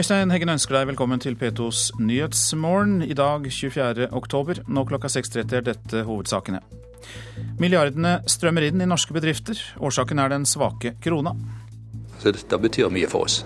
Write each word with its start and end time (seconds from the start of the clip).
Øystein 0.00 0.30
Heggen 0.32 0.48
ønsker 0.48 0.78
deg 0.78 0.86
velkommen 0.88 1.20
til 1.20 1.34
P2s 1.36 1.90
Nyhetsmorgen 2.00 3.02
i 3.04 3.12
dag 3.12 3.44
24. 3.52 4.06
oktober. 4.16 4.62
Nå 4.64 4.86
klokka 4.88 5.10
6.30 5.12 5.58
er 5.58 5.66
dette 5.66 6.00
hovedsakene. 6.08 6.62
Milliardene 7.60 8.14
strømmer 8.24 8.64
inn 8.64 8.80
i 8.80 8.88
norske 8.88 9.12
bedrifter. 9.12 9.60
Årsaken 9.76 10.22
er 10.24 10.32
den 10.32 10.48
svake 10.48 10.94
krona. 11.04 11.34
Så 12.16 12.32
Dette 12.32 12.56
betyr 12.62 12.88
mye 12.88 13.10
for 13.12 13.28
oss. 13.28 13.42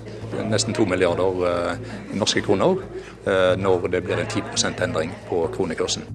Nesten 0.46 0.78
to 0.78 0.86
milliarder 0.86 1.42
eh, 1.50 1.84
norske 2.14 2.44
kroner 2.46 2.78
eh, 3.26 3.58
når 3.58 3.90
det 3.90 4.04
blir 4.06 4.22
en 4.22 4.30
10% 4.30 4.86
endring 4.86 5.10
på 5.26 5.48
kronekursen. 5.56 6.06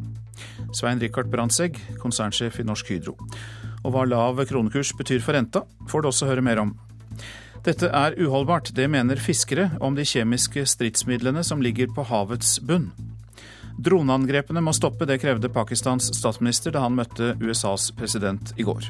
Svein 0.72 1.04
Rikard 1.04 1.28
Brandtzæg, 1.34 1.84
konsernsjef 2.00 2.62
i 2.64 2.70
Norsk 2.72 2.96
Hydro. 2.96 3.18
Og 3.84 3.92
hva 3.92 4.08
lav 4.08 4.40
kronekurs 4.48 4.96
betyr 4.96 5.20
for 5.20 5.36
renta, 5.36 5.68
får 5.92 6.00
du 6.00 6.14
også 6.14 6.32
høre 6.32 6.48
mer 6.48 6.64
om. 6.64 6.78
Dette 7.64 7.90
er 7.92 8.16
uholdbart, 8.16 8.72
det 8.72 8.88
mener 8.88 9.20
fiskere 9.20 9.70
om 9.84 9.96
de 9.96 10.06
kjemiske 10.08 10.64
stridsmidlene 10.64 11.44
som 11.44 11.60
ligger 11.62 11.92
på 11.92 12.06
havets 12.08 12.56
bunn. 12.64 12.88
Droneangrepene 13.80 14.64
må 14.64 14.72
stoppe, 14.76 15.08
det 15.08 15.20
krevde 15.20 15.52
Pakistans 15.52 16.08
statsminister 16.16 16.72
da 16.76 16.86
han 16.86 16.96
møtte 16.96 17.34
USAs 17.44 17.90
president 18.00 18.54
i 18.56 18.64
går. 18.68 18.88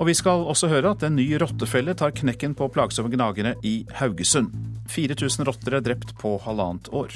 Og 0.00 0.08
vi 0.08 0.14
skal 0.16 0.46
også 0.48 0.68
høre 0.72 0.94
at 0.96 1.04
en 1.06 1.16
ny 1.16 1.26
rottefelle 1.40 1.94
tar 1.96 2.14
knekken 2.16 2.56
på 2.58 2.70
plagsomme 2.72 3.12
gnagere 3.12 3.54
i 3.62 3.84
Haugesund. 4.00 4.50
4000 4.90 5.46
rotter 5.46 5.76
er 5.76 5.84
drept 5.84 6.16
på 6.20 6.34
halvannet 6.44 6.88
år. 6.92 7.14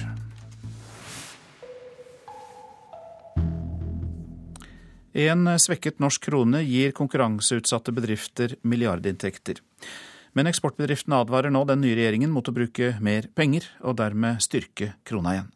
En 5.18 5.48
svekket 5.58 5.98
norsk 5.98 6.28
krone 6.28 6.60
gir 6.62 6.92
konkurranseutsatte 6.94 7.92
bedrifter 7.96 8.54
milliardinntekter. 8.62 9.58
Men 10.38 10.46
eksportbedriftene 10.46 11.18
advarer 11.18 11.50
nå 11.50 11.64
den 11.66 11.80
nye 11.82 11.96
regjeringen 11.98 12.30
mot 12.30 12.46
å 12.46 12.52
bruke 12.54 12.92
mer 13.02 13.26
penger, 13.34 13.64
og 13.82 13.96
dermed 13.98 14.38
styrke 14.44 14.92
krona 15.02 15.32
igjen. 15.34 15.48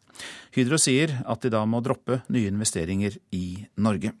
Hydro 0.57 0.79
sier 0.81 1.13
at 1.23 1.45
de 1.45 1.51
da 1.53 1.61
må 1.63 1.79
droppe 1.79 2.19
nye 2.27 2.51
investeringer 2.51 3.15
i 3.31 3.63
Norge. 3.79 4.11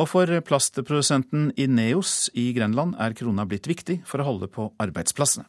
Og 0.00 0.08
for 0.08 0.32
plastprodusenten 0.48 1.50
Ineos 1.60 2.30
i 2.32 2.48
Grenland 2.56 2.96
er 2.96 3.12
krona 3.20 3.44
blitt 3.44 3.68
viktig 3.68 4.00
for 4.08 4.24
å 4.24 4.28
holde 4.30 4.48
på 4.48 4.70
arbeidsplassene. 4.80 5.44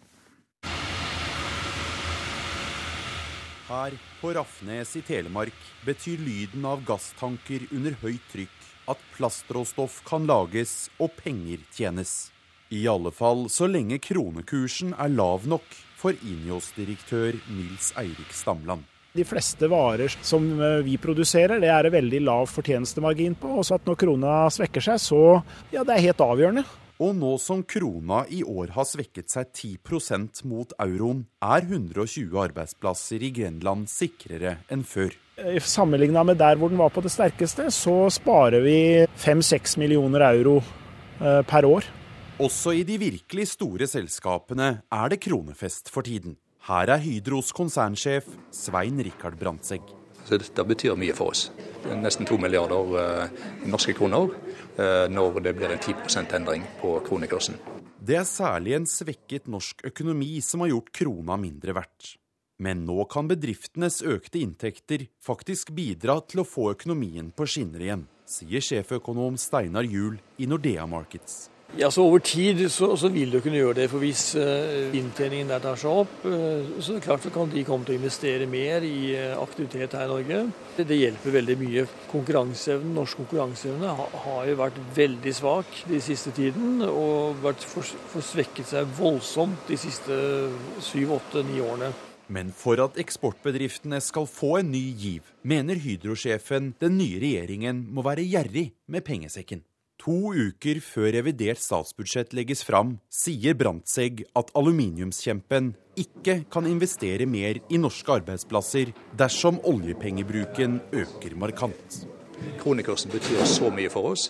Her 3.71 3.95
på 4.19 4.35
Rafnes 4.35 4.95
i 4.99 5.07
Telemark 5.07 5.55
betyr 5.87 6.19
lyden 6.19 6.67
av 6.67 6.83
gasstanker 6.87 7.69
under 7.71 7.95
høyt 8.03 8.27
trykk 8.35 8.71
at 8.91 9.11
plastråstoff 9.15 10.01
kan 10.07 10.27
lages 10.27 10.89
og 10.99 11.15
penger 11.23 11.63
tjenes. 11.75 12.27
I 12.69 12.87
alle 12.87 13.13
fall 13.15 13.45
så 13.47 13.67
lenge 13.71 13.95
kronekursen 14.03 14.91
er 14.99 15.11
lav 15.13 15.45
nok 15.47 15.65
for 15.97 16.11
Inios-direktør 16.11 17.37
Nils 17.55 17.93
Eirik 17.95 18.33
Stamland. 18.35 18.83
De 19.15 19.23
fleste 19.25 19.69
varer 19.71 20.11
som 20.19 20.43
eh, 20.59 20.81
vi 20.85 20.97
produserer, 21.01 21.61
det 21.63 21.69
er 21.71 21.87
det 21.87 21.93
veldig 21.95 22.19
lav 22.27 22.49
fortjenestemargin 22.51 23.37
på. 23.39 23.53
Også 23.61 23.77
at 23.77 23.87
når 23.87 23.97
krona 24.03 24.33
svekker 24.51 24.83
seg, 24.83 24.99
så 24.99 25.21
ja, 25.71 25.85
det 25.87 25.95
er 25.95 26.05
helt 26.09 26.23
avgjørende. 26.25 26.65
Og 26.97 27.13
nå 27.15 27.31
som 27.39 27.61
krona 27.63 28.23
i 28.33 28.41
år 28.43 28.73
har 28.75 28.85
svekket 28.89 29.31
seg 29.31 29.47
10% 29.53 30.43
mot 30.49 30.73
euroen, 30.83 31.23
er 31.39 31.63
120 31.63 32.35
arbeidsplasser 32.41 33.23
i 33.23 33.29
Grenland 33.31 33.87
sikrere 33.89 34.57
enn 34.73 34.83
før. 34.85 35.15
Eh, 35.39 35.61
Sammenligna 35.63 36.25
med 36.27 36.41
der 36.41 36.59
hvor 36.59 36.73
den 36.73 36.81
var 36.81 36.91
på 36.91 37.05
det 37.05 37.13
sterkeste, 37.15 37.69
så 37.71 38.09
sparer 38.11 38.59
vi 38.65 38.79
5-6 39.23 39.77
millioner 39.79 40.27
euro 40.33 40.59
eh, 40.59 41.45
per 41.47 41.69
år. 41.69 41.87
Også 42.37 42.69
i 42.77 42.83
de 42.85 42.99
virkelig 43.01 43.47
store 43.49 43.87
selskapene 43.89 44.65
er 44.93 45.09
det 45.09 45.17
kronefest 45.23 45.87
for 45.89 46.05
tiden. 46.05 46.35
Her 46.67 46.91
er 46.93 47.01
Hydros 47.01 47.49
konsernsjef 47.49 48.27
Svein 48.53 49.01
Rikard 49.01 49.39
Brandtzæg. 49.39 49.81
Så 50.27 50.37
Dette 50.37 50.65
betyr 50.69 50.93
mye 51.01 51.15
for 51.17 51.33
oss. 51.33 51.47
Nesten 51.97 52.29
to 52.29 52.37
milliarder 52.37 52.93
eh, 53.01 53.41
norske 53.65 53.95
kroner 53.97 54.29
eh, 54.77 55.07
når 55.09 55.41
det 55.47 55.55
blir 55.57 55.73
en 55.73 55.81
10 55.81 56.29
endring 56.37 56.67
på 56.77 56.99
kronekursen. 57.09 57.57
Det 57.97 58.21
er 58.21 58.29
særlig 58.29 58.77
en 58.77 58.85
svekket 58.85 59.49
norsk 59.49 59.81
økonomi 59.89 60.37
som 60.45 60.61
har 60.61 60.75
gjort 60.75 60.93
krona 60.93 61.41
mindre 61.41 61.73
verdt. 61.73 62.13
Men 62.61 62.85
nå 62.85 63.01
kan 63.09 63.33
bedriftenes 63.33 64.03
økte 64.05 64.43
inntekter 64.45 65.09
faktisk 65.25 65.73
bidra 65.73 66.21
til 66.29 66.45
å 66.45 66.49
få 66.53 66.69
økonomien 66.77 67.33
på 67.33 67.49
skinner 67.49 67.81
igjen, 67.81 68.07
sier 68.29 68.61
sjeføkonom 68.61 69.41
Steinar 69.41 69.89
Juel 69.89 70.21
i 70.37 70.45
Nordea 70.45 70.85
Markets. 70.85 71.47
Ja, 71.75 71.91
så 71.91 72.03
Over 72.07 72.19
tid 72.23 72.61
så, 72.71 72.93
så 72.97 73.09
vil 73.11 73.31
du 73.31 73.41
kunne 73.43 73.59
gjøre 73.59 73.81
det. 73.81 73.89
for 73.91 73.99
Hvis 73.99 74.31
uh, 74.39 74.87
inntjeningen 74.95 75.51
der 75.51 75.59
tar 75.59 75.75
seg 75.79 75.99
opp, 76.05 76.13
uh, 76.23 76.79
så 76.79 76.95
klart 77.03 77.25
så 77.25 77.31
kan 77.33 77.51
de 77.51 77.65
komme 77.67 77.83
til 77.85 77.97
å 77.97 77.99
investere 77.99 78.47
mer 78.49 78.85
i 78.87 79.11
uh, 79.17 79.35
aktivitet 79.41 79.97
her 79.97 80.07
i 80.07 80.13
Norge. 80.13 80.39
Det, 80.77 80.87
det, 80.87 81.01
hjelper 81.01 81.35
veldig 81.35 81.57
mye. 81.59 81.85
Konkurranseevnen, 82.13 82.95
Norsk 82.95 83.19
konkurranseevne 83.19 83.93
ha, 83.99 84.07
har 84.23 84.47
jo 84.47 84.57
vært 84.63 84.81
veldig 84.95 85.35
svak 85.35 85.83
de 85.91 86.01
siste 86.01 86.31
tiden. 86.39 86.81
Og 86.87 87.43
vært 87.43 87.67
for, 87.67 87.95
for 88.13 88.23
svekket 88.23 88.71
seg 88.71 88.97
voldsomt 88.97 89.67
de 89.67 89.79
siste 89.81 90.23
syv, 90.87 91.17
åtte, 91.19 91.43
ni 91.51 91.59
årene. 91.59 91.91
Men 92.31 92.49
for 92.55 92.79
at 92.83 92.97
eksportbedriftene 92.99 93.99
skal 94.03 94.27
få 94.27 94.57
en 94.61 94.71
ny 94.71 94.83
giv, 94.99 95.31
mener 95.47 95.79
Hydro-sjefen 95.79 96.73
den 96.79 96.99
nye 96.99 97.19
regjeringen 97.23 97.85
må 97.91 98.03
være 98.07 98.25
gjerrig 98.27 98.69
med 98.91 99.05
pengesekken. 99.07 99.66
To 100.07 100.29
uker 100.31 100.77
før 100.79 101.09
revidert 101.17 101.59
statsbudsjett 101.59 102.31
legges 102.37 102.61
fram, 102.63 102.93
sier 103.11 103.57
Brandtzæg 103.59 104.21
at 104.39 104.53
aluminiumskjempen 104.55 105.73
ikke 105.99 106.37
kan 106.47 106.69
investere 106.69 107.27
mer 107.27 107.59
i 107.67 107.79
norske 107.81 108.15
arbeidsplasser 108.15 108.93
dersom 109.19 109.59
oljepengebruken 109.67 110.79
øker 110.95 111.35
markant. 111.35 111.99
Kronekursen 112.61 113.11
betyr 113.11 113.43
så 113.51 113.67
mye 113.67 113.91
for 113.91 114.13
oss 114.13 114.29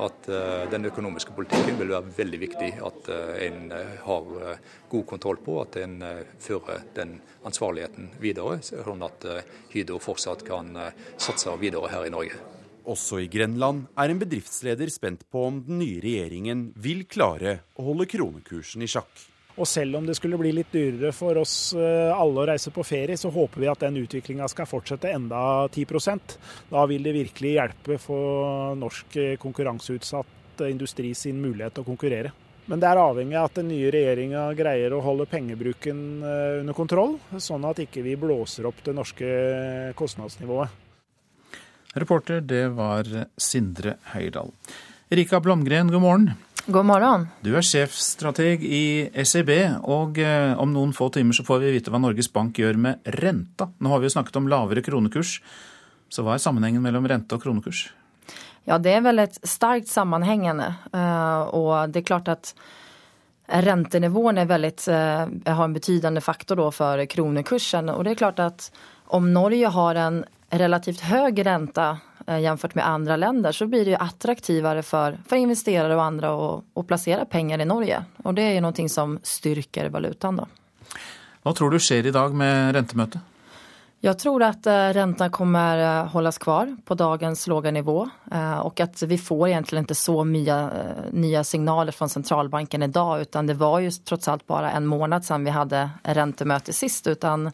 at 0.00 0.32
uh, 0.32 0.64
den 0.72 0.88
økonomiske 0.88 1.36
politikken 1.36 1.76
vil 1.76 1.92
være 1.92 2.16
veldig 2.22 2.44
viktig 2.48 2.74
at 2.88 3.12
uh, 3.12 3.36
en 3.44 3.66
uh, 3.68 3.96
har 4.08 4.34
god 4.88 5.08
kontroll 5.12 5.44
på, 5.44 5.60
at 5.60 5.76
en 5.84 5.98
fører 6.40 6.86
den 6.96 7.18
ansvarligheten 7.44 8.14
videre, 8.22 8.62
sånn 8.64 9.04
at 9.04 9.28
Hydro 9.74 10.00
fortsatt 10.00 10.48
kan 10.48 10.72
satse 11.20 11.52
videre 11.60 11.92
her 11.92 12.08
i 12.08 12.14
Norge. 12.16 12.40
Også 12.88 13.18
i 13.20 13.28
Grenland 13.28 13.84
er 14.00 14.08
en 14.08 14.20
bedriftsleder 14.20 14.88
spent 14.88 15.26
på 15.28 15.42
om 15.50 15.58
den 15.66 15.82
nye 15.82 15.98
regjeringen 16.00 16.70
vil 16.80 17.04
klare 17.10 17.58
å 17.76 17.84
holde 17.90 18.08
kronekursen 18.08 18.84
i 18.84 18.88
sjakk. 18.88 19.26
Og 19.58 19.66
selv 19.66 19.98
om 19.98 20.06
det 20.06 20.14
skulle 20.14 20.38
bli 20.38 20.52
litt 20.54 20.70
dyrere 20.72 21.10
for 21.12 21.36
oss 21.40 21.74
eh, 21.74 22.14
alle 22.14 22.44
å 22.44 22.46
reise 22.46 22.70
på 22.72 22.84
ferie, 22.86 23.18
så 23.18 23.28
håper 23.34 23.64
vi 23.64 23.68
at 23.68 23.82
den 23.82 23.98
utviklinga 24.00 24.46
skal 24.48 24.68
fortsette 24.70 25.10
enda 25.10 25.40
10% 25.66 26.36
Da 26.70 26.84
vil 26.86 27.02
det 27.02 27.16
virkelig 27.16 27.56
hjelpe 27.56 27.98
for 28.00 28.78
norsk 28.78 29.18
eh, 29.18 29.34
konkurranseutsatt 29.42 30.62
industri 30.68 31.10
sin 31.14 31.42
mulighet 31.42 31.76
til 31.76 31.84
å 31.84 31.90
konkurrere. 31.90 32.32
Men 32.68 32.80
det 32.82 32.88
er 32.88 33.00
avhengig 33.00 33.36
av 33.38 33.48
at 33.48 33.58
den 33.60 33.70
nye 33.72 33.90
regjeringa 33.92 34.48
greier 34.56 34.94
å 34.94 35.02
holde 35.04 35.28
pengebruken 35.28 36.02
eh, 36.22 36.58
under 36.62 36.78
kontroll, 36.78 37.18
sånn 37.36 37.66
at 37.68 37.82
ikke 37.82 38.06
vi 38.06 38.16
blåser 38.20 38.70
opp 38.70 38.80
det 38.86 38.94
norske 38.96 39.32
kostnadsnivået. 39.98 40.87
Reporter, 41.94 42.40
det 42.40 42.66
var 42.76 43.06
Sindre 43.40 43.96
Høydahl. 44.12 44.50
Erika 45.08 45.40
Blomgren, 45.40 45.88
god 45.92 46.02
morgen. 46.02 46.26
God 46.66 46.84
morgen. 46.84 47.22
Du 47.40 47.54
er 47.56 47.64
sjefstrateg 47.64 48.60
i 48.60 49.08
SEB, 49.24 49.54
og 49.88 50.18
eh, 50.20 50.52
om 50.60 50.68
noen 50.74 50.92
få 50.92 51.08
timer 51.14 51.32
så 51.32 51.46
får 51.46 51.62
vi 51.62 51.70
vite 51.78 51.94
hva 51.94 52.00
Norges 52.02 52.28
Bank 52.28 52.60
gjør 52.60 52.76
med 52.76 53.08
renta. 53.22 53.70
Nå 53.80 53.94
har 53.94 54.02
vi 54.02 54.10
jo 54.10 54.12
snakket 54.18 54.36
om 54.36 54.50
lavere 54.52 54.84
kronekurs, 54.84 55.38
så 56.12 56.26
hva 56.26 56.36
er 56.36 56.44
sammenhengen 56.44 56.84
mellom 56.84 57.08
rente 57.08 57.38
og 57.38 57.46
kronekurs? 57.46 57.86
Ja, 58.68 58.76
det 58.76 58.98
er 58.98 59.06
vel 59.06 59.24
et 59.24 59.40
sterkt 59.48 59.88
sammenhengende, 59.88 60.74
eh, 60.92 61.56
og 61.56 61.88
det 61.88 62.02
er 62.02 62.10
klart 62.12 62.28
at 62.28 62.52
rentenivån 63.48 64.44
er 64.44 64.52
veldig, 64.52 64.74
eh, 64.92 65.36
har 65.48 65.64
en 65.64 65.80
betydende 65.80 66.20
faktor 66.20 66.60
for 66.68 67.00
kronekursen. 67.08 67.88
Og 67.96 68.04
det 68.04 68.12
er 68.12 68.24
klart 68.26 68.44
at 68.44 68.68
om 69.16 69.32
Norge 69.32 69.72
har 69.72 69.94
en 70.04 70.26
relativt 70.50 71.00
høy 71.00 71.42
rente 71.44 71.96
eh, 72.26 72.38
jämfört 72.38 72.74
med 72.74 72.86
andre 72.88 73.16
länder 73.16 73.52
så 73.52 73.66
blir 73.66 73.84
det 73.84 73.90
ju 73.90 73.96
attraktivare 73.96 74.82
för, 74.82 75.18
för 75.28 75.36
investerare 75.36 75.96
och 75.96 76.04
andra 76.04 76.56
att, 76.56 76.64
att 76.74 76.86
placera 76.86 77.24
pengar 77.24 77.60
i 77.60 77.64
Norge. 77.64 78.04
Og 78.24 78.34
det 78.34 78.42
er 78.42 78.54
jo 78.58 78.66
noe 78.68 78.88
som 78.88 79.18
styrker 79.22 79.90
valutaen. 79.90 80.36
Då. 80.36 80.46
Hva 81.42 81.52
tror 81.54 81.70
du 81.70 81.80
skjer 81.80 82.06
i 82.06 82.14
dag 82.14 82.34
med 82.34 82.74
rentemøtet? 82.74 83.20
Jeg 84.00 84.14
tror 84.18 84.42
at 84.46 84.66
eh, 84.66 84.92
räntan 84.94 85.30
kommer 85.30 85.78
eh, 85.78 86.10
holdes 86.12 86.38
kvar 86.38 86.70
på 86.84 86.94
dagens 86.94 87.46
låga 87.46 87.70
nivå 87.70 88.08
og 88.62 88.80
at 88.80 89.02
vi 89.02 89.18
får 89.18 89.48
egentlig 89.48 89.80
ikke 89.82 89.94
så 89.96 90.22
mye 90.24 90.56
nye 91.10 91.42
signaler 91.44 91.92
fra 91.92 92.06
sentralbanken 92.08 92.82
i 92.82 92.90
dag 92.92 93.24
utan 93.26 93.46
det 93.46 93.56
var 93.58 93.80
jo 93.80 93.90
trots 93.90 94.28
alt 94.28 94.46
bare 94.46 94.70
en 94.70 94.86
måned 94.86 95.24
siden 95.24 95.44
vi 95.48 95.54
hadde 95.56 95.80
rentemøte 96.04 96.72
sist. 96.72 97.06
utan 97.06 97.50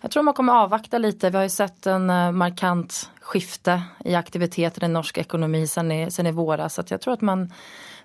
jeg 0.00 0.10
tror 0.10 0.22
man 0.22 0.34
kommer 0.34 0.52
avvakta 0.52 0.98
litt. 0.98 1.24
Vi 1.24 1.36
har 1.36 1.46
jo 1.48 1.50
sett 1.50 1.86
en 1.90 2.10
eh, 2.10 2.30
markant 2.30 3.08
skifte 3.28 3.82
i 4.04 4.14
aktiviteten 4.14 4.86
i 4.86 4.92
norsk 4.92 5.18
økonomi 5.24 5.66
sen 5.66 5.92
i, 5.92 5.98
sen 6.10 6.26
i 6.26 6.32
våras. 6.32 6.78
Så 6.78 6.86
jeg 6.86 7.02
tror 7.02 7.18
at 7.18 7.26
man, 7.26 7.48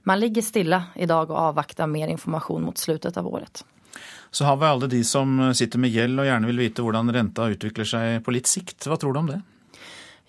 man 0.04 0.20
ligger 0.20 0.58
i 0.96 1.06
dag 1.06 1.30
og 1.30 1.38
avvakter 1.38 1.88
mer 1.88 2.08
informasjon 2.08 2.66
mot 2.66 2.78
slutet 2.78 3.18
av 3.18 3.28
året. 3.28 3.64
Så 4.32 4.46
har 4.46 4.58
vi 4.58 4.66
alle 4.66 4.88
de 4.90 5.04
som 5.04 5.54
sitter 5.54 5.80
med 5.80 5.94
gjeld 5.94 6.20
og 6.20 6.26
gjerne 6.26 6.50
vil 6.50 6.64
vite 6.66 6.82
hvordan 6.82 7.14
renta 7.14 7.46
utvikler 7.54 7.86
seg 7.86 8.24
på 8.26 8.34
litt 8.34 8.50
sikt. 8.50 8.88
Hva 8.90 8.98
tror 8.98 9.14
du 9.14 9.20
om 9.20 9.30
det? 9.30 9.42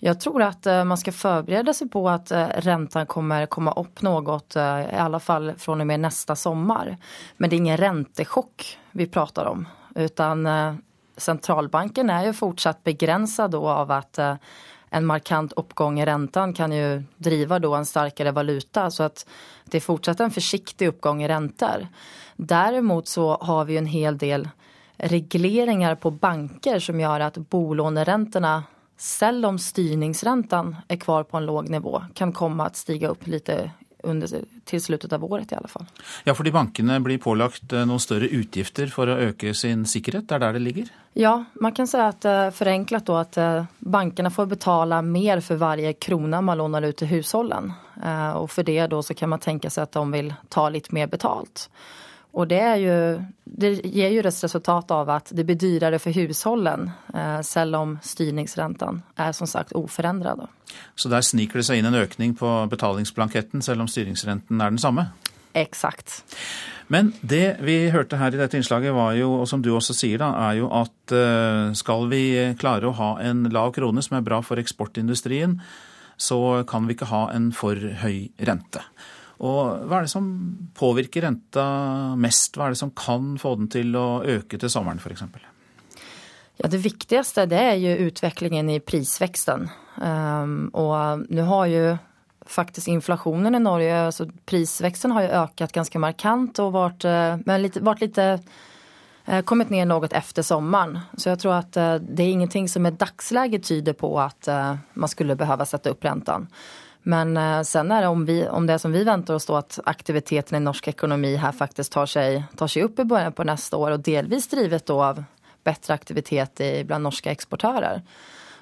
Jeg 0.05 0.19
tror 0.21 0.43
at 0.45 0.67
eh, 0.69 0.85
man 0.85 1.01
skal 1.01 1.17
forberede 1.17 1.73
seg 1.73 1.89
på 1.89 2.05
at 2.11 2.29
renta 2.29 2.69
räntan 2.69 3.09
kommer 3.09 3.49
komme 3.49 3.73
opp 3.73 4.05
noe, 4.05 4.39
eh, 4.53 4.85
i 4.93 5.01
alle 5.01 5.19
fall 5.19 5.55
fra 5.57 5.73
og 5.73 5.81
med 5.81 6.05
neste 6.05 6.37
sommer. 6.37 6.93
Men 7.37 7.49
det 7.49 7.57
er 7.57 7.63
ingen 7.65 7.81
rentesjokk 7.81 8.67
vi 9.01 9.09
prater 9.09 9.49
om. 9.49 9.65
Utan 9.95 10.45
sentralbanken 11.17 12.09
er 12.09 12.29
jo 12.29 12.37
fortsatt 12.37 12.83
begrenset 12.83 13.53
av 13.55 13.91
at 13.91 14.19
en 14.95 15.05
markant 15.05 15.53
oppgang 15.59 15.99
i 15.99 16.05
räntan 16.05 16.53
kan 16.53 16.71
jo 16.71 17.03
drive 17.17 17.55
en 17.55 17.85
sterkere 17.85 18.31
valuta. 18.31 18.91
Så 18.91 19.03
att 19.03 19.25
det 19.65 19.77
er 19.77 19.81
fortsatt 19.81 20.19
en 20.19 20.31
forsiktig 20.31 20.89
oppgang 20.89 21.23
i 21.23 21.27
räntor. 21.27 21.87
Däremot 22.35 23.07
så 23.07 23.37
har 23.41 23.65
vi 23.65 23.77
en 23.77 23.85
hel 23.85 24.17
del 24.17 24.49
regleringer 24.97 25.95
på 25.95 26.11
banker 26.11 26.79
som 26.79 26.99
gjør 26.99 27.19
at 27.19 27.37
bolåneräntorna 27.37 28.63
selv 28.97 29.45
om 29.45 29.59
styrningsräntan 29.59 30.75
er 30.87 30.95
kvar 30.95 31.23
på 31.23 31.37
en 31.37 31.45
låg 31.45 31.69
nivå 31.69 32.03
kan 32.13 32.31
komme 32.31 32.63
att 32.63 32.75
stiga 32.75 33.11
opp 33.11 33.27
litt 33.27 33.49
under, 34.05 34.45
til 34.65 34.81
slutten 34.81 35.13
av 35.15 35.23
året 35.25 35.51
i 35.51 35.57
alle 35.57 35.71
fall. 35.71 35.87
Ja, 36.27 36.35
fordi 36.37 36.53
bankene 36.55 36.99
blir 37.03 37.19
pålagt 37.21 37.73
eh, 37.73 37.85
noen 37.87 38.01
større 38.03 38.29
utgifter 38.29 38.91
for 38.93 39.11
å 39.11 39.17
øke 39.29 39.53
sin 39.57 39.85
sikkerhet? 39.89 40.27
Det 40.29 40.37
er 40.37 40.45
der 40.45 40.57
det 40.57 40.63
ligger? 40.65 40.93
Ja, 41.15 41.33
man 41.61 41.75
kan 41.75 41.87
si 41.87 41.99
at 42.01 42.25
eh, 42.27 42.51
forenklet 42.55 43.07
da 43.07 43.19
at 43.21 43.41
eh, 43.41 43.67
bankene 43.79 44.31
får 44.33 44.49
betale 44.55 45.01
mer 45.05 45.43
for 45.45 45.61
hver 45.61 45.83
krone 46.01 46.41
man 46.41 46.61
låner 46.61 46.89
ut 46.89 46.99
til 47.01 47.11
husholdene. 47.15 47.81
Og 48.35 48.49
for 48.51 48.67
det 48.67 48.89
da 48.91 48.97
så 48.99 49.13
kan 49.15 49.29
man 49.31 49.39
tenke 49.39 49.69
seg 49.71 49.85
at 49.85 49.93
de 49.95 50.01
vil 50.11 50.33
ta 50.51 50.65
litt 50.67 50.89
mer 50.91 51.07
betalt. 51.07 51.69
Og 52.35 52.49
det, 52.51 52.59
er 52.59 52.79
jo, 52.83 52.95
det 53.47 53.69
gir 53.87 54.11
jo 54.11 54.21
et 54.21 54.27
resultat 54.27 54.91
av 54.91 55.11
at 55.13 55.31
det 55.35 55.45
blir 55.47 55.59
dyrere 55.59 55.99
for 56.03 56.15
hushållen 56.15 56.89
eh, 57.15 57.39
selv 57.47 57.79
om 57.79 57.93
styringsrenten 58.03 58.99
er 59.23 59.35
som 59.37 59.47
sagt 59.47 59.71
uforandret. 59.77 60.43
Så 60.99 61.11
der 61.11 61.23
sniker 61.23 61.61
det 61.61 61.67
seg 61.69 61.79
inn 61.79 61.87
en 61.87 62.01
økning 62.01 62.35
på 62.35 62.51
betalingsblanketten, 62.71 63.63
selv 63.63 63.85
om 63.85 63.91
styringsrenten 63.91 64.59
er 64.59 64.75
den 64.75 64.81
samme? 64.83 65.07
Exakt. 65.55 66.19
Men 66.91 67.13
det 67.23 67.57
vi 67.65 67.77
hørte 67.93 68.19
her 68.19 68.35
i 68.35 68.39
dette 68.41 68.59
innslaget 68.59 68.93
var 68.93 69.15
jo, 69.17 69.31
og 69.39 69.47
som 69.49 69.63
du 69.63 69.71
også 69.73 69.95
sier, 69.95 70.19
da, 70.21 70.33
er 70.49 70.59
jo 70.59 70.69
at 70.75 71.15
eh, 71.15 71.71
skal 71.79 72.09
vi 72.11 72.25
klare 72.59 72.91
å 72.91 72.97
ha 72.99 73.11
en 73.23 73.47
lav 73.53 73.71
krone 73.77 74.03
som 74.03 74.19
er 74.19 74.27
bra 74.27 74.43
for 74.45 74.59
eksportindustrien, 74.61 75.55
så 76.19 76.65
kan 76.67 76.85
vi 76.87 76.95
ikke 76.95 77.09
ha 77.09 77.29
en 77.35 77.49
for 77.55 77.79
høy 78.03 78.27
rente. 78.47 78.83
Og 79.43 79.87
hva 79.89 79.99
er 79.99 80.07
det 80.07 80.13
som 80.13 80.29
påvirker 80.77 81.25
renta 81.27 81.65
mest? 82.19 82.55
Hva 82.55 82.69
er 82.69 82.75
det 82.75 82.81
som 82.81 82.93
kan 82.95 83.35
få 83.41 83.57
den 83.59 83.69
til 83.73 83.95
å 83.99 84.23
øke 84.23 84.59
til 84.61 84.71
sommeren 84.71 85.01
f.eks.? 85.01 85.25
Ja, 86.55 86.69
det 86.71 86.79
viktigste 86.85 87.43
det 87.51 87.59
er 87.59 87.79
jo 87.81 88.07
utviklingen 88.07 88.69
i 88.71 88.79
prisveksten. 88.79 89.67
Um, 89.99 90.69
og 90.75 91.25
nå 91.31 91.47
har 91.49 91.71
jo 91.71 91.87
faktisk 92.45 92.87
inflasjonen 92.87 93.55
i 93.55 93.59
Norge, 93.59 93.97
altså 94.07 94.27
prisveksten 94.45 95.13
har 95.15 95.25
jo 95.25 95.41
økt 95.43 95.73
ganske 95.73 96.01
markant 96.01 96.61
og 96.63 96.73
vært, 96.75 97.05
eh, 97.09 97.41
men 97.45 97.63
litt, 97.63 97.79
vært 97.81 98.03
litt 98.05 98.19
eh, 98.21 99.41
kommet 99.49 99.71
ned 99.73 99.89
noe 99.89 100.09
etter 100.11 100.45
sommeren. 100.45 100.99
Så 101.17 101.31
jeg 101.31 101.41
tror 101.41 101.57
at 101.59 101.79
eh, 101.81 101.97
det 102.01 102.25
er 102.25 102.33
ingenting 102.37 102.69
som 102.71 102.85
i 102.85 102.93
dagsläget 102.93 103.65
tyder 103.65 103.97
på 103.97 104.13
at 104.21 104.49
man 104.93 105.11
skulle 105.11 105.37
behøve 105.39 105.65
sette 105.65 105.93
opp 105.93 106.05
renten. 106.05 106.47
Men 107.07 107.37
eh, 107.37 107.61
sen 107.61 107.91
er 107.91 108.01
det 108.01 108.07
om, 108.07 108.25
vi, 108.25 108.39
om 108.47 108.65
det 108.67 108.79
som 108.81 108.91
vi 108.91 109.03
venter 109.03 109.33
oss 109.33 109.45
då 109.45 109.55
att 109.55 109.79
aktiviteten 109.85 110.57
i 110.57 110.59
norsk 110.59 110.87
ekonomi 110.87 111.35
her 111.35 111.51
faktisk 111.51 111.93
tar 111.93 112.05
seg 112.05 112.43
tar 112.57 112.67
sig 112.67 112.83
upp 112.83 112.99
i 112.99 113.05
början 113.05 113.33
på 113.33 113.45
neste 113.45 113.77
år 113.77 113.91
og 113.93 114.05
delvis 114.05 114.47
drivet 114.49 114.85
då 114.85 114.97
av 115.03 115.23
bättre 115.63 115.93
aktivitet 115.93 116.61
i, 116.61 116.83
bland 116.83 117.03
norska 117.03 117.31
exportörer. 117.31 118.01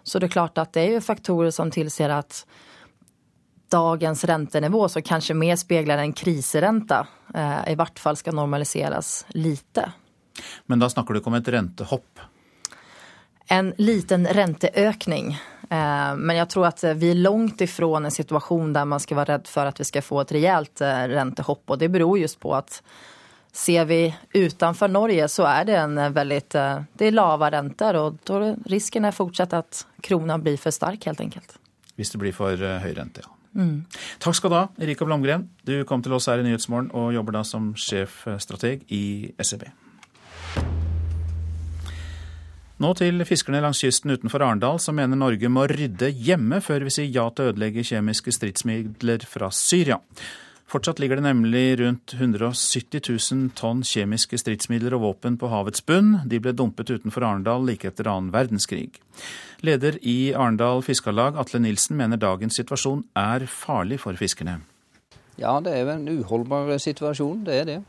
Så 0.04 0.20
det 0.20 0.28
er 0.28 0.36
klart 0.36 0.58
at 0.58 0.74
det 0.76 0.84
er 0.84 0.98
jo 0.98 1.04
faktorer 1.04 1.52
som 1.56 1.72
tilsier 1.72 2.12
at 2.12 2.44
dagens 3.72 4.24
rentenivå, 4.28 4.90
som 4.90 5.02
kanskje 5.02 5.36
mer 5.36 5.56
speglar 5.56 5.98
en 6.04 6.14
kriserenta, 6.14 7.08
eh, 7.34 7.72
i 7.72 7.76
hvert 7.80 8.00
fall 8.00 8.20
skal 8.20 8.36
normaliseres 8.36 9.26
lite. 9.30 9.88
Men 10.66 10.84
da 10.84 10.90
snakker 10.92 11.14
du 11.14 11.22
ikke 11.24 11.32
om 11.32 11.40
et 11.40 11.48
rentehopp? 11.48 12.28
En 13.48 13.74
liten 13.78 14.28
renteøkning. 14.28 15.38
Eh, 15.70 16.12
men 16.18 16.38
jeg 16.38 16.50
tror 16.54 16.70
at 16.70 16.84
vi 17.00 17.14
er 17.14 17.22
langt 17.22 17.62
ifra 17.64 17.90
en 18.00 18.12
situasjon 18.12 18.76
der 18.76 18.86
man 18.90 19.02
skal 19.04 19.20
være 19.22 19.38
redd 19.38 19.50
for 19.52 19.70
at 19.70 19.82
vi 19.82 19.88
skal 19.88 20.06
få 20.06 20.22
et 20.24 20.36
reelt 20.38 20.84
eh, 20.84 21.08
rentehopp. 21.14 21.66
Og 21.68 21.82
det 21.82 21.92
beror 21.94 22.18
just 22.20 22.40
på 22.44 22.54
at 22.58 22.82
ser 23.54 23.86
vi 23.86 24.08
utenfor 24.34 24.90
Norge 24.90 25.28
så 25.30 25.46
er 25.46 25.68
det 25.70 25.76
en 25.78 26.00
veldig 26.14 26.40
det 26.50 27.08
er 27.08 27.14
lave 27.14 27.52
renter. 27.54 28.00
Og 28.02 28.34
risken 28.72 29.06
er 29.06 29.16
fortsatt 29.16 29.54
at 29.60 29.86
krona 30.04 30.40
blir 30.42 30.58
for 30.58 30.74
sterk, 30.74 31.06
helt 31.10 31.22
enkelt. 31.22 31.60
Hvis 31.96 32.10
det 32.14 32.22
blir 32.22 32.36
for 32.36 32.58
eh, 32.58 32.82
høy 32.84 32.94
rente, 32.98 33.26
ja. 33.26 33.30
Mm. 33.54 33.84
Takk 34.18 34.34
skal 34.34 34.50
du 34.50 34.56
ha, 34.58 34.64
Erika 34.82 35.06
Blomgren. 35.06 35.46
Du 35.62 35.76
kom 35.86 36.02
til 36.02 36.16
oss 36.18 36.26
her 36.32 36.42
i 36.42 36.48
Nyhetsmorgen 36.48 36.90
og 36.98 37.14
jobber 37.14 37.38
da 37.38 37.44
som 37.46 37.70
sjefstrateg 37.78 38.88
i 38.90 39.04
SEB. 39.38 39.68
Nå 42.82 42.90
til 42.98 43.22
fiskerne 43.30 43.60
langs 43.62 43.84
kysten 43.84 44.16
utenfor 44.16 44.42
Arendal, 44.42 44.80
som 44.82 44.98
mener 44.98 45.20
Norge 45.20 45.50
må 45.52 45.68
rydde 45.70 46.10
hjemme 46.10 46.58
før 46.64 46.88
vi 46.88 46.94
sier 46.96 47.12
ja 47.14 47.28
til 47.30 47.46
å 47.46 47.52
ødelegge 47.52 47.86
kjemiske 47.86 48.34
stridsmidler 48.34 49.28
fra 49.30 49.52
Syria. 49.54 50.00
Fortsatt 50.74 50.98
ligger 50.98 51.20
det 51.20 51.28
nemlig 51.28 51.78
rundt 51.84 52.16
170 52.18 53.04
000 53.06 53.52
tonn 53.54 53.84
kjemiske 53.86 54.40
stridsmidler 54.42 54.96
og 54.98 55.04
våpen 55.04 55.38
på 55.38 55.52
havets 55.52 55.86
bunn. 55.86 56.24
De 56.26 56.40
ble 56.42 56.56
dumpet 56.58 56.90
utenfor 56.90 57.28
Arendal 57.28 57.68
like 57.68 57.86
etter 57.92 58.10
annen 58.10 58.34
verdenskrig. 58.34 58.98
Leder 59.62 60.00
i 60.02 60.34
Arendal 60.34 60.82
Fiskarlag, 60.82 61.38
Atle 61.38 61.62
Nilsen, 61.62 62.00
mener 62.00 62.18
dagens 62.18 62.58
situasjon 62.58 63.06
er 63.14 63.46
farlig 63.46 64.02
for 64.02 64.18
fiskerne. 64.18 64.64
Ja, 65.38 65.60
det 65.62 65.76
er 65.78 65.86
jo 65.86 65.94
en 65.94 66.10
uholdbar 66.10 66.74
situasjon, 66.82 67.46
det 67.46 67.60
er 67.60 67.70
det. 67.70 67.82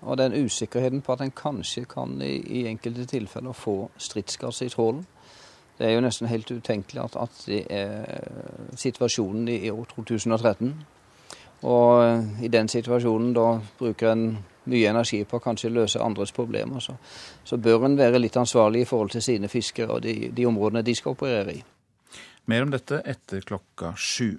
Og 0.00 0.18
den 0.18 0.44
usikkerheten 0.44 1.02
på 1.04 1.12
at 1.12 1.20
en 1.20 1.32
kanskje 1.36 1.84
kan 1.84 2.22
i, 2.22 2.36
i 2.40 2.66
enkelte 2.66 3.04
tilfeller 3.06 3.52
få 3.52 3.90
stridsgass 3.98 4.62
i 4.62 4.68
trålen. 4.68 5.04
Det 5.78 5.88
er 5.88 5.94
jo 5.94 6.04
nesten 6.04 6.28
helt 6.28 6.50
utenkelig 6.50 7.02
at, 7.02 7.16
at 7.16 7.42
det 7.46 7.60
er 7.72 8.24
situasjonen 8.76 9.48
i, 9.48 9.70
år 9.70 9.86
2013. 9.94 10.74
Og 11.62 12.04
eh, 12.04 12.44
i 12.44 12.48
den 12.48 12.68
situasjonen 12.68 13.32
da 13.36 13.46
bruker 13.78 14.12
en 14.12 14.26
mye 14.70 14.90
energi 14.90 15.22
på 15.24 15.38
å 15.38 15.44
kanskje 15.44 15.72
løse 15.72 16.02
andres 16.04 16.32
problemer, 16.36 16.80
så, 16.84 16.94
så 17.44 17.56
bør 17.56 17.86
en 17.88 17.96
være 17.98 18.20
litt 18.20 18.36
ansvarlig 18.36 18.84
i 18.84 18.88
forhold 18.88 19.14
til 19.16 19.24
sine 19.24 19.48
fiskere 19.48 19.96
og 19.96 20.04
de, 20.04 20.28
de 20.36 20.46
områdene 20.48 20.84
de 20.84 20.94
skal 20.96 21.16
operere 21.16 21.56
i. 21.56 21.62
Mer 22.52 22.64
om 22.66 22.72
dette 22.72 23.00
etter 23.08 23.44
klokka 23.46 23.94
sju. 23.96 24.34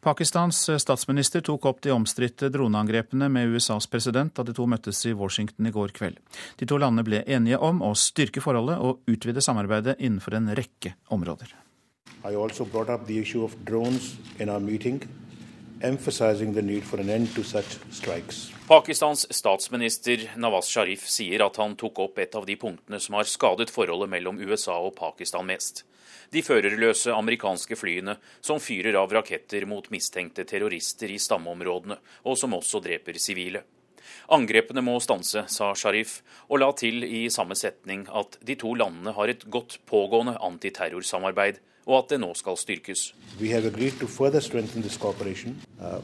Pakistans 0.00 0.68
eh, 0.68 0.78
statsminister 0.80 1.42
tok 1.44 1.66
opp 1.68 1.80
de 1.84 1.92
omstridte 1.92 2.48
droneangrepene 2.48 3.28
med 3.28 3.52
USAs 3.52 3.84
president 3.92 4.32
da 4.32 4.44
de 4.48 4.54
to 4.56 4.64
møttes 4.64 5.02
i 5.04 5.12
Washington 5.12 5.68
i 5.68 5.72
går 5.74 5.92
kveld. 5.96 6.16
De 6.56 6.68
to 6.68 6.78
landene 6.80 7.04
ble 7.04 7.20
enige 7.28 7.58
om 7.60 7.82
å 7.84 7.92
styrke 7.92 8.40
forholdet 8.40 8.80
og 8.80 9.02
utvide 9.12 9.44
samarbeidet 9.44 9.98
innenfor 10.00 10.38
en 10.38 10.54
rekke 10.56 10.94
områder. 11.12 11.52
Pakistans 18.68 19.26
statsminister 19.36 20.26
Nawaz 20.40 20.68
Sharif 20.68 21.06
sier 21.12 21.44
at 21.44 21.60
han 21.60 21.76
tok 21.80 22.02
opp 22.08 22.20
et 22.24 22.36
av 22.36 22.48
de 22.48 22.56
punktene 22.60 23.00
som 23.00 23.16
har 23.20 23.28
skadet 23.28 23.72
forholdet 23.72 24.12
mellom 24.12 24.40
USA 24.40 24.80
og 24.80 24.94
Pakistan 24.96 25.48
mest 25.48 25.84
de 26.30 26.42
førerløse 26.46 27.14
amerikanske 27.14 27.76
flyene 27.78 28.16
som 28.40 28.60
fyrer 28.62 28.98
av 29.00 29.10
raketter 29.12 29.66
mot 29.66 29.88
mistenkte 29.90 30.46
terrorister 30.46 31.10
i 31.10 31.18
stammeområdene, 31.18 31.98
og 32.26 32.38
som 32.38 32.54
også 32.54 32.82
dreper 32.84 33.18
sivile. 33.18 33.64
Angrepene 34.30 34.82
må 34.82 34.96
stanse, 35.02 35.42
sa 35.50 35.72
Sharif, 35.74 36.20
og 36.48 36.62
la 36.62 36.70
til 36.78 37.02
i 37.04 37.24
samme 37.30 37.56
setning 37.58 38.06
at 38.14 38.38
de 38.46 38.56
to 38.58 38.74
landene 38.78 39.14
har 39.16 39.30
et 39.32 39.42
godt 39.50 39.80
pågående 39.90 40.36
antiterrorsamarbeid, 40.38 41.58
og 41.90 41.96
at 41.98 42.12
det 42.12 42.20
nå 42.22 42.30
skal 42.38 42.58
styrkes. 42.60 43.10
Vi 43.40 43.50
har 43.50 43.64
avtalt 43.66 44.04
å 44.04 44.10
further 44.10 44.44
denne 44.44 44.90
samarbeidet. 44.92 45.56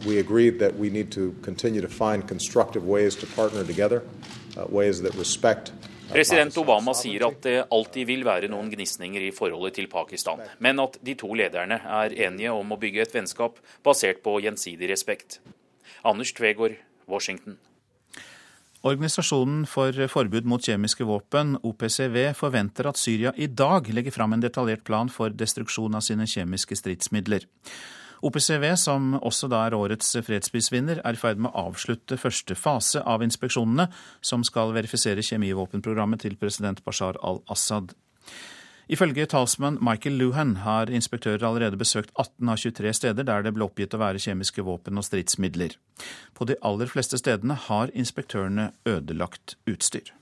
Vi 0.03 0.17
har 0.17 0.27
we 0.27 0.27
om 0.27 0.55
at 0.57 0.83
vi 0.83 0.91
må 0.91 1.05
fortsette 1.07 1.87
å 1.87 1.91
finne 1.91 2.27
konstruktive 2.31 2.85
måter 2.87 3.23
å 3.23 3.37
samarbeide 3.37 4.01
på, 4.01 4.67
måter 4.73 4.93
som 4.97 5.21
respect 5.21 5.73
President 6.07 6.55
Obama 6.61 6.95
sier 6.95 7.25
at 7.27 7.41
det 7.43 7.57
alltid 7.75 8.07
vil 8.07 8.23
være 8.27 8.49
noen 8.51 8.69
gnisninger 8.71 9.27
i 9.27 9.33
forholdet 9.35 9.75
til 9.81 9.89
Pakistan, 9.91 10.43
men 10.63 10.79
at 10.83 11.01
de 11.03 11.17
to 11.19 11.33
lederne 11.35 11.81
er 11.83 12.15
enige 12.29 12.55
om 12.55 12.73
å 12.73 12.79
bygge 12.81 13.03
et 13.03 13.15
vennskap 13.17 13.59
basert 13.85 14.23
på 14.23 14.39
gjensidig 14.45 14.91
respekt. 14.93 15.41
Anders 16.07 16.33
Tvegård, 16.37 16.79
Washington. 17.11 17.59
Organisasjonen 18.87 19.65
for 19.67 19.97
forbud 20.13 20.47
mot 20.47 20.63
kjemiske 20.63 21.05
våpen, 21.09 21.57
OPCW, 21.67 22.31
forventer 22.39 22.87
at 22.87 23.01
Syria 23.01 23.33
i 23.35 23.49
dag 23.51 23.89
legger 23.91 24.15
fram 24.15 24.37
en 24.37 24.45
detaljert 24.45 24.85
plan 24.87 25.11
for 25.11 25.35
destruksjon 25.35 25.99
av 25.99 26.05
sine 26.07 26.29
kjemiske 26.31 26.79
stridsmidler. 26.79 27.49
OPCW, 28.27 28.73
som 28.81 29.15
også 29.21 29.49
da 29.53 29.63
er 29.67 29.77
årets 29.77 30.11
fredsprisvinner, 30.27 30.99
er 31.07 31.15
i 31.15 31.21
ferd 31.21 31.39
med 31.43 31.53
å 31.53 31.69
avslutte 31.71 32.19
første 32.19 32.57
fase 32.59 33.03
av 33.07 33.23
inspeksjonene 33.23 33.87
som 34.25 34.43
skal 34.47 34.75
verifisere 34.75 35.25
kjemivåpenprogrammet 35.27 36.25
til 36.25 36.35
president 36.41 36.83
Bashar 36.87 37.21
al-Assad. 37.23 37.95
Ifølge 38.87 39.27
talsmann 39.27 39.81
Michael 39.83 40.15
Luhan 40.21 40.57
har 40.63 40.91
inspektører 40.95 41.43
allerede 41.49 41.79
besøkt 41.79 42.13
18 42.15 42.53
av 42.53 42.61
23 42.63 42.93
steder 42.95 43.27
der 43.27 43.43
det 43.43 43.53
ble 43.57 43.67
oppgitt 43.67 43.95
å 43.95 44.03
være 44.03 44.23
kjemiske 44.23 44.63
våpen 44.63 44.99
og 44.99 45.07
stridsmidler. 45.07 45.75
På 46.35 46.47
de 46.47 46.55
aller 46.63 46.91
fleste 46.91 47.19
stedene 47.19 47.59
har 47.67 47.91
inspektørene 47.95 48.71
ødelagt 48.87 49.57
utstyr. 49.67 50.15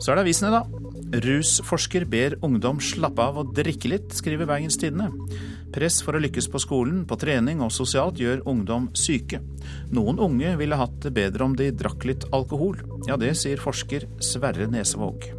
Så 0.00 0.10
er 0.10 0.18
det 0.18 0.26
avisene, 0.26 0.50
da. 0.50 0.89
Rusforsker 1.10 2.04
ber 2.06 2.36
ungdom 2.44 2.78
slappe 2.80 3.24
av 3.24 3.40
og 3.42 3.50
drikke 3.56 3.90
litt, 3.90 4.12
skriver 4.14 4.46
Bergens 4.46 4.78
Tidende. 4.78 5.08
Press 5.74 5.98
for 6.06 6.14
å 6.14 6.22
lykkes 6.22 6.46
på 6.52 6.60
skolen, 6.62 7.02
på 7.06 7.18
trening 7.18 7.62
og 7.64 7.72
sosialt 7.74 8.20
gjør 8.22 8.44
ungdom 8.50 8.88
syke. 8.94 9.42
Noen 9.90 10.22
unge 10.22 10.54
ville 10.60 10.78
hatt 10.78 11.00
det 11.02 11.14
bedre 11.18 11.46
om 11.48 11.58
de 11.58 11.72
drakk 11.74 12.06
litt 12.06 12.28
alkohol. 12.30 12.78
Ja, 13.10 13.18
det 13.18 13.34
sier 13.42 13.58
forsker 13.62 14.06
Sverre 14.22 14.70
Nesvåg. 14.70 15.32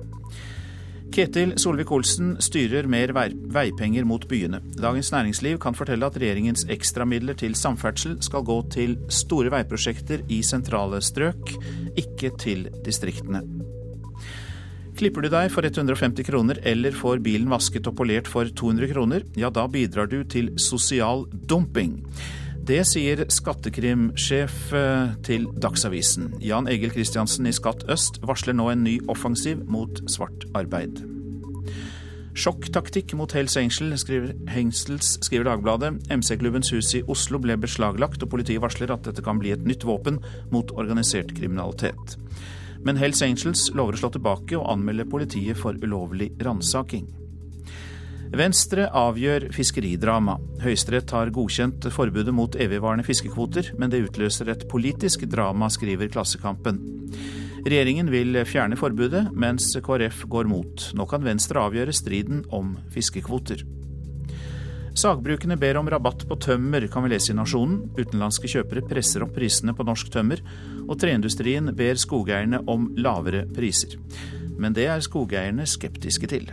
Ketil 1.11 1.57
Solvik-Olsen 1.59 2.37
styrer 2.43 2.87
mer 2.87 3.11
veipenger 3.11 4.05
mot 4.07 4.23
byene. 4.31 4.61
Dagens 4.79 5.11
Næringsliv 5.11 5.59
kan 5.59 5.75
fortelle 5.75 6.07
at 6.07 6.19
regjeringens 6.19 6.63
ekstramidler 6.71 7.35
til 7.39 7.55
samferdsel 7.59 8.15
skal 8.23 8.47
gå 8.47 8.61
til 8.71 8.95
store 9.11 9.51
veiprosjekter 9.51 10.23
i 10.31 10.39
sentrale 10.47 11.03
strøk, 11.03 11.51
ikke 11.99 12.31
til 12.39 12.69
distriktene. 12.87 13.43
Klipper 15.01 15.25
du 15.25 15.31
deg 15.33 15.47
for 15.49 15.65
150 15.65 16.27
kroner 16.27 16.59
eller 16.69 16.93
får 16.93 17.23
bilen 17.25 17.49
vasket 17.49 17.87
og 17.89 17.95
polert 17.97 18.27
for 18.29 18.45
200 18.45 18.91
kroner, 18.91 19.23
ja 19.33 19.49
da 19.49 19.63
bidrar 19.65 20.05
du 20.11 20.19
til 20.29 20.51
sosial 20.61 21.23
dumping. 21.49 21.95
Det 22.69 22.83
sier 22.85 23.23
skattekrimsjef 23.33 24.59
eh, 24.77 25.15
til 25.25 25.47
Dagsavisen. 25.57 26.35
Jan 26.45 26.69
Egil 26.69 26.93
Kristiansen 26.93 27.49
i 27.49 27.55
Skatt 27.57 27.87
øst 27.89 28.21
varsler 28.21 28.53
nå 28.53 28.69
en 28.69 28.85
ny 28.85 28.99
offensiv 29.09 29.65
mot 29.65 30.03
svart 30.05 30.45
arbeid. 30.53 31.01
Sjokktaktikk 32.37 33.17
mot 33.17 33.33
Hells 33.33 33.57
Angel, 33.57 33.97
skriver, 33.97 34.37
Hengsels, 34.53 35.15
skriver 35.25 35.49
Dagbladet. 35.49 35.95
MC-klubbens 36.13 36.69
hus 36.77 36.93
i 36.93 37.01
Oslo 37.09 37.41
ble 37.41 37.57
beslaglagt, 37.57 38.21
og 38.21 38.35
politiet 38.37 38.61
varsler 38.61 38.93
at 38.93 39.09
dette 39.09 39.25
kan 39.25 39.41
bli 39.41 39.57
et 39.57 39.65
nytt 39.65 39.81
våpen 39.81 40.21
mot 40.53 40.77
organisert 40.77 41.33
kriminalitet. 41.33 42.19
Men 42.85 42.97
Hells 42.97 43.21
Angels 43.21 43.67
lover 43.77 43.97
å 43.97 44.01
slå 44.01 44.11
tilbake 44.15 44.57
og 44.57 44.69
anmelde 44.73 45.05
politiet 45.09 45.59
for 45.59 45.77
ulovlig 45.77 46.31
ransaking. 46.41 47.09
Venstre 48.31 48.85
avgjør 48.95 49.49
fiskeridrama. 49.51 50.37
Høyesterett 50.63 51.11
har 51.11 51.33
godkjent 51.35 51.89
forbudet 51.91 52.31
mot 52.31 52.55
evigvarende 52.55 53.03
fiskekvoter, 53.03 53.73
men 53.75 53.91
det 53.91 54.05
utløser 54.05 54.53
et 54.53 54.63
politisk 54.71 55.25
drama, 55.27 55.67
skriver 55.67 56.07
Klassekampen. 56.13 56.79
Regjeringen 57.67 58.07
vil 58.09 58.39
fjerne 58.47 58.79
forbudet, 58.79 59.27
mens 59.35 59.67
KrF 59.83 60.23
går 60.31 60.47
mot. 60.49 60.87
Nå 60.95 61.05
kan 61.11 61.27
Venstre 61.27 61.59
avgjøre 61.61 61.93
striden 61.93 62.45
om 62.55 62.77
fiskekvoter. 62.95 63.65
Sagbrukene 64.91 65.55
ber 65.55 65.77
om 65.79 65.87
rabatt 65.89 66.25
på 66.27 66.35
tømmer, 66.35 66.83
kan 66.91 67.05
vi 67.05 67.13
lese 67.13 67.31
i 67.31 67.35
Nasjonen. 67.37 67.93
Utenlandske 67.95 68.49
kjøpere 68.51 68.83
presser 68.89 69.23
opp 69.23 69.31
prisene 69.37 69.75
på 69.75 69.85
norsk 69.87 70.11
tømmer, 70.11 70.41
og 70.83 70.97
treindustrien 70.99 71.71
ber 71.77 71.99
skogeierne 71.99 72.59
om 72.71 72.89
lavere 72.99 73.45
priser. 73.55 73.95
Men 74.59 74.75
det 74.75 74.89
er 74.91 75.05
skogeierne 75.05 75.63
skeptiske 75.69 76.27
til. 76.31 76.51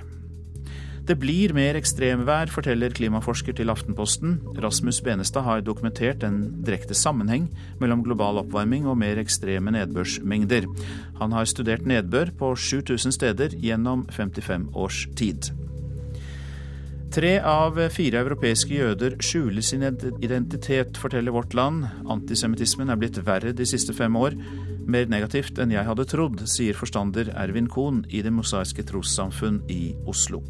Det 1.09 1.17
blir 1.17 1.55
mer 1.57 1.75
ekstremvær, 1.79 2.51
forteller 2.53 2.93
klimaforsker 2.93 3.57
til 3.57 3.73
Aftenposten. 3.73 4.35
Rasmus 4.61 5.01
Benestad 5.01 5.47
har 5.47 5.63
dokumentert 5.65 6.23
en 6.27 6.43
direkte 6.67 6.95
sammenheng 6.95 7.47
mellom 7.81 8.03
global 8.05 8.43
oppvarming 8.43 8.85
og 8.87 9.01
mer 9.01 9.19
ekstreme 9.19 9.73
nedbørsmengder. 9.73 10.69
Han 11.19 11.33
har 11.33 11.49
studert 11.49 11.89
nedbør 11.89 12.35
på 12.39 12.53
7000 12.55 13.17
steder 13.17 13.57
gjennom 13.57 14.05
55 14.13 14.69
års 14.77 15.07
tid. 15.17 15.49
Tre 17.09 17.39
av 17.41 17.79
fire 17.89 18.21
europeiske 18.21 18.75
jøder 18.77 19.15
skjuler 19.25 19.65
sin 19.65 19.81
identitet, 20.21 20.99
forteller 21.01 21.33
Vårt 21.33 21.55
Land. 21.57 21.87
Antisemittismen 22.05 22.93
er 22.93 22.99
blitt 23.01 23.17
verre 23.25 23.55
de 23.57 23.65
siste 23.67 23.95
fem 23.97 24.13
år. 24.21 24.37
Mer 24.85 25.09
negativt 25.09 25.57
enn 25.57 25.73
jeg 25.73 25.89
hadde 25.89 26.05
trodd, 26.11 26.45
sier 26.45 26.77
forstander 26.77 27.33
Ervin 27.33 27.71
Kohn 27.73 28.03
i 28.13 28.21
Det 28.21 28.35
mosaiske 28.35 28.85
trossamfunn 28.91 29.63
i 29.73 29.95
Oslo. 30.05 30.43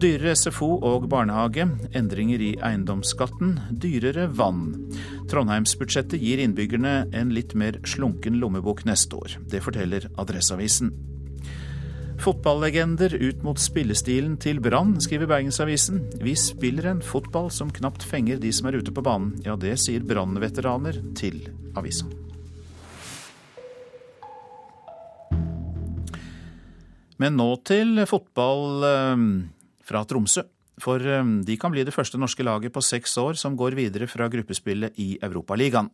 Dyrere 0.00 0.36
SFO 0.38 0.70
og 0.86 1.10
barnehage, 1.10 1.66
endringer 1.98 2.40
i 2.40 2.54
eiendomsskatten, 2.62 3.58
dyrere 3.82 4.30
vann. 4.30 4.68
Trondheimsbudsjettet 5.28 6.22
gir 6.22 6.40
innbyggerne 6.46 7.10
en 7.10 7.34
litt 7.34 7.58
mer 7.58 7.82
slunken 7.82 8.38
lommebok 8.38 8.86
neste 8.86 9.18
år. 9.18 9.40
Det 9.50 9.66
forteller 9.66 10.06
Adresseavisen. 10.14 10.94
Fotballegender 12.20 13.14
ut 13.16 13.38
mot 13.40 13.56
spillestilen 13.56 14.34
til 14.36 14.58
Brann, 14.60 14.98
skriver 15.00 15.24
Bergensavisen. 15.30 16.02
Vi 16.20 16.34
spiller 16.36 16.90
en 16.90 16.98
fotball 17.00 17.48
som 17.48 17.70
knapt 17.72 18.04
fenger 18.04 18.36
de 18.42 18.50
som 18.52 18.68
er 18.68 18.76
ute 18.76 18.92
på 18.92 19.00
banen. 19.00 19.38
Ja, 19.46 19.54
det 19.56 19.78
sier 19.80 20.04
Brann-veteraner 20.04 20.98
til 21.16 21.38
avisa. 21.80 22.04
Men 27.20 27.40
nå 27.40 27.48
til 27.64 28.04
fotball 28.08 28.84
eh, 28.90 29.24
fra 29.88 30.04
Tromsø. 30.04 30.44
For 30.80 31.00
eh, 31.00 31.32
de 31.48 31.56
kan 31.60 31.72
bli 31.72 31.86
det 31.88 31.96
første 31.96 32.20
norske 32.20 32.44
laget 32.44 32.76
på 32.76 32.84
seks 32.84 33.16
år 33.24 33.40
som 33.40 33.56
går 33.56 33.80
videre 33.80 34.08
fra 34.12 34.28
gruppespillet 34.28 35.00
i 35.00 35.14
Europaligaen. 35.24 35.88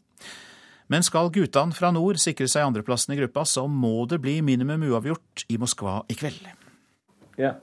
Men 0.93 1.03
skal 1.03 1.33
guttene 1.35 1.75
fra 1.75 1.91
nord 1.95 2.21
sikre 2.23 2.47
seg 2.51 2.67
andreplassen 2.67 3.17
i 3.17 3.19
gruppa, 3.21 3.45
så 3.45 3.67
må 3.67 4.07
det 4.11 4.21
bli 4.23 4.39
minimum 4.45 4.87
uavgjort 4.91 5.47
i 5.51 5.59
Moskva 5.59 6.03
i 6.09 6.19
kveld. 6.19 6.47
Yeah. 7.37 7.55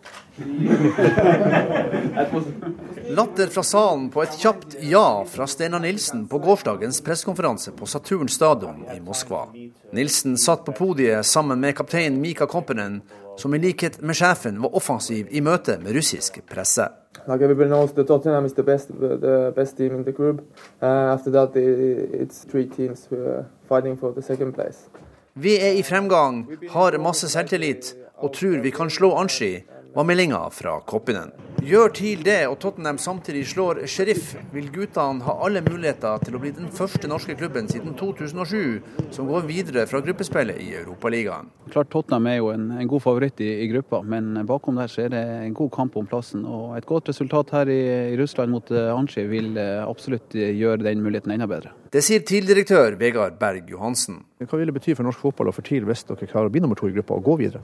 Latter 3.09 3.47
fra 3.47 3.63
salen 3.65 4.09
på 4.13 4.21
et 4.21 4.35
kjapt 4.37 4.75
ja 4.85 5.23
fra 5.25 5.47
Steinar 5.49 5.81
Nilsen 5.81 6.27
på 6.29 6.37
gårsdagens 6.43 7.01
pressekonferanse 7.01 7.73
på 7.73 7.89
Saturn 7.89 8.29
stadion 8.29 8.83
i 8.93 8.99
Moskva. 9.01 9.47
Nilsen 9.91 10.37
satt 10.37 10.65
på 10.65 10.75
podiet 10.77 11.25
sammen 11.25 11.59
med 11.63 11.73
kaptein 11.79 12.21
Mika 12.21 12.45
Kompenen, 12.45 13.01
som 13.37 13.53
i 13.55 13.61
likhet 13.63 13.97
med 14.01 14.19
sjefen 14.19 14.61
var 14.61 14.77
offensiv 14.77 15.31
i 15.33 15.41
møte 15.41 15.79
med 15.81 15.97
russisk 15.97 16.37
presse. 16.49 16.91
Like 17.27 17.41
everybody 17.41 17.69
knows, 17.69 17.93
the 17.93 18.03
Tottenham 18.03 18.45
is 18.45 18.53
the 18.53 18.63
best, 18.63 18.87
the 18.99 19.53
best 19.55 19.77
team 19.77 19.95
in 19.95 20.03
the 20.03 20.11
group. 20.11 20.41
Uh, 20.81 21.13
after 21.15 21.31
that, 21.31 21.55
it's 21.55 22.43
three 22.43 22.65
teams 22.65 23.07
who 23.09 23.15
are 23.15 23.45
fighting 23.69 23.97
for 23.97 24.11
the 24.11 24.21
second 24.21 24.53
place. 24.53 24.89
Vi 25.35 25.55
er 25.57 25.71
i 25.71 25.81
fremgang, 25.81 26.45
har 26.69 26.97
masse 27.01 27.29
selvtillit 27.29 27.95
og 28.21 28.33
tror 28.33 28.59
vi 28.61 28.69
kan 28.69 28.89
slå 28.89 29.09
Anski, 29.17 29.63
var 29.93 30.03
meldinga 30.03 30.49
fra 30.49 30.79
Koppinen. 30.85 31.31
Gjør 31.63 31.93
TIL 31.95 32.23
det, 32.25 32.41
og 32.49 32.57
Tottenham 32.59 32.97
samtidig 32.99 33.45
slår 33.47 33.83
Sheriff, 33.87 34.33
vil 34.51 34.65
guttene 34.73 35.23
ha 35.23 35.35
alle 35.45 35.61
muligheter 35.63 36.23
til 36.25 36.35
å 36.35 36.41
bli 36.41 36.51
den 36.55 36.71
første 36.73 37.07
norske 37.07 37.37
klubben 37.39 37.69
siden 37.71 37.93
2007 37.99 39.13
som 39.13 39.29
går 39.29 39.45
videre 39.47 39.85
fra 39.87 40.01
gruppespillet 40.03 40.59
i 40.59 40.73
Europaligaen. 40.81 41.51
Klart 41.69 41.91
Tottenham 41.93 42.27
er 42.31 42.39
jo 42.39 42.49
en, 42.51 42.67
en 42.81 42.89
god 42.89 43.05
favoritt 43.05 43.39
i, 43.45 43.51
i, 43.63 43.69
gruppa, 43.71 44.01
men 44.03 44.33
bakom 44.49 44.81
der 44.81 44.91
så 44.91 45.05
er 45.05 45.13
det 45.13 45.23
en 45.45 45.55
god 45.55 45.71
kamp 45.77 45.95
om 46.01 46.09
plassen. 46.09 46.43
og 46.43 46.75
Et 46.77 46.89
godt 46.89 47.13
resultat 47.13 47.53
her 47.55 47.71
i, 47.71 47.81
i 48.11 48.19
Russland 48.19 48.51
mot 48.51 48.73
uh, 48.73 49.23
vil 49.29 49.53
uh, 49.55 49.85
absolutt 49.87 50.35
uh, 50.35 50.49
gjøre 50.49 50.83
den 50.89 51.05
muligheten 51.05 51.37
enda 51.37 51.47
bedre. 51.47 51.71
Det 51.93 52.01
sier 52.01 52.23
TIL-direktør 52.25 52.95
Vegard 52.97 53.35
Berg 53.37 53.67
Johansen. 53.69 54.23
Hva 54.41 54.57
vil 54.57 54.65
det 54.65 54.73
bety 54.73 54.95
for 54.97 55.05
norsk 55.05 55.19
fotball 55.21 55.51
og 55.51 55.53
for 55.53 55.67
TIL 55.67 55.85
hvis 55.85 56.01
dere 56.07 56.25
klarer 56.25 56.49
å 56.49 56.53
bli 56.55 56.63
nummer 56.63 56.79
to 56.79 56.89
i 56.89 56.95
gruppa 56.95 57.19
og 57.19 57.27
gå 57.27 57.35
videre? 57.43 57.61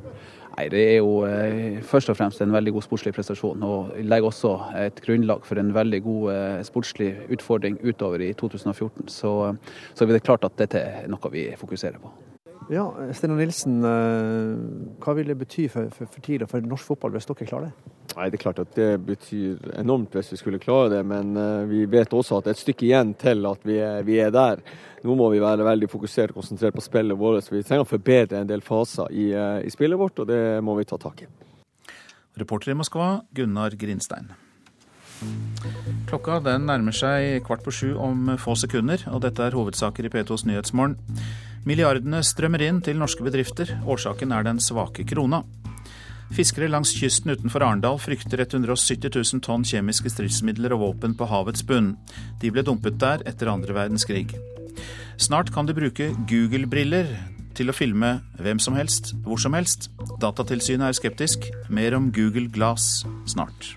Nei, 0.54 0.68
Det 0.70 0.84
er 0.84 0.98
jo 1.00 1.24
eh, 1.26 1.80
først 1.82 2.12
og 2.14 2.20
fremst 2.20 2.44
en 2.46 2.54
veldig 2.54 2.76
god 2.76 2.86
sportslig 2.86 3.16
prestasjon, 3.16 3.66
og 3.66 3.98
legger 3.98 4.30
også 4.30 4.54
et 4.84 5.02
grunnlag 5.02 5.42
for 5.50 5.58
en 5.58 5.74
veldig 5.74 6.02
god 6.06 6.32
eh, 6.36 6.62
sportslig 6.68 7.10
utfordring 7.34 7.82
utover 7.82 8.22
i 8.22 8.34
2014. 8.38 9.10
Så, 9.10 9.34
så 9.96 10.06
er 10.06 10.14
det 10.14 10.26
klart 10.30 10.46
at 10.46 10.62
dette 10.62 10.78
er 10.78 11.10
noe 11.10 11.34
vi 11.34 11.50
fokuserer 11.58 11.98
på. 11.98 12.14
Ja, 12.70 12.84
Steinar 13.16 13.40
Nilsen, 13.40 13.80
eh, 13.88 14.98
hva 15.02 15.16
vil 15.18 15.32
det 15.32 15.38
bety 15.40 15.70
for, 15.72 15.88
for, 15.96 16.10
for 16.12 16.26
TIL 16.26 16.44
og 16.46 16.52
for 16.52 16.66
norsk 16.66 16.92
fotball 16.92 17.16
hvis 17.16 17.30
dere 17.30 17.48
klarer 17.50 17.70
det? 17.70 17.96
Nei, 18.16 18.28
Det 18.30 18.40
er 18.40 18.44
klart 18.44 18.60
at 18.62 18.76
det 18.76 18.90
betyr 19.06 19.72
enormt 19.80 20.18
hvis 20.18 20.34
vi 20.34 20.42
skulle 20.42 20.60
klare 20.62 20.92
det, 20.98 21.02
men 21.08 21.38
vi 21.70 21.86
vet 21.90 22.14
også 22.14 22.40
at 22.40 22.46
det 22.46 22.52
er 22.52 22.58
et 22.58 22.62
stykke 22.66 22.88
igjen 22.90 23.14
til 23.22 23.46
at 23.48 23.66
vi 23.66 23.78
er, 23.80 24.04
vi 24.04 24.18
er 24.20 24.34
der. 24.34 24.64
Nå 25.06 25.16
må 25.16 25.30
vi 25.32 25.40
være 25.40 25.64
veldig 25.64 25.88
fokusert 25.92 26.34
og 26.34 26.42
konsentrert 26.42 26.76
på 26.76 26.84
spillet 26.84 27.18
vårt. 27.18 27.48
Vi 27.54 27.64
trenger 27.64 27.86
å 27.86 27.90
forbedre 27.90 28.42
en 28.42 28.50
del 28.50 28.66
faser 28.66 29.14
i, 29.14 29.30
eh, 29.32 29.62
i 29.64 29.72
spillet 29.72 30.00
vårt, 30.00 30.20
og 30.20 30.28
det 30.28 30.60
må 30.66 30.76
vi 30.80 30.88
ta 30.90 31.00
tak 31.00 31.24
i. 31.24 31.30
Reporter 32.40 32.74
i 32.74 32.78
Moskva, 32.78 33.22
Gunnar 33.34 33.78
Grinstein. 33.80 34.34
Klokka 36.10 36.40
den 36.44 36.66
nærmer 36.70 36.96
seg 36.96 37.44
kvart 37.46 37.64
på 37.66 37.74
sju 37.76 37.90
om 38.02 38.32
få 38.42 38.56
sekunder, 38.58 39.04
og 39.12 39.22
dette 39.26 39.46
er 39.46 39.58
hovedsaker 39.58 40.08
i 40.08 40.12
P2s 40.14 40.46
Nyhetsmorgen. 40.50 40.98
Milliardene 41.68 42.22
strømmer 42.26 42.64
inn 42.66 42.80
til 42.86 43.00
norske 43.00 43.26
bedrifter. 43.26 43.76
Årsaken 43.86 44.32
er 44.34 44.48
den 44.48 44.62
svake 44.64 45.06
krona. 45.08 45.44
Fiskere 46.34 46.70
langs 46.70 46.92
kysten 46.94 47.34
utenfor 47.34 47.66
Arendal 47.66 47.98
frykter 48.02 48.44
170 48.46 49.10
000 49.10 49.42
tonn 49.46 49.66
kjemiske 49.66 50.12
stridsmidler 50.14 50.76
og 50.76 50.84
våpen 50.84 51.16
på 51.18 51.28
havets 51.30 51.66
bunn. 51.66 51.96
De 52.42 52.54
ble 52.54 52.64
dumpet 52.66 53.00
der 53.02 53.26
etter 53.30 53.50
andre 53.50 53.76
verdenskrig. 53.76 54.28
Snart 55.20 55.52
kan 55.54 55.68
du 55.68 55.74
bruke 55.76 56.12
Google-briller 56.30 57.10
til 57.58 57.74
å 57.74 57.76
filme 57.76 58.20
hvem 58.40 58.62
som 58.62 58.78
helst, 58.78 59.16
hvor 59.26 59.42
som 59.42 59.58
helst. 59.58 59.90
Datatilsynet 60.22 60.92
er 60.92 61.02
skeptisk. 61.02 61.50
Mer 61.68 61.98
om 61.98 62.12
Google 62.16 62.48
Glass 62.54 63.04
snart. 63.28 63.74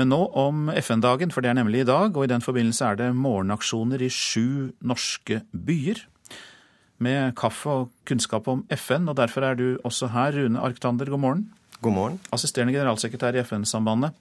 Men 0.00 0.08
nå 0.08 0.18
om 0.40 0.70
FN-dagen, 0.72 1.28
for 1.28 1.44
det 1.44 1.50
er 1.50 1.58
nemlig 1.58 1.82
i 1.82 1.88
dag, 1.90 2.14
og 2.16 2.24
i 2.24 2.30
den 2.30 2.40
forbindelse 2.40 2.86
er 2.86 2.96
det 2.96 3.08
morgenaksjoner 3.20 4.00
i 4.00 4.06
sju 4.08 4.70
norske 4.80 5.42
byer. 5.52 6.00
Med 7.04 7.34
kaffe 7.36 7.74
og 7.82 7.90
kunnskap 8.08 8.48
om 8.48 8.62
FN, 8.72 9.10
og 9.12 9.18
derfor 9.18 9.44
er 9.44 9.58
du 9.60 9.66
også 9.84 10.08
her, 10.14 10.32
Rune 10.38 10.62
Arktander, 10.64 11.10
god 11.12 11.20
morgen. 11.20 11.44
God 11.84 11.96
morgen. 11.98 12.16
Assisterende 12.32 12.72
generalsekretær 12.72 13.36
i 13.36 13.44
FN-sambandet. 13.44 14.16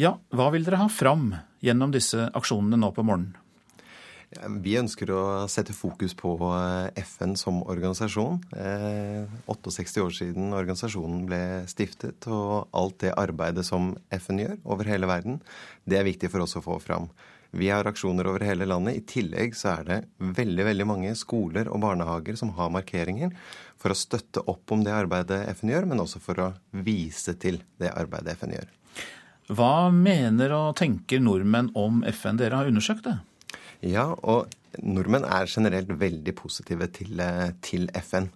Ja, 0.00 0.14
hva 0.32 0.48
vil 0.56 0.64
dere 0.64 0.80
ha 0.80 0.88
fram 0.88 1.34
gjennom 1.60 1.92
disse 1.92 2.30
aksjonene 2.32 2.80
nå 2.80 2.94
på 2.96 3.04
morgenen? 3.04 3.36
Vi 4.62 4.76
ønsker 4.80 5.10
å 5.12 5.22
sette 5.50 5.74
fokus 5.76 6.14
på 6.16 6.34
eh, 6.48 7.02
FN 7.04 7.34
som 7.38 7.60
organisasjon. 7.62 8.40
68 9.46 9.82
eh, 9.82 10.04
år 10.04 10.16
siden 10.16 10.56
organisasjonen 10.56 11.26
ble 11.28 11.42
stiftet, 11.70 12.28
og 12.30 12.70
alt 12.72 12.98
det 13.04 13.12
arbeidet 13.18 13.66
som 13.68 13.92
FN 14.22 14.40
gjør 14.42 14.56
over 14.64 14.88
hele 14.88 15.10
verden, 15.10 15.40
det 15.84 16.00
er 16.00 16.08
viktig 16.08 16.32
for 16.32 16.46
oss 16.46 16.56
å 16.56 16.64
få 16.64 16.78
fram. 16.82 17.10
Vi 17.52 17.68
har 17.68 17.84
aksjoner 17.84 18.26
over 18.30 18.40
hele 18.48 18.64
landet. 18.64 18.96
I 18.96 19.04
tillegg 19.04 19.56
så 19.58 19.74
er 19.74 19.88
det 19.88 19.98
veldig 20.38 20.64
veldig 20.70 20.86
mange 20.88 21.10
skoler 21.20 21.68
og 21.68 21.82
barnehager 21.84 22.38
som 22.40 22.54
har 22.56 22.72
markeringer 22.72 23.34
for 23.76 23.92
å 23.92 23.98
støtte 23.98 24.40
opp 24.48 24.72
om 24.72 24.84
det 24.86 24.94
arbeidet 24.96 25.42
FN 25.58 25.74
gjør, 25.74 25.90
men 25.90 26.00
også 26.00 26.22
for 26.24 26.40
å 26.40 26.52
vise 26.72 27.36
til 27.42 27.60
det 27.82 27.92
arbeidet 27.92 28.38
FN 28.40 28.56
gjør. 28.56 28.70
Hva 29.52 29.90
mener 29.92 30.54
og 30.56 30.78
tenker 30.80 31.20
nordmenn 31.20 31.68
om 31.76 32.00
FN? 32.08 32.40
Dere 32.40 32.62
har 32.62 32.72
undersøkt 32.72 33.04
det? 33.10 33.18
Ja, 33.82 34.12
og 34.22 34.52
nordmenn 34.78 35.24
er 35.26 35.50
generelt 35.50 35.90
veldig 35.98 36.34
positive 36.38 36.86
til, 36.94 37.18
eh, 37.20 37.50
til 37.62 37.88
FN. 37.98 38.30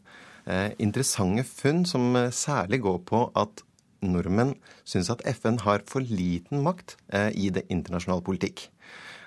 Eh, 0.47 0.73
interessante 0.79 1.45
funn 1.45 1.85
som 1.87 2.17
eh, 2.17 2.31
særlig 2.31 2.81
går 2.83 2.99
på 3.07 3.31
at 3.37 3.63
nordmenn 4.03 4.57
syns 4.85 5.11
at 5.11 5.23
FN 5.39 5.61
har 5.63 5.85
for 5.87 6.01
liten 6.03 6.63
makt 6.63 6.97
eh, 7.13 7.31
i 7.35 7.51
det 7.51 7.63
internasjonale 7.71 8.23
politikk. 8.27 8.69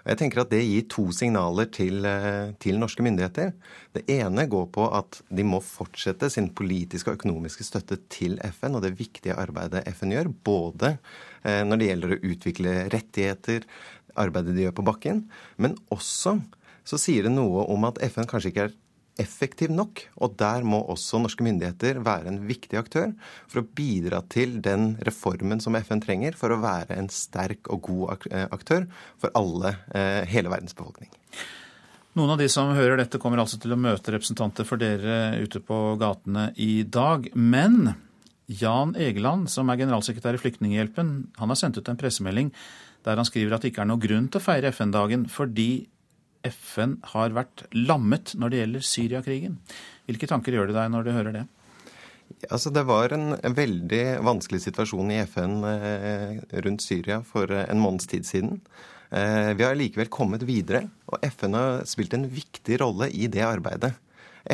Og 0.04 0.12
jeg 0.12 0.18
tenker 0.18 0.42
at 0.42 0.50
Det 0.50 0.60
gir 0.64 0.86
to 0.90 1.12
signaler 1.12 1.72
til, 1.72 2.06
eh, 2.06 2.52
til, 2.60 2.80
norske 2.80 3.04
myndigheter. 3.04 3.54
Det 3.94 4.04
ene 4.10 4.48
går 4.48 4.68
på 4.72 4.92
at 4.96 5.22
de 5.32 5.44
må 5.44 5.62
fortsette 5.64 6.30
sin 6.30 6.50
politiske 6.50 7.12
og 7.12 7.16
økonomiske 7.16 7.64
støtte 7.64 7.98
til 8.10 8.40
FN 8.52 8.76
og 8.76 8.84
det 8.84 8.98
viktige 9.00 9.36
arbeidet 9.36 9.88
FN 9.88 10.12
gjør. 10.12 10.34
Både 10.44 10.98
når 11.40 11.78
det 11.80 11.88
gjelder 11.88 12.12
å 12.12 12.24
utvikle 12.28 12.72
rettigheter, 12.92 13.64
arbeidet 14.22 14.56
de 14.58 14.68
gjør 14.68 14.78
på 14.80 14.88
bakken. 14.92 15.26
Men 15.58 15.78
også 15.94 16.38
så 16.90 16.98
sier 16.98 17.28
det 17.28 17.34
noe 17.36 17.68
om 17.70 17.84
at 17.90 18.00
FN 18.10 18.28
kanskje 18.30 18.54
ikke 18.54 18.68
er 18.70 18.78
effektiv 19.20 19.72
nok. 19.74 20.02
Og 20.24 20.36
der 20.40 20.66
må 20.68 20.80
også 20.90 21.20
norske 21.22 21.46
myndigheter 21.46 22.00
være 22.06 22.32
en 22.32 22.42
viktig 22.50 22.80
aktør 22.80 23.14
for 23.52 23.62
å 23.62 23.68
bidra 23.78 24.24
til 24.32 24.58
den 24.66 24.94
reformen 25.06 25.62
som 25.64 25.78
FN 25.80 26.02
trenger 26.04 26.38
for 26.40 26.56
å 26.56 26.62
være 26.64 26.98
en 26.98 27.12
sterk 27.14 27.70
og 27.74 27.84
god 27.90 28.28
eh, 28.32 28.48
aktør 28.48 28.90
for 29.22 29.34
alle, 29.38 29.76
eh, 29.94 30.24
hele 30.30 30.52
verdens 30.52 30.78
befolkning. 30.78 31.12
Noen 32.18 32.34
av 32.34 32.40
de 32.42 32.50
som 32.52 32.74
hører 32.74 32.98
dette, 33.00 33.20
kommer 33.22 33.40
altså 33.40 33.60
til 33.62 33.76
å 33.76 33.80
møte 33.80 34.16
representanter 34.16 34.66
for 34.68 34.82
dere 34.82 35.38
ute 35.44 35.62
på 35.62 35.78
gatene 36.02 36.50
i 36.58 36.82
dag. 36.84 37.30
Men 37.38 37.94
Jan 38.50 38.96
Egeland, 38.98 39.46
som 39.54 39.70
er 39.70 39.78
generalsekretær 39.84 40.36
i 40.36 40.42
Flyktninghjelpen, 40.42 41.12
han 41.38 41.54
har 41.54 41.60
sendt 41.60 41.78
ut 41.78 41.92
en 41.92 42.00
pressemelding 42.00 42.50
der 43.10 43.20
han 43.20 43.28
skriver 43.28 43.58
at 43.58 43.66
det 43.66 43.74
ikke 43.74 43.84
er 43.86 43.90
noe 43.90 44.02
grunn 44.02 44.30
til 44.30 44.40
å 44.40 44.46
feire 44.46 44.72
FN-dagen 44.74 45.26
fordi 45.34 45.72
FN 46.48 47.00
har 47.12 47.34
vært 47.36 47.66
lammet 47.76 48.36
når 48.40 48.52
det 48.52 48.60
gjelder 48.62 48.86
Syriakrigen. 48.86 49.58
Hvilke 50.08 50.30
tanker 50.30 50.56
gjør 50.56 50.70
det 50.70 50.78
deg 50.78 50.94
når 50.94 51.08
du 51.08 51.12
hører 51.16 51.36
det? 51.36 51.48
Altså, 52.48 52.70
det 52.72 52.86
var 52.88 53.14
en 53.16 53.34
veldig 53.58 54.04
vanskelig 54.26 54.62
situasjon 54.68 55.12
i 55.12 55.20
FN 55.28 55.58
eh, 55.66 56.38
rundt 56.64 56.86
Syria 56.86 57.20
for 57.26 57.50
eh, 57.52 57.66
en 57.68 57.82
måneds 57.82 58.08
tid 58.10 58.28
siden. 58.28 58.60
Eh, 59.10 59.52
vi 59.58 59.66
har 59.66 59.78
likevel 59.78 60.12
kommet 60.14 60.46
videre, 60.48 60.86
og 61.10 61.26
FN 61.34 61.58
har 61.58 61.82
spilt 61.90 62.14
en 62.16 62.30
viktig 62.30 62.80
rolle 62.84 63.10
i 63.10 63.28
det 63.32 63.44
arbeidet. 63.46 63.96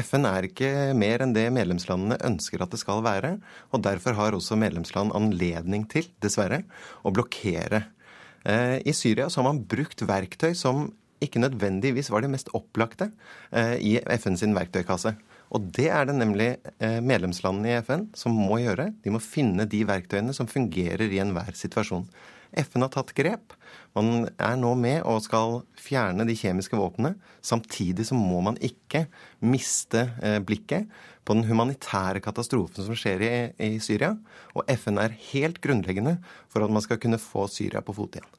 FN 0.01 0.25
er 0.27 0.47
ikke 0.47 0.69
mer 0.97 1.21
enn 1.21 1.35
det 1.35 1.45
medlemslandene 1.53 2.17
ønsker 2.25 2.63
at 2.63 2.71
det 2.73 2.79
skal 2.81 3.03
være. 3.05 3.35
og 3.71 3.83
Derfor 3.85 4.17
har 4.17 4.35
også 4.35 4.57
medlemsland 4.59 5.13
anledning 5.15 5.85
til, 5.91 6.07
dessverre, 6.23 6.63
å 7.05 7.13
blokkere 7.13 7.85
I 8.45 8.93
Syria 8.93 9.25
så 9.29 9.41
har 9.41 9.47
man 9.47 9.63
brukt 9.65 10.03
verktøy 10.05 10.51
som 10.53 10.83
ikke 11.23 11.41
nødvendigvis 11.41 12.11
var 12.11 12.23
det 12.23 12.31
mest 12.33 12.51
opplagte 12.57 13.09
eh, 13.51 13.75
i 13.79 13.95
FN 14.19 14.37
sin 14.39 14.55
verktøykasse. 14.57 15.15
Og 15.55 15.69
det 15.75 15.87
er 15.93 16.07
det 16.09 16.17
nemlig 16.17 16.49
eh, 16.83 16.99
medlemslandene 17.05 17.71
i 17.71 17.81
FN 17.85 18.07
som 18.17 18.35
må 18.35 18.59
gjøre. 18.63 18.89
De 19.03 19.13
må 19.13 19.21
finne 19.23 19.67
de 19.69 19.83
verktøyene 19.87 20.35
som 20.35 20.49
fungerer 20.49 21.05
i 21.07 21.21
enhver 21.23 21.55
situasjon. 21.55 22.07
FN 22.59 22.85
har 22.85 22.93
tatt 22.93 23.13
grep. 23.17 23.55
Man 23.95 24.29
er 24.35 24.55
nå 24.59 24.73
med 24.79 25.01
og 25.07 25.23
skal 25.23 25.61
fjerne 25.79 26.27
de 26.27 26.35
kjemiske 26.37 26.77
våpnene. 26.79 27.15
Samtidig 27.45 28.07
så 28.09 28.17
må 28.17 28.41
man 28.43 28.59
ikke 28.63 29.05
miste 29.45 30.07
blikket 30.47 30.89
på 31.25 31.33
den 31.33 31.45
humanitære 31.49 32.21
katastrofen 32.23 32.85
som 32.85 32.97
skjer 32.97 33.23
i, 33.25 33.33
i, 33.57 33.69
Syria. 33.83 34.13
Og 34.53 34.67
FN 34.77 34.99
er 35.01 35.17
helt 35.31 35.59
grunnleggende 35.63 36.19
for 36.51 36.65
at 36.65 36.73
man 36.73 36.83
skal 36.85 36.99
kunne 37.01 37.21
få 37.21 37.47
Syria 37.51 37.81
på 37.85 37.95
fot 37.97 38.17
igjen. 38.17 38.29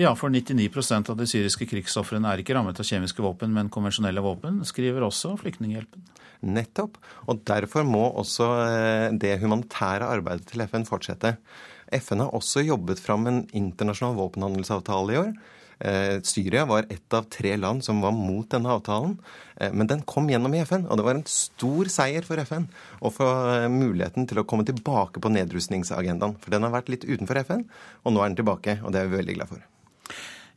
Ja, 0.00 0.14
for 0.18 0.32
99% 0.32 1.12
av 1.12 1.18
de 1.20 1.28
syriske 1.30 1.68
krigsofrene 1.68 2.32
er 2.32 2.42
ikke 2.42 2.56
rammet 2.56 2.80
av 2.80 2.86
kjemiske 2.88 3.22
våpen, 3.22 3.52
men 3.54 3.70
konvensjonelle 3.72 4.24
våpen, 4.24 4.64
skriver 4.66 5.04
også 5.06 5.36
Flyktninghjelpen. 5.42 6.02
Nettopp. 6.40 6.96
Og 7.28 7.42
derfor 7.46 7.84
må 7.84 8.06
også 8.08 8.48
eh, 8.64 9.06
det 9.20 9.36
humanitære 9.42 10.08
arbeidet 10.08 10.48
til 10.48 10.64
FN 10.64 10.88
fortsette. 10.88 11.36
FN 11.92 12.24
har 12.24 12.36
også 12.36 12.62
jobbet 12.64 13.00
fram 13.02 13.26
en 13.26 13.40
internasjonal 13.56 14.18
våpenhandelsavtale 14.18 15.16
i 15.16 15.20
år 15.20 15.32
Eh, 15.80 16.20
Syria 16.20 16.64
var 16.64 16.84
ett 16.88 17.14
av 17.14 17.22
tre 17.22 17.56
land 17.56 17.84
som 17.84 18.00
var 18.00 18.12
mot 18.12 18.50
denne 18.50 18.68
avtalen. 18.68 19.18
Eh, 19.56 19.72
men 19.72 19.86
den 19.86 20.02
kom 20.02 20.28
gjennom 20.28 20.54
i 20.54 20.60
FN, 20.60 20.84
og 20.86 20.98
det 20.98 21.06
var 21.06 21.16
en 21.16 21.24
stor 21.24 21.88
seier 21.88 22.26
for 22.26 22.40
FN 22.44 22.66
å 23.00 23.12
få 23.12 23.28
eh, 23.54 23.68
muligheten 23.72 24.28
til 24.28 24.42
å 24.42 24.44
komme 24.44 24.66
tilbake 24.68 25.22
på 25.24 25.32
nedrustningsagendaen. 25.32 26.36
For 26.42 26.52
den 26.52 26.68
har 26.68 26.74
vært 26.74 26.92
litt 26.92 27.08
utenfor 27.08 27.40
FN, 27.46 27.64
og 28.04 28.12
nå 28.12 28.20
er 28.20 28.28
den 28.28 28.40
tilbake, 28.42 28.76
og 28.84 28.92
det 28.92 29.00
er 29.00 29.08
vi 29.08 29.22
veldig 29.22 29.38
glad 29.38 29.54
for. 29.54 29.64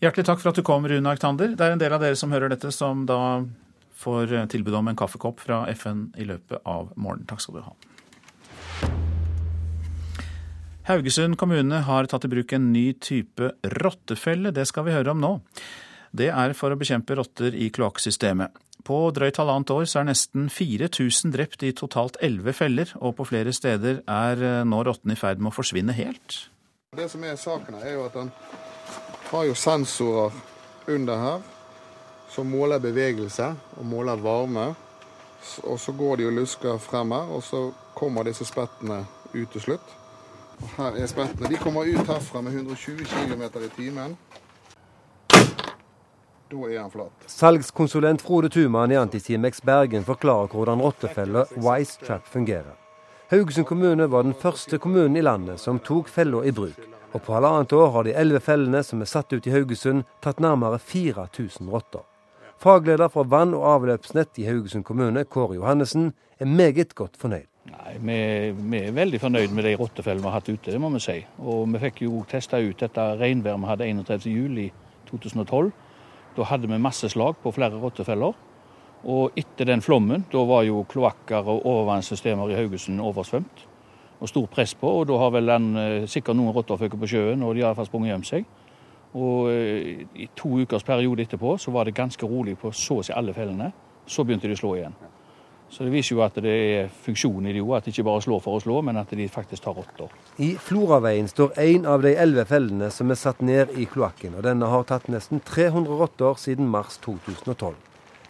Hjertelig 0.04 0.28
takk 0.28 0.44
for 0.44 0.52
at 0.52 0.60
du 0.60 0.66
kom, 0.68 0.90
Rune 0.92 1.16
Aktander. 1.16 1.56
Det 1.56 1.64
er 1.64 1.78
en 1.78 1.86
del 1.86 1.96
av 1.96 2.04
dere 2.04 2.20
som 2.20 2.36
hører 2.36 2.52
dette, 2.52 2.74
som 2.76 3.08
da 3.08 3.22
får 4.04 4.36
tilbud 4.52 4.76
om 4.76 4.92
en 4.92 5.00
kaffekopp 5.00 5.40
fra 5.40 5.64
FN 5.72 6.10
i 6.20 6.28
løpet 6.28 6.68
av 6.68 6.92
morgenen. 6.98 7.30
Takk 7.32 7.46
skal 7.46 7.62
du 7.62 7.66
ha. 7.70 9.13
Haugesund 10.84 11.38
kommune 11.40 11.78
har 11.88 12.10
tatt 12.12 12.26
i 12.28 12.30
bruk 12.32 12.52
en 12.52 12.66
ny 12.74 12.90
type 13.00 13.54
rottefelle. 13.80 14.52
Det 14.52 14.66
skal 14.68 14.84
vi 14.84 14.92
høre 14.92 15.14
om 15.14 15.22
nå. 15.24 15.30
Det 16.12 16.28
er 16.28 16.52
for 16.60 16.76
å 16.76 16.78
bekjempe 16.78 17.16
rotter 17.16 17.56
i 17.56 17.70
kloakksystemet. 17.72 18.52
På 18.84 18.98
drøyt 19.16 19.40
halvannet 19.40 19.72
år 19.72 19.88
så 19.88 20.02
er 20.02 20.10
nesten 20.10 20.50
4000 20.52 21.32
drept 21.32 21.64
i 21.64 21.72
totalt 21.72 22.20
11 22.20 22.58
feller, 22.58 22.92
og 23.00 23.16
på 23.16 23.30
flere 23.32 23.56
steder 23.56 24.02
er 24.04 24.44
eh, 24.44 24.66
nå 24.68 24.82
rottene 24.84 25.16
i 25.16 25.22
ferd 25.22 25.40
med 25.40 25.54
å 25.54 25.56
forsvinne 25.56 25.96
helt. 25.96 26.42
Det 27.00 27.08
som 27.08 27.24
er 27.24 27.40
saken 27.40 27.80
her, 27.80 27.88
er 27.88 27.96
jo 27.96 28.06
at 28.10 28.20
den 28.20 28.36
har 29.32 29.48
jo 29.48 29.56
sensorer 29.56 30.36
under 30.92 31.24
her 31.24 31.50
som 32.34 32.52
måler 32.52 32.84
bevegelse 32.84 33.54
og 33.80 33.88
måler 33.88 34.20
varme. 34.20 34.74
Og 35.64 35.80
så 35.80 35.96
går 35.96 36.20
de 36.20 36.28
og 36.28 36.40
lusker 36.44 36.76
frem 36.84 37.16
her, 37.16 37.32
og 37.32 37.44
så 37.48 37.70
kommer 37.96 38.28
disse 38.28 38.44
spettene 38.52 39.06
ut 39.32 39.48
til 39.56 39.70
slutt. 39.72 40.00
Her 40.78 40.96
er 40.98 41.08
spettene. 41.08 41.50
De 41.50 41.58
kommer 41.58 41.88
ut 41.88 42.08
herfra 42.08 42.42
med 42.42 42.54
120 42.54 43.06
km 43.06 43.44
i 43.44 43.70
timen. 43.76 44.16
Da 46.54 46.70
er 46.70 46.80
han 46.82 46.92
flat. 46.92 47.26
Salgskonsulent 47.28 48.22
Frode 48.22 48.50
Tuman 48.50 48.92
i 48.92 48.98
Antisimex 48.98 49.62
Bergen 49.66 50.06
forklarer 50.06 50.52
hvordan 50.54 50.82
rottefella 50.82 51.46
Wise 51.58 52.00
Trap 52.06 52.28
fungerer. 52.30 52.76
Haugesund 53.32 53.66
kommune 53.66 54.08
var 54.12 54.24
den 54.24 54.36
første 54.38 54.78
kommunen 54.78 55.16
i 55.18 55.22
landet 55.26 55.60
som 55.60 55.80
tok 55.80 56.10
fella 56.12 56.44
i 56.46 56.52
bruk. 56.52 56.78
Og 57.14 57.22
på 57.22 57.34
halvannet 57.34 57.74
år 57.74 57.90
har 57.94 58.04
de 58.06 58.14
elleve 58.18 58.42
fellene 58.42 58.84
som 58.86 59.02
er 59.02 59.10
satt 59.10 59.34
ut 59.34 59.48
i 59.48 59.54
Haugesund, 59.54 60.04
tatt 60.22 60.42
nærmere 60.42 60.80
4000 60.80 61.70
rotter. 61.70 62.06
Fagleder 62.58 63.10
for 63.10 63.24
vann- 63.30 63.54
og 63.58 63.66
avløpsnett 63.72 64.38
i 64.40 64.46
Haugesund 64.50 64.86
kommune, 64.86 65.26
Kåre 65.26 65.56
Johannessen, 65.56 66.14
er 66.40 66.46
meget 66.46 66.96
godt 66.96 67.18
fornøyd. 67.18 67.53
Nei, 67.64 67.94
vi, 67.96 68.16
vi, 68.58 68.80
er 68.84 68.96
veldig 68.96 69.20
fornøyd 69.24 69.54
med 69.56 69.64
de 69.64 69.78
rottefellene 69.80 70.26
vi 70.26 70.28
har 70.28 70.36
hatt 70.36 70.50
ute, 70.52 70.72
det 70.72 70.80
må 70.84 70.90
vi 70.92 71.00
si. 71.04 71.16
Og 71.40 71.62
vi 71.72 71.80
fikk 71.86 72.02
jo 72.04 72.24
testa 72.28 72.60
ut 72.60 72.80
dette 72.80 73.06
regnværet 73.22 73.62
vi 73.62 73.70
hadde 73.70 73.88
31.07.2012. 74.04 75.70
Da 76.36 76.48
hadde 76.50 76.68
vi 76.68 76.82
masse 76.82 77.08
slag 77.14 77.38
på 77.40 77.54
flere 77.56 77.80
rottefeller. 77.80 78.36
Og 79.04 79.40
etter 79.40 79.68
den 79.68 79.84
flommen, 79.84 80.26
da 80.32 80.44
var 80.48 80.66
jo 80.68 80.84
kloakker 80.92 81.48
og 81.54 81.64
overvannssystemer 81.68 82.52
i 82.52 82.58
Haugesund 82.60 83.00
oversvømt. 83.04 83.64
Og 84.20 84.32
stort 84.32 84.52
press 84.52 84.76
på, 84.80 84.92
og 85.00 85.08
da 85.08 85.18
har 85.20 85.32
vel 85.36 85.48
den, 85.48 85.72
eh, 85.78 86.08
sikkert 86.08 86.40
noen 86.40 86.54
rotter 86.56 86.80
føket 86.80 87.00
på 87.00 87.10
sjøen, 87.12 87.44
og 87.44 87.56
de 87.56 87.62
har 87.62 87.72
iallfall 87.72 87.88
sprunget 87.88 88.14
hjem 88.14 88.24
seg. 88.24 88.46
Og 89.14 89.50
eh, 89.52 90.06
i 90.16 90.30
to 90.36 90.50
ukers 90.64 90.84
periode 90.84 91.24
etterpå 91.24 91.58
så 91.60 91.72
var 91.72 91.86
det 91.86 91.96
ganske 91.96 92.28
rolig 92.28 92.58
på 92.58 92.72
så 92.72 93.00
å 93.00 93.04
si 93.04 93.12
alle 93.16 93.34
fellene. 93.34 93.72
Så 94.08 94.24
begynte 94.24 94.48
de 94.48 94.56
å 94.56 94.62
slå 94.64 94.76
igjen. 94.76 94.96
Så 95.74 95.88
det 95.88 95.90
viser 95.90 96.14
jo 96.14 96.22
at 96.22 96.36
det 96.38 96.52
er 96.54 96.90
funksjon 97.02 97.48
i 97.50 97.54
det 97.56 97.62
òg, 97.64 97.72
at 97.80 97.88
de 97.88 97.94
ikke 97.96 98.06
bare 98.06 98.22
slår 98.22 98.42
for 98.44 98.60
å 98.60 98.62
slå, 98.62 98.76
men 98.86 99.00
at 99.02 99.10
de 99.18 99.26
faktisk 99.32 99.64
tar 99.66 99.74
rotter. 99.74 100.12
I 100.38 100.52
Floraveien 100.62 101.26
står 101.32 101.56
én 101.64 101.88
av 101.90 102.04
de 102.06 102.12
elleve 102.14 102.46
fellene 102.46 102.92
som 102.94 103.10
er 103.10 103.18
satt 103.18 103.42
ned 103.42 103.74
i 103.82 103.88
kloakken, 103.90 104.36
og 104.38 104.46
denne 104.46 104.70
har 104.70 104.86
tatt 104.86 105.08
nesten 105.10 105.42
300 105.42 105.98
rotter 105.98 106.38
siden 106.38 106.70
mars 106.70 107.00
2012. 107.02 107.74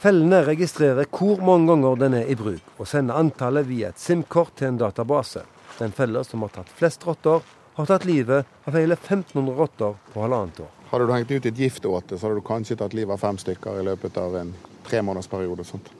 Fellene 0.03 0.39
registrerer 0.47 1.09
hvor 1.11 1.43
mange 1.43 1.67
ganger 1.73 1.99
den 1.99 2.15
er 2.21 2.31
i 2.31 2.37
bruk, 2.39 2.63
og 2.77 2.87
sender 2.87 3.19
antallet 3.19 3.67
via 3.67 3.91
et 3.91 3.99
SIM-kort 3.99 4.55
til 4.59 4.71
en 4.71 4.79
database. 4.79 5.43
Den 5.81 5.91
fella 5.95 6.23
som 6.23 6.45
har 6.47 6.53
tatt 6.55 6.71
flest 6.79 7.03
rotter, 7.07 7.43
har 7.73 7.89
tatt 7.89 8.05
livet 8.07 8.47
av 8.69 8.77
hele 8.77 8.95
1500 8.95 9.57
rotter 9.57 9.97
på 10.13 10.23
halvannet 10.23 10.61
år. 10.63 10.71
Hadde 10.93 11.09
du 11.09 11.13
hengt 11.15 11.31
ut 11.33 11.49
et 11.49 11.59
giftåte, 11.59 12.15
så 12.15 12.29
hadde 12.29 12.39
du 12.39 12.47
kanskje 12.47 12.79
tatt 12.79 12.95
livet 12.95 13.17
av 13.17 13.23
fem 13.23 13.41
stykker 13.41 13.81
i 13.81 13.85
løpet 13.89 14.21
av 14.21 14.39
en 14.43 14.55
tremånedersperiode. 14.87 15.67
Sånt. 15.67 15.91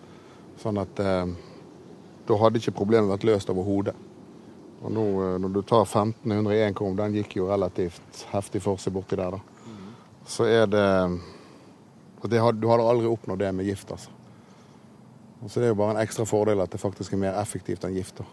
Sånn 0.62 0.80
at 0.82 1.00
eh, 1.00 1.34
da 2.28 2.40
hadde 2.40 2.62
ikke 2.62 2.76
problemet 2.78 3.12
vært 3.12 3.26
løst 3.28 3.52
overhodet. 3.52 3.96
Og 4.84 4.92
nå 4.92 5.06
eh, 5.24 5.38
når 5.42 5.56
du 5.56 5.62
tar 5.62 5.86
1500 5.88 6.56
i 6.56 6.64
én 6.68 6.78
krom, 6.78 6.96
den 7.00 7.16
gikk 7.18 7.38
jo 7.40 7.50
relativt 7.52 8.26
heftig 8.34 8.64
for 8.64 8.82
seg 8.82 8.96
borti 8.96 9.20
der, 9.20 9.38
da. 9.38 9.42
Så 10.24 10.46
er 10.48 10.70
det 10.72 10.88
det, 12.24 12.40
du 12.40 12.70
hadde 12.70 12.84
aldri 12.88 13.10
oppnådd 13.12 13.42
det 13.44 13.50
med 13.52 13.68
gift, 13.68 13.90
altså. 13.92 14.10
Og 15.44 15.52
så 15.52 15.60
Det 15.60 15.66
er 15.66 15.74
jo 15.74 15.76
bare 15.76 15.98
en 15.98 16.02
ekstra 16.06 16.24
fordel 16.24 16.62
at 16.64 16.72
det 16.72 16.80
faktisk 16.80 17.14
er 17.14 17.20
mer 17.20 17.36
effektivt 17.42 17.84
enn 17.84 17.96
gift. 17.98 18.18
da. 18.18 18.24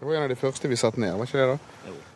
Det 0.00 0.06
var 0.06 0.14
en 0.14 0.22
av 0.22 0.28
de 0.28 0.36
første 0.36 0.68
vi 0.68 0.76
satte 0.76 1.00
ned, 1.00 1.12
var 1.12 1.28
ikke 1.28 1.38
det? 1.38 1.48
da? 1.52 1.58
Jo. 1.90 2.09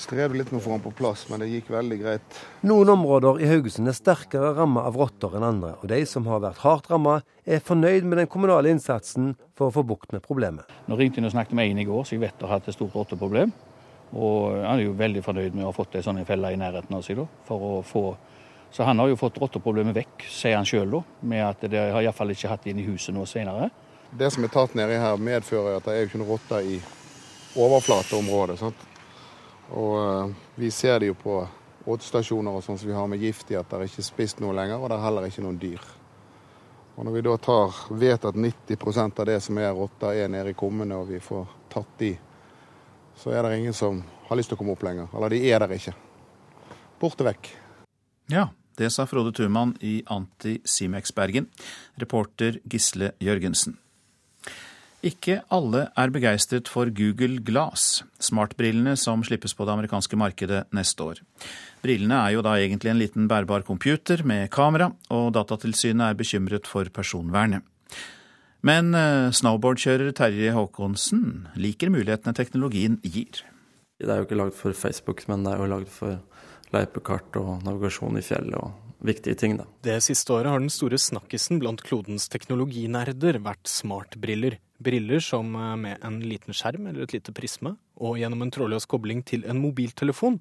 Strevde 0.00 0.38
litt 0.38 0.48
med 0.48 0.62
å 0.62 0.64
få 0.64 0.72
den 0.72 0.84
på 0.84 0.94
plass, 0.96 1.26
men 1.28 1.42
det 1.42 1.50
gikk 1.50 1.66
veldig 1.74 1.96
greit. 2.00 2.36
Noen 2.64 2.88
områder 2.94 3.42
i 3.42 3.48
Haugesund 3.50 3.90
er 3.90 3.96
sterkere 3.96 4.54
rammet 4.56 4.86
av 4.88 4.96
rotter 4.96 5.34
enn 5.36 5.44
andre, 5.44 5.74
og 5.82 5.90
de 5.92 5.98
som 6.08 6.24
har 6.30 6.40
vært 6.40 6.62
hardt 6.62 6.88
rammet, 6.88 7.26
er 7.44 7.60
fornøyd 7.64 8.06
med 8.08 8.22
den 8.22 8.30
kommunale 8.30 8.72
innsatsen 8.72 9.34
for 9.58 9.68
å 9.68 9.74
få 9.74 9.84
bukt 9.90 10.14
med 10.16 10.24
problemet. 10.24 10.70
Nå 10.88 10.96
ringte 10.96 11.20
jeg 11.20 11.28
og 11.28 11.34
snakket 11.34 11.58
med 11.58 11.74
en 11.74 11.82
i 11.82 11.86
går, 11.88 12.06
så 12.08 12.16
jeg 12.16 12.24
vet 12.24 12.46
har 12.46 12.54
hatt 12.54 12.70
et 12.70 12.78
stort 12.78 12.96
rotteproblem. 12.96 13.52
Og 14.16 14.56
han 14.56 14.80
er 14.80 14.86
jo 14.86 14.96
veldig 14.98 15.22
fornøyd 15.26 15.54
med 15.54 15.66
å 15.66 15.68
ha 15.68 15.76
fått 15.76 15.98
ei 15.98 16.04
sånn 16.06 16.22
felle 16.26 16.54
i 16.54 16.58
nærheten 16.58 16.96
av 16.96 17.04
seg. 17.04 17.20
da, 17.20 17.28
for 17.50 17.66
å 17.68 17.72
få... 17.84 18.04
Så 18.72 18.86
han 18.86 19.02
har 19.02 19.10
jo 19.10 19.18
fått 19.18 19.36
rotteproblemet 19.42 19.96
vekk, 19.96 20.24
sier 20.30 20.56
han 20.56 20.68
sjøl, 20.68 21.02
med 21.26 21.42
at 21.44 21.68
det 21.68 21.80
har 21.90 22.00
iallfall 22.00 22.32
ikke 22.32 22.52
hatt 22.52 22.64
det 22.64 22.72
inn 22.72 22.80
i 22.80 22.86
huset 22.86 23.12
nå 23.14 23.26
senere. 23.28 23.68
Det 24.16 24.30
som 24.32 24.46
er 24.46 24.54
tatt 24.54 24.76
nedi 24.78 24.96
her, 24.98 25.20
medfører 25.20 25.76
at 25.76 25.86
det 25.86 25.92
er 25.96 26.04
jo 26.04 26.08
ikke 26.08 26.22
noen 26.22 26.32
rotter 26.32 26.70
i 26.70 26.78
overflateområdet. 27.58 28.58
sant? 28.62 28.86
Og 29.70 29.94
uh, 29.96 30.32
vi 30.58 30.70
ser 30.74 30.98
det 31.00 31.10
jo 31.10 31.18
på 31.18 31.36
åtestasjoner 31.90 32.56
og 32.56 32.64
sånn 32.64 32.78
som 32.78 32.90
vi 32.90 32.96
har 32.96 33.06
med 33.10 33.22
gift 33.22 33.50
i, 33.52 33.58
at 33.58 33.70
det 33.70 33.78
er 33.78 33.90
ikke 33.90 34.04
spist 34.04 34.42
noe 34.42 34.54
lenger, 34.56 34.78
og 34.80 34.90
det 34.90 34.98
er 34.98 35.04
heller 35.06 35.28
ikke 35.28 35.44
noen 35.44 35.60
dyr. 35.60 35.84
Og 36.96 37.06
Når 37.06 37.14
vi 37.14 37.22
da 37.24 37.36
tar, 37.40 37.84
vet 37.96 38.26
at 38.28 38.36
90% 38.36 39.22
av 39.22 39.30
det 39.30 39.38
som 39.40 39.58
er 39.58 39.72
rotter, 39.76 40.24
er 40.24 40.28
nede 40.28 40.52
i 40.52 40.58
kummene, 40.58 40.98
og 40.98 41.08
vi 41.08 41.22
får 41.22 41.46
tatt 41.72 41.94
de 42.02 42.10
så 43.20 43.34
er 43.36 43.42
det 43.42 43.58
ingen 43.58 43.74
som 43.74 44.00
har 44.28 44.38
lyst 44.38 44.48
til 44.48 44.56
å 44.56 44.60
komme 44.62 44.72
opp 44.72 44.84
lenger. 44.86 45.10
Eller 45.12 45.34
de 45.34 45.42
er 45.50 45.60
der 45.60 45.74
ikke. 45.76 45.92
Borte 47.00 47.26
vekk. 47.26 47.50
Ja, 48.32 48.46
det 48.80 48.88
sa 48.94 49.04
Frode 49.08 49.34
Thumann 49.36 49.74
i 49.84 49.98
Anti-Simex 50.08 51.12
Bergen. 51.16 51.50
Reporter 52.00 52.60
Gisle 52.64 53.12
Jørgensen. 53.20 53.76
Ikke 55.00 55.38
alle 55.48 55.86
er 55.96 56.10
begeistret 56.12 56.68
for 56.68 56.90
Google 56.92 57.38
Glass, 57.40 58.02
smartbrillene 58.20 58.92
som 59.00 59.22
slippes 59.24 59.54
på 59.56 59.64
det 59.64 59.72
amerikanske 59.72 60.18
markedet 60.20 60.66
neste 60.76 61.06
år. 61.06 61.22
Brillene 61.80 62.18
er 62.20 62.34
jo 62.34 62.42
da 62.44 62.58
egentlig 62.60 62.92
en 62.92 63.00
liten 63.00 63.28
bærbar 63.30 63.64
computer 63.64 64.20
med 64.28 64.50
kamera, 64.52 64.90
og 65.08 65.32
Datatilsynet 65.32 66.04
er 66.10 66.18
bekymret 66.18 66.68
for 66.68 66.84
personvernet. 66.92 67.64
Men 68.60 68.92
eh, 68.92 69.32
snowboardkjører 69.32 70.12
Terje 70.12 70.52
Håkonsen 70.52 71.48
liker 71.56 71.88
mulighetene 71.88 72.36
teknologien 72.36 73.00
gir. 73.00 73.40
Det 73.96 74.08
er 74.08 74.20
jo 74.20 74.28
ikke 74.28 74.36
lagd 74.36 74.58
for 74.58 74.76
Facebook, 74.76 75.24
men 75.32 75.46
det 75.46 75.54
er 75.54 75.64
jo 75.64 75.72
lagd 75.72 75.88
for 75.94 76.20
løypekart 76.76 77.40
og 77.40 77.64
navigasjon 77.64 78.20
i 78.20 78.24
fjellet 78.24 78.60
og 78.60 78.89
viktige 79.04 79.38
ting, 79.38 79.56
da. 79.58 79.66
Det 79.84 79.98
siste 80.04 80.32
året 80.34 80.52
har 80.52 80.62
den 80.62 80.72
store 80.72 80.98
snakkisen 81.00 81.60
blant 81.62 81.82
klodens 81.86 82.28
teknologinerder 82.32 83.40
vært 83.44 83.70
smartbriller. 83.70 84.58
Briller 84.80 85.20
som 85.24 85.54
eh, 85.56 85.74
med 85.80 86.04
en 86.06 86.20
liten 86.24 86.56
skjerm 86.56 86.88
eller 86.90 87.04
et 87.04 87.16
lite 87.16 87.34
prisme, 87.36 87.74
og 88.00 88.20
gjennom 88.20 88.46
en 88.46 88.52
trådløs 88.54 88.88
kobling 88.90 89.24
til 89.28 89.44
en 89.48 89.60
mobiltelefon, 89.60 90.40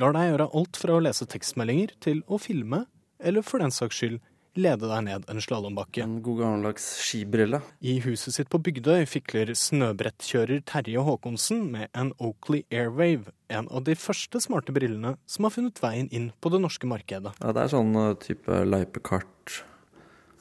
lar 0.00 0.16
deg 0.16 0.32
gjøre 0.32 0.50
alt 0.58 0.80
fra 0.80 0.96
å 0.96 1.02
lese 1.04 1.28
tekstmeldinger 1.30 1.94
til 2.04 2.22
å 2.26 2.40
filme, 2.42 2.84
eller 3.22 3.46
for 3.46 3.62
den 3.62 3.72
saks 3.72 4.00
skyld 4.00 4.18
lede 4.58 4.88
deg 4.90 5.04
ned 5.06 5.26
en 5.30 5.42
slalåmbakke. 5.42 6.02
En 6.04 6.18
god 6.24 6.40
gammeldags 6.42 6.86
skibrille. 7.04 7.60
I 7.80 7.98
huset 8.04 8.36
sitt 8.36 8.50
på 8.52 8.60
Bygdøy 8.64 9.06
fikler 9.08 9.52
snøbrettkjører 9.56 10.62
Terje 10.68 11.04
Håkonsen 11.06 11.66
med 11.72 11.90
en 11.96 12.12
Oakley 12.16 12.64
Airwave, 12.72 13.32
en 13.52 13.68
av 13.70 13.84
de 13.86 13.96
første 13.98 14.40
smarte 14.42 14.74
brillene 14.76 15.16
som 15.30 15.46
har 15.46 15.54
funnet 15.54 15.82
veien 15.82 16.10
inn 16.14 16.30
på 16.40 16.52
det 16.54 16.62
norske 16.64 16.88
markedet. 16.90 17.36
Ja, 17.40 17.52
Det 17.52 17.66
er 17.66 17.74
sånn 17.74 17.92
uh, 17.96 18.14
type 18.20 18.62
løypekart, 18.66 19.60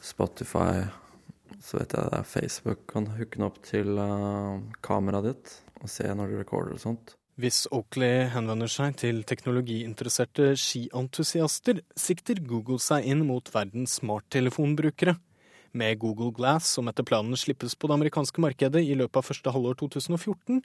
Spotify, 0.05 0.85
så 1.61 1.79
vet 1.79 1.93
jeg 1.97 2.09
det 2.09 2.19
er 2.19 2.27
Facebook. 2.29 2.87
Kan 2.91 3.11
hooke 3.17 3.37
den 3.37 3.47
opp 3.47 3.61
til 3.65 3.99
uh, 3.99 4.61
kameraet 4.85 5.31
ditt 5.31 5.55
og 5.81 5.91
se 5.91 6.07
når 6.07 6.31
du 6.31 6.39
recorder 6.39 6.77
og 6.77 6.81
sånt. 6.81 7.15
Hvis 7.35 7.65
Oakley 7.75 8.29
henvender 8.31 8.69
seg 8.71 8.93
til 9.01 9.17
teknologiinteresserte 9.27 10.53
skientusiaster, 10.55 11.81
sikter 11.99 12.39
Google 12.39 12.79
seg 12.79 13.03
inn 13.11 13.25
mot 13.27 13.49
verdens 13.51 13.97
smarttelefonbrukere. 13.99 15.17
Med 15.75 15.99
Google 15.99 16.31
Glass, 16.31 16.69
som 16.77 16.87
etter 16.87 17.03
planen 17.03 17.35
slippes 17.35 17.75
på 17.75 17.89
det 17.91 17.97
amerikanske 17.97 18.39
markedet 18.39 18.85
i 18.87 18.95
løpet 18.95 19.19
av 19.19 19.27
første 19.27 19.51
halvår 19.51 19.75
2014, 19.81 20.61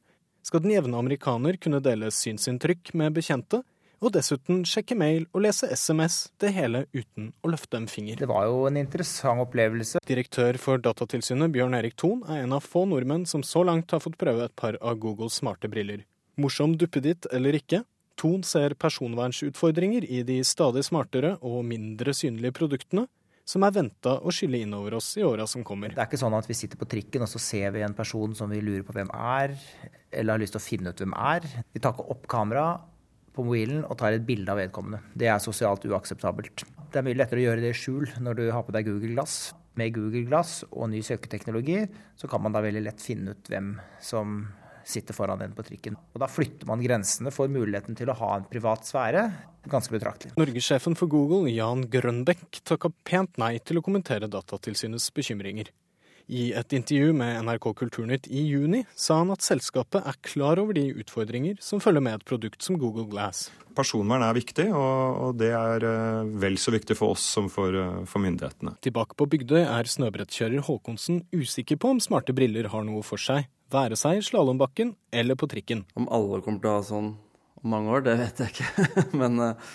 skal 0.47 0.63
den 0.63 0.77
jevne 0.77 1.01
amerikaner 1.03 1.59
kunne 1.59 1.81
dele 1.83 2.13
synsinntrykk 2.15 2.93
med 3.03 3.19
bekjente, 3.19 3.65
og 3.99 4.15
dessuten 4.15 4.63
sjekke 4.63 4.95
mail 4.95 5.27
og 5.35 5.43
lese 5.49 5.67
SMS, 5.75 6.21
det 6.39 6.53
hele 6.55 6.85
uten 6.95 7.33
å 7.43 7.51
løfte 7.51 7.83
en 7.83 7.91
finger. 7.91 8.23
Det 8.23 8.31
var 8.31 8.47
jo 8.47 8.63
en 8.71 8.79
interessant 8.79 9.43
opplevelse. 9.43 10.05
Direktør 10.07 10.55
for 10.63 10.79
Datatilsynet, 10.79 11.51
Bjørn 11.51 11.75
Erik 11.83 11.99
Thon, 11.99 12.23
er 12.31 12.47
en 12.47 12.55
av 12.57 12.63
få 12.63 12.87
nordmenn 12.87 13.27
som 13.27 13.43
så 13.43 13.67
langt 13.67 13.91
har 13.91 14.07
fått 14.07 14.21
prøve 14.23 14.47
et 14.47 14.57
par 14.57 14.79
av 14.79 15.03
Googles 15.03 15.43
smarte 15.43 15.69
briller. 15.69 16.07
Morsom 16.41 16.77
duppeditt 16.81 17.29
eller 17.35 17.59
ikke, 17.59 17.83
Thon 18.21 18.43
ser 18.45 18.75
personvernsutfordringer 18.77 20.05
i 20.05 20.21
de 20.29 20.43
stadig 20.45 20.83
smartere 20.85 21.37
og 21.41 21.63
mindre 21.65 22.13
synlige 22.17 22.53
produktene, 22.59 23.07
som 23.49 23.65
er 23.67 23.73
venta 23.75 24.19
å 24.21 24.33
skylle 24.35 24.61
innover 24.63 24.99
oss 24.99 25.09
i 25.19 25.25
åra 25.27 25.47
som 25.49 25.65
kommer. 25.67 25.95
Det 25.95 26.03
er 26.03 26.11
ikke 26.11 26.21
sånn 26.21 26.37
at 26.37 26.47
vi 26.47 26.57
sitter 26.59 26.79
på 26.79 26.89
trikken 26.91 27.25
og 27.25 27.31
så 27.33 27.41
ser 27.43 27.73
vi 27.75 27.83
en 27.83 27.97
person 27.97 28.37
som 28.37 28.53
vi 28.53 28.61
lurer 28.63 28.85
på 28.87 28.95
hvem 28.95 29.11
er, 29.17 29.57
eller 30.13 30.37
har 30.37 30.43
lyst 30.43 30.55
til 30.55 30.61
å 30.61 30.67
finne 30.67 30.93
ut 30.93 31.01
hvem 31.01 31.17
er. 31.17 31.49
Vi 31.73 31.83
tar 31.83 31.97
ikke 31.97 32.11
opp 32.15 32.29
kamera 32.31 32.67
på 33.35 33.47
mobilen 33.47 33.83
og 33.87 33.97
tar 33.99 34.15
et 34.15 34.27
bilde 34.29 34.53
av 34.53 34.61
vedkommende. 34.61 35.01
Det 35.17 35.31
er 35.33 35.43
sosialt 35.43 35.87
uakseptabelt. 35.89 36.67
Det 36.93 37.01
er 37.01 37.07
mye 37.07 37.19
lettere 37.19 37.41
å 37.41 37.47
gjøre 37.49 37.65
det 37.65 37.73
i 37.73 37.81
skjul 37.81 38.07
når 38.21 38.39
du 38.39 38.45
har 38.53 38.67
på 38.67 38.77
deg 38.77 38.87
Google 38.91 39.17
Glass. 39.17 39.55
Med 39.81 39.95
Google 39.97 40.27
Glass 40.29 40.61
og 40.71 40.91
ny 40.93 41.01
søketeknologi 41.07 41.85
så 42.21 42.29
kan 42.31 42.45
man 42.45 42.55
da 42.55 42.63
veldig 42.63 42.85
lett 42.85 43.03
finne 43.03 43.33
ut 43.33 43.51
hvem 43.51 43.77
som 44.05 44.43
sitter 44.89 45.17
foran 45.17 45.43
en 45.45 45.55
på 45.57 45.65
trikken. 45.67 45.99
Og 46.15 46.23
Da 46.23 46.29
flytter 46.31 46.69
man 46.71 46.83
grensene 46.85 47.33
for 47.35 47.49
muligheten 47.49 47.99
til 47.99 48.11
å 48.11 48.19
ha 48.19 48.37
en 48.37 48.49
privat 48.51 48.87
sfære 48.89 49.27
ganske 49.71 49.93
betraktelig. 49.93 50.33
Norgessjefen 50.41 50.97
for 50.97 51.11
Google, 51.11 51.51
Jan 51.53 51.87
Grønbekk, 51.93 52.63
takka 52.65 52.93
pent 53.05 53.37
nei 53.41 53.59
til 53.59 53.81
å 53.81 53.85
kommentere 53.85 54.31
Datatilsynets 54.31 55.11
bekymringer. 55.17 55.71
I 56.31 56.53
et 56.55 56.75
intervju 56.77 57.11
med 57.19 57.41
NRK 57.43 57.73
Kulturnytt 57.81 58.29
i 58.31 58.45
juni 58.47 58.85
sa 58.95 59.17
han 59.19 59.33
at 59.35 59.43
selskapet 59.43 60.07
er 60.07 60.19
klar 60.23 60.61
over 60.63 60.77
de 60.77 60.85
utfordringer 61.03 61.59
som 61.65 61.83
følger 61.83 62.05
med 62.07 62.21
et 62.21 62.27
produkt 62.29 62.63
som 62.63 62.79
Google 62.79 63.09
Glass. 63.11 63.49
Personvern 63.75 64.23
er 64.23 64.37
viktig, 64.37 64.69
og 64.71 65.35
det 65.41 65.51
er 65.57 65.87
eh, 65.87 66.31
vel 66.43 66.59
så 66.61 66.71
viktig 66.75 66.95
for 66.99 67.17
oss 67.17 67.25
som 67.35 67.49
for, 67.51 67.75
eh, 67.75 68.05
for 68.07 68.23
myndighetene. 68.23 68.77
Tilbake 68.87 69.19
på 69.19 69.27
Bygdøy 69.33 69.65
er 69.65 69.91
snøbrettkjører 69.91 70.63
Håkonsen 70.69 71.25
usikker 71.35 71.81
på 71.83 71.97
om 71.97 72.03
smarte 72.03 72.35
briller 72.37 72.71
har 72.71 72.87
noe 72.87 73.03
for 73.07 73.19
seg, 73.19 73.51
være 73.73 73.99
seg 73.99 74.19
i 74.19 74.25
slalåmbakken 74.25 74.95
eller 75.15 75.39
på 75.39 75.49
trikken. 75.51 75.85
Om 75.99 76.09
alle 76.13 76.41
kommer 76.45 76.63
til 76.63 76.71
å 76.71 76.77
ha 76.79 76.85
sånn 76.87 77.11
om 77.61 77.75
mange 77.75 77.93
år, 77.93 78.05
det 78.07 78.17
vet 78.21 78.43
jeg 78.43 78.55
ikke. 78.55 78.95
Men 79.21 79.41
eh, 79.45 79.73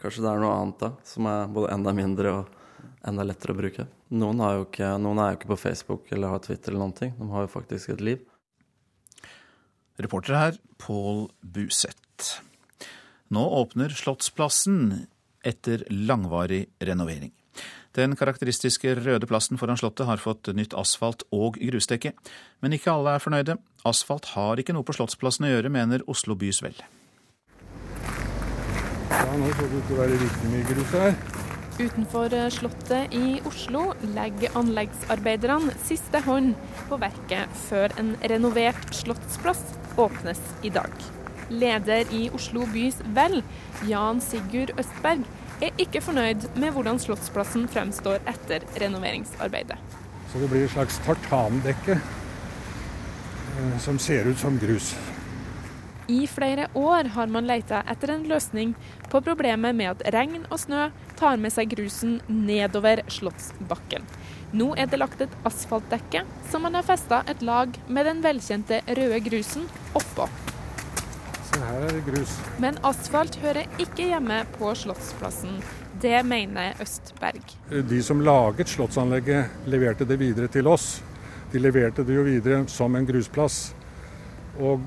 kanskje 0.00 0.24
det 0.24 0.32
er 0.32 0.42
noe 0.42 0.56
annet 0.58 0.82
da, 0.82 0.92
som 1.08 1.28
er 1.30 1.52
både 1.52 1.72
enda 1.76 1.94
mindre 1.96 2.34
og 2.40 2.58
enda 3.08 3.26
lettere 3.26 3.54
å 3.54 3.58
bruke. 3.58 3.86
Noen, 4.12 4.42
jo 4.58 4.66
ikke, 4.66 4.92
noen 5.00 5.22
er 5.22 5.32
jo 5.32 5.40
ikke 5.40 5.52
på 5.54 5.62
Facebook 5.64 6.12
eller 6.12 6.34
har 6.34 6.42
Twitter 6.44 6.72
eller 6.72 6.84
noen 6.84 6.96
ting. 6.98 7.14
De 7.18 7.28
har 7.32 7.46
jo 7.46 7.54
faktisk 7.54 7.94
et 7.94 8.04
liv. 8.04 8.22
Reporter 10.02 10.38
her, 10.38 10.58
Pål 10.80 11.26
Buseth. 11.40 12.42
Nå 13.32 13.42
åpner 13.62 13.92
Slottsplassen 13.96 15.06
etter 15.44 15.86
langvarig 15.88 16.66
renovering. 16.84 17.32
Den 17.92 18.16
karakteristiske 18.16 18.94
røde 19.04 19.28
plassen 19.28 19.58
foran 19.60 19.76
Slottet 19.76 20.08
har 20.08 20.20
fått 20.20 20.48
nytt 20.56 20.72
asfalt 20.72 21.26
og 21.28 21.58
grusdekke. 21.60 22.14
Men 22.64 22.72
ikke 22.72 22.94
alle 22.94 23.18
er 23.18 23.24
fornøyde. 23.24 23.58
Asfalt 23.84 24.30
har 24.32 24.60
ikke 24.60 24.72
noe 24.72 24.86
på 24.86 24.94
Slottsplassen 24.96 25.44
å 25.44 25.52
gjøre, 25.52 25.72
mener 25.72 26.04
Oslo 26.08 26.36
Bys 26.38 26.62
Vel. 26.64 26.78
Ja, 29.12 29.36
nå 29.36 29.50
så 29.52 29.68
det 29.68 29.76
ut 29.76 29.86
til 29.90 29.96
å 29.96 30.00
være 30.00 30.20
riktig 30.22 30.52
mye 30.54 30.68
grus 30.70 30.96
her. 30.96 31.16
Utenfor 31.82 32.34
Slottet 32.52 33.14
i 33.16 33.40
Oslo 33.48 33.84
legger 34.16 34.56
anleggsarbeiderne 34.60 35.76
siste 35.84 36.20
hånd 36.24 36.56
på 36.88 36.98
verket 37.00 37.52
før 37.66 37.92
en 38.00 38.14
renovert 38.32 38.92
slottsplass 38.96 39.62
åpnes 40.00 40.40
i 40.64 40.72
dag. 40.72 40.92
Leder 41.52 42.08
i 42.12 42.26
Oslo 42.32 42.64
Bys 42.72 43.00
Vel, 43.16 43.40
Jan 43.88 44.20
Sigurd 44.24 44.72
Østberg, 44.80 45.24
er 45.62 45.82
ikke 45.82 46.02
fornøyd 46.02 46.48
med 46.58 46.74
hvordan 46.74 46.98
Slottsplassen 47.02 47.68
fremstår 47.70 48.22
etter 48.30 48.64
renoveringsarbeidet. 48.82 49.78
Så 50.32 50.40
det 50.40 50.48
blir 50.50 50.64
et 50.66 50.74
slags 50.74 50.98
tartandekke 51.04 51.98
eh, 51.98 53.74
som 53.84 53.98
ser 54.00 54.30
ut 54.30 54.40
som 54.40 54.58
grus. 54.58 54.94
I 56.10 56.26
flere 56.26 56.66
år 56.74 57.12
har 57.14 57.30
man 57.30 57.46
leita 57.46 57.82
etter 57.88 58.10
en 58.10 58.24
løsning 58.28 58.74
på 59.12 59.20
problemet 59.22 59.76
med 59.78 59.92
at 59.92 60.02
regn 60.14 60.42
og 60.48 60.58
snø 60.60 60.88
tar 61.20 61.38
med 61.40 61.54
seg 61.54 61.70
grusen 61.72 62.18
nedover 62.26 63.04
Slottsbakken. 63.12 64.08
Nå 64.52 64.72
er 64.76 64.90
det 64.90 64.98
lagt 65.00 65.22
et 65.24 65.36
asfaltdekke 65.48 66.24
som 66.50 66.66
man 66.66 66.76
har 66.76 66.88
festa 66.88 67.22
et 67.30 67.44
lag 67.46 67.78
med 67.88 68.08
den 68.10 68.24
velkjente 68.24 68.82
røde 68.88 69.20
grusen 69.30 69.68
oppå. 69.96 70.26
Se 71.52 71.60
her 71.60 71.84
er 71.86 71.94
det 71.98 72.02
grus. 72.06 72.38
Men 72.62 72.80
asfalt 72.88 73.36
hører 73.42 73.68
ikke 73.82 74.08
hjemme 74.08 74.40
på 74.56 74.72
Slottsplassen. 74.78 75.60
Det 76.02 76.16
mener 76.26 76.80
Østberg. 76.82 77.54
De 77.68 78.00
som 78.02 78.22
laget 78.24 78.72
Slottsanlegget, 78.72 79.62
leverte 79.70 80.08
det 80.08 80.18
videre 80.18 80.48
til 80.50 80.66
oss. 80.70 80.96
De 81.52 81.60
leverte 81.60 82.04
det 82.08 82.16
jo 82.16 82.24
videre 82.26 82.64
som 82.72 82.96
en 82.96 83.06
grusplass. 83.06 83.70
Og 84.58 84.80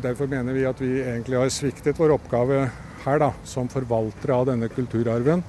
Derfor 0.00 0.26
mener 0.26 0.52
vi 0.56 0.64
at 0.66 0.80
vi 0.80 1.02
egentlig 1.02 1.36
har 1.38 1.50
sviktet 1.52 1.98
vår 2.00 2.14
oppgave 2.16 2.62
her, 3.04 3.18
da, 3.20 3.32
som 3.44 3.68
forvaltere 3.70 4.34
av 4.34 4.46
denne 4.48 4.70
kulturarven, 4.72 5.42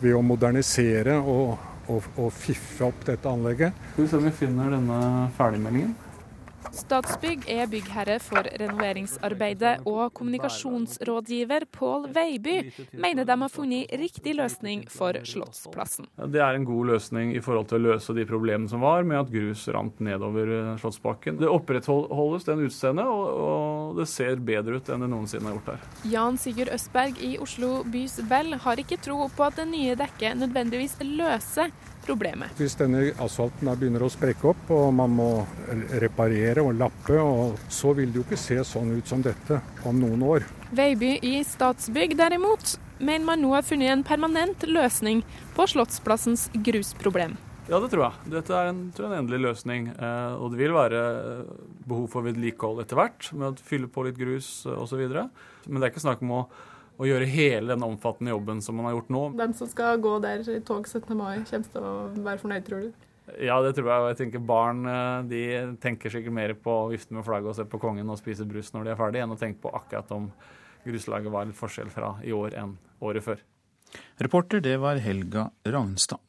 ved 0.00 0.14
å 0.16 0.22
modernisere 0.24 1.16
og, 1.18 1.58
og, 1.90 2.06
og 2.16 2.30
fiffe 2.32 2.86
opp 2.86 3.02
dette 3.08 3.28
anlegget. 3.28 3.74
Skal 3.92 4.06
vi 4.06 4.10
se 4.12 4.20
om 4.20 4.28
vi 4.28 4.32
finner 4.36 4.70
denne 4.76 5.00
ferdigmeldingen. 5.36 5.96
Statsbygg 6.70 7.46
er 7.50 7.66
byggherre 7.70 8.18
for 8.22 8.46
renoveringsarbeidet, 8.46 9.82
og 9.90 10.12
kommunikasjonsrådgiver 10.14 11.66
Pål 11.74 12.06
Veiby 12.14 12.56
mener 12.94 13.26
de 13.26 13.36
har 13.42 13.52
funnet 13.52 13.90
riktig 14.00 14.36
løsning 14.38 14.84
for 14.90 15.18
Slottsplassen. 15.26 16.06
Det 16.30 16.42
er 16.42 16.56
en 16.56 16.66
god 16.68 16.92
løsning 16.92 17.34
i 17.34 17.42
forhold 17.42 17.70
til 17.70 17.80
å 17.80 17.94
løse 17.94 18.14
de 18.16 18.26
problemene 18.28 18.70
som 18.70 18.84
var 18.84 19.06
med 19.06 19.18
at 19.18 19.32
grus 19.32 19.66
rant 19.74 19.98
nedover 20.04 20.54
eh, 20.56 20.72
Slottsbakken. 20.80 21.40
Det 21.42 21.50
opprettholdes 21.50 22.46
den 22.48 22.64
utseendet, 22.68 23.06
og 23.06 23.98
det 23.98 24.06
ser 24.10 24.38
bedre 24.38 24.78
ut 24.78 24.90
enn 24.90 25.04
det 25.04 25.10
noensinne 25.10 25.50
har 25.50 25.58
gjort 25.58 25.72
her. 25.74 25.86
Jan 26.14 26.38
Sigurd 26.40 26.72
Østberg 26.74 27.18
i 27.26 27.34
Oslo 27.42 27.80
Bys 27.90 28.20
Vel 28.30 28.54
har 28.62 28.82
ikke 28.82 29.00
tro 29.02 29.26
på 29.34 29.46
at 29.48 29.58
det 29.58 29.66
nye 29.70 29.98
dekket 29.98 30.38
nødvendigvis 30.38 31.00
løser 31.02 31.74
problemet. 32.10 32.54
Hvis 32.58 32.76
denne 32.78 33.06
asfalten 33.22 33.70
begynner 33.78 34.04
å 34.04 34.10
sprekke 34.12 34.50
opp 34.52 34.70
og 34.74 34.90
man 34.98 35.14
må 35.14 35.30
reparere 36.02 36.64
og 36.66 36.76
lappe, 36.80 37.18
og 37.22 37.60
så 37.72 37.94
vil 37.96 38.10
det 38.10 38.20
jo 38.20 38.26
ikke 38.26 38.40
se 38.40 38.60
sånn 38.66 38.94
ut 38.98 39.10
som 39.10 39.22
dette 39.24 39.60
om 39.88 39.98
noen 40.00 40.24
år. 40.26 40.46
Veiby 40.76 41.16
i 41.26 41.38
Statsbygg 41.46 42.16
derimot 42.18 42.76
mener 43.00 43.26
man 43.26 43.40
nå 43.42 43.54
har 43.56 43.66
funnet 43.66 43.94
en 43.94 44.06
permanent 44.06 44.66
løsning 44.68 45.22
på 45.56 45.66
Slottsplassens 45.70 46.48
grusproblem. 46.66 47.38
Ja, 47.70 47.78
det 47.78 47.92
tror 47.92 48.08
jeg. 48.08 48.30
Dette 48.32 48.54
er 48.56 48.72
en, 48.72 48.80
tror 48.94 49.06
jeg, 49.06 49.12
en 49.14 49.22
endelig 49.22 49.44
løsning. 49.44 49.84
Eh, 49.94 50.32
og 50.42 50.50
det 50.50 50.58
vil 50.58 50.74
være 50.74 51.02
behov 51.86 52.08
for 52.10 52.26
vedlikehold 52.26 52.82
etter 52.82 52.98
hvert, 52.98 53.28
med 53.36 53.52
å 53.52 53.68
fylle 53.68 53.90
på 53.92 54.02
litt 54.08 54.18
grus 54.18 54.48
osv. 54.66 55.04
Men 55.06 55.78
det 55.78 55.86
er 55.86 55.92
ikke 55.92 56.02
snakk 56.02 56.24
om 56.26 56.34
å 56.34 56.40
å 57.00 57.08
gjøre 57.08 57.28
hele 57.32 57.72
den 57.72 57.84
omfattende 57.86 58.34
jobben 58.34 58.60
som 58.64 58.76
man 58.76 58.90
har 58.90 58.98
gjort 58.98 59.14
nå. 59.14 59.22
Hvem 59.38 59.54
som 59.56 59.68
skal 59.70 60.00
gå 60.04 60.18
der 60.22 60.44
i 60.52 60.58
tog 60.66 60.88
17. 60.88 61.14
mai, 61.16 61.40
kommer 61.48 61.72
til 61.72 61.86
å 61.86 61.94
være 62.26 62.42
fornøyd, 62.42 62.66
tror 62.66 62.84
du? 62.84 63.06
Ja, 63.38 63.60
det 63.62 63.74
tror 63.76 63.90
jeg. 63.90 64.02
Og 64.02 64.08
jeg 64.10 64.18
tenker 64.18 64.42
Barn 64.42 64.82
eh, 64.90 65.28
de 65.30 65.42
tenker 65.82 66.12
sikkert 66.12 66.36
mer 66.36 66.54
på 66.58 66.74
å 66.84 66.88
vifte 66.90 67.14
med 67.16 67.24
flagget 67.26 67.52
og 67.52 67.58
se 67.60 67.66
på 67.70 67.80
kongen 67.82 68.10
og 68.10 68.18
spise 68.20 68.46
brus 68.48 68.72
når 68.74 68.88
de 68.88 68.92
er 68.94 69.00
ferdig, 69.00 69.22
enn 69.22 69.36
å 69.36 69.38
tenke 69.40 69.62
på 69.62 69.72
akkurat 69.76 70.10
om 70.16 70.30
gruslaget 70.84 71.32
var 71.32 71.46
litt 71.48 71.58
forskjell 71.58 71.92
fra 71.92 72.14
i 72.26 72.34
år 72.36 72.56
enn 72.60 72.74
året 73.04 73.24
før. 73.24 73.40
Reporter, 74.20 74.62
det 74.64 74.76
var 74.82 75.00
Helga 75.02 75.48
Ragnstad. 75.66 76.20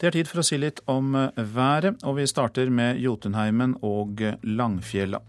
Det 0.00 0.08
er 0.08 0.16
tid 0.16 0.30
for 0.30 0.42
å 0.42 0.46
si 0.46 0.58
litt 0.58 0.82
om 0.90 1.14
eh, 1.16 1.44
været, 1.56 2.02
og 2.04 2.18
vi 2.18 2.28
starter 2.28 2.72
med 2.74 3.00
Jotunheimen 3.00 3.78
og 3.86 4.24
Langfjella. 4.42 5.22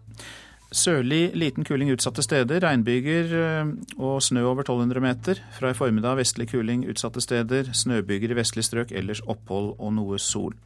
Sørlig 0.73 1.35
liten 1.37 1.61
kuling 1.67 1.91
utsatte 1.93 2.23
steder, 2.25 2.63
regnbyger 2.63 3.33
eh, 3.37 3.67
og 4.01 4.17
snø 4.25 4.41
over 4.49 4.63
1200 4.65 5.03
meter. 5.03 5.41
Fra 5.53 5.69
i 5.69 5.77
formiddag 5.77 6.17
vestlig 6.17 6.47
kuling 6.49 6.87
utsatte 6.89 7.21
steder, 7.21 7.69
snøbyger 7.77 8.33
i 8.33 8.37
vestlig 8.39 8.65
strøk, 8.65 8.89
ellers 8.97 9.21
opphold 9.29 9.75
og 9.77 9.93
noe 9.93 10.17
sol. 10.17 10.57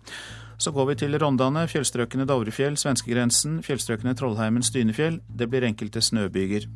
Så 0.57 0.71
går 0.71 0.87
vi 0.89 0.95
til 1.03 1.19
Rondane, 1.19 1.67
fjellstrøkene 1.67 2.25
Dovrefjell, 2.25 2.79
svenskegrensen, 2.79 3.59
fjellstrøkene 3.67 4.15
Trollheimen, 4.17 4.63
Stynefjell. 4.63 5.19
Det 5.27 5.49
blir 5.51 5.67
enkelte 5.67 6.01
snøbyger. 6.01 6.69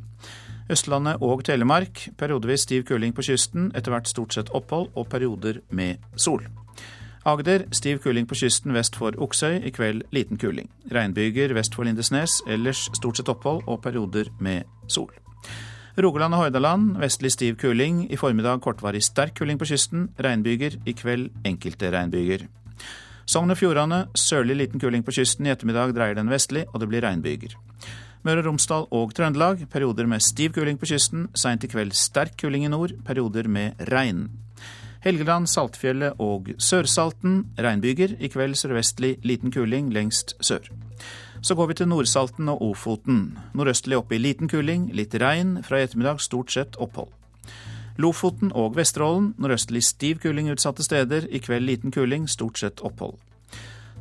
Østlandet 0.71 1.23
og 1.23 1.45
Telemark, 1.47 2.09
periodevis 2.19 2.67
stiv 2.67 2.83
kuling 2.91 3.15
på 3.15 3.23
kysten, 3.31 3.71
etter 3.75 3.95
hvert 3.95 4.11
stort 4.11 4.35
sett 4.35 4.51
opphold 4.53 4.91
og 4.91 5.07
perioder 5.09 5.63
med 5.71 6.03
sol. 6.19 6.43
Agder 7.21 7.67
stiv 7.69 7.99
kuling 8.01 8.25
på 8.25 8.33
kysten 8.33 8.73
vest 8.73 8.95
for 8.97 9.13
Oksøy, 9.21 9.59
i 9.61 9.69
kveld 9.69 10.07
liten 10.09 10.39
kuling. 10.41 10.71
Regnbyger 10.89 11.53
vest 11.53 11.75
for 11.77 11.85
Lindesnes, 11.85 12.39
ellers 12.49 12.87
stort 12.97 13.19
sett 13.19 13.29
opphold 13.29 13.61
og 13.69 13.83
perioder 13.83 14.31
med 14.41 14.65
sol. 14.89 15.11
Rogaland 16.01 16.33
og 16.33 16.41
Hordaland 16.41 16.95
vestlig 16.97 17.33
stiv 17.35 17.59
kuling, 17.61 18.07
i 18.09 18.17
formiddag 18.17 18.63
kortvarig 18.65 19.03
sterk 19.05 19.35
kuling 19.37 19.61
på 19.61 19.69
kysten. 19.69 20.09
Regnbyger, 20.17 20.79
i 20.89 20.97
kveld 20.97 21.29
enkelte 21.45 21.93
regnbyger. 21.93 22.47
Sogn 23.29 23.53
og 23.53 23.59
Fjordane 23.59 24.07
sørlig 24.17 24.57
liten 24.57 24.81
kuling 24.81 25.05
på 25.05 25.13
kysten, 25.13 25.45
i 25.45 25.53
ettermiddag 25.53 25.93
dreier 25.93 26.17
den 26.17 26.31
vestlig, 26.31 26.65
og 26.73 26.81
det 26.81 26.89
blir 26.89 27.05
regnbyger. 27.05 27.53
Møre 28.25 28.41
og 28.41 28.49
Romsdal 28.49 28.89
og 28.89 29.13
Trøndelag 29.13 29.67
perioder 29.69 30.09
med 30.09 30.25
stiv 30.25 30.57
kuling 30.57 30.81
på 30.81 30.89
kysten, 30.89 31.29
seint 31.37 31.63
i 31.65 31.69
kveld 31.69 31.93
sterk 31.93 32.33
kuling 32.41 32.65
i 32.65 32.73
nord, 32.73 32.97
perioder 33.05 33.45
med 33.45 33.77
regn. 33.93 34.31
Helgeland, 35.01 35.49
Saltfjellet 35.49 36.19
og 36.21 36.51
Sørsalten 36.61 37.47
regnbyger. 37.57 38.13
I 38.21 38.29
kveld 38.29 38.53
sørvestlig 38.59 39.15
liten 39.25 39.49
kuling 39.53 39.89
lengst 39.93 40.35
sør. 40.45 40.67
Så 41.41 41.55
går 41.57 41.71
vi 41.71 41.77
til 41.79 41.89
Nordsalten 41.89 42.49
og 42.53 42.61
Ofoten. 42.61 43.39
Nordøstlig 43.57 43.97
oppe 43.97 44.15
i 44.15 44.21
liten 44.21 44.49
kuling, 44.49 44.91
litt 44.93 45.15
regn. 45.17 45.57
Fra 45.65 45.79
i 45.79 45.87
ettermiddag 45.87 46.21
stort 46.21 46.53
sett 46.53 46.77
opphold. 46.77 47.09
Lofoten 47.97 48.53
og 48.53 48.77
Vesterålen 48.77 49.33
nordøstlig 49.41 49.81
stiv 49.83 50.21
kuling 50.21 50.51
utsatte 50.53 50.85
steder. 50.85 51.25
I 51.33 51.41
kveld 51.41 51.65
liten 51.65 51.91
kuling, 51.91 52.29
stort 52.29 52.61
sett 52.61 52.85
opphold. 52.85 53.17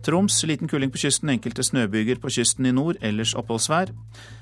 Troms 0.03 0.39
liten 0.49 0.69
kuling 0.69 0.91
på 0.93 0.99
kysten, 1.03 1.29
enkelte 1.29 1.63
snøbyger 1.63 2.21
på 2.23 2.31
kysten 2.33 2.67
i 2.67 2.73
nord, 2.73 2.97
ellers 3.05 3.35
oppholdsvær. 3.37 3.93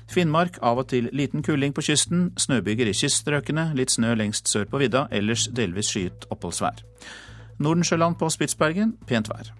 Finnmark 0.09 0.59
av 0.63 0.79
og 0.79 0.87
til 0.93 1.09
liten 1.11 1.43
kuling 1.43 1.73
på 1.75 1.83
kysten, 1.83 2.29
snøbyger 2.39 2.87
i 2.87 2.95
kyststrøkene, 2.95 3.73
litt 3.75 3.91
snø 3.91 4.13
lengst 4.15 4.47
sør 4.47 4.69
på 4.71 4.79
vidda, 4.79 5.07
ellers 5.11 5.49
delvis 5.51 5.91
skyet 5.91 6.29
oppholdsvær. 6.31 6.85
Nordensjøland 7.59 8.15
på 8.19 8.29
Spitsbergen 8.31 8.95
pent 9.07 9.27
vær. 9.27 9.51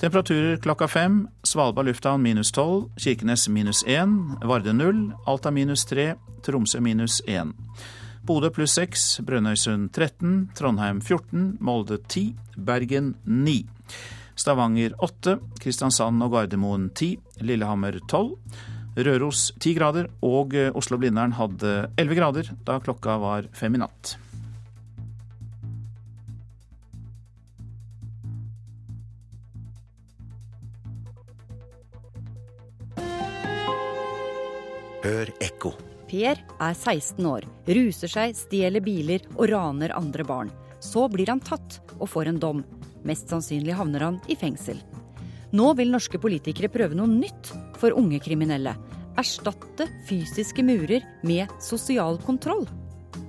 Temperaturer 0.00 0.58
klokka 0.62 0.88
fem. 0.90 1.28
Svalbard 1.46 1.86
lufthavn 1.86 2.22
minus 2.22 2.50
tolv, 2.52 2.90
Kirkenes 2.98 3.48
minus 3.48 3.84
én, 3.86 4.34
Varde 4.42 4.74
null, 4.74 5.12
Alta 5.26 5.50
minus 5.50 5.86
tre, 5.86 6.14
Tromsø 6.42 6.80
minus 6.80 7.22
én. 7.28 7.54
Bodø 8.26 8.50
pluss 8.50 8.74
seks, 8.74 9.20
Brønnøysund 9.22 9.92
13, 9.94 10.50
Trondheim 10.58 11.00
14, 11.00 11.58
Molde 11.60 12.00
10, 12.08 12.34
Bergen 12.58 13.14
9. 13.24 13.60
Stavanger 14.36 14.92
8, 15.00 15.38
Kristiansand 15.62 16.20
og 16.24 16.34
Gardermoen 16.36 16.90
10, 16.92 17.14
Lillehammer 17.40 17.98
12, 18.04 18.36
Røros 19.06 19.48
10 19.60 19.74
grader, 19.76 20.10
og 20.24 20.54
Oslo-Blindern 20.76 21.34
hadde 21.36 21.72
11 21.96 22.20
grader 22.20 22.52
da 22.68 22.78
klokka 22.84 23.16
var 23.20 23.48
fem 23.56 23.76
i 23.76 23.82
natt. 23.82 24.16
Hør 35.06 35.28
ekko. 35.38 35.70
Per 36.10 36.38
er 36.38 36.72
16 36.74 37.26
år, 37.30 37.44
ruser 37.76 38.10
seg, 38.10 38.32
stjeler 38.34 38.82
biler 38.82 39.22
og 39.36 39.48
raner 39.52 39.94
andre 39.94 40.24
barn. 40.26 40.50
Så 40.82 41.04
blir 41.12 41.30
han 41.30 41.42
tatt 41.42 41.78
og 41.98 42.08
får 42.10 42.32
en 42.32 42.40
dom. 42.42 42.64
Mest 43.06 43.30
sannsynlig 43.30 43.76
havner 43.78 44.02
han 44.02 44.20
i 44.28 44.36
fengsel. 44.38 44.80
Nå 45.56 45.70
vil 45.78 45.92
norske 45.92 46.18
politikere 46.18 46.70
prøve 46.72 46.98
noe 46.98 47.10
nytt 47.10 47.52
for 47.78 47.94
unge 47.94 48.18
kriminelle. 48.22 48.74
Erstatte 49.16 49.86
fysiske 50.08 50.64
murer 50.66 51.06
med 51.24 51.52
sosial 51.62 52.18
kontroll. 52.26 52.66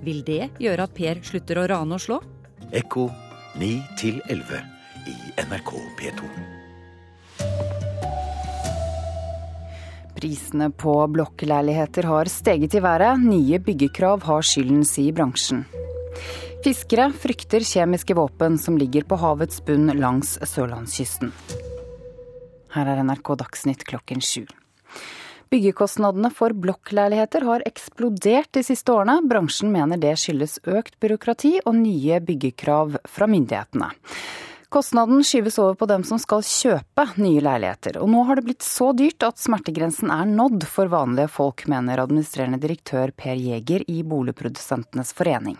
Vil 0.04 0.20
det 0.26 0.50
gjøre 0.60 0.84
at 0.84 0.94
Per 0.98 1.22
slutter 1.24 1.62
å 1.62 1.68
rane 1.70 1.96
og 1.96 2.04
slå? 2.04 2.18
Ekko 2.74 3.06
9 3.58 3.70
11 4.28 4.60
i 5.08 5.16
NRK 5.46 5.72
P2. 5.98 6.30
Prisene 10.18 10.72
på 10.74 10.92
blokkleiligheter 11.14 12.08
har 12.10 12.28
steget 12.28 12.74
i 12.74 12.82
været. 12.82 13.22
Nye 13.22 13.60
byggekrav 13.62 14.26
har 14.26 14.42
skylden, 14.42 14.82
sier 14.84 15.14
bransjen. 15.14 15.62
Fiskere 16.58 17.12
frykter 17.14 17.62
kjemiske 17.62 18.14
våpen 18.18 18.58
som 18.58 18.78
ligger 18.78 19.04
på 19.06 19.16
havets 19.16 19.60
bunn 19.64 19.92
langs 19.94 20.32
sørlandskysten. 20.42 21.30
Her 22.74 22.90
er 22.90 23.02
NRK 23.06 23.30
Dagsnytt 23.38 23.84
klokken 23.86 24.18
sju. 24.18 24.42
Byggekostnadene 25.54 26.32
for 26.34 26.52
blokkleiligheter 26.58 27.46
har 27.46 27.62
eksplodert 27.68 28.50
de 28.58 28.64
siste 28.66 28.90
årene. 28.90 29.20
Bransjen 29.30 29.70
mener 29.72 30.02
det 30.02 30.16
skyldes 30.18 30.58
økt 30.66 30.98
byråkrati 30.98 31.54
og 31.62 31.78
nye 31.78 32.18
byggekrav 32.26 32.98
fra 33.06 33.30
myndighetene. 33.30 33.92
Kostnaden 34.68 35.22
skyves 35.24 35.56
over 35.62 35.78
på 35.78 35.86
dem 35.88 36.02
som 36.04 36.18
skal 36.18 36.42
kjøpe 36.44 37.06
nye 37.22 37.40
leiligheter. 37.40 38.02
Og 38.02 38.10
nå 38.10 38.26
har 38.26 38.36
det 38.36 38.48
blitt 38.50 38.66
så 38.66 38.90
dyrt 38.98 39.22
at 39.30 39.38
smertegrensen 39.40 40.10
er 40.10 40.26
nådd 40.28 40.66
for 40.68 40.90
vanlige 40.90 41.30
folk, 41.38 41.68
mener 41.70 42.02
administrerende 42.02 42.60
direktør 42.60 43.14
Per 43.14 43.38
Jæger 43.38 43.86
i 43.88 44.02
Boligprodusentenes 44.02 45.14
forening. 45.14 45.56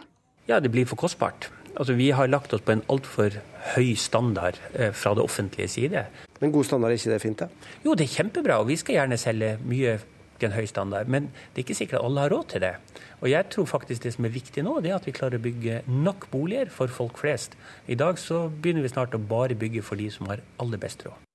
Ja, 0.48 0.61
det 0.64 0.70
blir 0.72 0.87
for 0.88 0.96
kostbart. 0.96 1.50
Altså, 1.76 1.92
vi 1.92 2.08
har 2.11 2.30
lagt 2.30 2.54
oss 2.56 2.62
på 2.64 2.72
en 2.72 2.84
altfor 2.88 3.34
høy 3.74 3.92
standard 4.00 4.56
eh, 4.72 4.94
fra 4.96 5.12
det 5.14 5.22
offentlige 5.22 5.68
side. 5.68 6.06
Men 6.40 6.52
god 6.54 6.64
standard, 6.64 6.90
er 6.94 6.96
ikke 6.96 7.12
det 7.12 7.22
fint? 7.22 7.42
da? 7.42 7.74
Jo, 7.84 7.92
det 7.94 8.06
er 8.06 8.14
kjempebra, 8.14 8.56
og 8.62 8.70
vi 8.70 8.78
skal 8.80 8.96
gjerne 8.96 9.18
selge 9.20 9.50
mye 9.68 9.98
til 10.38 10.48
en 10.48 10.56
høy 10.56 10.64
standard. 10.70 11.11
Men 11.12 11.28
det 11.28 11.61
er 11.61 11.66
ikke 11.66 11.76
sikkert 11.76 12.00
at 12.00 12.08
alle 12.08 12.24
har 12.24 12.32
råd 12.32 12.48
til 12.54 12.64
det. 12.64 12.72
Og 13.20 13.28
jeg 13.30 13.48
tror 13.52 13.68
faktisk 13.68 14.06
det 14.06 14.14
som 14.14 14.24
er 14.24 14.34
viktig 14.34 14.64
nå, 14.64 14.78
det 14.80 14.92
er 14.92 14.96
at 14.96 15.08
vi 15.08 15.14
klarer 15.14 15.37
å 15.37 15.44
bygge 15.44 15.82
nok 15.90 16.30
boliger 16.32 16.72
for 16.72 16.88
folk 16.88 17.20
flest. 17.20 17.58
I 17.87 17.98
dag 17.98 18.18
så 18.22 18.46
begynner 18.48 18.87
vi 18.87 18.94
snart 18.94 19.18
å 19.18 19.20
bare 19.20 19.58
bygge 19.58 19.84
for 19.84 20.00
de 20.00 20.08
som 20.14 20.30
har 20.32 20.40
aller 20.62 20.80
best 20.80 21.04
råd. 21.06 21.28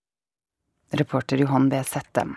Reporter 0.97 1.41
Johan 1.45 1.69
B. 1.69 1.79
Settem. 1.85 2.35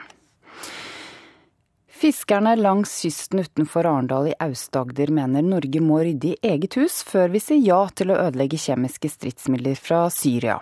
Fiskerne 1.97 2.57
langs 2.57 3.03
kysten 3.03 3.39
utenfor 3.39 3.87
Arendal 3.87 4.27
i 4.29 4.35
Aust-Agder 4.39 5.09
mener 5.09 5.43
Norge 5.43 5.81
må 5.81 6.03
rydde 6.05 6.35
i 6.35 6.37
eget 6.45 6.77
hus 6.77 6.99
før 7.09 7.31
vi 7.33 7.41
sier 7.41 7.63
ja 7.65 7.79
til 7.97 8.13
å 8.13 8.19
ødelegge 8.21 8.61
kjemiske 8.61 9.09
stridsmidler 9.09 9.81
fra 9.81 10.03
Syria. 10.13 10.59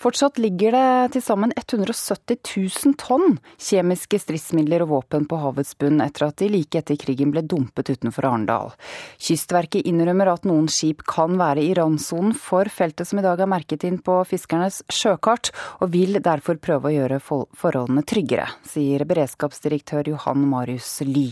Fortsatt 0.00 0.38
ligger 0.42 0.74
det 0.74 1.14
til 1.16 1.24
sammen 1.24 1.52
170 1.56 2.38
000 2.42 2.96
tonn 3.00 3.38
kjemiske 3.58 4.20
stridsmidler 4.22 4.84
og 4.84 4.92
våpen 4.92 5.28
på 5.30 5.38
havets 5.42 5.74
bunn 5.80 6.02
etter 6.04 6.28
at 6.28 6.38
de 6.42 6.50
like 6.52 6.80
etter 6.80 6.98
krigen 7.00 7.32
ble 7.34 7.44
dumpet 7.46 7.92
utenfor 7.94 8.28
Arendal. 8.28 8.74
Kystverket 9.18 9.86
innrømmer 9.88 10.32
at 10.34 10.48
noen 10.48 10.68
skip 10.72 11.04
kan 11.08 11.38
være 11.40 11.64
i 11.64 11.72
randsonen 11.78 12.36
for 12.38 12.70
feltet 12.72 13.08
som 13.08 13.20
i 13.20 13.26
dag 13.26 13.40
er 13.40 13.50
merket 13.50 13.86
inn 13.88 14.00
på 14.04 14.20
fiskernes 14.28 14.82
sjøkart, 14.92 15.52
og 15.80 15.92
vil 15.94 16.20
derfor 16.24 16.60
prøve 16.62 16.90
å 16.90 16.94
gjøre 16.94 17.22
forholdene 17.24 18.04
tryggere, 18.06 18.48
sier 18.68 19.06
beredskapsdirektør 19.08 20.14
Johan 20.14 20.46
Marius 20.50 21.00
Ly. 21.06 21.28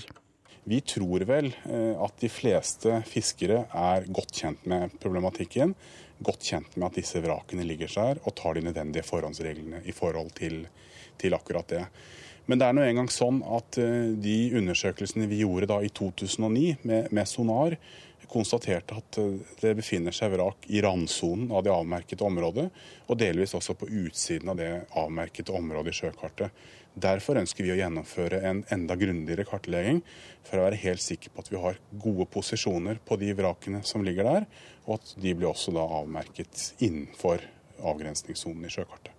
Vi 0.64 0.78
tror 0.86 1.24
vel 1.26 1.48
eh, 1.66 1.94
at 1.98 2.20
de 2.22 2.30
fleste 2.30 3.00
fiskere 3.10 3.64
er 3.74 4.06
godt 4.14 4.36
kjent 4.44 4.68
med 4.70 4.94
problematikken 5.02 5.74
godt 6.24 6.48
kjent 6.52 6.76
med 6.76 6.88
at 6.90 6.98
disse 7.00 7.22
vrakene 7.24 7.66
ligger 7.66 7.92
der, 7.94 8.22
og 8.22 8.34
tar 8.38 8.56
de 8.56 8.64
nødvendige 8.66 9.06
forhåndsreglene 9.06 9.82
i 9.88 9.94
forhold 9.96 10.32
til, 10.38 10.64
til 11.20 11.36
akkurat 11.38 11.68
det. 11.72 11.84
Men 12.50 12.58
det 12.58 12.66
er 12.66 12.74
nå 12.74 12.86
engang 12.86 13.10
sånn 13.12 13.42
at 13.46 13.78
eh, 13.78 14.14
de 14.18 14.38
undersøkelsene 14.58 15.28
vi 15.30 15.42
gjorde 15.44 15.68
da 15.70 15.78
i 15.82 15.92
2009 15.94 16.64
med, 16.82 17.12
med 17.14 17.30
sonar, 17.30 17.76
konstaterte 18.32 18.96
at 18.98 19.18
eh, 19.20 19.38
det 19.60 19.76
befinner 19.78 20.14
seg 20.14 20.34
vrak 20.34 20.66
i 20.72 20.82
randsonen 20.82 21.52
av 21.54 21.64
det 21.66 21.74
avmerkede 21.74 22.26
området, 22.26 22.68
og 23.06 23.20
delvis 23.20 23.54
også 23.58 23.76
på 23.78 23.90
utsiden 24.04 24.50
av 24.52 24.58
det 24.58 24.72
avmerkede 24.98 25.54
området 25.54 25.94
i 25.94 26.00
sjøkartet. 26.00 26.64
Derfor 26.92 27.38
ønsker 27.40 27.64
vi 27.64 27.72
å 27.72 27.78
gjennomføre 27.78 28.42
en 28.44 28.66
enda 28.74 28.98
grundigere 29.00 29.46
kartlegging, 29.48 30.02
for 30.44 30.60
å 30.60 30.66
være 30.66 30.80
helt 30.82 31.00
sikre 31.00 31.32
på 31.32 31.44
at 31.44 31.48
vi 31.52 31.60
har 31.62 31.78
gode 32.02 32.26
posisjoner 32.32 33.00
på 33.06 33.16
de 33.22 33.32
vrakene 33.38 33.80
som 33.86 34.04
ligger 34.04 34.28
der, 34.28 34.48
og 34.86 34.98
at 34.98 35.14
de 35.22 35.34
blir 35.36 35.50
også 35.50 35.74
da 35.74 35.84
avmerket 36.00 36.72
innenfor 36.82 37.42
avgrensningssonen 37.82 38.66
i 38.66 38.72
sjøkartet. 38.72 39.11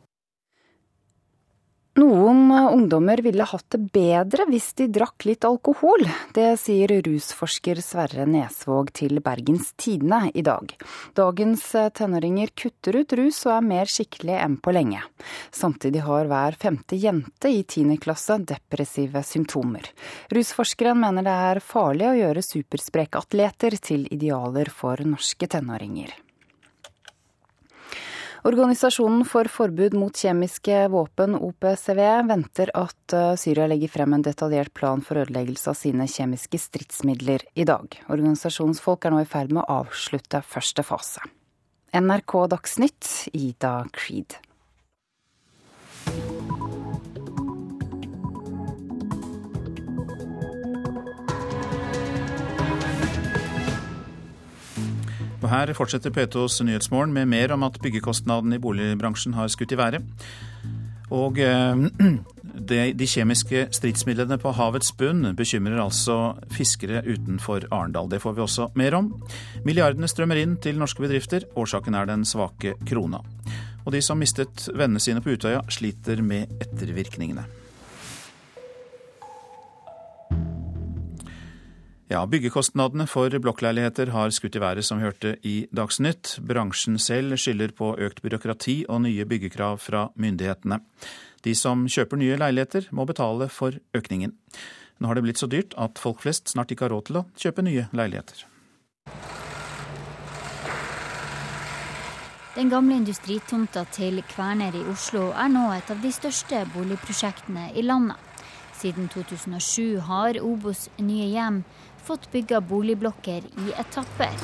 Noen 1.94 2.50
ungdommer 2.52 3.20
ville 3.22 3.46
hatt 3.46 3.68
det 3.70 3.78
bedre 3.94 4.48
hvis 4.50 4.72
de 4.80 4.88
drakk 4.90 5.28
litt 5.30 5.46
alkohol. 5.46 6.02
Det 6.34 6.56
sier 6.58 6.90
rusforsker 7.06 7.78
Sverre 7.86 8.26
Nesvåg 8.26 8.90
til 8.98 9.22
Bergens 9.22 9.76
Tidende 9.78 10.32
i 10.34 10.42
dag. 10.42 10.74
Dagens 11.14 11.68
tenåringer 11.94 12.50
kutter 12.58 12.98
ut 12.98 13.14
rus 13.20 13.44
og 13.46 13.54
er 13.60 13.70
mer 13.70 13.94
skikkelige 13.94 14.42
enn 14.42 14.58
på 14.58 14.74
lenge. 14.74 15.06
Samtidig 15.54 16.02
har 16.08 16.34
hver 16.34 16.58
femte 16.66 16.98
jente 16.98 17.54
i 17.54 17.62
tiende 17.62 18.02
klasse 18.02 18.40
depressive 18.42 19.22
symptomer. 19.22 19.86
Rusforskeren 20.34 20.98
mener 20.98 21.30
det 21.30 21.40
er 21.54 21.62
farlig 21.62 22.10
å 22.10 22.18
gjøre 22.24 22.48
superspreke 22.50 23.22
atleter 23.22 23.78
til 23.78 24.10
idealer 24.10 24.74
for 24.74 25.06
norske 25.06 25.46
tenåringer. 25.46 26.10
Organisasjonen 28.44 29.22
for 29.24 29.48
forbud 29.48 29.94
mot 29.96 30.18
kjemiske 30.20 30.82
våpen, 30.92 31.38
OPCW, 31.40 32.02
venter 32.28 32.72
at 32.76 33.16
eh, 33.16 33.30
Syria 33.40 33.70
legger 33.72 33.92
frem 33.94 34.18
en 34.18 34.26
detaljert 34.26 34.74
plan 34.76 35.00
for 35.00 35.22
ødeleggelse 35.22 35.72
av 35.72 35.78
sine 35.80 36.10
kjemiske 36.12 36.60
stridsmidler 36.60 37.46
i 37.56 37.64
dag. 37.64 37.88
Organisasjonens 38.12 38.84
folk 38.84 39.08
er 39.08 39.16
nå 39.16 39.22
i 39.24 39.30
ferd 39.32 39.56
med 39.56 39.64
å 39.64 39.80
avslutte 39.86 40.44
første 40.44 40.84
fase. 40.84 41.24
NRK 41.96 42.36
Dagsnytt, 42.52 43.14
Ida 43.32 43.78
Creed. 43.96 44.36
Og 55.44 55.50
her 55.52 55.74
fortsetter 55.76 56.14
P2s 56.14 56.62
Nyhetsmorgen 56.64 57.14
med 57.14 57.28
mer 57.28 57.52
om 57.52 57.66
at 57.68 57.80
byggekostnadene 57.84 58.56
i 58.56 58.64
boligbransjen 58.64 59.36
har 59.36 59.50
skutt 59.52 59.74
i 59.76 59.80
været. 59.80 60.00
Og 61.14 61.40
eh, 61.44 61.84
de 63.00 63.08
kjemiske 63.10 63.66
stridsmidlene 63.76 64.38
på 64.40 64.54
havets 64.56 64.94
bunn 64.98 65.34
bekymrer 65.36 65.82
altså 65.84 66.38
fiskere 66.54 67.04
utenfor 67.04 67.68
Arendal. 67.72 68.08
Det 68.10 68.22
får 68.24 68.38
vi 68.38 68.46
også 68.46 68.70
mer 68.80 68.96
om. 68.98 69.12
Milliardene 69.68 70.08
strømmer 70.08 70.40
inn 70.40 70.56
til 70.64 70.80
norske 70.80 71.04
bedrifter. 71.04 71.44
Årsaken 71.60 72.00
er 72.00 72.08
den 72.08 72.24
svake 72.26 72.78
krona. 72.88 73.20
Og 73.84 73.92
de 73.92 74.00
som 74.02 74.22
mistet 74.22 74.70
vennene 74.72 75.04
sine 75.04 75.20
på 75.20 75.36
Utøya, 75.36 75.66
sliter 75.68 76.24
med 76.24 76.56
ettervirkningene. 76.64 77.44
Ja, 82.12 82.26
Byggekostnadene 82.28 83.06
for 83.08 83.32
blokkleiligheter 83.32 84.10
har 84.12 84.32
skutt 84.36 84.58
i 84.58 84.62
været, 84.62 84.84
som 84.84 85.00
vi 85.00 85.06
hørte 85.08 85.30
i 85.48 85.54
Dagsnytt. 85.72 86.36
Bransjen 86.44 86.98
selv 87.00 87.38
skylder 87.40 87.72
på 87.72 87.94
økt 87.96 88.20
byråkrati 88.22 88.84
og 88.90 89.06
nye 89.06 89.24
byggekrav 89.26 89.80
fra 89.80 90.10
myndighetene. 90.20 90.82
De 91.48 91.54
som 91.56 91.86
kjøper 91.88 92.20
nye 92.20 92.40
leiligheter, 92.40 92.90
må 92.92 93.06
betale 93.08 93.48
for 93.48 93.80
økningen. 93.96 94.36
Nå 95.00 95.08
har 95.08 95.16
det 95.16 95.24
blitt 95.24 95.40
så 95.40 95.48
dyrt 95.48 95.76
at 95.80 96.00
folk 96.00 96.20
flest 96.24 96.52
snart 96.52 96.72
ikke 96.76 96.90
har 96.90 96.94
råd 96.94 97.08
til 97.08 97.22
å 97.22 97.26
kjøpe 97.40 97.64
nye 97.64 97.88
leiligheter. 97.96 98.44
Den 102.54 102.70
gamle 102.70 103.00
industritomta 103.00 103.86
til 103.96 104.20
Kverner 104.30 104.76
i 104.76 104.84
Oslo 104.92 105.32
er 105.32 105.50
nå 105.50 105.70
et 105.74 105.88
av 105.90 106.04
de 106.04 106.12
største 106.14 106.66
boligprosjektene 106.76 107.72
i 107.80 107.82
landet. 107.82 108.20
Siden 108.78 109.08
2007 109.08 110.04
har 110.04 110.38
Obos 110.44 110.90
nye 111.00 111.30
hjem 111.32 111.64
fått 112.04 112.32
bygga 112.32 112.62
boligblokker 112.62 113.46
i 113.64 113.74
etapper. 113.80 114.36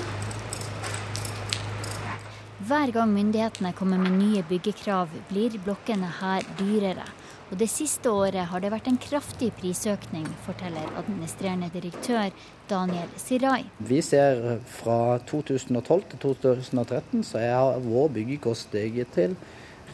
Hver 2.69 2.91
gang 2.91 3.13
myndighetene 3.13 3.71
kommer 3.73 3.97
med 3.97 4.17
nye 4.19 4.43
byggekrav, 4.49 5.11
blir 5.29 5.55
blokkene 5.63 6.09
her 6.19 6.43
dyrere. 6.59 7.05
Og 7.49 7.57
det 7.57 7.69
siste 7.71 8.11
året 8.13 8.51
har 8.51 8.61
det 8.61 8.69
vært 8.69 8.89
en 8.91 8.99
kraftig 9.01 9.49
prisøkning, 9.57 10.27
forteller 10.45 10.91
administrerende 10.99 11.71
direktør 11.73 12.35
Daniel 12.69 13.09
Sirai. 13.17 13.63
Vi 13.79 14.01
ser 14.05 14.59
fra 14.69 15.17
2012 15.31 16.03
til 16.11 16.21
2013 16.27 17.23
så 17.31 17.41
er 17.41 17.79
vår 17.87 18.11
byggekost 18.19 18.69
steget 18.69 19.15
til 19.15 19.33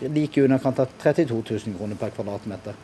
like 0.01 0.43
underkant 0.43 0.81
av 0.83 0.91
32 0.99 1.37
000 1.37 1.77
kroner 1.77 2.01
per 2.01 2.11
kvadratmeter. 2.17 2.75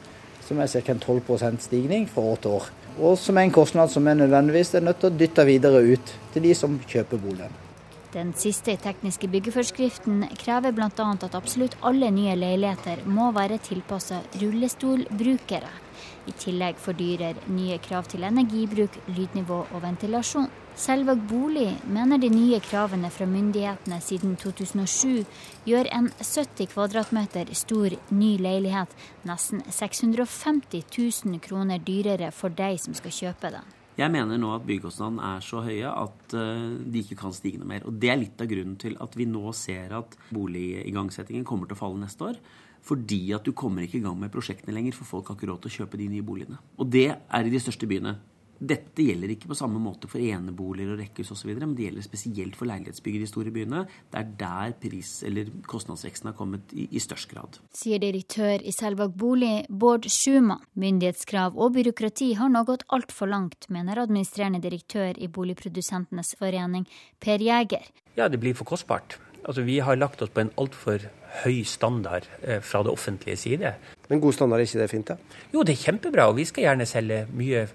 Som 0.45 0.61
er 0.63 0.71
ca. 0.71 0.85
en 0.93 1.03
12% 1.03 1.65
stigning 1.67 2.07
fra 2.07 2.23
år 2.31 2.39
til 2.45 2.55
år 2.61 2.71
og 3.01 3.17
som 3.17 3.37
er 3.37 3.47
en 3.47 3.55
kostnad 3.55 3.89
som 3.89 4.07
er 4.07 4.19
nødvendigvis 4.19 4.75
er 4.77 4.85
nødt 4.85 5.01
til 5.01 5.09
å 5.09 5.17
dytte 5.17 5.45
videre 5.47 5.81
ut 5.81 6.15
til 6.33 6.45
de 6.45 6.53
som 6.57 6.77
kjøper 6.87 7.21
boligen. 7.21 7.53
Den 8.11 8.33
siste 8.35 8.75
tekniske 8.75 9.29
byggeforskriften 9.31 10.25
krever 10.35 10.73
bl.a. 10.75 10.89
at 10.89 11.37
absolutt 11.37 11.77
alle 11.87 12.09
nye 12.11 12.35
leiligheter 12.35 13.05
må 13.07 13.29
være 13.31 13.61
tilpassa 13.63 14.19
rullestolbrukere. 14.41 15.71
I 16.27 16.33
tillegg 16.37 16.81
fordyrer 16.83 17.39
nye 17.55 17.79
krav 17.81 18.09
til 18.11 18.27
energibruk, 18.27 18.99
lydnivå 19.15 19.61
og 19.63 19.79
ventilasjon. 19.85 20.51
Selvåg 20.75 21.19
Bolig 21.27 21.67
mener 21.91 22.17
de 22.17 22.29
nye 22.31 22.59
kravene 22.63 23.09
fra 23.11 23.25
myndighetene 23.27 23.97
siden 24.01 24.37
2007 24.39 25.25
gjør 25.67 25.89
en 25.91 26.07
70 26.21 26.71
kvadratmeter 26.71 27.51
stor 27.59 27.91
ny 28.15 28.31
leilighet 28.39 28.95
nesten 29.27 29.61
650 29.67 30.87
000 31.27 31.43
kroner 31.43 31.83
dyrere 31.83 32.31
for 32.31 32.55
deg 32.55 32.79
som 32.79 32.95
skal 32.97 33.15
kjøpe 33.17 33.51
den. 33.57 33.67
Jeg 33.99 34.09
mener 34.15 34.39
nå 34.39 34.53
at 34.55 34.63
byggekostnadene 34.65 35.33
er 35.35 35.43
så 35.43 35.59
høye 35.65 35.91
at 35.91 36.35
eh, 36.39 36.65
de 36.87 37.03
ikke 37.03 37.19
kan 37.19 37.35
stige 37.35 37.59
noe 37.59 37.67
mer. 37.67 37.83
Og 37.85 37.99
Det 37.99 38.09
er 38.09 38.21
litt 38.23 38.41
av 38.41 38.47
grunnen 38.49 38.79
til 38.79 38.95
at 39.03 39.19
vi 39.19 39.27
nå 39.27 39.51
ser 39.53 39.91
at 39.99 40.15
boligigangsettingen 40.31 41.45
kommer 41.45 41.67
til 41.67 41.75
å 41.75 41.81
falle 41.83 41.99
neste 41.99 42.31
år. 42.31 42.39
Fordi 42.81 43.19
at 43.35 43.45
du 43.45 43.51
kommer 43.53 43.83
ikke 43.85 43.99
i 43.99 44.05
gang 44.07 44.15
med 44.17 44.31
prosjektene 44.33 44.73
lenger, 44.73 44.95
for 44.97 45.05
folk 45.05 45.27
har 45.29 45.37
ikke 45.37 45.51
råd 45.51 45.61
til 45.61 45.69
å 45.69 45.77
kjøpe 45.81 45.99
de 45.99 46.07
nye 46.15 46.25
boligene. 46.25 46.57
Og 46.79 46.89
det 46.89 47.09
er 47.11 47.45
i 47.45 47.53
de 47.53 47.61
største 47.61 47.85
byene. 47.91 48.15
Dette 48.61 49.01
gjelder 49.01 49.31
ikke 49.33 49.49
på 49.49 49.55
samme 49.57 49.79
måte 49.81 50.05
for 50.05 50.21
eneboliger 50.21 50.91
og 50.93 50.99
rekkehus 51.01 51.31
osv., 51.33 51.49
men 51.57 51.71
det 51.73 51.87
gjelder 51.87 52.05
spesielt 52.05 52.57
for 52.59 52.69
leilighetsbygg 52.69 53.15
i 53.17 53.21
de 53.23 53.29
store 53.29 53.53
byene. 53.55 53.79
Det 54.13 54.19
er 54.19 54.27
der 54.37 54.75
pris- 54.83 55.23
eller 55.25 55.49
kostnadsveksten 55.65 56.29
har 56.29 56.35
kommet 56.37 56.75
i, 56.77 56.85
i 56.93 57.01
størst 57.01 57.31
grad. 57.31 57.57
Sier 57.73 58.01
direktør 58.03 58.61
i 58.61 58.73
Selvåg 58.75 59.15
Bolig, 59.17 59.65
Bård 59.69 60.05
Schuma. 60.13 60.59
Myndighetskrav 60.77 61.57
og 61.57 61.73
byråkrati 61.79 62.35
har 62.37 62.53
nå 62.53 62.61
gått 62.69 62.85
altfor 62.93 63.31
langt, 63.33 63.65
mener 63.73 64.03
administrerende 64.03 64.61
direktør 64.61 65.17
i 65.17 65.31
Boligprodusentenes 65.31 66.35
forening, 66.37 66.85
Per 67.19 67.41
Jæger. 67.41 67.89
Ja, 68.13 68.29
det 68.29 68.39
blir 68.43 68.53
for 68.53 68.69
kostbart. 68.69 69.17
Altså, 69.41 69.65
Vi 69.65 69.79
har 69.79 69.97
lagt 69.97 70.21
oss 70.21 70.29
på 70.29 70.43
en 70.43 70.53
altfor 70.61 71.01
høy 71.41 71.63
standard 71.65 72.27
eh, 72.43 72.61
fra 72.61 72.83
det 72.83 72.91
offentlige 72.91 73.37
side. 73.37 73.73
Men 74.09 74.21
god 74.21 74.33
standard 74.37 74.59
er 74.59 74.67
ikke 74.67 74.81
det 74.83 74.89
fint? 74.91 75.07
da? 75.07 75.15
Jo, 75.53 75.63
det 75.63 75.73
er 75.73 75.85
kjempebra, 75.85 76.27
og 76.29 76.37
vi 76.37 76.45
skal 76.45 76.67
gjerne 76.67 76.85
selge 76.85 77.23
mye 77.33 77.65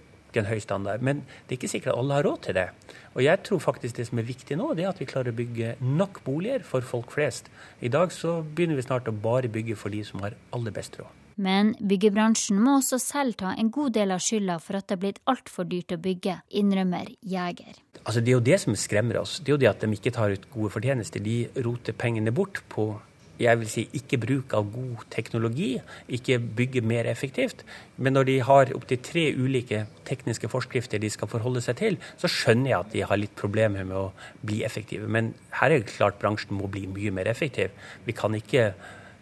en 0.42 0.48
høy 0.50 0.58
standard. 0.62 1.04
Men 1.04 1.24
det 1.26 1.54
er 1.54 1.60
ikke 1.60 1.72
sikkert 1.72 1.94
at 1.94 2.00
alle 2.00 2.18
har 2.18 2.26
råd 2.28 2.40
til 2.46 2.58
det. 2.58 2.68
Og 3.16 3.22
jeg 3.24 3.42
tror 3.48 3.62
faktisk 3.64 3.96
det 3.96 4.08
som 4.08 4.20
er 4.20 4.28
viktig 4.28 4.58
nå, 4.60 4.72
det 4.76 4.86
er 4.86 4.92
at 4.92 5.02
vi 5.02 5.08
klarer 5.08 5.32
å 5.32 5.36
bygge 5.36 5.76
nok 5.80 6.22
boliger 6.26 6.64
for 6.66 6.84
folk 6.84 7.14
flest. 7.14 7.50
I 7.80 7.92
dag 7.92 8.12
så 8.14 8.40
begynner 8.42 8.78
vi 8.78 8.86
snart 8.88 9.08
å 9.08 9.14
bare 9.14 9.52
bygge 9.52 9.78
for 9.80 9.94
de 9.94 10.02
som 10.04 10.24
har 10.24 10.36
aller 10.56 10.74
best 10.74 10.98
råd. 11.00 11.22
Men 11.36 11.74
byggebransjen 11.84 12.56
må 12.64 12.78
også 12.78 12.96
selv 13.02 13.36
ta 13.40 13.50
en 13.60 13.68
god 13.72 13.92
del 13.92 14.14
av 14.14 14.22
skylda 14.24 14.56
for 14.62 14.78
at 14.78 14.86
det 14.88 14.96
er 14.96 15.02
blitt 15.02 15.18
altfor 15.28 15.68
dyrt 15.68 15.92
å 15.92 15.98
bygge, 16.00 16.38
innrømmer 16.56 17.10
Jeger. 17.20 17.76
Altså 18.06 18.22
Det 18.22 18.32
er 18.32 18.38
jo 18.38 18.46
det 18.46 18.58
som 18.62 18.76
skremmer 18.78 19.20
oss. 19.20 19.36
Det 19.40 19.52
er 19.52 19.56
jo 19.56 19.60
det 19.60 19.68
at 19.68 19.84
de 19.84 19.90
ikke 19.92 20.14
tar 20.16 20.32
ut 20.32 20.48
gode 20.54 20.72
fortjenester. 20.72 21.20
De 21.20 21.44
roter 21.66 21.92
pengene 21.92 22.32
bort 22.32 22.62
på 22.72 22.94
jeg 23.40 23.60
vil 23.60 23.68
si 23.68 23.84
ikke 23.96 24.18
bruk 24.22 24.54
av 24.56 24.68
god 24.72 25.04
teknologi, 25.12 25.74
ikke 26.08 26.38
bygge 26.58 26.82
mer 26.86 27.08
effektivt. 27.10 27.64
Men 27.96 28.16
når 28.16 28.28
de 28.30 28.36
har 28.48 28.72
opptil 28.76 29.02
tre 29.04 29.26
ulike 29.36 29.82
tekniske 30.08 30.48
forskrifter 30.52 31.02
de 31.02 31.10
skal 31.12 31.30
forholde 31.30 31.60
seg 31.64 31.78
til, 31.80 31.98
så 32.20 32.30
skjønner 32.30 32.70
jeg 32.70 32.78
at 32.78 32.94
de 32.94 33.04
har 33.10 33.20
litt 33.20 33.36
problemer 33.36 33.84
med 33.84 33.98
å 33.98 34.06
bli 34.46 34.62
effektive. 34.64 35.08
Men 35.08 35.34
her 35.60 35.74
er 35.74 35.84
det 35.84 35.92
klart 35.92 36.20
bransjen 36.22 36.56
må 36.56 36.70
bli 36.72 36.86
mye 36.88 37.12
mer 37.12 37.28
effektiv. 37.32 37.76
Vi 38.08 38.16
kan 38.16 38.34
ikke 38.36 38.72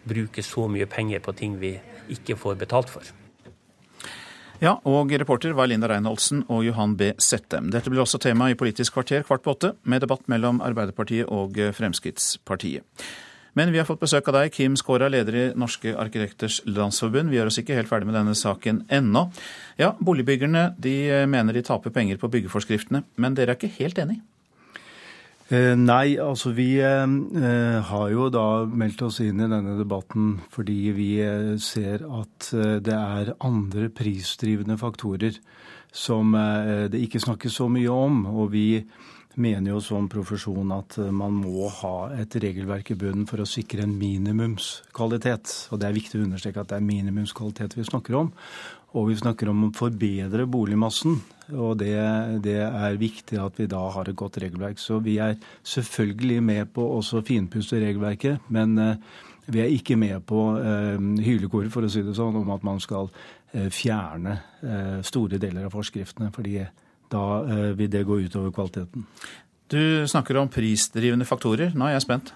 bruke 0.07 0.43
så 0.45 0.69
mye 0.71 0.87
penger 0.87 1.21
på 1.25 1.35
ting 1.35 1.59
vi 1.59 1.75
ikke 2.13 2.37
får 2.39 2.59
betalt 2.61 2.91
for. 2.93 3.13
Ja, 4.63 4.77
og 4.87 5.11
reporter 5.11 5.51
var 5.51 5.67
Linda 5.67 5.89
Reinholdsen 5.91 6.45
og 6.47 6.63
Johan 6.63 6.95
B. 6.95 7.11
Settem. 7.19 7.67
Dette 7.73 7.91
blir 7.91 8.05
også 8.05 8.21
tema 8.23 8.47
i 8.47 8.55
Politisk 8.55 8.95
kvarter 8.95 9.25
kvart 9.27 9.43
på 9.43 9.51
åtte, 9.51 9.73
med 9.83 10.05
debatt 10.05 10.29
mellom 10.31 10.61
Arbeiderpartiet 10.63 11.27
og 11.27 11.59
Fremskrittspartiet. 11.75 12.85
Men 13.55 13.71
vi 13.71 13.79
har 13.79 13.87
fått 13.87 14.03
besøk 14.03 14.27
av 14.29 14.35
deg, 14.39 14.51
Kim 14.51 14.75
Skåra, 14.79 15.07
leder 15.11 15.39
i 15.39 15.45
Norske 15.55 15.95
arkitekters 15.95 16.59
landsforbund. 16.67 17.31
Vi 17.31 17.39
gjør 17.39 17.51
oss 17.51 17.59
ikke 17.61 17.77
helt 17.77 17.89
ferdig 17.91 18.09
med 18.09 18.17
denne 18.19 18.35
saken 18.35 18.83
ennå. 18.91 19.29
Ja, 19.79 19.93
Boligbyggerne 19.95 20.73
de 20.81 20.95
mener 21.31 21.55
de 21.55 21.63
taper 21.65 21.93
penger 21.95 22.19
på 22.19 22.31
byggeforskriftene, 22.35 23.05
men 23.15 23.37
dere 23.37 23.55
er 23.55 23.59
ikke 23.59 23.71
helt 23.79 24.01
enig? 24.03 24.19
Eh, 25.53 25.75
nei, 25.77 26.17
altså 26.17 26.49
vi 26.57 26.71
eh, 26.81 27.81
har 27.85 28.05
jo 28.09 28.31
da 28.33 28.65
meldt 28.65 29.03
oss 29.05 29.19
inn 29.21 29.43
i 29.43 29.49
denne 29.51 29.75
debatten 29.77 30.39
fordi 30.49 30.79
vi 30.95 31.09
eh, 31.21 31.51
ser 31.61 32.01
at 32.01 32.47
eh, 32.57 32.79
det 32.81 32.95
er 32.95 33.35
andre 33.45 33.91
prisdrivende 33.93 34.79
faktorer 34.81 35.37
som 35.93 36.33
eh, 36.33 36.87
det 36.89 37.03
ikke 37.05 37.21
snakkes 37.21 37.59
så 37.61 37.69
mye 37.69 37.93
om. 37.93 38.23
Og 38.25 38.49
vi 38.55 38.65
mener 39.41 39.73
jo 39.73 39.81
som 39.83 40.07
profesjon 40.11 40.71
at 40.75 40.97
eh, 41.01 41.11
man 41.13 41.35
må 41.37 41.67
ha 41.81 41.95
et 42.15 42.37
regelverk 42.41 42.93
i 42.93 42.97
bunnen 42.99 43.27
for 43.29 43.41
å 43.41 43.49
sikre 43.49 43.85
en 43.85 43.95
minimumskvalitet. 43.99 45.53
Og 45.71 45.81
det 45.81 45.89
er 45.89 45.97
viktig 45.97 46.19
å 46.19 46.25
understreke 46.25 46.63
at 46.63 46.71
det 46.71 46.79
er 46.79 46.87
minimumskvalitet 46.87 47.77
vi 47.77 47.87
snakker 47.87 48.19
om. 48.21 48.31
Og 48.95 49.09
vi 49.09 49.17
snakker 49.19 49.51
om 49.51 49.67
å 49.67 49.73
forbedre 49.75 50.47
boligmassen. 50.47 51.19
Og 51.51 51.75
det, 51.81 51.93
det 52.45 52.61
er 52.63 52.99
viktig 53.01 53.37
at 53.41 53.59
vi 53.59 53.67
da 53.69 53.81
har 53.91 54.07
et 54.07 54.17
godt 54.17 54.39
regelverk. 54.41 54.79
Så 54.81 55.01
vi 55.03 55.17
er 55.21 55.35
selvfølgelig 55.67 56.39
med 56.41 56.71
på 56.73 56.85
også 56.95 57.21
finpusse 57.27 57.81
regelverket. 57.83 58.47
men 58.49 58.77
uh, 58.79 58.95
vi 59.45 59.59
er 59.61 59.69
ikke 59.69 59.93
med 59.93 60.23
på 60.25 60.39
hylekoret, 60.57 61.19
hylekor, 61.21 61.67
for 61.69 61.85
å 61.85 61.89
si 61.93 62.01
det 62.01 62.15
sånn, 62.17 62.39
om 62.39 62.47
at 62.49 62.63
man 62.65 62.79
skal 62.81 63.11
fjerne 63.69 64.39
store 65.05 65.37
deler 65.37 65.67
av 65.67 65.75
forskriftene. 65.75 66.31
fordi 66.33 66.63
da 67.11 67.25
eh, 67.43 67.69
vil 67.77 67.91
det 67.91 68.05
gå 68.07 68.19
utover 68.25 68.53
kvaliteten. 68.55 69.05
Du 69.71 70.05
snakker 70.07 70.37
om 70.37 70.49
prisdrivende 70.51 71.25
faktorer. 71.25 71.73
Nå 71.75 71.87
er 71.87 71.97
jeg 71.97 72.05
spent. 72.05 72.33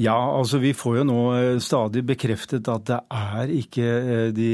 Ja, 0.00 0.16
altså 0.36 0.60
vi 0.60 0.74
får 0.76 1.00
jo 1.00 1.04
nå 1.08 1.20
eh, 1.36 1.60
stadig 1.62 2.02
bekreftet 2.08 2.68
at 2.68 2.88
det 2.88 2.98
er 3.16 3.54
ikke 3.54 3.86
eh, 3.86 4.26
de 4.36 4.50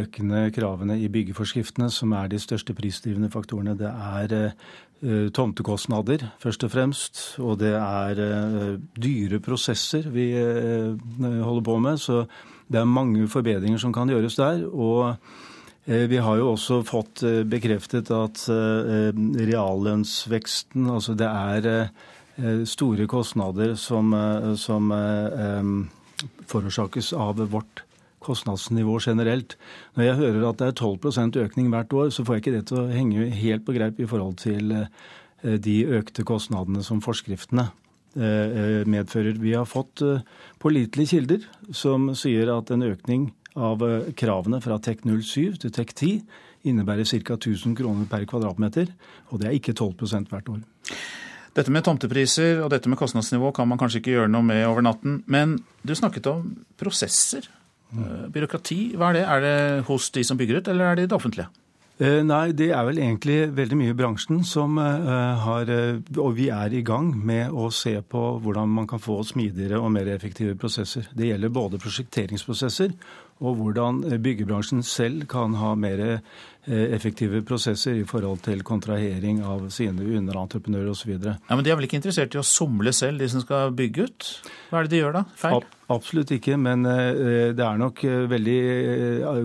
økende 0.00 0.48
kravene 0.54 0.98
i 1.02 1.10
byggeforskriftene 1.12 1.90
som 1.90 2.14
er 2.18 2.32
de 2.32 2.42
største 2.42 2.74
prisdrivende 2.76 3.30
faktorene. 3.32 3.78
Det 3.78 3.90
er 3.90 4.52
tomtekostnader, 5.36 6.22
først 6.40 6.62
og 6.64 6.70
fremst. 6.72 7.18
Og 7.42 7.58
det 7.60 7.74
er 7.76 8.78
dyre 8.96 9.36
prosesser 9.44 10.06
vi 10.08 10.30
holder 10.32 11.64
på 11.66 11.74
med. 11.82 12.00
Så 12.00 12.22
det 12.72 12.80
er 12.80 12.88
mange 12.88 13.26
forbedringer 13.28 13.82
som 13.82 13.92
kan 13.92 14.08
gjøres 14.08 14.38
der. 14.38 14.64
og 14.64 15.18
vi 15.84 16.16
har 16.16 16.38
jo 16.40 16.52
også 16.54 16.78
fått 16.88 17.22
eh, 17.26 17.42
bekreftet 17.44 18.08
at 18.14 18.46
eh, 18.48 19.10
reallønnsveksten, 19.50 20.88
altså 20.88 21.16
det 21.18 21.28
er 21.28 21.90
store 22.66 23.04
kostnader 23.06 23.76
som, 23.78 24.08
som 24.58 24.88
forårsakes 26.50 27.12
av 27.14 27.38
vårt 27.52 27.84
kostnadsnivå 28.26 28.96
generelt. 29.04 29.54
Når 29.94 30.02
jeg 30.08 30.16
hører 30.18 30.48
at 30.48 30.58
det 30.58 30.70
er 30.72 30.80
12% 30.80 31.38
økning 31.44 31.68
hvert 31.70 31.94
år, 31.94 32.10
så 32.10 32.24
får 32.26 32.34
jeg 32.34 32.42
ikke 32.42 32.54
det 32.56 32.64
til 32.72 32.80
å 32.80 32.88
henge 32.90 33.28
helt 33.38 33.62
på 33.68 33.76
greip 33.76 34.02
i 34.02 34.08
forhold 34.10 34.34
til 34.42 34.74
de 35.44 35.76
økte 35.94 36.26
kostnadene 36.26 36.82
som 36.82 37.04
forskriftene 37.06 37.68
medfører. 38.16 39.38
Vi 39.38 39.54
har 39.54 39.70
fått 39.70 40.02
pålitelige 40.58 41.14
kilder 41.14 41.46
som 41.70 42.10
sier 42.18 42.50
at 42.56 42.74
en 42.74 42.82
økning 42.88 43.30
av 43.54 43.82
eh, 43.86 44.10
kravene 44.18 44.60
fra 44.62 44.78
TEK 44.82 45.04
07 45.06 45.60
til 45.62 45.72
TEK 45.74 45.94
10 45.94 46.12
innebærer 46.68 47.06
ca. 47.06 47.36
1000 47.36 47.76
kroner 47.78 48.08
per 48.10 48.24
kvadratmeter, 48.28 48.90
og 49.30 49.40
det 49.40 49.50
er 49.50 49.58
ikke 49.58 49.76
12% 49.76 50.30
hvert 50.32 50.48
år. 50.50 50.62
Dette 51.54 51.70
med 51.70 51.84
tomtepriser 51.86 52.64
og 52.64 52.72
dette 52.72 52.90
med 52.90 52.98
kostnadsnivå 52.98 53.52
kan 53.54 53.68
man 53.70 53.78
kanskje 53.78 54.00
ikke 54.00 54.16
gjøre 54.16 54.32
noe 54.32 54.42
med 54.42 54.64
over 54.66 54.82
natten. 54.82 55.20
Men 55.30 55.60
du 55.86 55.94
snakket 55.94 56.26
om 56.26 56.48
prosesser. 56.80 57.46
Mm. 57.94 58.32
Byråkrati, 58.34 58.78
hva 58.98 59.12
er 59.12 59.20
det? 59.20 59.26
Er 59.28 59.44
det 59.44 59.84
hos 59.86 60.08
de 60.10 60.24
som 60.26 60.40
bygger 60.40 60.58
ut, 60.58 60.72
eller 60.72 60.88
er 60.88 60.98
det 60.98 61.04
i 61.06 61.12
det 61.12 61.14
offentlige? 61.14 61.46
Eh, 62.02 62.24
nei, 62.26 62.48
det 62.58 62.72
er 62.74 62.88
vel 62.88 62.98
egentlig 62.98 63.36
veldig 63.54 63.78
mye 63.78 63.94
bransjen 63.94 64.40
som 64.42 64.80
har 64.80 65.70
Og 65.70 66.32
vi 66.34 66.48
er 66.50 66.74
i 66.74 66.82
gang 66.82 67.12
med 67.14 67.54
å 67.54 67.68
se 67.70 68.00
på 68.02 68.22
hvordan 68.42 68.74
man 68.80 68.88
kan 68.90 68.98
få 68.98 69.20
smidigere 69.22 69.78
og 69.78 69.92
mer 69.94 70.10
effektive 70.10 70.56
prosesser. 70.58 71.06
Det 71.14 71.30
gjelder 71.30 71.54
både 71.54 71.78
prosjekteringsprosesser 71.78 72.96
og 73.42 73.58
hvordan 73.58 74.02
byggebransjen 74.22 74.82
selv 74.86 75.26
kan 75.30 75.56
ha 75.58 75.72
mer 75.78 76.00
eh, 76.04 76.18
effektive 76.94 77.42
prosesser 77.46 77.98
i 77.98 78.06
forhold 78.08 78.44
til 78.46 78.62
kontrahering 78.66 79.42
av 79.44 79.66
sine 79.74 80.06
underentreprenører 80.18 80.92
osv. 80.92 81.16
Ja, 81.18 81.36
men 81.50 81.64
de 81.66 81.72
er 81.72 81.78
vel 81.78 81.88
ikke 81.88 81.98
interessert 81.98 82.36
i 82.36 82.40
å 82.40 82.46
somle 82.46 82.94
selv, 82.94 83.18
de 83.20 83.28
som 83.32 83.42
skal 83.44 83.74
bygge 83.76 84.06
ut? 84.08 84.28
Hva 84.70 84.80
er 84.80 84.86
det 84.86 84.94
de 84.94 85.02
gjør 85.02 85.16
da? 85.18 85.24
Feil? 85.40 85.66
Absolutt 85.94 86.32
ikke, 86.36 86.56
men 86.60 86.86
eh, 86.88 87.50
det 87.56 87.64
er 87.66 87.80
nok 87.80 88.04
eh, 88.08 88.26
veldig 88.30 88.60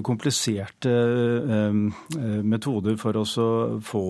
kompliserte 0.05 0.93
metoder 2.45 2.99
for 2.99 3.19
oss 3.19 3.35
å 3.41 3.49
få 3.83 4.05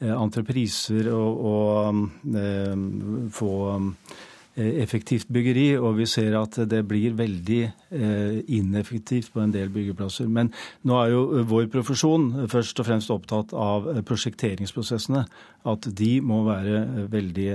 entrepriser 0.00 1.10
og, 1.12 1.46
og 1.50 3.30
få 3.36 3.54
Eh, 3.70 4.29
effektivt 4.56 5.28
byggeri, 5.30 5.76
og 5.78 5.94
vi 6.00 6.06
ser 6.10 6.34
at 6.38 6.56
det 6.70 6.80
blir 6.88 7.14
veldig 7.18 7.60
eh, 7.64 8.40
ineffektivt 8.56 9.30
på 9.32 9.40
en 9.44 9.52
del 9.54 9.70
byggeplasser. 9.70 10.26
Men 10.28 10.50
nå 10.82 10.96
er 10.98 11.12
jo 11.12 11.20
eh, 11.38 11.46
vår 11.46 11.68
profesjon 11.72 12.48
først 12.50 12.82
og 12.82 12.88
fremst 12.88 13.12
opptatt 13.14 13.54
av 13.54 13.86
prosjekteringsprosessene. 14.08 15.24
At 15.70 15.86
de 15.96 16.10
må 16.24 16.40
være 16.46 17.06
veldig 17.12 17.48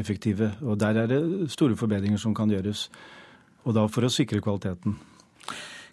effektive. 0.00 0.50
Og 0.66 0.74
der 0.80 0.98
er 0.98 1.06
det 1.06 1.20
store 1.54 1.78
forbedringer 1.78 2.18
som 2.18 2.34
kan 2.34 2.50
gjøres. 2.50 2.88
Og 3.62 3.76
da 3.76 3.84
for 3.86 4.04
å 4.04 4.10
sikre 4.10 4.42
kvaliteten. 4.42 4.96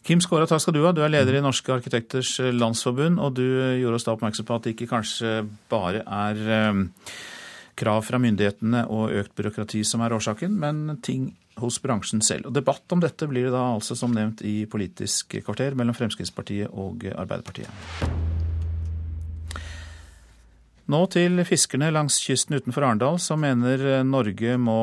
Kim 0.07 0.21
Skåra, 0.23 0.47
takk 0.49 0.63
skal 0.63 0.73
du 0.73 0.81
ha. 0.85 0.93
Du 0.95 1.03
er 1.05 1.11
leder 1.13 1.37
i 1.37 1.43
Norske 1.43 1.73
arkitekters 1.75 2.37
landsforbund, 2.39 3.19
og 3.21 3.35
du 3.37 3.45
gjorde 3.45 3.99
oss 3.99 4.07
da 4.07 4.15
oppmerksom 4.15 4.47
på 4.47 4.57
at 4.57 4.65
det 4.65 4.73
ikke 4.73 4.89
kanskje 4.95 5.33
bare 5.69 6.01
er 6.01 6.39
krav 7.77 8.05
fra 8.07 8.19
myndighetene 8.21 8.85
og 8.93 9.13
økt 9.21 9.35
byråkrati 9.37 9.83
som 9.85 10.03
er 10.03 10.15
årsaken, 10.17 10.55
men 10.59 10.97
ting 11.05 11.29
hos 11.61 11.79
bransjen 11.81 12.21
selv. 12.25 12.49
Og 12.49 12.55
Debatt 12.57 12.93
om 12.93 13.01
dette 13.01 13.29
blir 13.29 13.47
det 13.47 13.55
da 13.55 13.65
altså 13.73 13.97
som 13.97 14.13
nevnt 14.13 14.43
i 14.45 14.65
Politisk 14.69 15.39
kvarter 15.45 15.77
mellom 15.77 15.97
Fremskrittspartiet 15.97 16.73
og 16.73 17.07
Arbeiderpartiet. 17.13 17.71
Nå 20.87 21.01
til 21.11 21.41
fiskerne 21.43 21.89
langs 21.91 22.15
kysten 22.23 22.55
utenfor 22.55 22.85
Arendal, 22.87 23.17
som 23.19 23.41
mener 23.43 24.05
Norge 24.07 24.53
må 24.55 24.79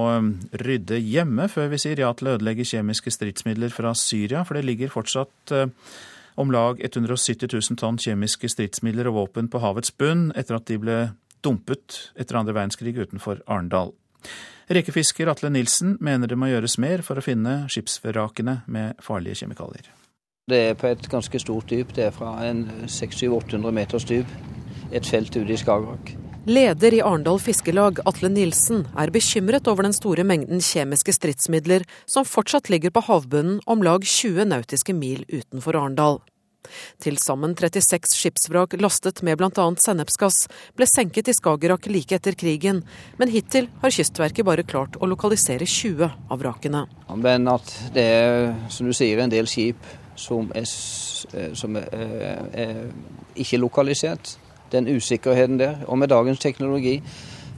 rydde 0.60 0.98
hjemme 1.00 1.46
før 1.48 1.70
vi 1.72 1.78
sier 1.80 2.02
ja 2.02 2.10
til 2.12 2.28
å 2.28 2.34
ødelegge 2.36 2.66
kjemiske 2.68 3.12
stridsmidler 3.14 3.72
fra 3.72 3.94
Syria, 3.96 4.42
for 4.44 4.58
det 4.58 4.66
ligger 4.68 4.92
fortsatt 4.92 5.54
eh, 5.56 5.72
om 6.36 6.52
lag 6.52 6.82
170 6.84 7.48
000 7.48 7.80
tonn 7.80 7.96
kjemiske 7.96 8.50
stridsmidler 8.52 9.08
og 9.08 9.16
våpen 9.16 9.48
på 9.48 9.62
havets 9.64 9.94
bunn 9.96 10.28
etter 10.36 10.58
at 10.58 10.68
de 10.68 10.76
ble 10.82 10.98
dumpet 11.44 12.00
etter 12.16 12.40
andre 12.40 12.56
verdenskrig 12.56 12.96
utenfor 12.98 13.42
Arendal. 13.46 13.92
Rekefisker 14.72 15.28
Atle 15.28 15.50
Nilsen 15.52 15.98
mener 16.00 16.30
det 16.30 16.38
må 16.40 16.48
gjøres 16.48 16.78
mer 16.80 17.04
for 17.04 17.20
å 17.20 17.24
finne 17.24 17.66
skipsvrakene 17.72 18.62
med 18.66 19.00
farlige 19.04 19.44
kjemikalier. 19.44 19.90
Det 20.48 20.60
er 20.70 20.74
på 20.76 20.90
et 20.90 21.06
ganske 21.08 21.40
stort 21.40 21.70
dyp. 21.72 21.94
Det 21.96 22.08
er 22.08 22.12
fra 22.12 22.34
en 22.44 22.66
600-800 22.84 23.72
meters 23.76 24.04
dyp 24.08 24.28
et 24.92 25.06
felt 25.08 25.36
ute 25.36 25.52
i 25.52 25.56
Skagerrak. 25.60 26.14
Leder 26.44 26.92
i 26.92 27.00
Arendal 27.00 27.38
Fiskelag, 27.40 28.02
Atle 28.04 28.28
Nilsen, 28.28 28.82
er 29.00 29.12
bekymret 29.12 29.64
over 29.70 29.86
den 29.86 29.94
store 29.96 30.26
mengden 30.28 30.60
kjemiske 30.60 31.14
stridsmidler 31.16 31.86
som 32.04 32.28
fortsatt 32.28 32.68
ligger 32.68 32.92
på 32.92 33.06
havbunnen 33.06 33.62
om 33.64 33.80
lag 33.84 34.04
20 34.04 34.50
nautiske 34.52 34.92
mil 34.92 35.24
utenfor 35.32 35.80
Arendal. 35.80 36.20
Til 37.02 37.18
sammen 37.22 37.54
36 37.58 38.14
skipsvrak 38.14 38.76
lastet 38.80 39.22
med 39.26 39.38
bl.a. 39.38 39.66
sennepsgass 39.84 40.46
ble 40.76 40.88
senket 40.88 41.28
i 41.28 41.36
Skagerrak 41.36 41.88
like 41.90 42.16
etter 42.16 42.36
krigen, 42.38 42.82
men 43.18 43.32
hittil 43.32 43.68
har 43.82 43.94
Kystverket 43.94 44.46
bare 44.46 44.66
klart 44.66 44.98
å 45.00 45.08
lokalisere 45.10 45.66
20 45.66 46.08
av 46.30 46.40
vrakene. 46.40 46.86
Men 47.16 47.48
at 47.52 47.74
det 47.94 48.04
er, 48.04 48.54
som 48.72 48.88
du 48.88 48.94
sier, 48.96 49.20
en 49.22 49.32
del 49.32 49.48
skip 49.50 49.80
som 50.16 50.50
er, 50.54 50.66
som 50.66 51.76
er, 51.80 51.88
er 52.54 52.82
ikke 53.34 53.60
lokalisert 53.62 54.36
den 54.74 54.88
usikkerheten 54.90 55.58
der. 55.58 55.82
Og 55.86 55.98
med 55.98 56.12
dagens 56.12 56.42
teknologi 56.42 57.00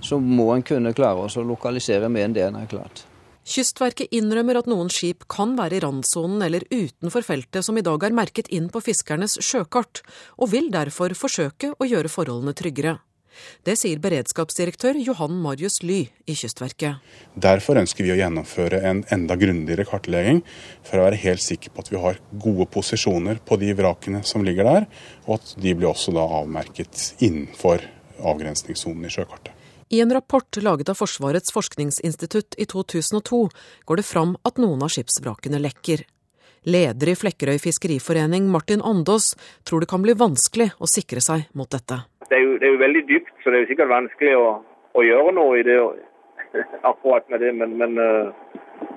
så 0.01 0.19
må 0.21 0.51
en 0.55 0.65
kunne 0.67 0.95
klare 0.97 1.27
å 1.27 1.45
lokalisere 1.45 2.09
mer 2.13 2.29
enn 2.29 2.37
det 2.37 2.47
en 2.47 2.59
har 2.61 2.71
klart. 2.71 3.05
Kystverket 3.47 4.11
innrømmer 4.11 4.59
at 4.59 4.67
noen 4.67 4.89
skip 4.91 5.23
kan 5.31 5.53
være 5.59 5.79
i 5.79 5.83
randsonen 5.85 6.43
eller 6.43 6.65
utenfor 6.73 7.23
feltet 7.23 7.63
som 7.63 7.79
i 7.79 7.85
dag 7.87 8.03
er 8.03 8.17
merket 8.17 8.51
inn 8.51 8.67
på 8.75 8.83
fiskernes 8.83 9.39
sjøkart, 9.39 10.03
og 10.43 10.51
vil 10.51 10.67
derfor 10.75 11.15
forsøke 11.15 11.71
å 11.79 11.87
gjøre 11.87 12.11
forholdene 12.11 12.57
tryggere. 12.59 12.97
Det 13.63 13.77
sier 13.79 14.01
beredskapsdirektør 14.03 14.99
Johan 14.99 15.37
Marius 15.45 15.83
Ly 15.85 15.99
i 16.27 16.35
Kystverket. 16.35 17.03
Derfor 17.37 17.79
ønsker 17.79 18.07
vi 18.07 18.15
å 18.15 18.19
gjennomføre 18.19 18.81
en 18.91 19.05
enda 19.15 19.37
grundigere 19.39 19.87
kartlegging, 19.87 20.41
for 20.83 20.99
å 20.99 21.07
være 21.07 21.21
helt 21.23 21.45
sikker 21.45 21.75
på 21.75 21.85
at 21.85 21.93
vi 21.93 22.01
har 22.03 22.19
gode 22.33 22.67
posisjoner 22.73 23.43
på 23.47 23.61
de 23.63 23.75
vrakene 23.79 24.25
som 24.27 24.45
ligger 24.47 24.67
der, 24.67 24.89
og 25.27 25.37
at 25.39 25.55
de 25.61 25.77
blir 25.77 25.93
også 25.93 26.17
da 26.17 26.25
avmerket 26.41 27.13
innenfor 27.21 27.85
avgrensningssonen 28.27 29.07
i 29.07 29.13
sjøkartet. 29.13 29.56
I 29.89 30.01
en 30.01 30.13
rapport 30.13 30.57
laget 30.57 30.89
av 30.89 30.95
Forsvarets 30.95 31.53
forskningsinstitutt 31.53 32.55
i 32.59 32.65
2002 32.67 33.49
går 33.85 33.97
det 33.97 34.03
fram 34.03 34.33
at 34.43 34.59
noen 34.59 34.83
av 34.83 34.91
skipsvrakene 34.91 35.61
lekker. 35.63 36.03
Leder 36.67 37.13
i 37.13 37.15
Flekkerøy 37.15 37.61
fiskeriforening, 37.63 38.49
Martin 38.51 38.83
Andås, 38.83 39.37
tror 39.63 39.85
det 39.85 39.91
kan 39.93 40.03
bli 40.03 40.17
vanskelig 40.19 40.73
å 40.83 40.91
sikre 40.91 41.23
seg 41.23 41.47
mot 41.55 41.71
dette. 41.71 42.01
Det 42.27 42.35
er, 42.35 42.43
jo, 42.43 42.59
det 42.59 42.67
er 42.67 42.75
jo, 42.75 42.83
veldig 42.83 43.05
dypt, 43.13 43.31
så 43.45 43.55
det 43.55 43.61
er 43.61 43.63
jo 43.63 43.71
sikkert 43.71 43.93
vanskelig 43.95 44.35
å, 44.35 44.49
å 44.99 45.07
gjøre 45.07 45.39
noe 45.39 45.61
i 45.61 45.65
det 45.71 45.79
akkurat 46.91 47.31
med 47.31 47.47
det. 47.47 47.55
Men, 47.55 47.79
men 47.79 47.95
uh, 48.03 48.35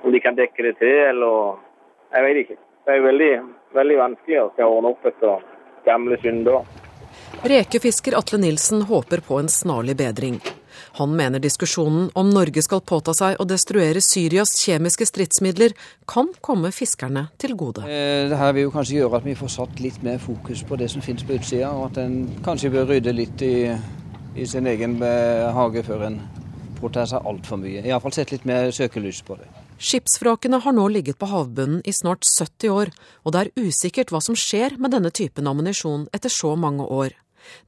om 0.02 0.10
de 0.10 0.26
kan 0.26 0.34
dekke 0.34 0.66
det 0.66 0.76
til, 0.82 0.98
eller 1.12 1.66
Jeg 2.10 2.26
vet 2.26 2.40
ikke. 2.42 2.62
Det 2.82 2.90
er 2.90 2.98
jo 2.98 3.06
veldig, 3.06 3.34
veldig 3.78 4.02
vanskelig 4.02 4.40
å 4.42 4.52
skal 4.56 4.74
ordne 4.74 4.90
opp 4.96 5.06
etter 5.06 5.50
gamle 5.86 6.18
synder. 6.18 6.64
Rekefisker 7.46 8.18
Atle 8.18 8.42
Nilsen 8.42 8.82
håper 8.90 9.22
på 9.22 9.38
en 9.38 9.52
snarlig 9.52 9.94
bedring. 10.02 10.42
Han 10.98 11.14
mener 11.16 11.42
diskusjonen 11.42 12.10
om 12.18 12.32
Norge 12.32 12.62
skal 12.64 12.82
påta 12.86 13.14
seg 13.16 13.40
å 13.40 13.46
destruere 13.48 14.02
Syrias 14.04 14.56
kjemiske 14.60 15.06
stridsmidler, 15.08 15.76
kan 16.10 16.32
komme 16.40 16.72
fiskerne 16.74 17.28
til 17.40 17.56
gode. 17.58 17.86
Eh, 17.86 18.28
Dette 18.30 18.52
vil 18.56 18.68
jo 18.68 18.74
kanskje 18.74 18.98
gjøre 19.00 19.20
at 19.20 19.28
vi 19.28 19.38
får 19.38 19.54
satt 19.56 19.80
litt 19.84 20.02
mer 20.06 20.20
fokus 20.22 20.64
på 20.66 20.78
det 20.80 20.90
som 20.92 21.04
finnes 21.04 21.26
på 21.26 21.38
utsida, 21.38 21.72
og 21.72 21.90
at 21.90 22.02
en 22.04 22.20
kanskje 22.44 22.72
bør 22.74 22.92
rydde 22.94 23.16
litt 23.16 23.46
i, 23.46 23.54
i 24.36 24.46
sin 24.46 24.68
egen 24.70 25.00
eh, 25.06 25.48
hage 25.54 25.84
før 25.86 26.08
en 26.10 26.20
påtar 26.80 27.08
seg 27.10 27.26
altfor 27.28 27.60
mye. 27.60 27.82
Iallfall 27.84 28.14
sette 28.16 28.36
litt 28.36 28.46
mer 28.48 28.70
søkelys 28.74 29.20
på 29.26 29.36
det. 29.40 29.48
Skipsvrakene 29.80 30.60
har 30.60 30.74
nå 30.76 30.86
ligget 30.92 31.16
på 31.20 31.28
havbunnen 31.30 31.80
i 31.88 31.92
snart 31.96 32.26
70 32.28 32.72
år, 32.74 32.92
og 33.24 33.32
det 33.34 33.40
er 33.40 33.68
usikkert 33.68 34.12
hva 34.12 34.20
som 34.24 34.36
skjer 34.36 34.76
med 34.80 34.92
denne 34.92 35.12
typen 35.12 35.48
ammunisjon 35.48 36.08
etter 36.16 36.32
så 36.32 36.52
mange 36.60 36.84
år. 36.84 37.16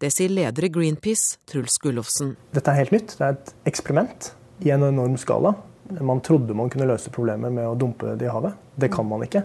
Det 0.02 0.12
sier 0.12 0.32
leder 0.32 0.66
i 0.66 0.72
Greenpeace, 0.72 1.38
Truls 1.48 1.78
Gullofsen. 1.82 2.34
Dette 2.54 2.72
er 2.72 2.82
helt 2.82 2.94
nytt. 2.94 3.16
Det 3.18 3.26
er 3.26 3.38
et 3.38 3.54
eksperiment 3.72 4.32
i 4.66 4.72
en 4.74 4.86
enorm 4.88 5.16
skala. 5.20 5.54
Man 6.00 6.22
trodde 6.24 6.54
man 6.56 6.70
kunne 6.72 6.88
løse 6.88 7.12
problemer 7.12 7.52
med 7.52 7.68
å 7.68 7.74
dumpe 7.78 8.14
det 8.18 8.28
i 8.28 8.32
havet. 8.32 8.54
Det 8.78 8.92
kan 8.92 9.08
man 9.08 9.24
ikke. 9.26 9.44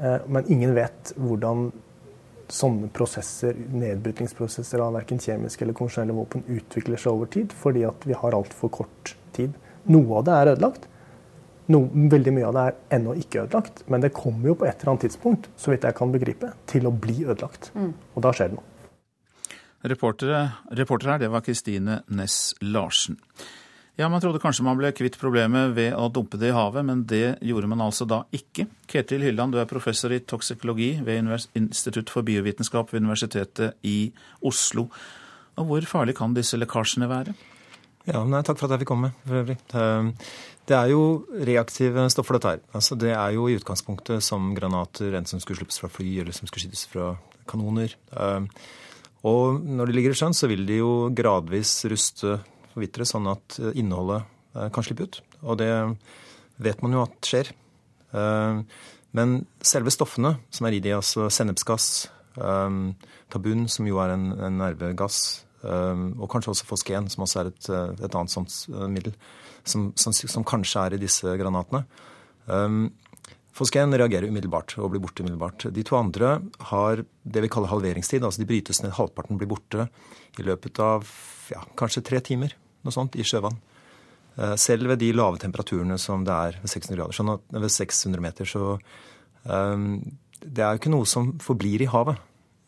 Eh, 0.00 0.18
men 0.26 0.50
ingen 0.52 0.74
vet 0.76 1.14
hvordan 1.16 1.70
sånne 2.50 2.90
prosesser, 2.94 3.54
nedbrytningsprosesser 3.54 4.82
av 4.82 4.96
verken 4.98 5.20
kjemiske 5.22 5.64
eller 5.64 5.76
konvensjonelle 5.78 6.16
våpen 6.16 6.42
utvikler 6.50 7.00
seg 7.00 7.14
over 7.14 7.30
tid, 7.30 7.54
fordi 7.56 7.84
at 7.86 8.06
vi 8.08 8.16
har 8.18 8.36
altfor 8.36 8.72
kort 8.80 9.14
tid. 9.36 9.54
Noe 9.90 10.18
av 10.18 10.26
det 10.26 10.36
er 10.36 10.52
ødelagt. 10.54 10.88
No, 11.70 11.84
veldig 11.86 12.32
mye 12.34 12.48
av 12.48 12.56
det 12.56 12.62
er 12.66 12.78
ennå 12.96 13.14
ikke 13.20 13.44
ødelagt, 13.44 13.84
men 13.86 14.02
det 14.02 14.10
kommer 14.16 14.50
jo 14.50 14.56
på 14.58 14.66
et 14.66 14.80
eller 14.80 14.94
annet 14.94 15.06
tidspunkt 15.06 15.46
så 15.60 15.70
vidt 15.70 15.86
jeg 15.86 15.96
kan 16.00 16.10
begripe, 16.10 16.50
til 16.70 16.88
å 16.90 16.94
bli 16.94 17.20
ødelagt. 17.22 17.70
Mm. 17.78 17.92
Og 18.16 18.24
da 18.26 18.34
skjer 18.34 18.50
det 18.50 18.58
noe. 18.58 18.66
Reporter 19.84 21.08
her, 21.08 21.18
det 21.18 21.30
var 21.32 21.40
Kristine 21.44 22.02
Næss 22.12 22.54
Larsen. 22.60 23.16
Ja, 23.98 24.08
Man 24.08 24.20
trodde 24.22 24.40
kanskje 24.40 24.64
man 24.64 24.78
ble 24.78 24.92
kvitt 24.96 25.18
problemet 25.20 25.74
ved 25.76 25.92
å 25.92 26.06
dumpe 26.12 26.38
det 26.40 26.48
i 26.48 26.56
havet, 26.56 26.84
men 26.88 27.02
det 27.04 27.38
gjorde 27.44 27.68
man 27.68 27.82
altså 27.84 28.06
da 28.08 28.22
ikke. 28.32 28.64
Ketil 28.88 29.20
Hylland, 29.26 29.52
du 29.52 29.58
er 29.60 29.68
professor 29.68 30.12
i 30.14 30.20
toksikologi 30.24 30.94
ved 31.04 31.28
Institutt 31.58 32.08
for 32.12 32.24
biovitenskap 32.24 32.92
ved 32.94 33.02
Universitetet 33.02 33.76
i 33.84 34.10
Oslo. 34.40 34.86
Og 35.60 35.66
Hvor 35.68 35.84
farlig 35.90 36.16
kan 36.16 36.32
disse 36.36 36.56
lekkasjene 36.56 37.08
være? 37.10 37.34
Ja, 38.08 38.22
nei, 38.24 38.40
Takk 38.42 38.56
for 38.56 38.68
at 38.70 38.78
jeg 38.78 38.86
fikk 38.86 38.92
komme. 38.94 39.12
øvrig. 39.28 39.58
Det 40.70 40.76
er 40.76 40.88
jo 40.92 41.26
reaktive 41.44 42.06
stoffer, 42.08 42.38
dette 42.38 42.48
her. 42.54 42.60
Altså, 42.72 42.96
det 42.96 43.10
er 43.12 43.32
jo 43.34 43.48
i 43.48 43.56
utgangspunktet 43.58 44.22
som 44.22 44.54
granater, 44.54 45.12
enten 45.12 45.26
som 45.34 45.40
skulle 45.40 45.58
slippes 45.60 45.80
fra 45.82 45.88
fly 45.92 46.20
eller 46.22 46.32
som 46.32 46.46
skulle 46.48 46.64
skytes 46.70 46.86
fra 46.88 47.16
kanoner. 47.50 47.92
Og 49.28 49.60
når 49.60 49.90
de 49.90 49.96
ligger 49.96 50.14
i 50.14 50.18
sjøen, 50.18 50.36
så 50.36 50.48
vil 50.48 50.62
de 50.68 50.80
jo 50.80 50.92
gradvis 51.12 51.74
ruste, 51.90 52.38
forvitre, 52.72 53.06
sånn 53.08 53.28
at 53.32 53.58
eh, 53.60 53.74
innholdet 53.80 54.24
eh, 54.54 54.70
kan 54.72 54.86
slippe 54.86 55.08
ut. 55.08 55.20
Og 55.42 55.58
det 55.60 55.72
vet 56.60 56.80
man 56.84 56.96
jo 56.96 57.02
at 57.04 57.28
skjer. 57.28 57.52
Eh, 58.16 58.62
men 59.16 59.36
selve 59.66 59.92
stoffene 59.92 60.36
som 60.54 60.68
er 60.68 60.78
i 60.78 60.82
de, 60.84 60.94
altså 60.96 61.28
sennepsgass, 61.32 62.08
tabun, 62.30 63.64
som 63.68 63.88
jo 63.88 63.98
er 64.00 64.12
en, 64.14 64.28
en 64.46 64.54
nervegass, 64.60 65.42
og 65.66 66.28
kanskje 66.30 66.52
også 66.52 66.68
fosken, 66.68 67.08
som 67.10 67.24
også 67.26 67.40
er 67.40 67.48
et, 67.50 67.66
et 68.06 68.14
annet 68.14 68.32
sånt 68.32 68.54
middel, 68.88 69.16
som, 69.66 69.88
som, 69.98 70.14
som, 70.14 70.46
kanskje 70.46 70.84
er 70.86 70.94
i 70.94 71.00
disse 71.02 71.34
granatene. 71.42 71.82
Fosgen 73.56 73.92
reagerer 73.98 74.30
umiddelbart 74.30 74.76
og 74.78 74.92
blir 74.92 75.02
borte 75.02 75.24
umiddelbart. 75.24 75.66
De 75.74 75.82
to 75.86 75.96
andre 75.98 76.36
har 76.70 77.02
det 77.02 77.42
vi 77.44 77.50
kaller 77.50 77.72
halveringstid. 77.72 78.22
altså 78.24 78.42
De 78.42 78.48
brytes 78.48 78.82
ned, 78.84 78.94
halvparten 78.96 79.40
blir 79.40 79.50
borte 79.50 79.88
i 80.38 80.46
løpet 80.46 80.78
av 80.84 81.08
ja, 81.50 81.64
kanskje 81.78 82.04
tre 82.06 82.20
timer 82.24 82.54
noe 82.86 82.94
sånt, 82.94 83.18
i 83.18 83.26
sjøvann. 83.26 83.58
Eh, 84.36 84.56
selv 84.60 84.90
ved 84.92 85.02
de 85.02 85.12
lave 85.16 85.40
temperaturene 85.42 85.98
som 86.00 86.24
det 86.26 86.32
er 86.34 86.58
ved 86.62 86.72
600 86.72 86.96
grader. 86.96 87.16
Sånn 87.16 87.34
at 87.34 87.44
ved 87.56 87.74
600 87.74 88.24
meter 88.24 88.48
så 88.48 88.64
um, 89.44 89.86
Det 90.40 90.64
er 90.64 90.74
jo 90.74 90.80
ikke 90.80 90.92
noe 90.94 91.08
som 91.08 91.34
forblir 91.42 91.84
i 91.84 91.90
havet. 91.90 92.20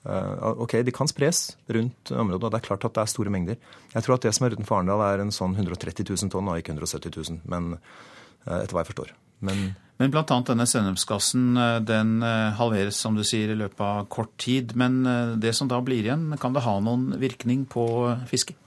Uh, 0.02 0.58
ok, 0.64 0.80
De 0.82 0.92
kan 0.92 1.08
spres 1.08 1.54
rundt 1.70 2.10
området, 2.10 2.42
og 2.42 2.50
det 2.50 2.58
er 2.58 2.66
klart 2.66 2.84
at 2.84 2.96
det 2.96 3.04
er 3.04 3.12
store 3.12 3.32
mengder. 3.32 3.60
Jeg 3.94 4.04
tror 4.04 4.18
at 4.18 4.26
det 4.26 4.34
som 4.34 4.46
er 4.46 4.56
utenfor 4.56 4.80
Arendal, 4.80 5.04
er 5.06 5.22
en 5.22 5.32
sånn 5.34 5.54
130 5.54 6.04
000 6.10 6.32
tonn, 6.32 6.50
og 6.50 6.58
ikke 6.58 6.74
170 6.74 7.14
000. 7.16 7.40
Men 7.48 7.76
uh, 7.78 8.58
etter 8.58 8.74
hva 8.74 8.82
jeg 8.82 8.92
forstår. 8.92 9.14
Men 9.46 9.72
men 10.02 10.10
bl.a. 10.10 10.24
denne 10.26 10.64
sennepsgassen 10.66 11.54
eh, 11.54 11.76
den 11.86 12.16
eh, 12.26 12.56
halveres 12.58 12.98
som 12.98 13.14
du 13.14 13.22
sier, 13.26 13.52
i 13.52 13.58
løpet 13.60 13.82
av 13.86 14.08
kort 14.10 14.32
tid. 14.42 14.74
Men 14.78 15.04
eh, 15.06 15.36
det 15.38 15.52
som 15.54 15.70
da 15.70 15.78
blir 15.84 16.02
igjen, 16.02 16.32
kan 16.42 16.56
det 16.56 16.64
ha 16.66 16.74
noen 16.82 17.12
virkning 17.22 17.62
på 17.70 17.86
fisket? 18.30 18.58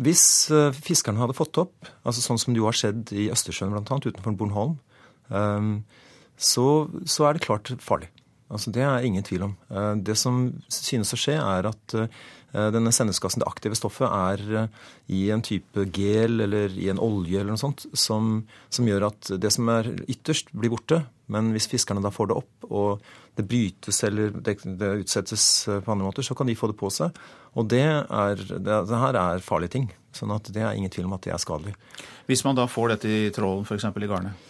Hvis 0.00 0.48
fiskerne 0.80 1.20
hadde 1.20 1.34
fått 1.36 1.58
opp, 1.60 1.90
altså 2.08 2.22
sånn 2.24 2.38
som 2.40 2.54
det 2.54 2.62
jo 2.62 2.70
har 2.70 2.78
skjedd 2.78 3.10
i 3.12 3.26
Østersjøen 3.34 3.74
bl.a., 3.74 3.98
utenfor 4.00 4.32
Bornholm, 4.40 4.78
så, 6.40 6.64
så 7.04 7.26
er 7.28 7.36
det 7.36 7.44
klart 7.44 7.68
farlig. 7.84 8.08
Altså, 8.52 8.72
det 8.74 8.84
er 8.84 9.06
ingen 9.06 9.24
tvil 9.24 9.46
om. 9.48 9.56
Eh, 9.72 9.94
det 10.04 10.16
som 10.20 10.44
synes 10.68 11.14
å 11.14 11.18
skje, 11.18 11.38
er 11.40 11.68
at 11.70 11.94
eh, 11.96 12.68
denne 12.74 12.92
sendeskassen, 12.92 13.40
det 13.40 13.48
aktive 13.48 13.78
stoffet, 13.78 14.08
er 14.12 14.42
eh, 14.64 14.82
i 15.16 15.22
en 15.32 15.44
type 15.44 15.86
gel 15.96 16.44
eller 16.44 16.74
i 16.76 16.90
en 16.92 17.00
olje 17.00 17.40
eller 17.40 17.54
noe 17.54 17.62
sånt, 17.62 17.86
som, 17.96 18.42
som, 18.68 18.88
gjør 18.88 19.08
at 19.08 19.32
det 19.40 19.52
som 19.54 19.70
er 19.72 19.88
ytterst, 20.04 20.52
blir 20.52 20.74
borte. 20.74 21.00
Men 21.32 21.48
hvis 21.54 21.70
fiskerne 21.70 22.04
da 22.04 22.12
får 22.12 22.28
det 22.28 22.36
opp, 22.42 22.68
og 22.68 23.14
det 23.38 23.46
brytes 23.48 24.02
eller 24.04 24.34
det, 24.44 24.58
det 24.76 24.90
utsettes 25.00 25.46
på 25.72 25.94
andre 25.94 26.10
måter, 26.10 26.26
så 26.26 26.36
kan 26.36 26.50
de 26.50 26.58
få 26.58 26.68
det 26.68 26.76
på 26.76 26.92
seg. 26.92 27.16
Og 27.56 27.70
det, 27.72 27.86
er, 27.88 28.44
det, 28.52 28.82
det 28.90 29.00
her 29.00 29.16
er 29.16 29.44
farlige 29.44 29.78
ting. 29.78 29.88
sånn 30.12 30.34
at 30.34 30.52
det 30.52 30.60
er 30.60 30.76
ingen 30.76 30.92
tvil 30.92 31.08
om 31.08 31.16
at 31.16 31.24
det 31.24 31.32
er 31.32 31.40
skadelig. 31.40 31.72
Hvis 32.28 32.44
man 32.44 32.58
da 32.58 32.68
får 32.68 32.94
dette 32.94 33.08
i 33.08 33.32
trålen, 33.32 33.64
f.eks. 33.64 33.88
i 33.88 34.12
garnet? 34.12 34.48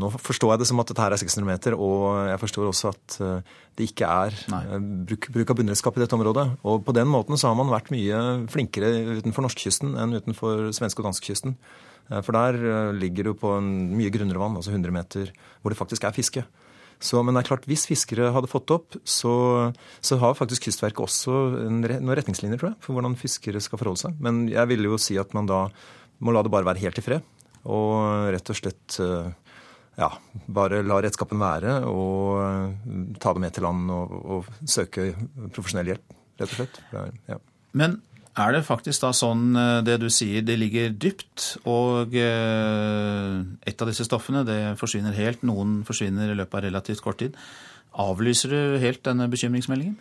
Nå 0.00 0.08
forstår 0.14 0.54
jeg 0.54 0.62
det 0.62 0.66
som 0.70 0.80
at 0.80 0.88
dette 0.88 1.04
her 1.04 1.12
er 1.12 1.20
600 1.20 1.44
meter, 1.44 1.74
og 1.76 2.30
jeg 2.30 2.40
forstår 2.40 2.68
også 2.70 2.92
at 2.94 3.16
eh, 3.20 3.50
det 3.76 3.90
ikke 3.90 4.08
er 4.08 4.36
eh, 4.56 4.86
bruk, 5.08 5.28
bruk, 5.34 5.52
av 5.52 5.58
bunnredskap 5.58 5.98
i 5.98 6.02
dette 6.02 6.16
området. 6.16 6.46
Og 6.64 6.80
på 6.86 6.94
den 6.96 7.10
måten 7.12 7.36
så 7.36 7.50
har 7.50 7.58
man 7.58 7.72
vært 7.72 7.92
mye 7.92 8.22
flinkere 8.52 8.88
utenfor 9.18 9.44
norskekysten 9.44 9.92
enn 10.00 10.16
utenfor 10.16 10.70
svenske- 10.72 11.04
og 11.04 11.10
danskekysten. 11.10 11.58
Eh, 12.08 12.22
for 12.24 12.32
der 12.38 12.96
ligger 12.96 13.28
du 13.28 13.34
på 13.36 13.52
en 13.58 13.68
mye 13.98 14.12
grunnere 14.14 14.40
vann, 14.40 14.56
altså 14.56 14.72
100 14.72 14.96
meter, 14.96 15.34
hvor 15.60 15.74
det 15.74 15.80
faktisk 15.82 16.08
er 16.08 16.16
fiske. 16.16 16.46
Så, 17.02 17.20
men 17.20 17.34
det 17.34 17.42
er 17.42 17.50
klart, 17.50 17.68
hvis 17.68 17.84
fiskere 17.90 18.30
hadde 18.32 18.48
fått 18.48 18.72
opp, 18.72 18.96
så, 19.04 19.34
så 20.00 20.20
har 20.22 20.38
faktisk 20.38 20.70
Kystverket 20.70 21.04
også 21.04 21.36
en, 21.66 21.82
noen 21.82 22.16
retningslinjer, 22.16 22.62
tror 22.62 22.72
jeg, 22.72 22.80
for 22.84 22.96
hvordan 22.96 23.18
fiskere 23.18 23.60
skal 23.60 23.80
forholde 23.80 24.06
seg. 24.06 24.16
Men 24.22 24.46
jeg 24.48 24.70
ville 24.72 24.88
jo 24.88 25.00
si 25.02 25.18
at 25.20 25.34
man 25.36 25.50
da 25.50 25.66
må 26.22 26.32
la 26.32 26.44
det 26.46 26.54
bare 26.54 26.68
være 26.70 26.86
helt 26.86 27.02
i 27.02 27.04
fred. 27.04 27.26
Og 27.68 28.30
rett 28.32 28.54
og 28.54 28.58
slett 28.58 29.02
ja, 29.98 30.08
bare 30.48 30.80
la 30.86 31.00
redskapen 31.04 31.40
være 31.40 31.80
og 31.88 32.38
eh, 32.40 32.94
ta 33.20 33.34
det 33.34 33.42
med 33.44 33.52
til 33.52 33.66
land 33.66 33.90
og, 33.92 34.14
og 34.22 34.48
søke 34.64 35.10
profesjonell 35.52 35.92
hjelp, 35.92 36.16
rett 36.40 36.48
og 36.48 36.56
slett. 36.56 36.80
Ja. 37.28 37.38
Men 37.76 37.98
er 38.32 38.54
det 38.56 38.62
faktisk 38.64 39.04
da 39.04 39.12
sånn 39.16 39.52
eh, 39.58 39.82
det 39.84 39.98
du 40.00 40.08
sier, 40.12 40.44
det 40.48 40.56
ligger 40.60 40.94
dypt, 40.96 41.50
og 41.68 42.16
eh, 42.16 43.36
et 43.68 43.84
av 43.84 43.92
disse 43.92 44.08
stoffene 44.08 44.46
det 44.48 44.60
forsvinner 44.80 45.16
helt, 45.18 45.44
noen 45.44 45.82
forsvinner 45.88 46.32
i 46.32 46.38
løpet 46.40 46.62
av 46.62 46.66
relativt 46.70 47.04
kort 47.04 47.20
tid. 47.20 47.36
Avlyser 48.00 48.54
du 48.54 48.80
helt 48.80 49.04
denne 49.04 49.28
bekymringsmeldingen? 49.28 49.98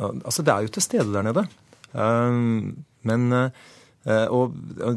Altså, 0.00 0.42
det 0.42 0.50
er 0.50 0.64
jo 0.64 0.72
til 0.74 0.82
stede 0.82 1.12
der 1.12 1.26
nede. 1.26 1.42
Men 3.04 3.26
og, 4.08 4.54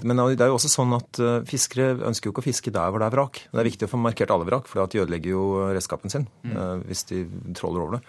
men 0.08 0.22
det 0.32 0.46
er 0.46 0.52
jo 0.52 0.56
også 0.56 0.72
sånn 0.72 0.96
at 0.96 1.20
eh, 1.20 1.42
fiskere 1.48 1.98
ønsker 2.08 2.30
jo 2.30 2.34
ikke 2.34 2.44
å 2.46 2.46
fiske 2.46 2.72
der 2.72 2.92
hvor 2.92 3.04
det 3.04 3.10
er 3.10 3.16
vrak. 3.18 3.42
Det 3.52 3.60
er 3.60 3.68
viktig 3.68 3.88
å 3.90 3.92
få 3.92 4.00
markert 4.00 4.32
alle 4.32 4.48
vrak, 4.48 4.70
for 4.72 4.80
de 4.88 5.02
ødelegger 5.04 5.34
jo 5.34 5.48
redskapen 5.76 6.14
sin 6.14 6.30
mm. 6.48 6.54
Eh, 6.54 6.76
hvis 6.88 7.04
de 7.12 7.26
tråler 7.58 7.84
over 7.84 7.98
det. 7.98 8.04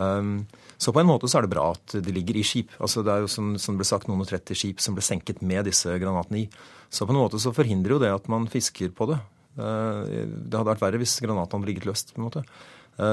Um, 0.00 0.46
så 0.80 0.88
på 0.88 1.02
en 1.02 1.10
måte 1.10 1.28
så 1.28 1.38
er 1.38 1.44
det 1.44 1.52
bra 1.52 1.66
at 1.74 1.98
de 2.00 2.14
ligger 2.16 2.38
i 2.40 2.46
skip. 2.48 2.72
Altså 2.80 3.04
Det 3.04 3.12
er 3.12 3.26
jo 3.26 3.30
som, 3.30 3.52
som 3.60 3.76
ble 3.76 3.86
sagt 3.86 4.08
noen 4.08 4.24
og 4.24 4.30
30 4.30 4.56
skip 4.56 4.80
som 4.80 4.96
ble 4.96 5.04
senket 5.04 5.44
med 5.44 5.68
disse 5.68 5.98
granatene 6.00 6.46
i. 6.46 6.48
Så 6.88 7.04
på 7.04 7.12
en 7.12 7.20
måte 7.20 7.40
så 7.42 7.52
forhindrer 7.54 7.98
jo 7.98 8.02
det 8.02 8.14
at 8.14 8.32
man 8.32 8.48
fisker 8.50 8.90
på 8.96 9.10
det. 9.12 9.20
Det 9.52 10.56
hadde 10.56 10.70
vært 10.70 10.80
verre 10.80 11.00
hvis 11.00 11.18
granatene 11.20 11.60
hadde 11.60 11.68
ligget 11.68 11.86
løst. 11.86 12.14
på 12.16 12.22
en 12.22 12.26
måte. 12.26 12.42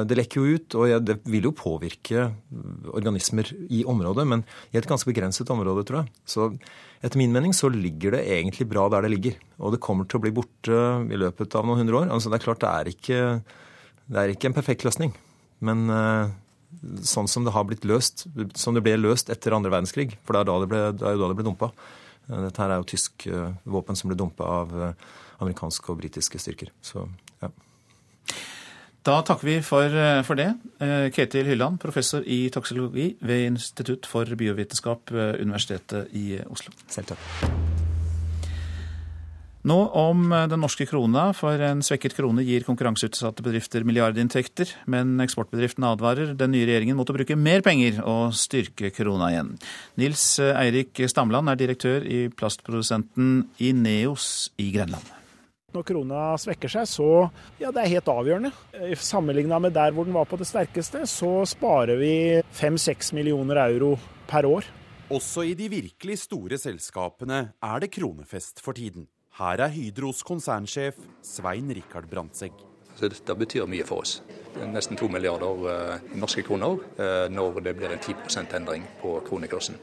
Det 0.08 0.18
lekker 0.18 0.40
jo 0.40 0.56
ut, 0.56 0.78
og 0.80 1.06
det 1.06 1.20
vil 1.30 1.50
jo 1.50 1.56
påvirke 1.56 2.30
organismer 2.96 3.52
i 3.70 3.84
området, 3.88 4.26
men 4.28 4.44
i 4.72 4.80
et 4.80 4.88
ganske 4.88 5.08
begrenset 5.08 5.52
område, 5.54 5.86
tror 5.88 6.02
jeg. 6.02 6.12
Så 6.26 6.50
etter 7.00 7.20
min 7.22 7.32
mening 7.32 7.54
så 7.56 7.70
ligger 7.72 8.18
det 8.18 8.26
egentlig 8.28 8.68
bra 8.68 8.88
der 8.92 9.06
det 9.06 9.14
ligger. 9.14 9.38
Og 9.64 9.74
det 9.76 9.82
kommer 9.84 10.08
til 10.08 10.20
å 10.20 10.24
bli 10.26 10.34
borte 10.36 10.82
i 11.08 11.20
løpet 11.20 11.56
av 11.56 11.68
noen 11.68 11.84
hundre 11.84 12.02
år. 12.02 12.12
Altså 12.12 12.32
det 12.32 12.40
er 12.40 12.44
klart 12.44 12.64
det 12.64 12.72
er 12.72 12.92
ikke, 12.92 13.22
det 14.12 14.20
er 14.22 14.34
ikke 14.34 14.52
en 14.52 14.58
perfekt 14.58 14.84
løsning. 14.88 15.14
Men 15.64 15.88
uh, 15.92 16.34
sånn 17.08 17.30
som 17.32 17.48
det 17.48 17.56
har 17.56 17.66
blitt 17.68 17.88
løst, 17.88 18.28
som 18.60 18.76
det 18.76 18.84
ble 18.84 18.98
løst 19.00 19.32
etter 19.32 19.56
andre 19.56 19.72
verdenskrig, 19.72 20.12
for 20.24 20.36
det 20.36 20.44
er, 20.44 20.52
da 20.52 20.60
det 20.60 20.70
ble, 20.72 20.84
det 21.00 21.08
er 21.08 21.16
jo 21.16 21.24
da 21.24 21.32
det 21.32 21.40
ble 21.40 21.48
dumpa. 21.48 21.72
Uh, 22.28 22.44
dette 22.50 22.64
her 22.64 22.76
er 22.76 22.84
jo 22.84 22.92
tysk 22.92 23.30
uh, 23.32 23.50
våpen 23.64 24.00
som 24.00 24.12
ble 24.12 24.20
dumpa 24.20 24.52
av 24.60 24.78
amerikanske 25.40 25.94
og 25.94 26.02
britiske 26.02 26.42
styrker. 26.42 26.74
Så. 26.84 27.08
Da 29.10 29.24
takker 29.26 29.48
vi 29.48 29.56
for, 29.66 29.90
eh, 29.90 30.22
for 30.22 30.38
det. 30.38 30.52
Eh, 30.80 31.10
Ketil 31.10 31.48
Hylland, 31.50 31.80
professor 31.82 32.22
i 32.22 32.50
toksikologi 32.54 33.16
ved 33.22 33.48
Institutt 33.48 34.06
for 34.06 34.26
biovitenskap, 34.26 35.10
ved 35.10 35.42
Universitetet 35.42 36.14
i 36.14 36.38
Oslo. 36.46 36.72
Selv 36.88 37.08
takk. 37.08 37.18
Nå 39.66 39.78
om 39.98 40.30
den 40.30 40.62
norske 40.62 40.86
krona, 40.88 41.34
for 41.34 41.52
en 41.52 41.82
svekket 41.82 42.16
krone 42.16 42.46
gir 42.46 42.64
konkurranseutsatte 42.64 43.44
bedrifter 43.44 43.84
milliardinntekter, 43.84 44.72
men 44.88 45.18
eksportbedriften 45.20 45.84
advarer 45.84 46.38
den 46.38 46.52
nye 46.52 46.66
regjeringen 46.66 46.96
mot 46.96 47.10
å 47.10 47.18
bruke 47.18 47.36
mer 47.36 47.62
penger 47.62 48.00
og 48.06 48.32
styrke 48.32 48.94
krona 48.94 49.34
igjen. 49.34 49.58
Nils 49.98 50.40
Eirik 50.40 50.94
Stamland 51.10 51.50
er 51.50 51.56
direktør 51.56 52.06
i 52.06 52.30
plastprodusenten 52.30 53.50
Ineos 53.60 54.50
i 54.58 54.72
Grenland. 54.72 55.19
Når 55.74 55.86
krona 55.86 56.22
svekker 56.42 56.72
seg, 56.72 56.88
så 56.90 57.10
ja, 57.62 57.70
det 57.70 57.84
er 57.84 57.94
helt 57.94 58.10
avgjørende. 58.10 58.52
Sammenligna 58.98 59.60
med 59.62 59.76
der 59.78 59.94
hvor 59.94 60.08
den 60.08 60.18
var 60.18 60.26
på 60.30 60.40
det 60.40 60.48
sterkeste, 60.50 61.04
så 61.10 61.44
sparer 61.50 62.00
vi 62.02 62.14
5-6 62.58 63.14
millioner 63.18 63.62
euro 63.68 63.94
per 64.30 64.50
år. 64.50 64.70
Også 65.14 65.46
i 65.46 65.56
de 65.58 65.70
virkelig 65.72 66.20
store 66.26 66.58
selskapene 66.62 67.40
er 67.66 67.80
det 67.82 67.92
kronefest 67.94 68.62
for 68.62 68.78
tiden. 68.78 69.08
Her 69.40 69.62
er 69.66 69.72
Hydros 69.74 70.20
konsernsjef 70.28 70.98
Svein 71.26 71.72
Rikard 71.74 72.10
Brandtzæg. 72.12 72.54
Det 73.00 73.38
betyr 73.40 73.70
mye 73.70 73.86
for 73.88 74.04
oss. 74.04 74.20
Nesten 74.74 74.98
to 75.00 75.08
milliarder 75.08 75.70
eh, 75.72 76.10
norske 76.20 76.44
kroner 76.44 76.82
eh, 77.00 77.30
når 77.32 77.62
det 77.64 77.78
blir 77.80 77.94
en 77.96 78.02
10% 78.02 78.58
endring 78.58 78.84
på 79.02 79.16
kronekursen. 79.30 79.80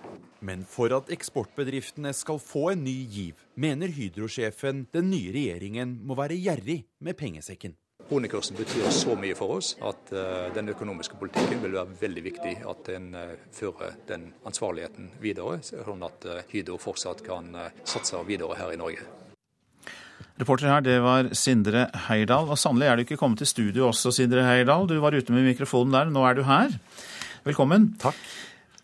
Men 0.47 0.63
for 0.69 0.93
at 0.95 1.11
eksportbedriftene 1.11 2.13
skal 2.15 2.39
få 2.43 2.69
en 2.75 2.85
ny 2.87 2.95
giv, 3.11 3.41
mener 3.59 3.91
Hydro-sjefen 3.91 4.85
den 4.95 5.11
nye 5.11 5.33
regjeringen 5.35 5.97
må 6.07 6.15
være 6.19 6.39
gjerrig 6.39 6.85
med 7.03 7.19
pengesekken. 7.19 7.75
Kronekursen 8.07 8.55
betyr 8.55 8.87
så 8.95 9.17
mye 9.19 9.35
for 9.35 9.57
oss 9.57 9.73
at 9.83 10.13
uh, 10.15 10.47
den 10.55 10.71
økonomiske 10.71 11.19
politikken 11.19 11.59
vil 11.65 11.75
være 11.75 11.97
veldig 11.99 12.23
viktig 12.29 12.53
at 12.71 12.91
en 12.95 13.09
uh, 13.19 13.33
fører 13.57 13.97
den 14.07 14.29
ansvarligheten 14.47 15.11
videre, 15.19 15.59
sånn 15.67 16.07
at 16.07 16.29
uh, 16.31 16.39
Hydro 16.53 16.79
fortsatt 16.79 17.25
kan 17.27 17.51
satse 17.83 18.21
videre 18.29 18.61
her 18.61 18.77
i 18.77 18.79
Norge. 18.79 19.03
Reporter 20.39 20.69
her, 20.71 20.85
det 20.85 21.01
var 21.03 21.33
Sindre 21.35 21.89
Heirdal. 22.07 22.47
Og 22.53 22.61
sannelig 22.61 22.87
er 22.87 22.99
du 22.99 23.07
ikke 23.07 23.19
kommet 23.19 23.41
til 23.43 23.51
studio 23.51 23.89
også, 23.89 24.13
Sindre 24.15 24.45
Heirdal. 24.47 24.87
Du 24.87 25.01
var 25.03 25.17
ute 25.17 25.35
med 25.35 25.49
mikrofonen 25.49 25.97
der, 25.97 26.13
nå 26.13 26.23
er 26.29 26.39
du 26.39 26.45
her. 26.47 26.77
Velkommen. 27.49 27.97
Takk. 28.03 28.19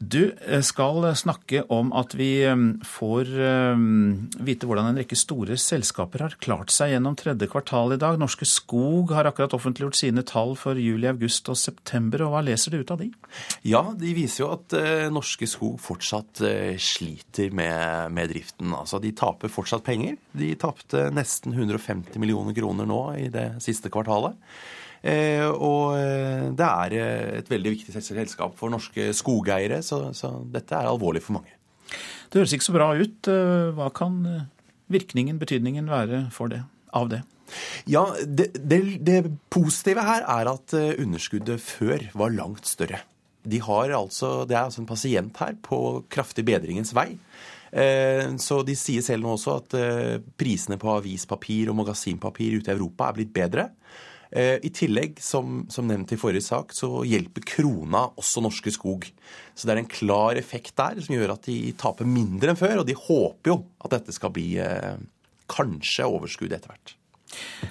Du 0.03 0.33
eh, 0.49 0.61
skal 0.67 1.05
snakke 1.15 1.61
om 1.71 1.93
at 1.95 2.17
vi 2.19 2.43
eh, 2.43 2.63
får 2.89 3.29
eh, 3.39 3.83
vite 4.43 4.67
hvordan 4.67 4.89
en 4.89 4.99
rekke 4.99 5.19
store 5.19 5.55
selskaper 5.61 6.25
har 6.25 6.35
klart 6.43 6.73
seg 6.75 6.97
gjennom 6.97 7.15
tredje 7.19 7.47
kvartal 7.53 7.95
i 7.95 8.01
dag. 8.03 8.19
Norske 8.19 8.49
Skog 8.49 9.13
har 9.15 9.29
akkurat 9.31 9.55
offentliggjort 9.55 10.01
sine 10.01 10.25
tall 10.27 10.57
for 10.59 10.81
juli, 10.81 11.07
august 11.11 11.53
og 11.53 11.61
september. 11.61 12.27
og 12.27 12.35
Hva 12.35 12.43
leser 12.49 12.75
du 12.75 12.81
ut 12.83 12.91
av 12.91 12.99
de? 13.05 13.13
Ja, 13.69 13.85
De 13.95 14.11
viser 14.17 14.43
jo 14.43 14.51
at 14.57 14.75
Norske 15.15 15.47
Skog 15.47 15.79
fortsatt 15.83 16.43
sliter 16.83 17.55
med, 17.55 18.11
med 18.17 18.33
driften. 18.35 18.75
Altså, 18.75 18.99
De 19.03 19.15
taper 19.15 19.53
fortsatt 19.53 19.87
penger. 19.87 20.19
De 20.35 20.51
tapte 20.59 21.11
nesten 21.15 21.55
150 21.55 22.19
millioner 22.19 22.57
kroner 22.57 22.89
nå 22.89 23.03
i 23.23 23.29
det 23.33 23.53
siste 23.63 23.93
kvartalet. 23.93 24.35
Eh, 25.03 25.49
og 25.51 25.97
eh, 25.99 26.47
det 26.55 26.69
er 26.69 26.95
eh, 26.95 27.39
et 27.41 27.51
veldig 27.51 27.75
viktig 27.75 27.95
selskap 27.97 28.55
for 28.59 28.71
norske 28.71 29.09
skogeiere, 29.19 29.81
så, 29.83 30.13
så 30.15 30.37
dette 30.55 30.79
er 30.79 30.91
alvorlig 30.91 31.25
for 31.25 31.41
mange. 31.41 31.57
Det 32.31 32.39
høres 32.39 32.55
ikke 32.55 32.69
så 32.69 32.77
bra 32.77 32.89
ut. 32.97 33.29
Hva 33.77 33.91
kan 33.93 34.23
virkningen, 34.93 35.41
betydningen, 35.43 35.91
være 35.91 36.23
det, 36.49 36.61
av 36.97 37.11
det? 37.13 37.21
Ja, 37.91 38.07
det, 38.25 38.55
det, 38.57 38.79
det, 39.05 39.19
positive 39.53 40.05
her 40.07 40.25
er 40.25 40.49
at 40.55 40.73
underskuddet 40.73 41.61
før 41.61 42.07
var 42.17 42.33
langt 42.33 42.71
større. 42.71 43.03
De 43.45 43.59
altså, 43.61 44.47
det 44.49 44.57
er 44.57 44.63
altså 44.63 44.81
en 44.81 44.89
pasient 44.89 45.37
her 45.43 45.59
på 45.61 46.07
kraftig 46.09 46.47
bedringens 46.49 46.95
vei. 46.97 47.19
Så 48.41 48.63
de 48.65 48.77
sier 48.79 49.05
selv 49.05 49.27
nå 49.27 49.35
også 49.35 49.59
at 49.59 49.77
prisene 50.41 50.79
på 50.81 50.93
avispapir 50.95 51.69
og 51.73 51.77
magasinpapir 51.83 52.57
ute 52.63 52.73
i 52.73 52.77
Europa 52.79 53.11
er 53.11 53.19
blitt 53.19 53.35
bedre. 53.37 53.69
Eh, 54.33 54.57
I 54.65 54.71
tillegg, 54.73 55.19
som, 55.21 55.67
som, 55.69 55.85
nevnt 55.89 56.15
i 56.15 56.19
forrige 56.21 56.45
sak, 56.47 56.73
så 56.73 57.03
hjelper 57.05 57.45
krona 57.45 58.07
også 58.17 58.41
Norske 58.45 58.73
Skog. 58.73 59.05
Så 59.55 59.69
det 59.69 59.75
er 59.75 59.83
en 59.83 59.93
klar 59.93 60.41
effekt 60.41 60.73
der 60.81 61.03
som 61.05 61.17
gjør 61.17 61.35
at 61.35 61.45
de 61.51 61.59
taper 61.79 62.09
mindre 62.09 62.55
enn 62.55 62.61
før. 62.61 62.81
Og 62.81 62.89
de 62.89 62.97
håper 62.97 63.53
jo 63.53 63.59
at 63.85 63.93
dette 63.99 64.17
skal 64.17 64.33
bli 64.33 64.55
eh, 64.63 64.97
kanskje 65.53 66.09
overskudd 66.09 66.57
etter 66.57 66.73
hvert. 66.73 66.97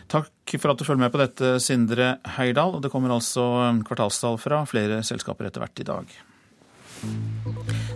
Takk 0.09 0.55
for 0.57 0.73
at 0.73 0.79
du 0.79 0.85
følger 0.85 1.03
med 1.03 1.13
på 1.13 1.21
dette, 1.21 1.55
Sindre 1.63 2.15
Heirdal. 2.37 2.77
Og 2.77 2.85
det 2.85 2.93
kommer 2.93 3.13
altså 3.17 3.45
kvartalstall 3.87 4.37
fra 4.41 4.61
flere 4.69 5.01
selskaper 5.07 5.49
etter 5.49 5.65
hvert 5.65 5.81
i 5.81 5.89
dag. 5.89 6.19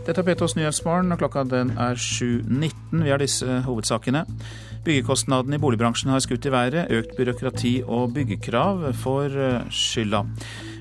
Dette 0.06 0.22
er 0.22 0.28
P2s 0.28 0.54
Nyhetsmorgen, 0.60 1.12
og 1.16 1.18
klokka 1.18 1.42
den 1.50 1.72
er 1.82 1.98
7.19. 1.98 3.02
Vi 3.02 3.10
har 3.10 3.22
disse 3.22 3.62
hovedsakene. 3.66 4.26
Byggekostnadene 4.86 5.58
i 5.58 5.62
boligbransjen 5.64 6.12
har 6.14 6.22
skutt 6.22 6.46
i 6.46 6.52
været. 6.54 6.92
Økt 6.94 7.16
byråkrati 7.18 7.72
og 7.90 8.14
byggekrav 8.14 8.84
får 9.02 9.38
eh, 9.42 9.66
skylda. 9.74 10.22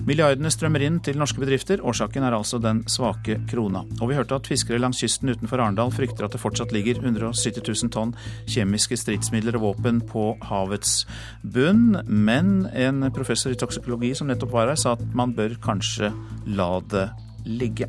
Milliardene 0.04 0.52
strømmer 0.52 0.84
inn 0.84 1.00
til 1.00 1.16
norske 1.16 1.40
bedrifter. 1.40 1.80
Årsaken 1.80 2.26
er 2.28 2.36
altså 2.36 2.60
den 2.60 2.82
svake 2.90 3.38
krona. 3.48 3.86
Og 3.96 4.12
vi 4.12 4.18
hørte 4.18 4.36
at 4.36 4.50
fiskere 4.50 4.82
langs 4.82 5.00
kysten 5.00 5.32
utenfor 5.32 5.62
Arendal 5.64 5.94
frykter 5.94 6.28
at 6.28 6.36
det 6.36 6.42
fortsatt 6.44 6.76
ligger 6.76 7.00
170 7.00 7.64
000 7.64 7.94
tonn 7.96 8.12
kjemiske 8.44 9.00
stridsmidler 9.00 9.56
og 9.56 9.70
våpen 9.70 10.04
på 10.04 10.34
havets 10.50 11.06
bunn. 11.40 12.02
Men 12.04 12.66
en 12.76 13.08
professor 13.16 13.56
i 13.56 13.60
toksikologi 13.60 14.12
som 14.18 14.28
nettopp 14.28 14.52
var 14.52 14.68
her, 14.68 14.80
sa 14.80 14.98
at 14.98 15.12
man 15.16 15.32
bør 15.32 15.56
kanskje 15.64 16.12
la 16.44 16.74
det 16.92 17.08
ligge. 17.48 17.88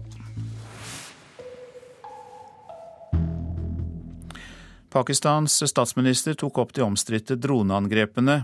Pakistans 4.95 5.57
statsminister 5.67 6.37
tok 6.39 6.57
opp 6.61 6.69
de 6.73 6.83
omstridte 6.85 7.35
droneangrepene 7.35 8.37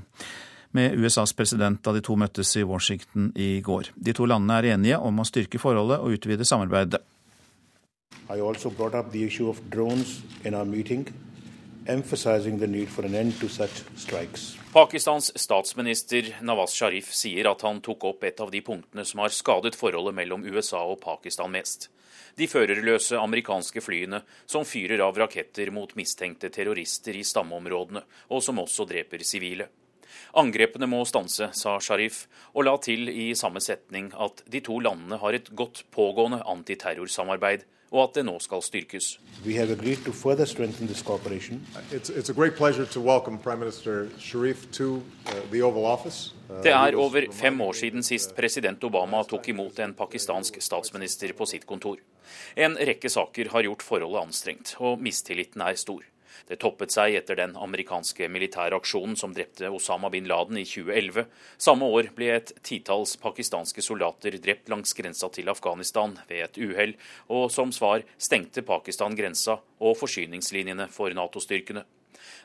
med 0.76 0.98
USAs 1.00 1.32
president 1.34 1.80
da 1.84 1.94
de 1.96 2.02
to 2.04 2.18
møttes 2.20 2.52
i 2.60 2.64
Washington 2.68 3.30
i 3.40 3.62
går. 3.64 3.94
De 3.96 4.12
to 4.12 4.28
landene 4.28 4.58
er 4.60 4.74
enige 4.74 4.98
om 5.00 5.22
å 5.24 5.28
styrke 5.28 5.62
forholdet 5.64 6.04
og 6.04 6.18
utvide 6.18 6.48
samarbeidet. 6.48 7.00
Pakistans 14.74 15.32
statsminister 15.42 16.38
Nawaz 16.42 16.76
Sharif 16.78 17.10
sier 17.14 17.50
at 17.50 17.64
han 17.66 17.82
tok 17.82 18.06
opp 18.06 18.24
et 18.24 18.40
av 18.40 18.52
de 18.54 18.62
punktene 18.62 19.06
som 19.06 19.24
har 19.24 19.34
skadet 19.34 19.74
forholdet 19.74 20.14
mellom 20.14 20.46
USA 20.46 20.84
og 20.86 21.00
Pakistan 21.02 21.50
mest. 21.52 21.90
De 22.38 22.46
førerløse 22.46 23.18
amerikanske 23.18 23.82
flyene 23.82 24.22
som 24.46 24.62
fyrer 24.62 25.02
av 25.02 25.18
raketter 25.18 25.74
mot 25.74 25.96
mistenkte 25.98 26.54
terrorister 26.54 27.18
i 27.18 27.26
stammeområdene, 27.26 28.06
og 28.30 28.46
som 28.46 28.62
også 28.62 28.86
dreper 28.86 29.26
sivile. 29.26 29.72
Angrepene 30.38 30.86
må 30.86 31.02
stanse, 31.10 31.50
sa 31.58 31.80
Sharif, 31.82 32.28
og 32.54 32.70
la 32.70 32.78
til 32.78 33.10
i 33.10 33.32
samme 33.34 33.60
setning 33.60 34.14
at 34.14 34.46
de 34.46 34.62
to 34.62 34.78
landene 34.86 35.18
har 35.18 35.34
et 35.34 35.50
godt 35.50 35.88
pågående 35.90 36.44
antiterrorsamarbeid, 36.46 37.66
og 37.92 38.04
at 38.04 38.16
det 38.16 38.24
nå 38.26 38.38
skal 38.40 38.64
styrkes. 38.64 39.20
We 39.46 39.58
have 39.58 39.72
agreed 39.72 40.06
to 40.06 40.12
further 40.12 40.46
strengthen 40.46 40.88
this 40.88 41.02
cooperation. 41.02 41.66
It's, 41.92 42.10
it's 42.10 42.30
a 42.30 42.34
great 42.34 42.56
pleasure 42.56 42.86
to 42.86 43.02
welcome 43.02 43.38
Prime 43.38 43.60
Minister 43.60 44.08
Sharif 44.20 44.72
to 44.72 45.02
uh, 45.28 45.34
the 45.52 45.62
Oval 45.62 45.86
Office. 45.86 46.34
Uh, 46.50 46.62
det 46.64 46.72
er 46.72 46.96
over 46.96 47.28
fem 47.32 47.62
år 47.62 47.74
siden 47.74 48.04
sist 48.04 48.36
president 48.36 48.84
Obama 48.84 49.24
tok 49.24 49.50
imot 49.50 49.80
en 49.80 49.94
pakistansk 49.94 50.62
statsminister 50.62 51.34
på 51.34 51.46
sitt 51.46 51.66
kontor. 51.66 52.00
En 52.56 52.78
rekke 52.78 53.10
saker 53.10 53.52
har 53.52 53.68
gjort 53.68 53.84
forholdet 53.84 54.24
anstrengt, 54.24 54.76
og 54.80 55.00
mistilliten 55.04 55.62
er 55.62 55.76
stor. 55.76 56.04
Det 56.48 56.58
toppet 56.62 56.94
seg 56.94 57.16
etter 57.20 57.38
den 57.40 57.54
amerikanske 57.60 58.28
militæraksjonen 58.32 59.18
som 59.20 59.34
drepte 59.36 59.70
Osama 59.72 60.10
bin 60.14 60.28
Laden 60.30 60.58
i 60.60 60.66
2011. 60.66 61.26
Samme 61.62 61.88
år 61.88 62.12
ble 62.16 62.32
et 62.36 62.54
titalls 62.66 63.16
pakistanske 63.22 63.84
soldater 63.86 64.38
drept 64.42 64.72
langs 64.72 64.94
grensa 64.98 65.30
til 65.34 65.52
Afghanistan 65.52 66.18
ved 66.28 66.46
et 66.48 66.62
uhell, 66.62 66.98
og 67.30 67.50
som 67.54 67.72
svar 67.76 68.06
stengte 68.18 68.66
Pakistan 68.66 69.16
grensa 69.18 69.60
og 69.80 69.98
forsyningslinjene 70.02 70.90
for 70.92 71.14
Nato-styrkene. 71.16 71.86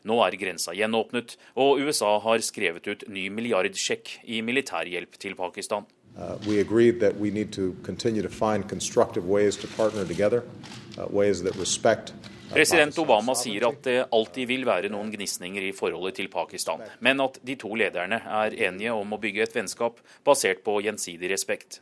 Nå 0.07 0.21
er 0.25 0.39
grensa 0.39 0.75
gjenåpnet, 0.77 1.37
og 1.59 1.83
USA 1.83 2.17
har 2.23 2.43
skrevet 2.45 2.87
ut 2.87 3.05
ny 3.11 3.27
milliardsjekk 3.33 4.21
i 4.25 4.41
militærhjelp 4.45 5.19
til 5.19 5.37
Pakistan. 5.39 5.87
Uh, 6.17 6.39
we 6.47 6.61
agreed 6.61 6.99
that 7.01 7.19
we 7.21 7.31
need 7.31 7.53
to 7.53 7.77
continue 7.83 8.23
to 8.23 8.29
find 8.31 8.67
constructive 8.69 9.27
ways 9.27 9.57
to 9.57 9.67
partner 9.77 10.03
together, 10.05 10.45
uh, 10.97 11.07
ways 11.11 11.43
that 11.43 11.55
respect 11.57 12.15
President 12.53 12.99
Obama 12.99 13.35
sier 13.35 13.65
at 13.67 13.83
det 13.85 13.97
alltid 14.15 14.49
vil 14.49 14.65
være 14.67 14.91
noen 14.93 15.11
gnisninger 15.13 15.65
i 15.67 15.73
forholdet 15.77 16.17
til 16.21 16.29
Pakistan, 16.33 16.83
men 17.03 17.21
at 17.25 17.41
de 17.43 17.57
to 17.59 17.73
lederne 17.79 18.21
er 18.23 18.57
enige 18.69 18.95
om 18.95 19.13
å 19.13 19.19
bygge 19.21 19.43
et 19.45 19.57
vennskap 19.57 19.99
basert 20.27 20.63
på 20.67 20.79
gjensidig 20.87 21.31
respekt. 21.33 21.81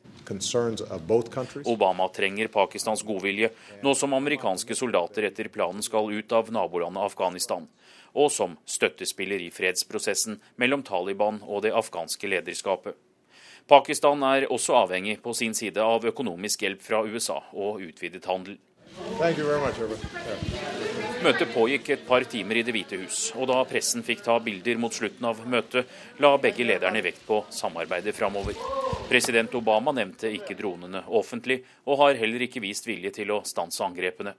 Obama 1.68 2.08
trenger 2.16 2.52
Pakistans 2.54 3.04
godvilje, 3.04 3.52
nå 3.84 3.94
som 3.98 4.16
amerikanske 4.16 4.76
soldater 4.78 5.28
etter 5.28 5.52
planen 5.52 5.84
skal 5.84 6.12
ut 6.12 6.32
av 6.32 6.52
nabolandet 6.54 7.12
Afghanistan, 7.12 7.68
og 8.14 8.30
som 8.32 8.58
støttespiller 8.64 9.44
i 9.44 9.52
fredsprosessen 9.52 10.40
mellom 10.56 10.84
Taliban 10.86 11.42
og 11.44 11.66
det 11.66 11.74
afghanske 11.76 12.30
lederskapet. 12.30 12.96
Pakistan 13.68 14.20
er 14.28 14.44
også 14.52 14.74
avhengig 14.76 15.22
på 15.24 15.32
sin 15.32 15.54
side 15.56 15.80
av 15.80 16.04
økonomisk 16.04 16.66
hjelp 16.66 16.82
fra 16.84 17.00
USA 17.08 17.38
og 17.52 17.80
utvidet 17.80 18.26
handel. 18.28 18.58
Møtet 21.24 21.50
pågikk 21.54 21.88
et 21.94 22.02
par 22.06 22.24
timer 22.30 22.60
i 22.60 22.62
Det 22.66 22.74
hvite 22.74 22.98
hus, 23.00 23.18
og 23.34 23.48
da 23.50 23.56
pressen 23.66 24.04
fikk 24.06 24.22
ta 24.26 24.36
bilder 24.44 24.78
mot 24.78 24.94
slutten 24.94 25.26
av 25.26 25.40
møtet, 25.50 25.88
la 26.22 26.30
begge 26.38 26.66
lederne 26.66 27.02
vekt 27.02 27.24
på 27.26 27.40
samarbeidet 27.54 28.14
framover. 28.14 28.54
President 29.08 29.54
Obama 29.58 29.94
nevnte 29.96 30.30
ikke 30.30 30.56
dronene 30.58 31.02
offentlig, 31.08 31.62
og 31.88 31.98
har 32.04 32.20
heller 32.20 32.46
ikke 32.46 32.62
vist 32.62 32.86
vilje 32.86 33.10
til 33.18 33.34
å 33.34 33.42
stanse 33.48 33.82
angrepene. 33.86 34.34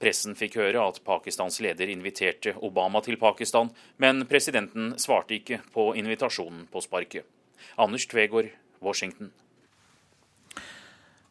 Pressen 0.00 0.34
fikk 0.38 0.56
høre 0.58 0.82
at 0.88 1.02
Pakistans 1.04 1.60
leder 1.62 1.92
inviterte 1.92 2.56
Obama 2.64 3.02
til 3.04 3.20
Pakistan, 3.20 3.70
men 4.02 4.24
presidenten 4.26 4.96
svarte 4.98 5.36
ikke 5.36 5.60
på 5.74 5.92
invitasjonen 6.00 6.64
på 6.72 6.82
sparket. 6.82 7.28
Anders 7.76 8.08
Tvegård, 8.10 8.50
Washington. 8.80 9.30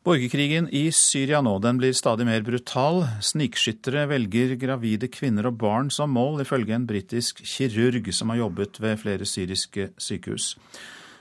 Borgerkrigen 0.02 0.66
i 0.74 0.88
Syria 0.90 1.44
nå, 1.46 1.60
den 1.62 1.78
blir 1.78 1.94
stadig 1.94 2.26
mer 2.26 2.42
brutal. 2.42 3.04
Snikskyttere 3.22 4.08
velger 4.10 4.56
gravide 4.58 5.06
kvinner 5.14 5.46
og 5.46 5.60
barn 5.62 5.92
som 5.94 6.10
mål, 6.18 6.40
ifølge 6.42 6.74
en 6.74 6.88
britisk 6.90 7.44
kirurg 7.46 8.10
som 8.10 8.34
har 8.34 8.40
jobbet 8.40 8.80
ved 8.82 8.98
flere 9.04 9.28
syriske 9.30 9.92
sykehus. 10.02 10.56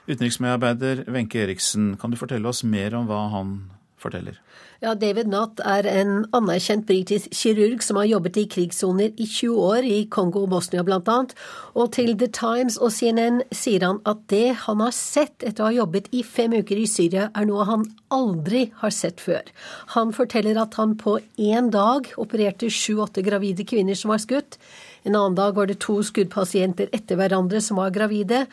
Utenriksmedarbeider 0.09 1.05
Wenche 1.13 1.43
Eriksen, 1.43 1.93
kan 2.01 2.09
du 2.09 2.17
fortelle 2.17 2.49
oss 2.49 2.65
mer 2.65 2.97
om 2.97 3.05
hva 3.11 3.27
han 3.35 3.53
forteller? 4.01 4.39
Ja, 4.81 4.95
David 4.97 5.29
Nutt 5.29 5.61
er 5.61 5.85
en 5.85 6.23
anerkjent 6.33 6.87
britisk 6.89 7.35
kirurg 7.37 7.83
som 7.85 7.99
har 8.01 8.07
jobbet 8.09 8.39
i 8.41 8.47
krigssoner 8.49 9.11
i 9.21 9.27
20 9.29 9.59
år, 9.61 9.85
i 9.85 9.99
Kongo 10.09 10.47
og 10.47 10.55
Bosnia 10.55 10.81
annet. 10.81 11.35
Og 11.77 11.93
til 11.93 12.15
The 12.17 12.31
Times 12.33 12.79
og 12.81 12.95
CNN 12.97 13.43
sier 13.53 13.85
han 13.85 14.01
at 14.09 14.23
det 14.33 14.57
han 14.65 14.81
har 14.81 14.95
sett 14.97 15.45
etter 15.45 15.67
å 15.67 15.69
ha 15.69 15.77
jobbet 15.83 16.09
i 16.17 16.23
fem 16.25 16.57
uker 16.57 16.81
i 16.81 16.89
Syria, 16.89 17.29
er 17.37 17.45
noe 17.51 17.67
han 17.69 17.85
aldri 18.09 18.71
har 18.81 18.95
sett 18.97 19.21
før. 19.21 19.45
Han 19.93 20.15
forteller 20.17 20.57
at 20.63 20.81
han 20.81 20.97
på 20.97 21.19
én 21.37 21.69
dag 21.69 22.09
opererte 22.17 22.73
sju-åtte 22.73 23.21
gravide 23.27 23.69
kvinner 23.69 23.99
som 23.99 24.15
var 24.15 24.25
skutt. 24.25 24.57
En 25.05 25.13
annen 25.13 25.37
dag 25.37 25.55
var 25.61 25.69
det 25.69 25.83
to 25.85 26.01
skuddpasienter 26.01 26.89
etter 26.97 27.21
hverandre 27.21 27.61
som 27.61 27.77
var 27.81 27.93
gravide. 27.93 28.47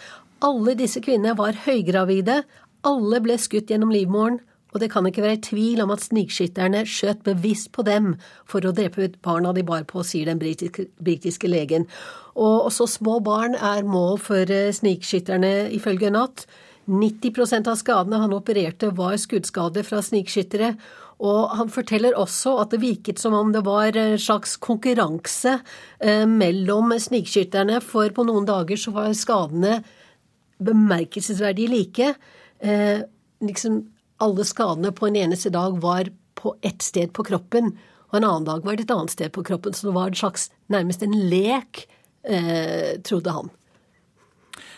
Alle 0.43 0.75
disse 0.75 0.99
kvinnene 0.99 1.37
var 1.39 1.55
høygravide. 1.63 2.41
Alle 2.87 3.23
ble 3.23 3.39
skutt 3.41 3.71
gjennom 3.71 3.95
livmoren, 3.95 4.41
og 4.77 4.83
det 4.83 4.91
kan 4.93 5.07
ikke 5.09 5.25
være 5.25 5.41
tvil 5.41 5.81
om 5.81 5.89
at 5.95 6.03
snikskytterne 6.05 6.83
skjøt 6.85 7.23
bevisst 7.25 7.71
på 7.73 7.81
dem 7.87 8.13
for 8.45 8.61
å 8.61 8.73
drepe 8.77 9.07
ut 9.07 9.15
barna 9.25 9.55
de 9.57 9.63
bar 9.65 9.87
på, 9.89 10.05
sier 10.05 10.29
den 10.29 10.37
britiske 10.37 11.49
legen. 11.49 11.87
Og 12.37 12.69
også 12.69 12.85
små 12.99 13.17
barn 13.25 13.57
er 13.57 13.87
mål 13.87 14.21
for 14.21 14.53
eh, 14.53 14.69
snikskytterne, 14.75 15.71
ifølge 15.73 16.13
Natt. 16.13 16.45
90% 16.87 17.67
av 17.67 17.75
skadene 17.81 18.21
han 18.21 18.37
opererte, 18.37 18.93
var 18.95 19.17
skuddskader 19.19 19.83
fra 19.83 20.03
snikskyttere. 20.05 20.75
Og 21.17 21.57
han 21.57 21.73
forteller 21.73 22.15
også 22.21 22.53
at 22.61 22.75
det 22.75 22.83
virket 22.85 23.19
som 23.19 23.33
om 23.33 23.49
det 23.55 23.65
var 23.65 23.97
en 23.97 24.21
slags 24.21 24.53
konkurranse 24.61 25.57
eh, 25.97 26.25
mellom 26.29 26.93
snikskytterne, 26.93 27.81
for 27.81 28.13
på 28.13 28.29
noen 28.29 28.45
dager 28.45 28.77
så 28.77 28.93
var 28.93 29.17
skadene 29.17 29.81
bemerkelsesverdig 30.61 31.69
like. 31.73 32.13
Eh, 32.61 33.01
liksom 33.41 33.81
alle 34.23 34.45
skadene 34.47 34.91
på 34.95 35.07
en 35.07 35.19
eneste 35.19 35.51
dag 35.53 35.77
var 35.81 36.09
på 36.37 36.55
ett 36.65 36.81
sted 36.85 37.13
på 37.13 37.25
kroppen, 37.27 37.73
og 38.07 38.19
en 38.19 38.27
annen 38.27 38.47
dag 38.47 38.65
var 38.65 38.77
det 38.77 38.87
et 38.87 38.93
annet 38.93 39.13
sted 39.13 39.31
på 39.35 39.43
kroppen. 39.43 39.75
Så 39.75 39.89
det 39.89 39.95
var 39.97 40.11
en 40.11 40.17
slags, 40.17 40.49
nærmest 40.71 41.03
en 41.03 41.15
lek, 41.29 41.87
eh, 42.23 43.01
trodde 43.03 43.33
han. 43.35 43.49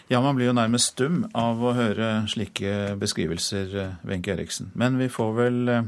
Ja, 0.09 0.21
man 0.21 0.35
blir 0.35 0.49
jo 0.49 0.57
nærmest 0.57 0.95
stum 0.95 1.27
av 1.37 1.61
å 1.61 1.75
høre 1.77 2.25
slike 2.31 2.95
beskrivelser, 2.97 3.75
eh, 3.77 4.07
Wenche 4.09 4.33
Eriksen. 4.33 4.71
Men 4.73 4.97
vi 4.97 5.09
får 5.13 5.35
vel 5.37 5.69
eh, 5.69 5.83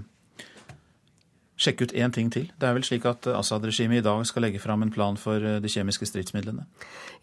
sjekke 1.61 1.87
ut 1.87 1.93
én 1.93 2.13
ting 2.13 2.31
til. 2.33 2.49
Det 2.59 2.67
er 2.67 2.75
vel 2.75 2.85
slik 2.85 3.05
at 3.09 3.27
Assad-regimet 3.29 4.01
i 4.01 4.05
dag 4.05 4.23
skal 4.25 4.45
legge 4.47 4.61
fram 4.61 4.81
en 4.81 4.93
plan 4.93 5.17
for 5.19 5.37
eh, 5.37 5.59
de 5.61 5.69
kjemiske 5.69 6.07
stridsmidlene? 6.09 6.65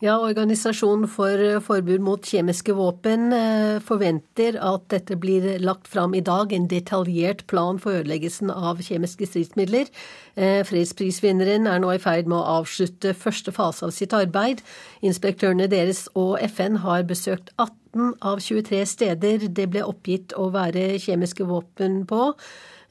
Ja, 0.05 0.19
Organisasjonen 0.23 1.09
for 1.11 1.43
eh, 1.43 1.59
forbud 1.65 2.05
mot 2.05 2.23
kjemiske 2.27 2.77
våpen 2.79 3.33
eh, 3.35 3.81
forventer 3.85 4.61
at 4.63 4.87
dette 4.95 5.19
blir 5.19 5.51
lagt 5.65 5.91
fram 5.91 6.15
i 6.15 6.23
dag, 6.25 6.55
en 6.55 6.69
detaljert 6.71 7.47
plan 7.51 7.83
for 7.83 7.99
ødeleggelsen 7.99 8.53
av 8.55 8.83
kjemiske 8.85 9.27
stridsmidler. 9.29 9.91
Fredsprisvinneren 10.39 11.65
er 11.67 11.81
nå 11.83 11.89
i 11.91 11.99
ferd 11.99 12.29
med 12.31 12.37
å 12.37 12.61
avslutte 12.61 13.11
første 13.19 13.51
fase 13.51 13.89
av 13.89 13.91
sitt 13.97 14.13
arbeid. 14.15 14.61
Inspektørene 15.03 15.67
deres 15.67 16.05
og 16.15 16.37
FN 16.47 16.79
har 16.85 17.09
besøkt 17.09 17.51
18 17.59 18.15
av 18.23 18.39
23 18.45 18.85
steder 18.87 19.49
det 19.51 19.67
ble 19.73 19.83
oppgitt 19.83 20.37
å 20.39 20.47
være 20.55 20.93
kjemiske 21.03 21.49
våpen 21.49 22.05
på. 22.07 22.37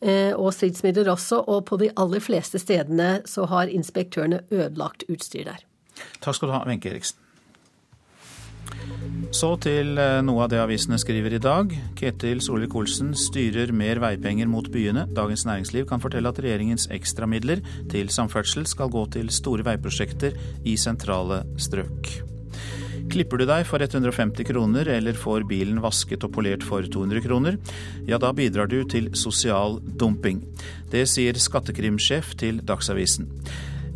Eh, 0.01 0.33
og 0.35 0.51
stridsmidler 0.55 1.11
også, 1.13 1.43
og 1.47 1.65
på 1.69 1.79
de 1.81 1.91
aller 1.97 2.23
fleste 2.23 2.61
stedene 2.61 3.21
så 3.25 3.47
har 3.51 3.71
inspektørene 3.71 4.43
ødelagt 4.51 5.07
utstyr 5.09 5.47
der. 5.49 5.63
Takk 6.21 6.37
skal 6.37 6.51
du 6.51 6.57
ha, 6.57 6.65
Wenche 6.67 6.91
Eriksen. 6.91 7.23
Så 9.35 9.49
til 9.63 9.97
eh, 9.99 10.19
noe 10.23 10.45
av 10.45 10.51
det 10.51 10.59
avisene 10.61 10.99
skriver 11.01 11.35
i 11.35 11.41
dag. 11.43 11.73
Ketil 11.99 12.39
Solvik-Olsen 12.43 13.11
styrer 13.17 13.73
mer 13.75 13.99
veipenger 14.03 14.47
mot 14.49 14.69
byene. 14.71 15.05
Dagens 15.17 15.45
Næringsliv 15.47 15.87
kan 15.89 16.03
fortelle 16.03 16.31
at 16.31 16.39
regjeringens 16.43 16.87
ekstramidler 16.95 17.63
til 17.91 18.11
samferdsel 18.13 18.67
skal 18.69 18.91
gå 18.93 19.03
til 19.17 19.31
store 19.33 19.67
veiprosjekter 19.67 20.37
i 20.67 20.77
sentrale 20.79 21.43
strøk. 21.59 22.11
Klipper 23.07 23.39
du 23.39 23.45
deg 23.47 23.63
for 23.69 23.83
150 23.83 24.43
kroner 24.49 24.89
eller 24.91 25.15
får 25.15 25.45
bilen 25.47 25.79
vasket 25.83 26.25
og 26.27 26.33
polert 26.35 26.65
for 26.65 26.83
200 26.83 27.23
kroner, 27.23 27.55
ja 28.07 28.19
da 28.19 28.33
bidrar 28.35 28.67
du 28.67 28.81
til 28.89 29.09
sosial 29.15 29.79
dumping. 29.99 30.41
Det 30.91 31.05
sier 31.07 31.39
skattekrimsjef 31.39 32.35
til 32.41 32.59
Dagsavisen. 32.67 33.29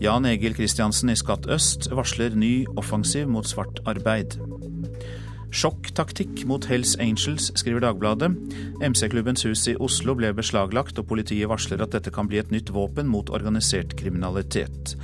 Jan 0.01 0.25
Egil 0.25 0.55
Kristiansen 0.57 1.11
i 1.13 1.17
Skatt 1.19 1.45
øst 1.51 1.91
varsler 1.93 2.33
ny 2.33 2.63
offensiv 2.79 3.27
mot 3.29 3.45
svart 3.45 3.83
arbeid. 3.85 4.39
Sjokktaktikk 5.51 6.45
mot 6.47 6.63
Hells 6.71 6.95
Angels, 7.03 7.49
skriver 7.59 7.83
Dagbladet. 7.83 8.31
MC-klubbens 8.79 9.43
hus 9.43 9.65
i 9.67 9.75
Oslo 9.83 10.15
ble 10.15 10.31
beslaglagt, 10.33 10.97
og 10.97 11.09
politiet 11.09 11.51
varsler 11.51 11.83
at 11.83 11.91
dette 11.91 12.13
kan 12.15 12.31
bli 12.31 12.39
et 12.39 12.53
nytt 12.55 12.71
våpen 12.71 13.11
mot 13.11 13.29
organisert 13.35 13.97
kriminalitet. 13.99 14.95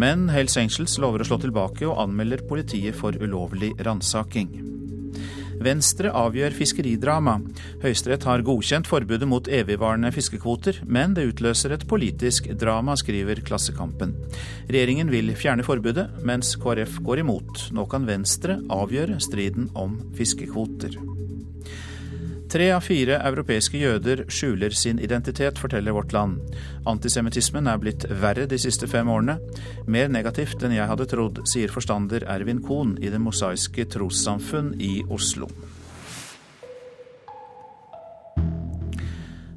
Men 0.00 0.30
Hells 0.32 0.56
Angels 0.56 0.96
lover 1.02 1.20
å 1.20 1.28
slå 1.28 1.36
tilbake 1.42 1.84
og 1.88 1.98
anmelder 2.00 2.40
politiet 2.48 2.96
for 2.96 3.16
ulovlig 3.20 3.74
ransaking. 3.84 4.48
Venstre 5.60 6.08
avgjør 6.16 6.54
fiskeridrama. 6.56 7.34
Høyesterett 7.82 8.24
har 8.24 8.44
godkjent 8.46 8.88
forbudet 8.88 9.28
mot 9.28 9.50
evigvarende 9.52 10.08
fiskekvoter, 10.14 10.78
men 10.88 11.12
det 11.18 11.26
utløser 11.34 11.74
et 11.76 11.84
politisk 11.90 12.48
drama, 12.62 12.96
skriver 12.96 13.42
Klassekampen. 13.44 14.16
Regjeringen 14.70 15.12
vil 15.12 15.34
fjerne 15.36 15.66
forbudet, 15.66 16.08
mens 16.24 16.54
KrF 16.62 17.02
går 17.04 17.26
imot. 17.26 17.66
Nå 17.76 17.84
kan 17.92 18.08
Venstre 18.08 18.56
avgjøre 18.72 19.20
striden 19.20 19.68
om 19.76 20.00
fiskekvoter. 20.16 20.96
Tre 22.50 22.64
av 22.74 22.82
fire 22.82 23.14
europeiske 23.28 23.78
jøder 23.78 24.24
skjuler 24.26 24.74
sin 24.74 24.98
identitet, 24.98 25.58
forteller 25.62 25.94
Vårt 25.94 26.10
Land. 26.10 26.40
Antisemittismen 26.90 27.70
er 27.70 27.78
blitt 27.78 28.08
verre 28.10 28.48
de 28.50 28.58
siste 28.58 28.88
fem 28.90 29.06
årene. 29.06 29.36
Mer 29.86 30.10
negativt 30.10 30.64
enn 30.66 30.74
jeg 30.74 30.90
hadde 30.90 31.06
trodd, 31.12 31.38
sier 31.46 31.70
forstander 31.70 32.26
Ervin 32.26 32.58
Kohn 32.66 32.96
i 32.98 33.12
Det 33.12 33.22
mosaiske 33.22 33.86
trossamfunn 33.94 34.74
i 34.82 34.96
Oslo. 35.06 35.46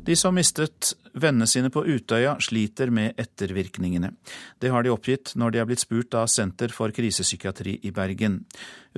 De 0.06 0.16
som 0.20 0.36
mistet 0.36 0.94
vennene 1.14 1.48
sine 1.48 1.70
på 1.72 1.86
Utøya, 1.86 2.36
sliter 2.44 2.90
med 2.92 3.14
ettervirkningene. 3.18 4.10
Det 4.60 4.72
har 4.74 4.84
de 4.84 4.92
oppgitt 4.92 5.32
når 5.40 5.54
de 5.54 5.62
er 5.62 5.68
blitt 5.70 5.84
spurt 5.84 6.16
av 6.20 6.28
Senter 6.28 6.74
for 6.76 6.92
krisepsykiatri 6.92 7.78
i 7.88 7.92
Bergen. 7.96 8.42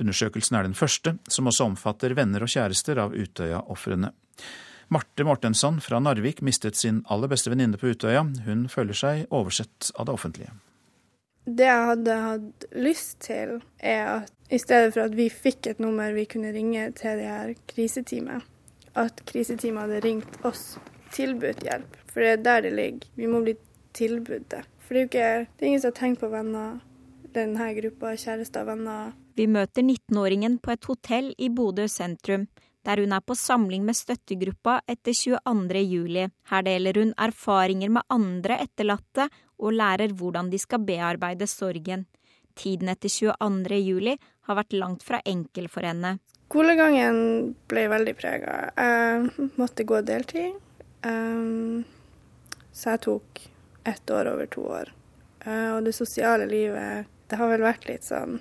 Undersøkelsen 0.02 0.58
er 0.58 0.66
den 0.66 0.74
første 0.74 1.14
som 1.30 1.46
også 1.46 1.68
omfatter 1.70 2.16
venner 2.18 2.42
og 2.42 2.50
kjærester 2.50 2.98
av 3.04 3.14
Utøya-ofrene. 3.14 4.10
Marte 4.90 5.26
Mortensson 5.26 5.78
fra 5.82 6.00
Narvik 6.02 6.42
mistet 6.46 6.78
sin 6.78 7.04
aller 7.10 7.30
beste 7.30 7.54
venninne 7.54 7.78
på 7.78 7.92
Utøya. 7.94 8.24
Hun 8.46 8.66
føler 8.70 8.98
seg 8.98 9.30
oversett 9.30 9.92
av 9.94 10.08
det 10.08 10.16
offentlige. 10.16 10.56
Det 11.46 11.68
jeg 11.68 11.86
hadde 11.92 12.18
hatt 12.24 12.66
lyst 12.74 13.20
til, 13.28 13.60
er 13.78 14.02
at 14.16 14.34
i 14.50 14.58
stedet 14.58 14.90
for 14.94 15.06
at 15.06 15.14
vi 15.14 15.28
fikk 15.30 15.70
et 15.70 15.82
nummer 15.82 16.10
vi 16.14 16.26
kunne 16.26 16.50
ringe 16.54 16.90
til 16.98 17.22
det 17.22 17.30
her 17.30 17.54
kriseteamet, 17.70 18.42
at 18.98 19.22
kriseteamet 19.30 19.86
hadde 19.86 20.02
ringt 20.02 20.38
oss 20.46 20.74
tilbudt 21.16 21.64
hjelp. 21.66 21.96
For 22.12 22.24
det 22.24 22.32
er 22.34 22.42
der 22.44 22.66
det 22.66 22.74
ligger. 22.76 23.08
Vi 23.16 23.30
må 23.30 23.42
bli 23.44 23.56
tilbudt 23.96 24.50
det. 24.52 24.62
For 24.84 24.94
det 24.94 25.00
er 25.00 25.06
jo 25.06 25.10
ikke, 25.10 25.30
det 25.56 25.64
er 25.64 25.70
ingen 25.70 25.82
som 25.82 25.92
har 25.92 26.00
tenkt 26.00 26.22
på 26.22 26.30
venner, 26.30 26.76
denne 27.34 27.70
gruppa, 27.80 28.14
kjærester, 28.16 28.66
venner. 28.68 29.16
Vi 29.36 29.48
møter 29.50 29.84
19-åringen 29.84 30.60
på 30.64 30.72
et 30.72 30.86
hotell 30.88 31.32
i 31.42 31.50
Bodø 31.52 31.88
sentrum, 31.92 32.46
der 32.86 33.02
hun 33.02 33.12
er 33.12 33.24
på 33.26 33.34
samling 33.34 33.82
med 33.84 33.98
støttegruppa 33.98 34.78
etter 34.88 35.12
22. 35.12 35.82
juli. 35.82 36.28
Her 36.52 36.62
deler 36.64 37.00
hun 37.02 37.10
erfaringer 37.18 37.90
med 37.98 38.06
andre 38.14 38.60
etterlatte 38.62 39.26
og 39.58 39.74
lærer 39.74 40.14
hvordan 40.14 40.52
de 40.52 40.60
skal 40.62 40.84
bearbeide 40.86 41.48
sorgen. 41.50 42.06
Tiden 42.56 42.88
etter 42.88 43.12
22. 43.12 43.80
juli 43.82 44.14
har 44.46 44.56
vært 44.56 44.76
langt 44.78 45.04
fra 45.04 45.20
enkel 45.26 45.66
for 45.68 45.84
henne. 45.84 46.16
Skolegangen 46.46 47.56
ble 47.68 47.88
veldig 47.90 48.14
prega. 48.16 48.54
Jeg 48.78 49.50
måtte 49.58 49.84
gå 49.84 49.98
deltid. 50.06 50.54
Um, 51.04 51.84
så 52.72 52.94
jeg 52.94 53.02
tok 53.06 53.40
ett 53.84 54.10
år 54.10 54.32
over 54.32 54.46
to 54.46 54.64
år. 54.68 54.92
Uh, 55.46 55.76
og 55.76 55.84
det 55.84 55.94
sosiale 55.94 56.46
livet, 56.50 57.06
det 57.30 57.38
har 57.40 57.50
vel 57.50 57.64
vært 57.66 57.86
litt 57.88 58.06
sånn 58.06 58.40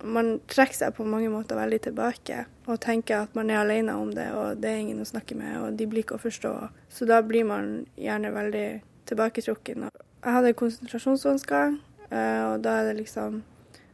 Man 0.00 0.38
trekker 0.48 0.76
seg 0.78 0.94
på 0.96 1.04
mange 1.04 1.28
måter 1.28 1.58
veldig 1.58 1.78
tilbake 1.84 2.46
og 2.64 2.78
tenker 2.80 3.26
at 3.26 3.34
man 3.36 3.50
er 3.52 3.58
alene 3.60 3.92
om 4.00 4.14
det, 4.16 4.30
og 4.32 4.62
det 4.62 4.70
er 4.70 4.78
ingen 4.80 5.02
å 5.02 5.08
snakke 5.08 5.36
med, 5.36 5.58
og 5.60 5.76
de 5.76 5.84
blir 5.90 6.06
ikke 6.06 6.16
å 6.16 6.22
forstå. 6.22 6.52
Så 6.88 7.04
da 7.04 7.18
blir 7.20 7.44
man 7.44 7.82
gjerne 8.00 8.30
veldig 8.32 8.68
tilbaketrukken. 9.10 9.90
Jeg 9.90 10.36
hadde 10.36 10.54
konsentrasjonsvansker, 10.56 11.76
uh, 12.14 12.42
og 12.46 12.64
da 12.64 12.78
er 12.80 12.90
det 12.90 13.02
liksom 13.02 13.42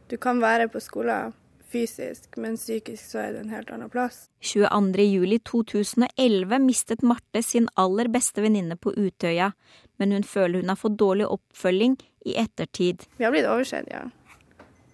Du 0.07 0.15
kan 0.15 0.39
være 0.39 0.69
på 0.71 0.79
skolen 0.79 1.33
fysisk, 1.71 2.37
men 2.37 2.57
psykisk 2.57 3.11
så 3.11 3.19
er 3.23 3.33
det 3.35 3.41
en 3.43 3.53
helt 3.53 3.71
annen 3.73 3.89
plass. 3.91 4.29
22.07.2011 4.41 6.59
mistet 6.63 7.01
Marte 7.01 7.43
sin 7.43 7.69
aller 7.75 8.07
beste 8.13 8.41
venninne 8.43 8.75
på 8.79 8.93
Utøya, 8.95 9.51
men 9.97 10.11
hun 10.15 10.23
føler 10.23 10.59
hun 10.61 10.73
har 10.73 10.79
fått 10.79 10.99
dårlig 10.99 11.27
oppfølging 11.27 11.95
i 12.27 12.37
ettertid. 12.39 12.97
Vi 13.17 13.23
har 13.27 13.33
blitt 13.35 13.49
oversett, 13.49 13.87
ja. 13.91 14.03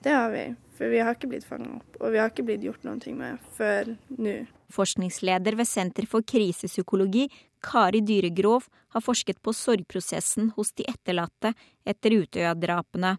Det 0.04 0.12
har 0.12 0.32
vi. 0.34 0.56
For 0.74 0.90
vi 0.90 1.00
har 1.06 1.14
ikke 1.16 1.30
blitt 1.30 1.46
fanga 1.46 1.76
opp, 1.78 1.98
og 2.02 2.14
vi 2.14 2.20
har 2.20 2.30
ikke 2.32 2.46
blitt 2.48 2.64
gjort 2.66 2.84
noe 2.88 3.16
med 3.16 3.34
før 3.56 3.96
nå. 4.18 4.36
Forskningsleder 4.74 5.54
ved 5.60 5.68
Senter 5.70 6.06
for 6.10 6.26
krisepsykologi, 6.26 7.28
Kari 7.64 8.02
Dyregrov, 8.02 8.64
har 8.94 9.02
forsket 9.06 9.40
på 9.46 9.54
sorgprosessen 9.54 10.50
hos 10.58 10.74
de 10.74 10.84
etterlatte 10.90 11.54
etter 11.86 12.18
Utøya-drapene. 12.18 13.18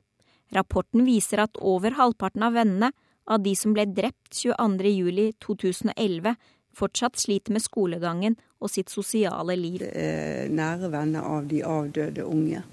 Rapporten 0.55 1.07
viser 1.07 1.39
at 1.47 1.57
over 1.63 1.95
halvparten 1.97 2.43
av 2.47 2.53
vennene 2.59 2.91
av 3.31 3.43
de 3.45 3.55
som 3.57 3.75
ble 3.77 3.87
drept 3.91 4.35
22.07.2011, 4.37 6.35
fortsatt 6.75 7.19
sliter 7.21 7.55
med 7.55 7.63
skolegangen 7.63 8.37
og 8.61 8.73
sitt 8.73 8.91
sosiale 8.93 9.57
liv. 9.59 9.81
Det 9.83 9.93
er 9.95 10.53
Nære 10.53 10.91
venner 10.93 11.27
av 11.29 11.49
de 11.49 11.63
avdøde 11.67 12.27
unge. 12.27 12.65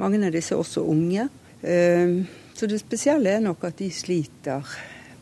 Mange 0.00 0.20
av 0.26 0.34
disse 0.34 0.54
er 0.54 0.60
også 0.60 0.84
unge. 0.84 1.28
Ehm, 1.62 2.24
så 2.56 2.68
det 2.68 2.80
spesielle 2.82 3.36
er 3.36 3.44
nok 3.44 3.64
at 3.68 3.78
de 3.78 3.90
sliter 3.92 4.76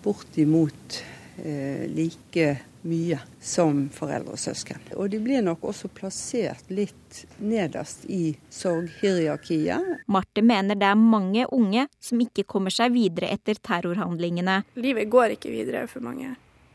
bortimot 0.04 1.02
like 1.38 2.24
like 2.34 2.73
mye 2.84 3.18
som 3.40 3.86
foreldre 3.94 4.36
og 4.36 4.40
søsken. 4.40 4.80
Og 4.96 5.10
de 5.12 5.20
blir 5.22 5.42
nok 5.44 5.64
også 5.70 5.88
plassert 5.92 6.68
litt 6.72 7.24
nederst 7.38 8.04
i 8.12 8.34
sorghierarkiet. 8.52 10.04
Marte 10.06 10.44
mener 10.44 10.78
det 10.78 10.88
er 10.90 11.00
mange 11.00 11.46
unge 11.54 11.86
som 12.02 12.20
ikke 12.20 12.46
kommer 12.48 12.74
seg 12.74 12.94
videre 12.94 13.32
etter 13.34 13.60
terrorhandlingene. 13.60 14.62
Livet 14.76 15.10
går 15.12 15.38
ikke 15.38 15.52
videre 15.54 15.86
for 15.90 16.04
mange. 16.04 16.34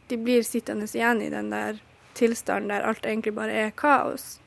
De 0.09 0.17
blir 0.17 0.45
sittende 0.45 0.89
igjen 0.89 1.21
i 1.21 1.29
den 1.33 1.51
der 1.53 1.77
tilstanden 2.17 2.73
der 2.73 2.87
alt 2.89 3.05
egentlig 3.05 3.35
bare 3.37 3.55
er 3.67 3.75
kaos. 3.77 4.39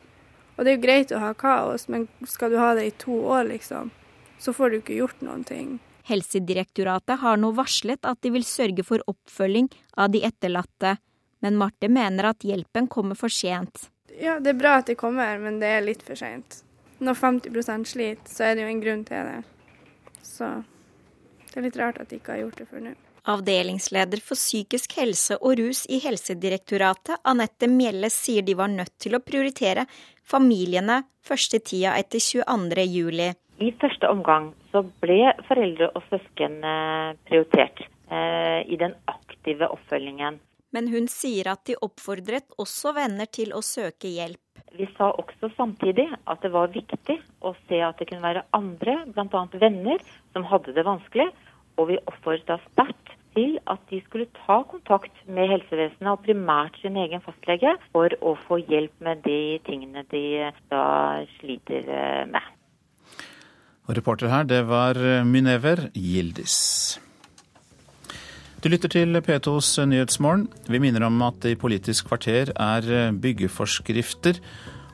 Og 0.56 0.64
det 0.64 0.72
er 0.72 0.76
jo 0.76 0.84
greit 0.84 1.14
å 1.14 1.22
ha 1.22 1.32
kaos, 1.38 1.86
men 1.88 2.08
skal 2.28 2.52
du 2.52 2.58
ha 2.60 2.72
det 2.76 2.84
i 2.86 2.96
to 3.00 3.14
år, 3.24 3.46
liksom, 3.48 3.90
så 4.38 4.52
får 4.52 4.70
du 4.70 4.76
ikke 4.80 4.98
gjort 4.98 5.22
noen 5.24 5.46
ting. 5.48 5.78
Helsedirektoratet 6.08 7.22
har 7.22 7.38
nå 7.38 7.52
varslet 7.56 8.04
at 8.08 8.20
de 8.24 8.32
vil 8.34 8.44
sørge 8.46 8.84
for 8.84 9.04
oppfølging 9.08 9.70
av 9.96 10.10
de 10.12 10.24
etterlatte 10.26 10.96
men 11.42 11.58
Marte 11.60 11.90
mener 11.90 12.30
at 12.30 12.46
hjelpen 12.46 12.88
kommer 12.88 13.18
for 13.18 13.32
sent. 13.32 13.88
Ja, 14.20 14.38
det 14.40 14.54
er 14.54 14.60
bra 14.60 14.76
at 14.80 14.90
det 14.90 14.98
kommer, 15.00 15.38
men 15.42 15.58
det 15.62 15.70
er 15.76 15.84
litt 15.84 16.02
for 16.06 16.18
sent. 16.18 16.62
Når 17.02 17.18
50% 17.18 17.88
sliter, 17.94 18.28
så 18.30 18.46
er 18.46 18.56
det 18.56 18.66
jo 18.66 18.72
en 18.72 18.82
grunn 18.82 19.06
til 19.08 19.30
det. 19.30 19.40
Så 20.22 20.50
det 21.50 21.58
er 21.58 21.66
litt 21.66 21.80
rart 21.80 21.98
at 22.00 22.12
de 22.12 22.20
ikke 22.20 22.36
har 22.36 22.44
gjort 22.44 22.60
det 22.60 22.68
før 22.70 22.86
nå. 22.86 22.92
Avdelingsleder 23.32 24.18
for 24.18 24.38
psykisk 24.38 24.96
helse 24.98 25.36
og 25.38 25.60
rus 25.60 25.84
i 25.86 26.00
Helsedirektoratet, 26.02 27.20
Anette 27.22 27.68
Mjelle, 27.70 28.10
sier 28.10 28.42
de 28.42 28.56
var 28.58 28.70
nødt 28.72 28.96
til 29.02 29.14
å 29.14 29.22
prioritere 29.22 29.84
familiene 30.26 31.04
første 31.22 31.60
tida 31.62 31.94
etter 32.00 32.22
22. 32.22 32.86
juli. 32.90 33.28
I 33.62 33.70
første 33.78 34.10
omgang 34.10 34.50
så 34.72 34.82
ble 35.04 35.20
foreldre 35.46 35.92
og 35.94 36.02
søsken 36.10 36.58
eh, 36.66 37.12
prioritert 37.28 37.84
eh, 38.10 38.62
i 38.66 38.78
den 38.80 38.96
aktive 39.06 39.70
oppfølgingen 39.70 40.40
men 40.72 40.88
hun 40.92 41.08
sier 41.10 41.52
at 41.52 41.64
de 41.68 41.76
oppfordret 41.84 42.48
også 42.60 42.94
venner 42.96 43.28
til 43.30 43.52
å 43.56 43.62
søke 43.64 44.10
hjelp. 44.10 44.40
Vi 44.72 44.86
sa 44.96 45.10
også 45.20 45.50
samtidig 45.56 46.06
at 46.24 46.44
det 46.44 46.52
var 46.54 46.72
viktig 46.72 47.18
å 47.44 47.52
se 47.68 47.80
at 47.84 47.98
det 48.00 48.08
kunne 48.08 48.24
være 48.24 48.44
andre, 48.56 49.02
bl.a. 49.12 49.42
venner, 49.60 50.04
som 50.32 50.46
hadde 50.48 50.72
det 50.76 50.86
vanskelig. 50.88 51.28
Og 51.80 51.90
vi 51.90 51.98
oppfordra 52.08 52.58
sterkt 52.70 53.12
til 53.36 53.58
at 53.72 53.80
de 53.88 54.00
skulle 54.06 54.28
ta 54.36 54.58
kontakt 54.68 55.22
med 55.28 55.48
helsevesenet, 55.52 56.08
og 56.08 56.24
primært 56.24 56.76
sin 56.80 56.96
egen 57.00 57.22
fastlege, 57.24 57.76
for 57.92 58.12
å 58.20 58.34
få 58.46 58.60
hjelp 58.64 58.96
med 59.04 59.22
de 59.28 59.60
tingene 59.68 60.04
de 60.12 60.24
da 60.72 60.84
sliter 61.38 61.88
eh, 61.88 62.26
med. 62.32 62.50
Og 63.88 63.96
reporter 63.98 64.30
her, 64.32 64.44
det 64.48 64.62
var 64.68 64.96
Minever 64.96 65.28
Mynever 65.28 65.88
Gildis. 65.96 66.60
Du 68.62 68.68
lytter 68.70 68.92
til 68.94 69.18
P2s 69.18 69.72
Nyhetsmorgen. 69.90 70.44
Vi 70.70 70.78
minner 70.78 71.02
om 71.08 71.16
at 71.26 71.42
i 71.50 71.56
Politisk 71.58 72.06
kvarter 72.06 72.52
er 72.54 72.86
eh, 72.86 73.10
byggeforskrifter 73.10 74.38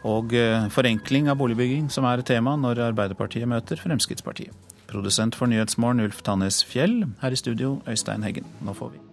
og 0.08 0.32
forenkling 0.72 1.28
av 1.28 1.36
boligbygging 1.36 1.90
som 1.92 2.06
er 2.08 2.22
tema 2.24 2.54
når 2.56 2.80
Arbeiderpartiet 2.86 3.50
møter 3.50 3.76
Fremskrittspartiet. 3.76 4.54
Produsent 4.88 5.36
for 5.36 5.50
Nyhetsmorgen 5.52 6.00
Ulf 6.06 6.22
Tannes 6.24 6.62
Fjell. 6.64 7.02
Her 7.20 7.36
i 7.36 7.36
studio 7.36 7.82
Øystein 7.84 8.24
Heggen. 8.24 8.48
Nå 8.64 8.72
får 8.72 8.94
vi. 8.96 9.04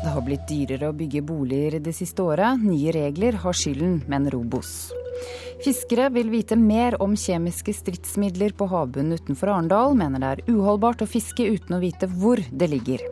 Det 0.00 0.12
har 0.16 0.24
blitt 0.24 0.48
dyrere 0.48 0.88
å 0.88 0.96
bygge 0.96 1.26
boliger 1.28 1.80
det 1.84 1.92
siste 1.92 2.24
året. 2.24 2.56
Nye 2.64 2.96
regler 2.96 3.36
har 3.44 3.52
skylden, 3.52 4.00
men 4.08 4.32
Robos. 4.32 4.94
Fiskere 5.64 6.10
vil 6.12 6.32
vite 6.32 6.58
mer 6.60 6.96
om 7.02 7.14
kjemiske 7.16 7.72
stridsmidler 7.76 8.52
på 8.56 8.68
havbunnen 8.68 9.16
utenfor 9.16 9.52
Arendal, 9.54 9.94
mener 9.96 10.20
det 10.20 10.32
er 10.32 10.56
uholdbart 10.56 11.04
å 11.04 11.08
fiske 11.08 11.46
uten 11.46 11.78
å 11.78 11.82
vite 11.82 12.10
hvor 12.10 12.42
det 12.50 12.68
ligger. 12.72 13.04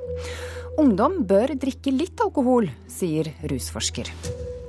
Ungdom 0.80 1.22
bør 1.28 1.54
drikke 1.60 1.92
litt 1.92 2.20
alkohol, 2.24 2.70
sier 2.88 3.30
rusforsker. 3.48 4.08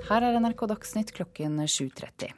Her 0.09 0.25
er 0.27 0.39
NRK 0.39 0.65
Dagsnytt 0.73 1.13
klokken 1.15 1.61
7.30. 1.63 2.33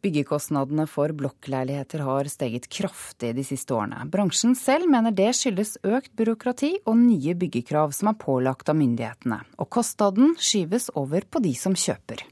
Byggekostnadene 0.00 0.86
for 0.88 1.12
blokkleiligheter 1.12 2.00
har 2.06 2.28
steget 2.32 2.70
kraftig 2.72 3.34
de 3.36 3.44
siste 3.44 3.74
årene. 3.76 4.06
Bransjen 4.08 4.54
selv 4.56 4.88
mener 4.88 5.12
det 5.12 5.34
skyldes 5.36 5.76
økt 5.84 6.14
byråkrati 6.16 6.72
og 6.86 6.96
nye 7.02 7.36
byggekrav 7.36 7.92
som 7.96 8.08
er 8.08 8.20
pålagt 8.20 8.72
av 8.72 8.78
myndighetene. 8.80 9.42
Og 9.60 9.68
kostnaden 9.68 10.32
skyves 10.40 10.88
over 10.96 11.28
på 11.28 11.44
de 11.44 11.52
som 11.52 11.76
kjøper. 11.76 12.24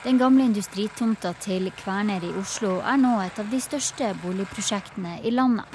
Den 0.00 0.16
gamle 0.16 0.46
industritomta 0.48 1.34
til 1.44 1.66
Kverner 1.76 2.22
i 2.24 2.30
Oslo 2.40 2.78
er 2.80 2.96
nå 2.96 3.18
et 3.20 3.36
av 3.36 3.50
de 3.52 3.58
største 3.60 4.06
boligprosjektene 4.22 5.18
i 5.28 5.32
landet. 5.34 5.68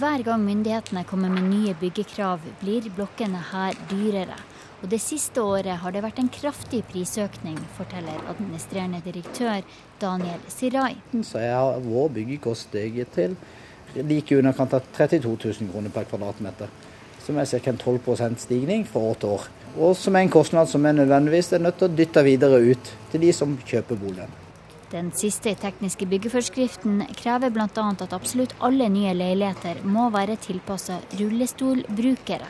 Hver 0.00 0.24
gang 0.26 0.42
myndighetene 0.42 1.04
kommer 1.06 1.30
med 1.30 1.46
nye 1.46 1.76
byggekrav, 1.78 2.42
blir 2.58 2.88
blokkene 2.96 3.38
her 3.52 3.78
dyrere. 3.86 4.40
Og 4.80 4.90
det 4.90 4.98
siste 5.04 5.44
året 5.46 5.78
har 5.84 5.94
det 5.94 6.02
vært 6.02 6.18
en 6.18 6.32
kraftig 6.34 6.80
prisøkning, 6.90 7.62
forteller 7.78 8.18
administrerende 8.32 9.04
direktør 9.06 9.62
Daniel 10.02 10.42
Sirai. 10.50 10.96
Så 11.22 11.38
jeg 11.38 11.54
har 11.54 11.78
vår 11.86 12.10
byggekost 12.18 12.66
steget 12.72 13.14
til 13.14 13.38
like 13.94 14.42
underkant 14.42 14.74
av 14.74 14.90
32 14.98 15.38
000 15.38 15.70
kroner 15.70 15.94
per 15.94 16.10
kvadratmeter. 16.10 16.74
Som 17.22 17.38
er 17.38 17.46
ca. 17.46 17.62
en 17.70 17.78
12% 17.78 18.42
stigning 18.42 18.88
fra 18.90 19.14
til 19.14 19.36
år. 19.38 19.50
Og 19.78 19.94
som 19.96 20.16
er 20.16 20.26
en 20.26 20.32
kostnad 20.32 20.68
som 20.68 20.86
er 20.86 20.96
nødvendigvis 20.98 21.52
er 21.54 21.62
nødt 21.62 21.78
til 21.78 21.86
å 21.90 21.96
dytte 21.96 22.24
videre 22.26 22.62
ut 22.72 22.94
til 23.12 23.22
de 23.22 23.32
som 23.36 23.58
kjøper 23.66 23.98
boligen. 24.00 24.32
Den 24.90 25.12
siste 25.14 25.52
tekniske 25.54 26.06
byggeforskriften 26.10 27.04
krever 27.14 27.52
bl.a. 27.54 27.68
at 27.68 28.16
absolutt 28.16 28.56
alle 28.58 28.88
nye 28.90 29.12
leiligheter 29.14 29.84
må 29.86 30.08
være 30.10 30.34
tilpassa 30.42 30.98
rullestolbrukere. 31.14 32.48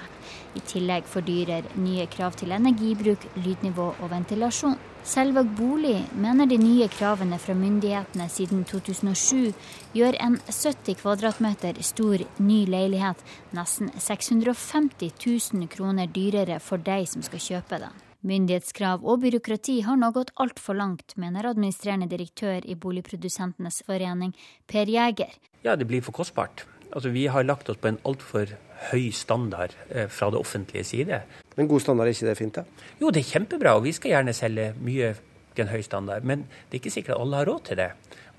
I 0.59 0.61
tillegg 0.67 1.07
fordyrer 1.07 1.67
nye 1.79 2.07
krav 2.11 2.35
til 2.41 2.55
energibruk, 2.57 3.27
lydnivå 3.39 3.93
og 3.93 4.09
ventilasjon. 4.11 4.79
Selvåg 5.07 5.49
bolig 5.57 5.97
mener 6.21 6.49
de 6.51 6.59
nye 6.61 6.89
kravene 6.93 7.39
fra 7.41 7.55
myndighetene 7.57 8.27
siden 8.29 8.67
2007 8.69 9.55
gjør 9.97 10.19
en 10.21 10.37
70 10.45 10.99
kvadratmeter 11.01 11.81
stor 11.87 12.21
ny 12.37 12.59
leilighet 12.69 13.23
nesten 13.57 13.89
650 13.97 15.09
000 15.25 15.71
kroner 15.73 16.11
dyrere 16.13 16.61
for 16.61 16.83
deg 16.85 17.09
som 17.09 17.25
skal 17.25 17.47
kjøpe 17.47 17.81
den. 17.81 17.97
Myndighetskrav 18.21 19.07
og 19.09 19.23
byråkrati 19.23 19.79
har 19.87 19.97
nå 19.97 20.11
gått 20.13 20.35
altfor 20.37 20.77
langt, 20.77 21.15
mener 21.17 21.49
administrerende 21.49 22.11
direktør 22.11 22.67
i 22.69 22.77
Boligprodusentenes 22.77 23.81
forening, 23.87 24.35
Per 24.69 24.85
Jæger. 24.85 25.33
Ja, 25.65 25.77
det 25.77 25.89
blir 25.89 26.05
for 26.05 26.13
kostbart. 26.13 26.67
Altså, 26.93 27.09
vi 27.09 27.25
har 27.33 27.47
lagt 27.49 27.71
oss 27.73 27.81
på 27.81 27.89
en 27.89 28.01
altfor 28.05 28.53
høy 28.89 29.11
standard 29.15 29.75
eh, 29.89 30.09
fra 30.09 30.31
det 30.33 30.41
offentlige 30.41 30.87
side. 30.89 31.23
Men 31.57 31.69
god 31.69 31.85
standard, 31.85 32.09
er 32.09 32.17
ikke 32.17 32.31
det 32.31 32.39
fint? 32.39 32.61
da? 32.61 32.89
Jo, 33.01 33.11
det 33.11 33.25
er 33.25 33.33
kjempebra, 33.35 33.77
og 33.77 33.85
vi 33.85 33.93
skal 33.97 34.15
gjerne 34.15 34.37
selge 34.37 34.71
mye 34.81 35.13
til 35.55 35.67
en 35.67 35.73
høy 35.73 35.83
standard. 35.85 36.27
Men 36.27 36.47
det 36.49 36.79
er 36.79 36.83
ikke 36.83 36.97
sikkert 36.97 37.17
at 37.17 37.25
alle 37.25 37.43
har 37.43 37.51
råd 37.51 37.65
til 37.69 37.81
det. 37.83 37.91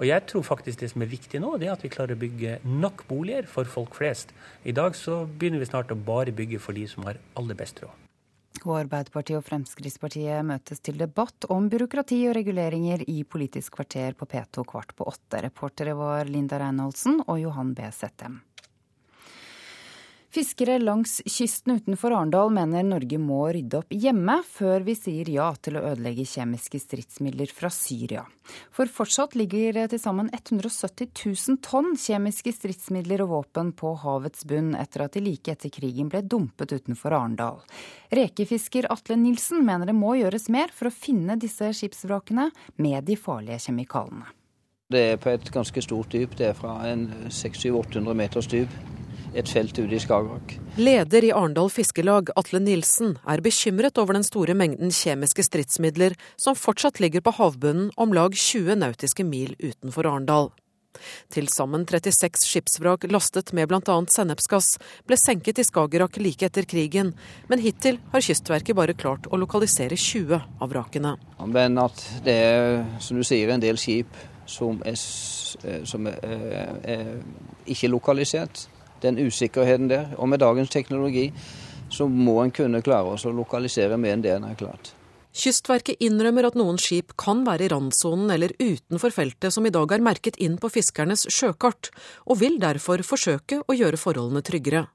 Og 0.01 0.07
jeg 0.07 0.25
tror 0.31 0.45
faktisk 0.47 0.81
det 0.81 0.89
som 0.89 1.03
er 1.03 1.11
viktig 1.11 1.41
nå, 1.43 1.55
det 1.61 1.67
er 1.69 1.75
at 1.75 1.83
vi 1.85 1.91
klarer 1.93 2.17
å 2.17 2.21
bygge 2.21 2.59
nok 2.65 3.03
boliger 3.09 3.49
for 3.49 3.69
folk 3.69 3.97
flest. 3.99 4.31
I 4.65 4.73
dag 4.73 4.95
så 4.97 5.25
begynner 5.25 5.61
vi 5.61 5.69
snart 5.69 5.93
å 5.93 5.99
bare 5.99 6.33
bygge 6.33 6.61
for 6.63 6.77
de 6.77 6.87
som 6.89 7.05
har 7.05 7.21
aller 7.37 7.59
best 7.59 7.83
råd. 7.83 7.97
Og 8.61 8.75
Arbeiderpartiet 8.77 9.39
og 9.39 9.45
Fremskrittspartiet 9.47 10.45
møtes 10.45 10.83
til 10.83 10.97
debatt 10.99 11.47
om 11.53 11.69
byråkrati 11.71 12.19
og 12.29 12.35
reguleringer 12.37 13.05
i 13.09 13.21
Politisk 13.23 13.77
kvarter 13.79 14.13
på 14.17 14.27
P2 14.29 14.65
kvart 14.69 14.93
på 14.97 15.07
åtte. 15.09 15.41
Reportere 15.47 15.95
var 15.97 16.29
Linda 16.29 16.59
Reinholdsen 16.61 17.23
og 17.25 17.39
Johan 17.41 17.73
B. 17.77 17.87
Settem. 17.95 18.41
Fiskere 20.31 20.79
langs 20.79 21.21
kysten 21.25 21.75
utenfor 21.75 22.13
Arendal 22.15 22.53
mener 22.55 22.85
Norge 22.87 23.17
må 23.19 23.41
rydde 23.51 23.81
opp 23.81 23.89
hjemme 23.91 24.37
før 24.47 24.85
vi 24.87 24.93
sier 24.95 25.27
ja 25.27 25.49
til 25.59 25.75
å 25.75 25.81
ødelegge 25.89 26.23
kjemiske 26.23 26.79
stridsmidler 26.79 27.51
fra 27.51 27.67
Syria. 27.67 28.23
For 28.71 28.87
fortsatt 28.87 29.35
ligger 29.35 29.81
til 29.91 29.99
sammen 29.99 30.29
170 30.31 31.09
000 31.25 31.59
tonn 31.67 31.97
kjemiske 31.99 32.53
stridsmidler 32.55 33.25
og 33.25 33.33
våpen 33.33 33.73
på 33.75 33.91
havets 34.05 34.47
bunn 34.47 34.71
etter 34.79 35.03
at 35.03 35.17
de 35.17 35.25
like 35.25 35.51
etter 35.51 35.73
krigen 35.75 36.07
ble 36.07 36.23
dumpet 36.23 36.77
utenfor 36.79 37.11
Arendal. 37.17 37.59
Rekefisker 38.15 38.87
Atle 38.95 39.19
Nilsen 39.19 39.67
mener 39.67 39.91
det 39.91 39.97
må 39.99 40.15
gjøres 40.15 40.47
mer 40.47 40.71
for 40.71 40.87
å 40.87 40.95
finne 40.95 41.35
disse 41.43 41.73
skipsvrakene 41.75 42.47
med 42.79 43.03
de 43.03 43.19
farlige 43.19 43.65
kjemikalene. 43.67 44.31
Det 44.91 45.05
er 45.11 45.19
på 45.19 45.35
et 45.35 45.51
ganske 45.51 45.83
stort 45.83 46.15
dyp. 46.15 46.39
Det 46.39 46.53
er 46.53 46.55
fra 46.55 46.79
en 46.87 47.09
600-800 47.27 48.15
meters 48.23 48.47
dyp 48.51 48.79
et 49.35 49.49
felt 49.49 49.77
ute 49.79 49.95
i 49.95 49.99
Skagerrak. 50.01 50.55
Leder 50.79 51.27
i 51.27 51.31
Arendal 51.35 51.69
Fiskelag, 51.71 52.31
Atle 52.39 52.61
Nilsen, 52.63 53.15
er 53.27 53.43
bekymret 53.43 53.99
over 54.01 54.17
den 54.17 54.25
store 54.27 54.55
mengden 54.57 54.91
kjemiske 54.95 55.45
stridsmidler 55.47 56.17
som 56.39 56.57
fortsatt 56.57 56.99
ligger 57.03 57.23
på 57.23 57.35
havbunnen 57.39 57.91
om 57.97 58.15
lag 58.15 58.35
20 58.35 58.81
nautiske 58.81 59.27
mil 59.27 59.55
utenfor 59.59 60.09
Arendal. 60.09 60.51
Til 61.31 61.47
sammen 61.47 61.85
36 61.87 62.43
skipsvrak 62.43 63.05
lastet 63.11 63.53
med 63.55 63.69
bl.a. 63.71 63.95
sennepsgass 64.11 64.73
ble 65.07 65.17
senket 65.19 65.61
i 65.61 65.65
Skagerrak 65.65 66.19
like 66.19 66.45
etter 66.45 66.67
krigen, 66.67 67.13
men 67.47 67.63
hittil 67.63 68.01
har 68.11 68.25
Kystverket 68.25 68.77
bare 68.77 68.97
klart 68.97 69.29
å 69.31 69.39
lokalisere 69.39 69.95
20 69.95 70.35
av 70.35 70.73
vrakene. 70.73 71.15
Men 71.47 71.79
at 71.81 72.03
det 72.25 72.35
er, 72.35 72.83
som 72.99 73.19
du 73.19 73.25
sier, 73.27 73.53
en 73.53 73.63
del 73.63 73.79
skip 73.79 74.11
som 74.51 74.81
er, 74.83 74.99
som 75.87 76.11
er, 76.11 76.19
er 76.83 77.11
ikke 77.71 77.91
lokalisert 77.91 78.67
den 79.03 79.19
usikkerheten 79.19 79.89
der. 79.91 80.09
Og 80.17 80.29
med 80.31 80.41
dagens 80.43 80.71
teknologi 80.73 81.29
så 81.91 82.07
må 82.07 82.39
en 82.43 82.55
kunne 82.55 82.81
klare 82.85 83.15
oss 83.15 83.27
å 83.27 83.35
lokalisere 83.35 83.99
mer 83.99 84.15
enn 84.15 84.25
det 84.25 84.35
en 84.35 84.47
har 84.47 84.59
klart. 84.59 84.93
Kystverket 85.31 86.01
innrømmer 86.03 86.49
at 86.49 86.57
noen 86.59 86.79
skip 86.81 87.13
kan 87.19 87.45
være 87.47 87.65
i 87.65 87.69
randsonen 87.71 88.33
eller 88.33 88.51
utenfor 88.59 89.13
feltet 89.15 89.55
som 89.55 89.67
i 89.67 89.71
dag 89.71 89.93
er 89.95 90.03
merket 90.03 90.35
inn 90.43 90.57
på 90.59 90.71
fiskernes 90.71 91.23
sjøkart, 91.31 91.87
og 92.27 92.41
vil 92.43 92.59
derfor 92.59 93.03
forsøke 93.07 93.61
å 93.63 93.77
gjøre 93.77 93.99
forholdene 93.99 94.43
tryggere. 94.43 94.89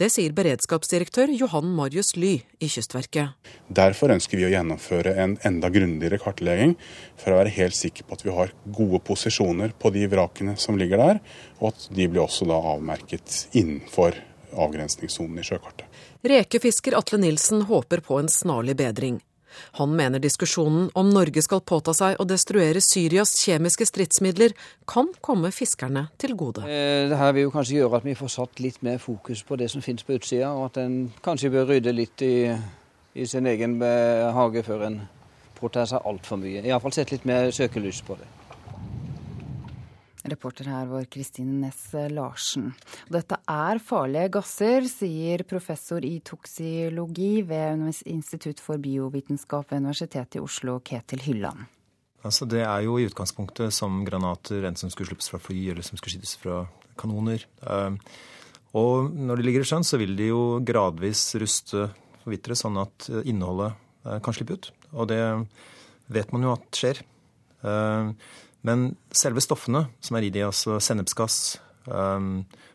Det 0.00 0.08
sier 0.12 0.34
beredskapsdirektør 0.36 1.32
Johan 1.34 1.72
Marius 1.76 2.14
Ly 2.16 2.34
i 2.62 2.68
Kystverket. 2.70 3.34
Derfor 3.68 4.14
ønsker 4.14 4.38
vi 4.38 4.46
å 4.48 4.52
gjennomføre 4.52 5.16
en 5.22 5.36
enda 5.46 5.70
grundigere 5.72 6.20
kartlegging, 6.22 6.76
for 7.18 7.34
å 7.34 7.40
være 7.40 7.54
helt 7.56 7.76
sikker 7.78 8.06
på 8.06 8.18
at 8.18 8.24
vi 8.26 8.34
har 8.36 8.54
gode 8.76 9.02
posisjoner 9.06 9.74
på 9.78 9.92
de 9.94 10.06
vrakene 10.12 10.56
som 10.60 10.78
ligger 10.80 11.02
der, 11.02 11.22
og 11.60 11.72
at 11.72 11.88
de 11.96 12.08
blir 12.08 12.24
også 12.24 12.48
da 12.48 12.60
avmerket 12.74 13.46
innenfor 13.56 14.18
avgrensningssonen 14.56 15.40
i 15.40 15.46
sjøkartet. 15.46 15.86
Rekefisker 16.26 16.96
Atle 16.98 17.20
Nilsen 17.22 17.66
håper 17.68 18.02
på 18.04 18.18
en 18.20 18.30
snarlig 18.32 18.76
bedring. 18.78 19.20
Han 19.80 19.94
mener 19.98 20.22
diskusjonen 20.22 20.90
om 20.94 21.10
Norge 21.12 21.42
skal 21.44 21.62
påta 21.66 21.94
seg 21.96 22.20
å 22.20 22.26
destruere 22.28 22.82
Syrias 22.84 23.34
kjemiske 23.42 23.88
stridsmidler, 23.88 24.54
kan 24.88 25.10
komme 25.24 25.52
fiskerne 25.54 26.06
til 26.20 26.36
gode. 26.38 26.66
Eh, 26.68 27.08
det 27.10 27.20
her 27.20 27.34
vil 27.36 27.48
jo 27.48 27.54
kanskje 27.54 27.80
gjøre 27.80 28.00
at 28.00 28.08
vi 28.08 28.16
får 28.18 28.34
satt 28.36 28.62
litt 28.64 28.80
mer 28.86 28.98
fokus 29.02 29.42
på 29.46 29.58
det 29.60 29.70
som 29.72 29.84
finnes 29.84 30.06
på 30.06 30.16
utsida, 30.18 30.52
og 30.52 30.70
at 30.70 30.80
en 30.84 30.96
kanskje 31.24 31.52
bør 31.54 31.70
rydde 31.74 31.94
litt 31.96 32.24
i, 32.26 32.36
i 33.16 33.28
sin 33.28 33.46
egen 33.50 33.80
eh, 33.82 34.26
hage 34.36 34.64
før 34.66 34.88
en 34.90 35.02
påtar 35.56 35.88
seg 35.88 36.04
altfor 36.04 36.40
mye. 36.40 36.64
Iallfall 36.64 36.94
sette 36.94 37.16
litt 37.16 37.28
mer 37.28 37.50
søkelys 37.54 38.02
på 38.06 38.18
det. 38.20 38.35
Reporter 40.30 40.68
her 40.70 40.88
var 40.90 41.06
Kristine 41.10 41.54
Næss 41.62 41.92
Larsen. 42.12 42.72
Dette 43.12 43.38
er 43.48 43.80
farlige 43.82 44.32
gasser, 44.36 44.86
sier 44.90 45.44
professor 45.48 46.04
i 46.04 46.18
toksiologi 46.26 47.42
ved 47.46 47.84
Institutt 48.10 48.60
for 48.62 48.82
biovitenskap 48.82 49.70
ved 49.70 49.84
Universitetet 49.84 50.38
i 50.38 50.42
Oslo, 50.42 50.78
Ketil 50.84 51.22
Hylland. 51.26 51.66
Altså, 52.26 52.46
det 52.50 52.64
er 52.66 52.82
jo 52.86 52.96
i 52.98 53.06
utgangspunktet 53.06 53.74
som 53.74 54.00
granater, 54.06 54.64
enten 54.64 54.86
som 54.86 54.90
skulle 54.90 55.12
slippes 55.12 55.30
fra 55.30 55.40
fly 55.42 55.60
eller 55.72 55.86
som 55.86 55.98
skulle 55.98 56.16
skytes 56.16 56.34
fra 56.42 56.64
kanoner. 56.98 57.44
Eh, 57.62 57.98
og 58.76 59.12
når 59.14 59.38
de 59.38 59.46
ligger 59.46 59.62
i 59.62 59.68
sjøen, 59.68 59.86
så 59.86 60.00
vil 60.00 60.16
de 60.18 60.32
jo 60.32 60.40
gradvis 60.66 61.28
ruste, 61.40 61.86
forvitre, 62.24 62.56
sånn 62.58 62.80
at 62.82 63.08
innholdet 63.22 63.76
eh, 64.04 64.18
kan 64.24 64.34
slippe 64.34 64.58
ut. 64.58 64.72
Og 64.96 65.06
det 65.12 65.20
vet 66.12 66.34
man 66.34 66.48
jo 66.48 66.56
at 66.56 66.82
skjer. 66.82 67.04
Eh, 68.66 68.68
men 68.68 68.96
selve 69.14 69.42
stoffene 69.44 69.86
som 70.00 70.18
er 70.18 70.26
i 70.26 70.32
de, 70.34 70.44
altså 70.46 70.80
sennepsgass, 70.82 71.60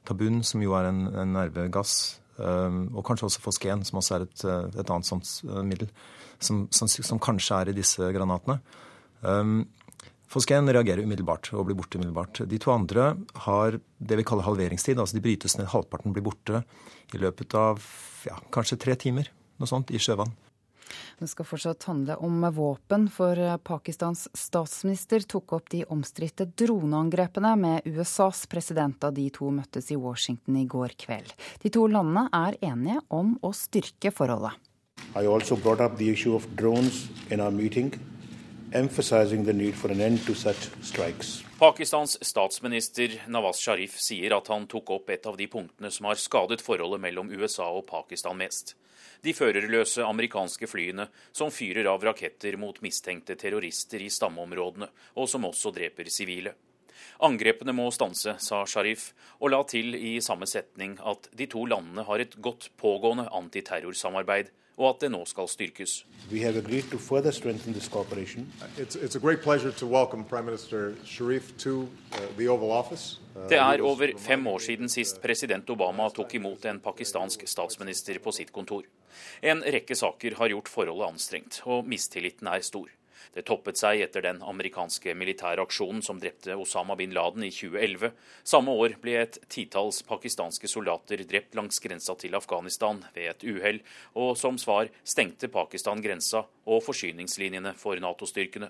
tabun, 0.07 0.37
som 0.47 0.61
jo 0.63 0.71
er 0.79 0.87
en, 0.87 1.01
en 1.19 1.33
nervegass, 1.35 1.95
og 2.39 3.01
kanskje 3.03 3.25
også 3.27 3.41
fosken, 3.43 3.81
som 3.83 3.97
også 3.99 4.13
er 4.15 4.23
et, 4.23 4.43
et 4.79 4.87
annet 4.87 5.05
sånt 5.09 5.27
middel, 5.67 5.89
som, 6.39 6.61
som, 6.71 6.87
som, 6.87 7.19
kanskje 7.19 7.57
er 7.57 7.71
i 7.73 7.75
disse 7.75 8.07
granatene. 8.15 8.61
Um, 9.19 9.65
Fosken 10.31 10.71
reagerer 10.71 11.03
umiddelbart 11.03 11.49
og 11.51 11.65
blir 11.67 11.75
borte 11.75 11.99
umiddelbart. 11.99 12.39
De 12.47 12.59
to 12.61 12.71
andre 12.71 13.09
har 13.45 13.75
det 13.99 14.19
vi 14.21 14.23
kaller 14.23 14.47
halveringstid. 14.47 14.95
altså 14.95 15.17
De 15.17 15.23
brytes 15.25 15.57
ned, 15.59 15.67
halvparten 15.73 16.15
blir 16.15 16.23
borte 16.23 16.63
i 17.11 17.19
løpet 17.19 17.51
av 17.59 17.83
ja, 18.23 18.37
kanskje 18.55 18.79
tre 18.79 18.95
timer 18.95 19.27
noe 19.61 19.69
sånt, 19.69 19.91
i 19.93 19.99
sjøvann. 20.01 20.31
Det 21.19 21.29
skal 21.31 21.47
fortsatt 21.47 21.87
handle 21.89 22.17
om 22.21 22.45
våpen, 22.55 23.07
for 23.09 23.37
Pakistans 23.63 24.27
statsminister 24.37 25.25
tok 25.25 25.55
opp 25.57 25.69
de 25.73 25.83
omstridte 25.91 26.47
droneangrepene 26.47 27.55
med 27.59 27.89
USAs 27.89 28.45
president 28.51 28.99
da 29.01 29.11
de 29.11 29.29
to 29.33 29.51
møttes 29.53 29.91
i 29.91 29.99
Washington 29.99 30.61
i 30.61 30.67
går 30.69 30.95
kveld. 30.97 31.33
De 31.63 31.71
to 31.73 31.87
landene 31.87 32.27
er 32.33 32.59
enige 32.71 33.01
om 33.09 33.37
å 33.41 33.53
styrke 33.55 34.13
forholdet. 34.13 34.57
I 35.15 35.25
also 35.25 35.57
brought 35.57 35.81
up 35.81 35.97
the 35.97 36.11
issue 36.11 36.35
of 36.35 36.45
drones 36.55 37.09
in 37.29 37.41
our 37.41 37.51
meeting 37.51 37.91
emphasizing 38.73 39.45
the 39.45 39.71
for 39.71 39.91
an 39.91 40.01
end 40.01 40.25
to 40.25 40.33
such 40.33 40.69
strikes. 40.81 41.43
Pakistans 41.61 42.23
statsminister 42.25 43.23
Nawaz 43.27 43.59
Sharif 43.61 43.99
sier 44.01 44.33
at 44.33 44.47
han 44.49 44.63
tok 44.65 44.87
opp 44.95 45.11
et 45.13 45.27
av 45.29 45.35
de 45.37 45.45
punktene 45.45 45.91
som 45.93 46.07
har 46.09 46.17
skadet 46.17 46.57
forholdet 46.65 47.03
mellom 47.03 47.27
USA 47.29 47.67
og 47.69 47.83
Pakistan 47.85 48.39
mest. 48.39 48.71
De 49.21 49.29
førerløse 49.37 50.01
amerikanske 50.01 50.65
flyene 50.65 51.05
som 51.29 51.53
fyrer 51.53 51.85
av 51.91 52.01
raketter 52.01 52.57
mot 52.57 52.81
mistenkte 52.81 53.37
terrorister 53.37 54.01
i 54.01 54.09
stammeområdene, 54.09 54.89
og 55.21 55.29
som 55.29 55.45
også 55.45 55.69
dreper 55.75 56.09
sivile. 56.09 56.55
Angrepene 57.29 57.77
må 57.77 57.91
stanse, 57.93 58.39
sa 58.41 58.63
Sharif, 58.65 59.11
og 59.37 59.53
la 59.53 59.61
til 59.61 59.93
i 59.93 60.15
samme 60.17 60.49
setning 60.49 60.97
at 61.13 61.29
de 61.29 61.45
to 61.45 61.67
landene 61.69 62.07
har 62.09 62.25
et 62.25 62.39
godt 62.41 62.71
pågående 62.81 63.29
antiterrorsamarbeid 63.37 64.49
og 64.77 64.87
at 64.89 65.03
det 65.03 65.11
nå 65.13 65.21
skal 65.29 65.49
styrkes. 65.51 66.05
Det 73.49 73.59
er 73.59 73.83
over 73.87 74.15
fem 74.19 74.47
år 74.47 74.63
siden 74.67 74.89
sist 74.91 75.21
president 75.23 75.69
Obama 75.69 76.09
tok 76.09 76.35
imot 76.39 76.65
en 76.65 76.79
pakistansk 76.83 77.45
statsminister 77.47 78.19
på 78.23 78.33
sitt 78.35 78.51
kontor. 78.51 78.87
En 79.41 79.63
rekke 79.63 79.95
saker 79.97 80.39
har 80.39 80.53
gjort 80.53 80.71
forholdet 80.71 81.13
anstrengt, 81.13 81.61
og 81.65 81.87
mistilliten 81.87 82.47
er 82.47 82.63
stor. 82.65 82.89
Det 83.31 83.45
toppet 83.47 83.79
seg 83.79 84.01
etter 84.03 84.25
den 84.25 84.41
amerikanske 84.43 85.13
militære 85.15 85.63
aksjonen 85.63 86.01
som 86.03 86.17
drepte 86.19 86.57
Osama 86.59 86.97
bin 86.99 87.13
Laden 87.15 87.45
i 87.47 87.51
2011. 87.55 88.11
Samme 88.43 88.75
år 88.75 88.97
ble 88.99 89.15
et 89.21 89.39
titalls 89.47 90.01
pakistanske 90.03 90.67
soldater 90.67 91.23
drept 91.23 91.55
langs 91.55 91.79
grensa 91.79 92.17
til 92.19 92.35
Afghanistan 92.35 92.99
ved 93.15 93.29
et 93.31 93.47
uhell, 93.47 93.79
og 94.19 94.35
som 94.35 94.59
svar 94.59 94.91
stengte 95.07 95.47
Pakistan 95.47 96.03
grensa 96.03 96.43
og 96.67 96.83
forsyningslinjene 96.83 97.71
for 97.79 97.95
Nato-styrkene. 98.03 98.67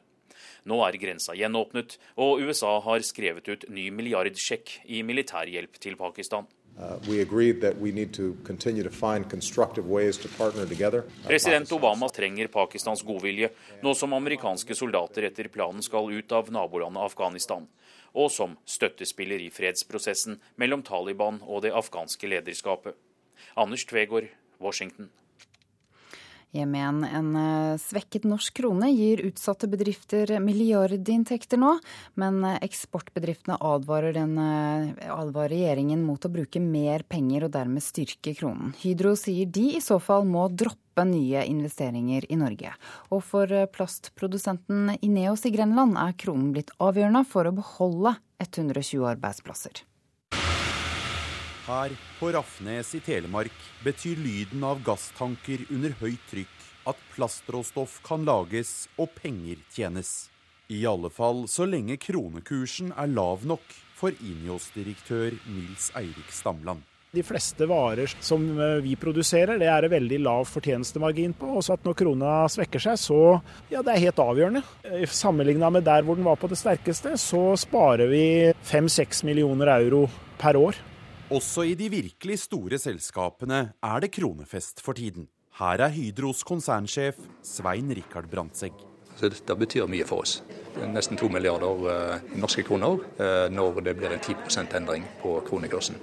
Nå 0.70 0.78
er 0.86 1.02
grensa 1.02 1.34
gjenåpnet, 1.34 1.98
og 2.22 2.46
USA 2.46 2.78
har 2.86 3.02
skrevet 3.06 3.50
ut 3.50 3.70
ny 3.74 3.90
milliardsjekk 3.90 4.78
i 4.94 5.02
militærhjelp 5.06 5.82
til 5.82 5.98
Pakistan. 5.98 6.46
Uh, 6.82 6.98
President 11.28 11.72
Obama 11.72 12.10
trenger 12.10 12.48
Pakistans 12.48 13.04
godvilje, 13.06 13.52
nå 13.86 13.94
som 13.94 14.18
amerikanske 14.18 14.74
soldater 14.74 15.30
etter 15.30 15.52
planen 15.54 15.86
skal 15.86 16.10
ut 16.10 16.34
av 16.34 16.50
nabolandet 16.50 17.06
Afghanistan, 17.06 17.70
og 18.18 18.34
som 18.34 18.58
støttespiller 18.66 19.46
i 19.46 19.54
fredsprosessen 19.54 20.42
mellom 20.58 20.82
Taliban 20.82 21.38
og 21.46 21.62
det 21.68 21.76
afghanske 21.78 22.34
lederskapet. 22.34 22.98
Anders 23.54 23.86
Tvegård, 23.86 24.34
Washington. 24.58 25.14
Hjem 26.52 26.74
igjen. 26.76 27.04
En 27.08 27.36
eh, 27.40 27.78
svekket 27.80 28.26
norsk 28.28 28.58
krone 28.60 28.90
gir 28.92 29.22
utsatte 29.24 29.70
bedrifter 29.72 30.34
milliardinntekter 30.44 31.60
nå, 31.62 31.78
men 32.20 32.42
eh, 32.44 32.58
eksportbedriftene 32.68 33.56
advarer, 33.56 34.12
den, 34.18 34.34
eh, 34.36 35.06
advarer 35.16 35.54
regjeringen 35.54 36.04
mot 36.04 36.28
å 36.28 36.32
bruke 36.34 36.60
mer 36.60 37.06
penger 37.08 37.48
og 37.48 37.54
dermed 37.56 37.86
styrke 37.86 38.34
kronen. 38.36 38.74
Hydro 38.82 39.14
sier 39.20 39.48
de 39.48 39.78
i 39.78 39.84
så 39.84 39.96
fall 40.04 40.28
må 40.28 40.50
droppe 40.52 41.06
nye 41.08 41.46
investeringer 41.48 42.28
i 42.28 42.40
Norge. 42.42 42.74
Og 43.16 43.24
for 43.24 43.48
plastprodusenten 43.72 44.98
Ineos 45.00 45.48
i 45.48 45.54
Grenland 45.56 45.96
er 46.04 46.20
kronen 46.20 46.52
blitt 46.52 46.76
avgjørende 46.84 47.24
for 47.32 47.48
å 47.48 47.56
beholde 47.62 48.18
120 48.44 49.08
arbeidsplasser. 49.14 49.86
Her 51.62 51.94
på 52.18 52.32
Rafnes 52.34 52.96
i 52.98 53.00
Telemark 53.06 53.54
betyr 53.86 54.18
lyden 54.18 54.64
av 54.66 54.80
gasstanker 54.82 55.62
under 55.70 55.94
høyt 56.00 56.24
trykk 56.32 56.64
at 56.90 57.02
plastråstoff 57.14 58.00
kan 58.06 58.26
lages 58.26 58.88
og 58.98 59.12
penger 59.20 59.62
tjenes. 59.70 60.32
I 60.74 60.80
alle 60.90 61.12
fall 61.14 61.44
så 61.52 61.68
lenge 61.70 62.00
kronekursen 62.02 62.90
er 62.98 63.14
lav 63.14 63.46
nok 63.46 63.78
for 64.00 64.16
Inios-direktør 64.26 65.38
Nils 65.54 65.92
Eirik 66.00 66.34
Stamland. 66.34 66.82
De 67.14 67.22
fleste 67.28 67.68
varer 67.68 68.10
som 68.24 68.42
eh, 68.56 68.78
vi 68.82 68.96
produserer, 68.98 69.60
det 69.60 69.68
er 69.70 69.84
det 69.84 69.92
veldig 69.92 70.22
lav 70.24 70.46
fortjenestemargin 70.50 71.36
på. 71.38 71.50
Også 71.60 71.76
at 71.76 71.86
når 71.86 71.98
krona 72.00 72.36
svekker 72.50 72.82
seg, 72.82 72.98
så 72.98 73.18
ja, 73.70 73.84
det 73.84 73.94
er 73.94 74.06
helt 74.08 74.22
avgjørende. 74.24 74.64
Eh, 74.88 75.04
Sammenligna 75.12 75.70
med 75.76 75.86
der 75.86 76.08
hvor 76.08 76.18
den 76.18 76.26
var 76.26 76.40
på 76.40 76.50
det 76.50 76.58
sterkeste, 76.58 77.18
så 77.20 77.52
sparer 77.60 78.08
vi 78.10 78.24
5-6 78.64 79.28
millioner 79.28 79.76
euro 79.76 80.08
per 80.42 80.58
år. 80.58 80.80
Også 81.32 81.64
i 81.64 81.78
de 81.80 81.86
virkelig 81.88 82.42
store 82.42 82.76
selskapene 82.76 83.60
er 83.72 84.02
det 84.04 84.10
kronefest 84.12 84.82
for 84.84 84.98
tiden. 85.00 85.30
Her 85.62 85.80
er 85.86 85.94
Hydros 85.96 86.42
konsernsjef 86.44 87.22
Svein 87.48 87.88
Rikard 87.96 88.28
Brandtzæg. 88.28 88.76
Dette 89.22 89.56
betyr 89.56 89.88
mye 89.88 90.04
for 90.08 90.26
oss. 90.26 90.42
Nesten 90.92 91.16
to 91.20 91.30
milliarder 91.32 91.88
eh, 91.94 92.26
norske 92.36 92.66
kroner 92.68 93.00
eh, 93.16 93.48
når 93.48 93.80
det 93.86 93.96
blir 94.02 94.12
en 94.12 94.20
10 94.20 94.76
endring 94.76 95.08
på 95.24 95.38
kronekursen. 95.48 95.96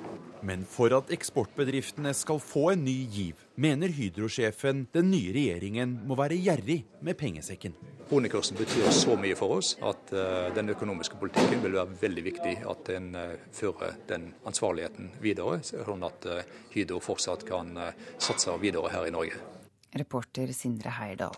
Men 0.46 0.64
for 0.68 0.92
at 0.96 1.10
eksportbedriftene 1.14 2.12
skal 2.16 2.40
få 2.42 2.68
en 2.72 2.84
ny 2.86 2.96
giv, 3.10 3.40
mener 3.58 3.90
Hydro-sjefen 3.94 4.84
den 4.94 5.10
nye 5.10 5.32
regjeringen 5.34 5.96
må 6.06 6.16
være 6.18 6.38
gjerrig 6.38 6.78
med 7.04 7.18
pengesekken. 7.18 7.74
Kronekursen 8.08 8.56
betyr 8.60 8.88
så 8.94 9.18
mye 9.20 9.36
for 9.38 9.58
oss 9.58 9.74
at 9.84 10.14
uh, 10.14 10.48
den 10.56 10.72
økonomiske 10.72 11.18
politikken 11.20 11.60
vil 11.64 11.76
være 11.76 11.98
veldig 12.04 12.24
viktig 12.30 12.54
at 12.70 12.92
en 12.94 13.10
uh, 13.18 13.34
fører 13.52 13.98
den 14.08 14.30
ansvarligheten 14.48 15.12
videre, 15.24 15.58
sånn 15.66 16.06
at 16.08 16.30
uh, 16.30 16.40
Hydro 16.72 17.02
fortsatt 17.04 17.44
kan 17.48 17.74
satse 18.22 18.54
videre 18.62 18.92
her 18.92 19.08
i 19.08 19.12
Norge. 19.14 19.42
Reporter 19.98 20.52
Sindre 20.56 20.94
Heirdal. 21.00 21.36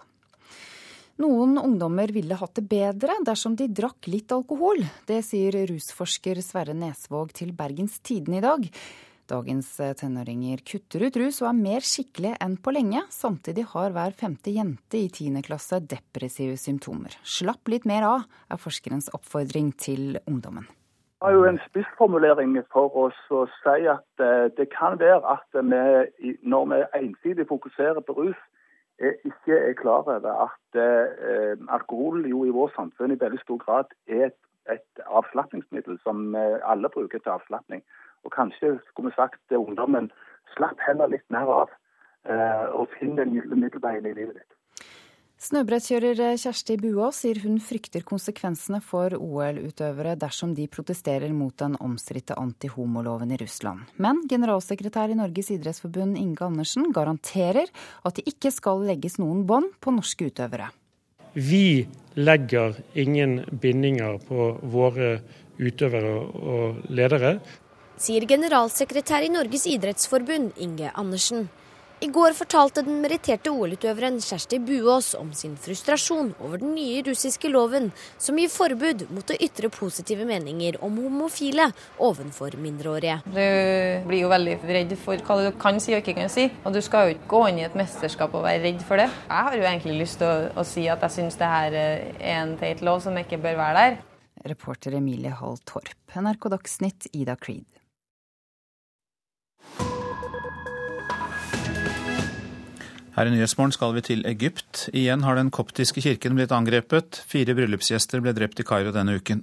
Noen 1.20 1.59
ungdommer 1.59 2.09
ville 2.14 2.36
hatt 2.40 2.55
det 2.56 2.64
bedre 2.70 3.18
dersom 3.26 3.52
de 3.52 3.66
drakk 3.68 4.06
litt 4.09 4.32
alkohol. 4.32 4.78
Det 5.05 5.18
sier 5.26 5.52
rusforsker 5.68 6.38
Sverre 6.40 6.72
Nesvåg 6.72 7.34
til 7.36 7.51
Bergens 7.56 7.98
Tidende 8.01 8.38
i 8.38 8.44
dag. 8.44 8.68
Dagens 9.28 9.68
tenåringer 10.01 10.62
kutter 10.64 11.05
ut 11.05 11.18
rus 11.20 11.42
og 11.42 11.51
er 11.51 11.59
mer 11.59 11.84
skikkelige 11.84 12.38
enn 12.40 12.55
på 12.56 12.72
lenge. 12.72 13.02
Samtidig 13.12 13.66
har 13.74 13.92
hver 13.92 14.16
femte 14.16 14.55
jente 14.55 14.97
i 14.97 15.10
tiende 15.12 15.42
klasse 15.44 15.82
depressive 15.84 16.56
symptomer. 16.56 17.12
Slapp 17.20 17.68
litt 17.68 17.84
mer 17.84 18.06
av, 18.09 18.24
er 18.48 18.62
forskerens 18.62 19.10
oppfordring 19.12 19.74
til 19.76 20.16
ungdommen. 20.24 20.64
Det 21.20 21.28
er 21.28 21.36
jo 21.36 21.44
en 21.51 21.60
spissformulering 21.66 22.56
for 22.72 22.97
oss 22.97 23.20
å 23.28 23.42
si 23.59 23.84
at 23.92 24.24
eh, 24.24 24.48
det 24.56 24.70
kan 24.72 24.97
være 24.97 25.20
at 25.36 25.60
vi, 25.60 26.32
når 26.48 26.72
vi 26.72 26.80
ensidig 27.02 27.44
fokuserer 27.52 28.01
på 28.01 28.16
rus, 28.22 28.40
ikke 29.01 29.56
er 29.56 29.72
klar 29.72 30.05
over 30.05 30.32
at 30.44 30.81
eh, 30.81 31.56
alkohol 31.68 32.27
jo 32.28 32.44
i 32.44 32.55
vårt 32.55 32.74
samfunn 32.74 33.14
i 33.14 33.20
veldig 33.20 33.40
stor 33.40 33.59
grad 33.64 33.94
er 34.06 34.27
et, 34.27 34.39
et 34.70 35.02
avslapningsmiddel 35.06 35.98
som 36.05 36.35
eh, 36.35 36.59
alle 36.64 36.89
bruker 36.89 37.18
til 37.18 37.32
avslapning. 37.32 37.82
Og 38.24 38.32
kanskje 38.32 38.78
skulle 38.86 39.10
vi 39.10 39.16
sagt 39.16 39.40
til 39.48 39.64
ungdommen 39.64 40.10
slapp 40.56 40.81
heller 40.86 41.09
litt 41.09 41.24
mer 41.31 41.48
av, 41.62 41.77
eh, 42.28 42.66
og 42.77 42.93
finn 42.98 43.16
den 43.16 43.32
gylne 43.36 43.62
middelveien 43.62 44.06
i 44.06 44.16
livet 44.16 44.36
ditt. 44.43 44.60
Snøbrettkjører 45.41 46.19
Kjersti 46.37 46.75
Buaas 46.77 47.23
sier 47.23 47.39
hun 47.41 47.55
frykter 47.65 48.03
konsekvensene 48.05 48.83
for 48.85 49.15
OL-utøvere 49.17 50.12
dersom 50.21 50.51
de 50.53 50.67
protesterer 50.69 51.33
mot 51.33 51.55
den 51.62 51.79
omstridte 51.81 52.35
antihomoloven 52.37 53.33
i 53.33 53.39
Russland. 53.41 53.87
Men 53.97 54.21
generalsekretær 54.29 55.09
i 55.09 55.17
Norges 55.17 55.49
idrettsforbund 55.55 56.19
Inge 56.21 56.45
Andersen 56.45 56.91
garanterer 56.93 57.73
at 58.05 58.19
det 58.19 58.27
ikke 58.29 58.53
skal 58.53 58.85
legges 58.85 59.17
noen 59.17 59.47
bånd 59.49 59.73
på 59.81 59.95
norske 59.97 60.29
utøvere. 60.29 60.69
Vi 61.33 61.87
legger 62.21 62.77
ingen 62.93 63.39
bindinger 63.62 64.21
på 64.29 64.51
våre 64.61 65.23
utøvere 65.57 66.19
og 66.21 66.85
ledere. 66.93 67.39
Sier 67.97 68.29
generalsekretær 68.29 69.25
i 69.25 69.33
Norges 69.33 69.65
idrettsforbund, 69.73 70.53
Inge 70.61 70.93
Andersen. 70.93 71.49
I 72.01 72.06
går 72.09 72.32
fortalte 72.32 72.81
den 72.81 73.02
meritterte 73.02 73.51
OL-utøveren 73.52 74.14
Kjersti 74.24 74.56
Buås 74.64 75.10
om 75.18 75.35
sin 75.36 75.52
frustrasjon 75.60 76.31
over 76.40 76.62
den 76.62 76.70
nye 76.72 77.02
russiske 77.05 77.51
loven 77.52 77.90
som 78.16 78.39
gir 78.40 78.48
forbud 78.48 79.02
mot 79.12 79.28
å 79.28 79.36
ytre 79.36 79.68
positive 79.74 80.24
meninger 80.24 80.78
om 80.81 80.97
homofile 80.97 81.66
ovenfor 82.01 82.56
mindreårige. 82.56 83.18
Du 83.27 84.06
blir 84.09 84.22
jo 84.22 84.31
veldig 84.32 84.55
redd 84.70 84.94
for 85.02 85.20
hva 85.27 85.36
du 85.43 85.51
kan 85.60 85.77
si 85.85 85.93
og 85.93 86.01
ikke 86.01 86.14
kan 86.22 86.32
si, 86.32 86.47
og 86.64 86.72
du 86.72 86.81
skal 86.86 87.10
jo 87.10 87.18
ikke 87.18 87.28
gå 87.35 87.43
inn 87.51 87.60
i 87.60 87.66
et 87.68 87.77
mesterskap 87.77 88.32
og 88.32 88.47
være 88.48 88.62
redd 88.64 88.81
for 88.89 89.02
det. 89.02 89.10
Jeg 89.27 89.48
har 89.51 89.59
jo 89.59 89.66
egentlig 89.68 89.98
lyst 89.98 90.22
til 90.22 90.31
å, 90.31 90.39
å 90.56 90.64
si 90.64 90.86
at 90.89 91.05
jeg 91.05 91.16
syns 91.18 91.36
det 91.43 91.51
her 91.52 91.77
er 91.82 92.09
en 92.39 92.56
teit 92.64 92.81
lov 92.81 93.05
som 93.05 93.20
ikke 93.20 93.43
bør 93.44 93.60
være 93.60 93.85
der. 93.85 94.01
Reporter 94.48 94.97
Emilie 94.97 95.36
Hall 95.36 95.60
Torp. 95.68 95.93
NRK 96.16 96.48
Dagsnytt, 96.56 97.10
Ida 97.12 97.36
Creed. 97.36 97.68
Her 103.11 103.27
i 103.27 103.31
Nyhetsmorgen 103.35 103.73
skal 103.74 103.95
vi 103.97 104.03
til 104.07 104.20
Egypt. 104.28 104.85
Igjen 104.95 105.24
har 105.27 105.35
den 105.35 105.51
koptiske 105.51 106.03
kirken 106.05 106.37
blitt 106.39 106.53
angrepet. 106.55 107.19
Fire 107.27 107.57
bryllupsgjester 107.59 108.23
ble 108.23 108.32
drept 108.37 108.62
i 108.62 108.66
Kairo 108.66 108.93
denne 108.95 109.16
uken. 109.19 109.43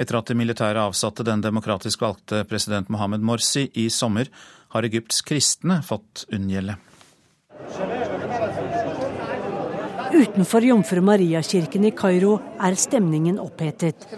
Etter 0.00 0.16
at 0.18 0.30
det 0.30 0.36
militære 0.40 0.86
avsatte 0.88 1.26
den 1.26 1.44
demokratisk 1.44 2.00
valgte 2.00 2.40
president 2.48 2.88
Mohammed 2.88 3.20
Morsi 3.20 3.66
i 3.76 3.90
sommer, 3.92 4.30
har 4.72 4.88
Egypts 4.88 5.20
kristne 5.22 5.82
fått 5.86 6.24
unngjelde. 6.32 6.78
Utenfor 10.14 10.64
Jomfru 10.64 11.02
Maria-kirken 11.04 11.84
i 11.84 11.92
Kairo 11.94 12.38
er 12.62 12.74
stemningen 12.78 13.36
opphetet. 13.42 14.08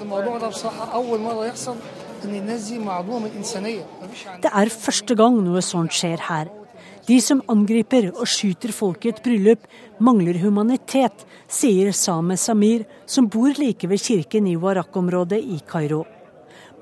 Det 4.46 4.52
er 4.62 4.72
første 4.78 5.18
gang 5.18 5.40
noe 5.42 5.64
sånt 5.64 5.96
skjer 5.96 6.22
her. 6.28 6.52
De 7.06 7.16
som 7.22 7.42
angriper 7.52 8.08
og 8.10 8.26
skyter 8.26 8.72
folk 8.74 9.04
i 9.06 9.12
et 9.12 9.20
bryllup, 9.22 9.66
mangler 10.02 10.40
humanitet, 10.42 11.22
sier 11.46 11.92
Same 11.94 12.34
Samir, 12.40 12.82
som 13.06 13.28
bor 13.30 13.54
like 13.60 13.86
ved 13.86 14.02
kirken 14.02 14.48
i 14.50 14.56
Warak-området 14.58 15.38
i 15.38 15.60
Kairo. 15.70 16.02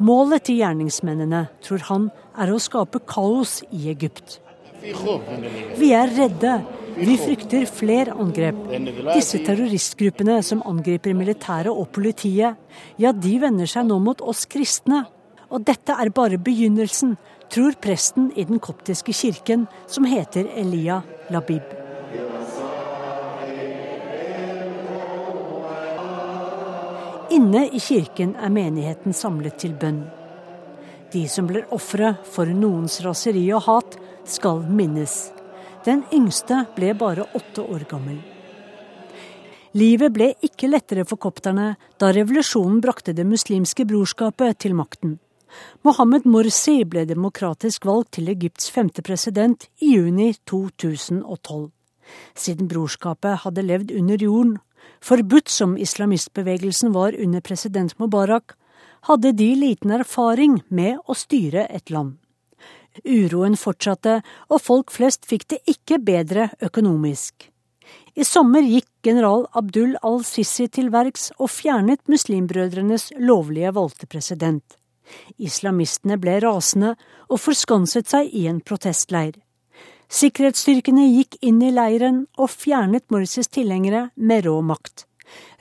Målet 0.01 0.47
til 0.49 0.63
gjerningsmennene, 0.63 1.45
tror 1.63 1.85
han, 1.91 2.09
er 2.41 2.51
å 2.51 2.63
skape 2.63 3.03
kaos 3.07 3.61
i 3.71 3.91
Egypt. 3.93 4.41
Vi 4.83 5.93
er 5.93 6.11
redde. 6.17 6.57
Vi 6.95 7.17
frykter 7.19 7.65
flere 7.67 8.15
angrep. 8.21 8.59
Disse 9.11 9.41
terroristgruppene 9.45 10.39
som 10.47 10.63
angriper 10.67 11.15
militæret 11.17 11.73
og 11.73 11.89
politiet, 11.95 12.57
ja, 13.03 13.13
de 13.13 13.37
vender 13.43 13.71
seg 13.71 13.89
nå 13.89 13.99
mot 14.03 14.23
oss 14.23 14.45
kristne. 14.51 15.05
Og 15.51 15.65
dette 15.67 15.95
er 16.01 16.11
bare 16.15 16.39
begynnelsen, 16.41 17.17
tror 17.51 17.77
presten 17.81 18.31
i 18.37 18.45
den 18.45 18.59
koptiske 18.59 19.13
kirken, 19.13 19.67
som 19.87 20.05
heter 20.05 20.49
Elia 20.57 21.03
Labib. 21.31 21.63
Inne 27.35 27.65
i 27.73 27.81
kirken 27.81 28.37
er 28.37 28.53
menigheten 28.53 29.17
samlet 29.17 29.59
til 29.59 29.73
bønn. 29.75 30.05
De 31.13 31.25
som 31.31 31.47
blir 31.49 31.67
ofre 31.75 32.15
for 32.31 32.51
noens 32.51 33.01
raseri 33.03 33.47
og 33.55 33.65
hat, 33.67 33.97
skal 34.25 34.63
minnes. 34.67 35.33
Den 35.85 36.05
yngste 36.15 36.65
ble 36.77 36.95
bare 36.97 37.27
åtte 37.37 37.65
år 37.65 37.85
gammel. 37.91 38.21
Livet 39.75 40.15
ble 40.15 40.31
ikke 40.47 40.71
lettere 40.71 41.03
for 41.09 41.19
kopterne 41.19 41.75
da 41.99 42.13
revolusjonen 42.15 42.79
brakte 42.83 43.13
Det 43.13 43.27
muslimske 43.27 43.85
brorskapet 43.85 44.59
til 44.63 44.75
makten. 44.79 45.19
Mohammed 45.85 46.27
Morsi 46.27 46.83
ble 46.89 47.05
demokratisk 47.09 47.87
valgt 47.87 48.17
til 48.17 48.31
Egypts 48.33 48.71
femte 48.73 49.03
president 49.03 49.69
i 49.81 49.95
juni 49.97 50.33
2012. 50.51 51.71
Siden 52.37 52.69
brorskapet 52.69 53.43
hadde 53.45 53.65
levd 53.65 53.95
under 53.97 54.23
jorden, 54.23 54.59
forbudt 55.05 55.49
som 55.53 55.79
islamistbevegelsen 55.81 56.93
var 56.95 57.17
under 57.21 57.41
president 57.41 57.97
Mubarak, 57.99 58.57
hadde 59.09 59.33
de 59.37 59.51
liten 59.59 59.93
erfaring 59.93 60.61
med 60.69 61.01
å 61.07 61.17
styre 61.17 61.67
et 61.69 61.91
land. 61.93 62.17
Uroen 63.05 63.57
fortsatte, 63.59 64.21
og 64.49 64.63
folk 64.63 64.93
flest 64.95 65.27
fikk 65.27 65.49
det 65.51 65.61
ikke 65.71 65.99
bedre 65.99 66.51
økonomisk. 66.63 67.51
I 68.15 68.25
sommer 68.25 68.63
gikk 68.63 68.87
general 69.05 69.49
Abdul 69.59 69.97
al-Sisi 70.07 70.69
til 70.73 70.93
verks 70.95 71.33
og 71.37 71.51
fjernet 71.51 72.01
muslimbrødrenes 72.09 73.11
lovlige 73.19 73.75
valgte 73.75 74.07
president. 74.07 74.79
Islamistene 75.39 76.19
ble 76.21 76.39
rasende 76.45 76.95
og 77.29 77.41
forskanset 77.41 78.11
seg 78.11 78.31
i 78.33 78.47
en 78.51 78.61
protestleir. 78.61 79.35
Sikkerhetsstyrkene 80.15 81.09
gikk 81.09 81.39
inn 81.43 81.63
i 81.65 81.73
leiren 81.75 82.25
og 82.39 82.53
fjernet 82.53 83.09
Morsis 83.11 83.49
tilhengere 83.49 84.11
med 84.15 84.45
rå 84.47 84.61
makt. 84.63 85.07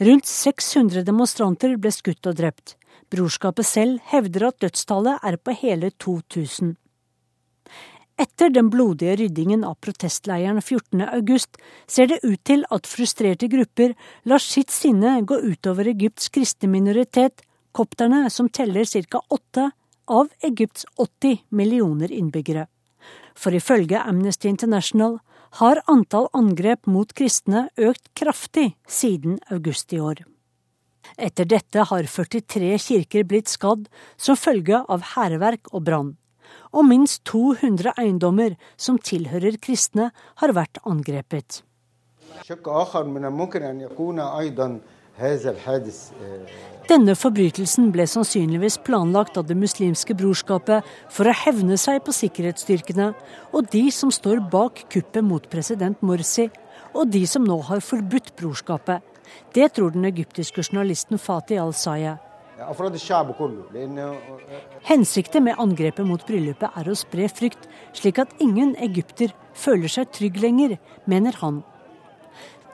Rundt 0.03 0.27
600 0.29 1.05
demonstranter 1.07 1.77
ble 1.81 1.91
skutt 1.95 2.27
og 2.29 2.37
drept. 2.37 2.75
Brorskapet 3.13 3.65
selv 3.65 4.01
hevder 4.11 4.49
at 4.49 4.59
dødstallet 4.61 5.23
er 5.23 5.37
på 5.37 5.55
hele 5.57 5.91
2000. 6.01 6.75
Etter 8.23 8.51
den 8.53 8.69
blodige 8.69 9.15
ryddingen 9.17 9.63
av 9.65 9.79
protestleiren 9.81 10.59
14.8 10.61 11.57
ser 11.89 12.11
det 12.11 12.19
ut 12.21 12.41
til 12.45 12.61
at 12.73 12.89
frustrerte 12.89 13.49
grupper 13.49 13.95
lar 14.29 14.43
sitt 14.43 14.73
sinne 14.73 15.15
gå 15.25 15.39
utover 15.41 15.89
Egypts 15.89 16.29
kristne 16.33 16.69
minoritet, 16.69 17.41
kopterne 17.73 18.29
som 18.29 18.49
teller 18.49 18.85
ca. 18.85 19.21
åtte 19.29 19.71
av 20.05 20.29
Egypts 20.39 20.85
80 20.97 21.43
millioner 21.49 22.11
innbyggere. 22.11 22.67
For 23.35 23.53
ifølge 23.53 23.99
Amnesty 23.99 24.47
International 24.47 25.19
har 25.59 25.81
antall 25.87 26.29
angrep 26.33 26.85
mot 26.85 27.13
kristne 27.13 27.67
økt 27.77 28.13
kraftig 28.13 28.73
siden 28.87 29.39
august 29.51 29.93
i 29.93 29.99
år. 29.99 30.23
Etter 31.17 31.45
dette 31.45 31.83
har 31.89 32.03
43 32.07 32.77
kirker 32.79 33.23
blitt 33.27 33.51
skadd 33.51 33.89
som 34.17 34.39
følge 34.39 34.79
av 34.87 35.03
hærverk 35.15 35.73
og 35.73 35.83
brann 35.89 36.13
og 36.73 36.87
minst 36.87 37.21
200 37.29 37.93
eiendommer 38.01 38.55
som 38.77 38.97
tilhører 38.97 39.59
kristne, 39.61 40.09
har 40.41 40.53
vært 40.57 40.79
angrepet. 40.89 41.61
Denne 46.89 47.13
forbrytelsen 47.15 47.91
ble 47.95 48.03
sannsynligvis 48.11 48.75
planlagt 48.83 49.37
av 49.39 49.45
Det 49.47 49.55
muslimske 49.55 50.15
brorskapet 50.19 50.83
for 51.15 51.29
å 51.29 51.35
hevne 51.45 51.77
seg 51.79 52.01
på 52.03 52.15
sikkerhetsstyrkene 52.17 53.13
og 53.55 53.69
de 53.71 53.85
som 53.95 54.11
står 54.11 54.41
bak 54.51 54.83
kuppet 54.91 55.23
mot 55.23 55.47
president 55.49 56.01
Morsi, 56.03 56.49
og 56.93 57.07
de 57.13 57.23
som 57.29 57.45
nå 57.47 57.55
har 57.69 57.79
forbudt 57.79 58.33
brorskapet. 58.39 58.99
Det 59.55 59.71
tror 59.73 59.95
den 59.95 60.05
egyptiske 60.11 60.61
journalisten 60.61 61.17
Fatih 61.17 61.61
al-Saya. 61.63 62.17
Hensikten 64.83 65.47
med 65.47 65.59
angrepet 65.59 66.05
mot 66.05 66.27
bryllupet 66.27 66.79
er 66.79 66.89
å 66.89 66.97
spre 66.99 67.29
frykt, 67.31 67.69
slik 67.95 68.19
at 68.21 68.35
ingen 68.43 68.75
egypter 68.75 69.31
føler 69.55 69.87
seg 69.87 70.11
trygg 70.13 70.41
lenger, 70.43 70.75
mener 71.07 71.39
han. 71.39 71.63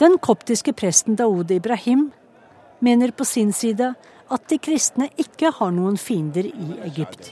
Den 0.01 0.17
koptiske 0.17 0.73
presten 0.73 1.17
Daoud 1.19 1.51
Ibrahim 1.51 2.09
mener 2.81 3.11
på 3.11 3.25
sin 3.27 3.51
side 3.53 3.93
at 4.29 4.47
de 4.49 4.57
kristne 4.61 5.09
ikke 5.19 5.51
har 5.57 5.71
noen 5.73 5.97
fiender 5.97 6.47
i 6.49 6.69
Egypt. 6.87 7.31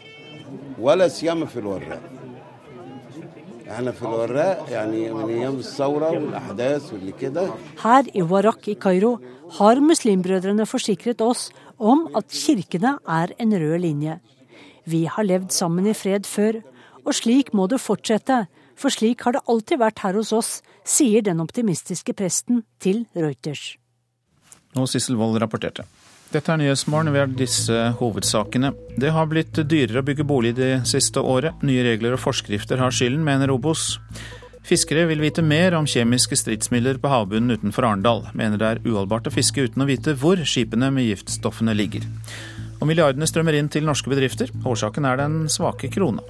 Her 7.84 8.08
i 8.14 8.24
Warak 8.32 8.68
i 8.68 8.76
Kairo 8.80 9.18
har 9.58 9.82
muslimbrødrene 9.84 10.66
forsikret 10.66 11.22
oss 11.22 11.50
om 11.78 12.08
at 12.16 12.32
kirkene 12.32 12.98
er 13.04 13.34
en 13.38 13.54
rød 13.54 13.80
linje. 13.84 14.20
Vi 14.88 15.04
har 15.06 15.28
levd 15.28 15.52
sammen 15.52 15.88
i 15.88 15.96
fred 15.98 16.26
før, 16.26 16.62
og 17.04 17.16
slik 17.16 17.52
må 17.54 17.68
det 17.68 17.82
fortsette, 17.84 18.46
for 18.78 18.94
slik 18.94 19.26
har 19.26 19.36
det 19.36 19.44
alltid 19.50 19.82
vært 19.82 20.00
her 20.06 20.16
hos 20.16 20.32
oss, 20.36 20.52
sier 20.88 21.26
den 21.26 21.42
optimistiske 21.44 22.16
presten 22.16 22.64
til 22.80 23.06
Reuters. 23.16 23.76
Og 24.78 24.90
Sissel 24.92 25.18
Wold 25.20 25.40
rapporterte. 25.42 25.88
Dette 26.28 26.52
er 26.52 26.60
Nyhetsmorgen 26.60 27.14
ved 27.16 27.38
disse 27.40 27.76
hovedsakene. 28.02 28.74
Det 29.00 29.14
har 29.16 29.30
blitt 29.32 29.56
dyrere 29.56 30.02
å 30.02 30.08
bygge 30.08 30.26
bolig 30.28 30.58
det 30.58 30.74
siste 30.90 31.24
året. 31.24 31.64
Nye 31.64 31.86
regler 31.88 32.18
og 32.18 32.22
forskrifter 32.26 32.82
har 32.84 32.92
skylden, 32.92 33.24
mener 33.24 33.54
Obos. 33.54 33.94
Fiskere 34.68 35.06
vil 35.08 35.24
vite 35.24 35.40
mer 35.46 35.78
om 35.78 35.88
kjemiske 35.88 36.36
stridsmidler 36.36 37.00
på 37.00 37.08
havbunnen 37.08 37.56
utenfor 37.56 37.88
Arendal. 37.88 38.26
Mener 38.36 38.60
det 38.60 38.68
er 38.68 38.84
uholdbart 38.84 39.30
å 39.30 39.32
fiske 39.32 39.64
uten 39.64 39.86
å 39.86 39.88
vite 39.88 40.18
hvor 40.20 40.42
skipene 40.44 40.92
med 40.92 41.08
giftstoffene 41.08 41.76
ligger. 41.78 42.04
Og 42.82 42.90
milliardene 42.90 43.30
strømmer 43.30 43.56
inn 43.56 43.72
til 43.72 43.88
norske 43.88 44.12
bedrifter. 44.12 44.52
Årsaken 44.68 45.08
er 45.08 45.24
den 45.24 45.46
svake 45.54 45.88
krona. 45.94 46.26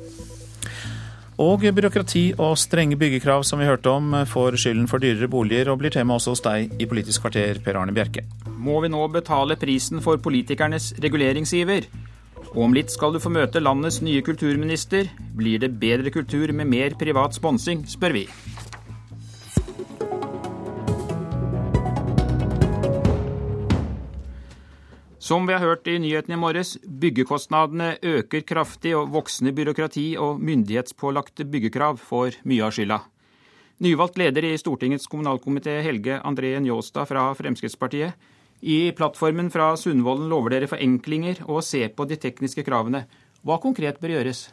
Og 1.38 1.62
byråkrati 1.62 2.32
og 2.42 2.56
strenge 2.58 2.98
byggekrav 2.98 3.44
som 3.46 3.60
vi 3.62 3.68
hørte 3.70 3.92
om, 3.94 4.10
får 4.26 4.56
skylden 4.58 4.88
for 4.90 4.98
dyrere 4.98 5.30
boliger 5.30 5.70
og 5.70 5.78
blir 5.84 5.94
tema 5.94 6.16
også 6.18 6.34
hos 6.34 6.42
deg 6.42 6.74
i 6.82 6.88
Politisk 6.90 7.22
kvarter, 7.22 7.60
Per 7.62 7.78
Arne 7.78 7.94
Bjerke. 7.94 8.24
Må 8.58 8.80
vi 8.82 8.90
nå 8.90 9.04
betale 9.14 9.54
prisen 9.62 10.02
for 10.02 10.18
politikernes 10.18 10.96
reguleringsiver? 11.04 11.86
Og 12.56 12.64
om 12.66 12.74
litt 12.74 12.90
skal 12.90 13.14
du 13.14 13.22
få 13.22 13.30
møte 13.30 13.62
landets 13.62 14.00
nye 14.02 14.24
kulturminister. 14.26 15.12
Blir 15.38 15.62
det 15.62 15.76
bedre 15.78 16.10
kultur 16.10 16.50
med 16.58 16.72
mer 16.74 16.98
privat 16.98 17.38
sponsing, 17.38 17.86
spør 17.86 18.18
vi. 18.18 18.26
Som 25.28 25.48
vi 25.48 25.52
har 25.54 25.60
hørt 25.60 25.88
i 25.92 25.98
nyhetene 26.00 26.38
i 26.38 26.40
morges, 26.40 26.70
byggekostnadene 27.02 27.98
øker 28.00 28.46
kraftig, 28.48 28.94
og 28.96 29.10
voksende 29.12 29.52
byråkrati 29.52 30.06
og 30.24 30.38
myndighetspålagte 30.40 31.44
byggekrav 31.52 31.98
får 32.00 32.38
mye 32.48 32.64
av 32.64 32.72
skylda. 32.72 33.02
Nyvalgt 33.84 34.22
leder 34.22 34.48
i 34.48 34.54
Stortingets 34.56 35.10
kommunalkomité, 35.12 35.82
Helge 35.84 36.22
André 36.24 36.54
Njåstad 36.64 37.10
fra 37.12 37.26
Fremskrittspartiet. 37.36 38.16
I 38.62 38.94
plattformen 38.96 39.52
fra 39.52 39.74
Sundvolden 39.76 40.32
lover 40.32 40.56
dere 40.56 40.72
forenklinger 40.72 41.44
og 41.50 41.60
å 41.60 41.66
se 41.74 41.84
på 41.92 42.08
de 42.08 42.16
tekniske 42.24 42.64
kravene. 42.64 43.04
Hva 43.44 43.60
konkret 43.60 44.00
bør 44.00 44.16
gjøres? 44.16 44.46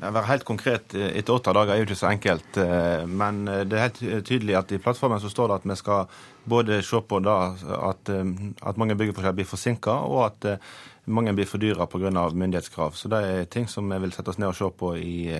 Å 0.00 0.10
være 0.10 0.30
helt 0.32 0.48
konkret 0.48 0.94
etter 0.96 1.36
åtte 1.36 1.54
dager 1.54 1.76
er 1.76 1.84
jo 1.84 1.86
ikke 1.86 2.02
så 2.02 2.10
enkelt. 2.10 2.58
Eh, 2.58 3.06
men 3.06 3.44
eh, 3.46 3.62
det 3.68 3.78
er 3.78 3.86
helt 3.86 4.26
tydelig 4.26 4.58
at 4.58 4.74
i 4.74 4.82
plattformen 4.82 5.22
så 5.22 5.30
står 5.30 5.52
det 5.52 5.58
at 5.60 5.70
vi 5.70 5.76
skal 5.78 6.22
både 6.50 6.82
se 6.86 7.00
på 7.06 7.20
at, 7.22 8.12
eh, 8.12 8.34
at, 8.62 8.78
mange 8.80 8.96
byggeprosjekter 8.98 9.38
blir 9.38 9.48
forsinka, 9.48 9.96
og 10.10 10.24
at 10.26 10.60
mange 11.06 11.34
blir 11.34 11.48
fordyra 11.48 11.86
pga. 11.86 12.10
myndighetskrav. 12.10 12.94
Så 12.94 13.08
det 13.08 13.24
er 13.24 13.44
ting 13.44 13.68
som 13.68 13.88
vi 13.88 13.98
vil 13.98 14.12
sette 14.12 14.30
oss 14.30 14.38
ned 14.38 14.48
og 14.48 14.58
se 14.58 14.70
på 14.70 14.94
i, 14.96 15.32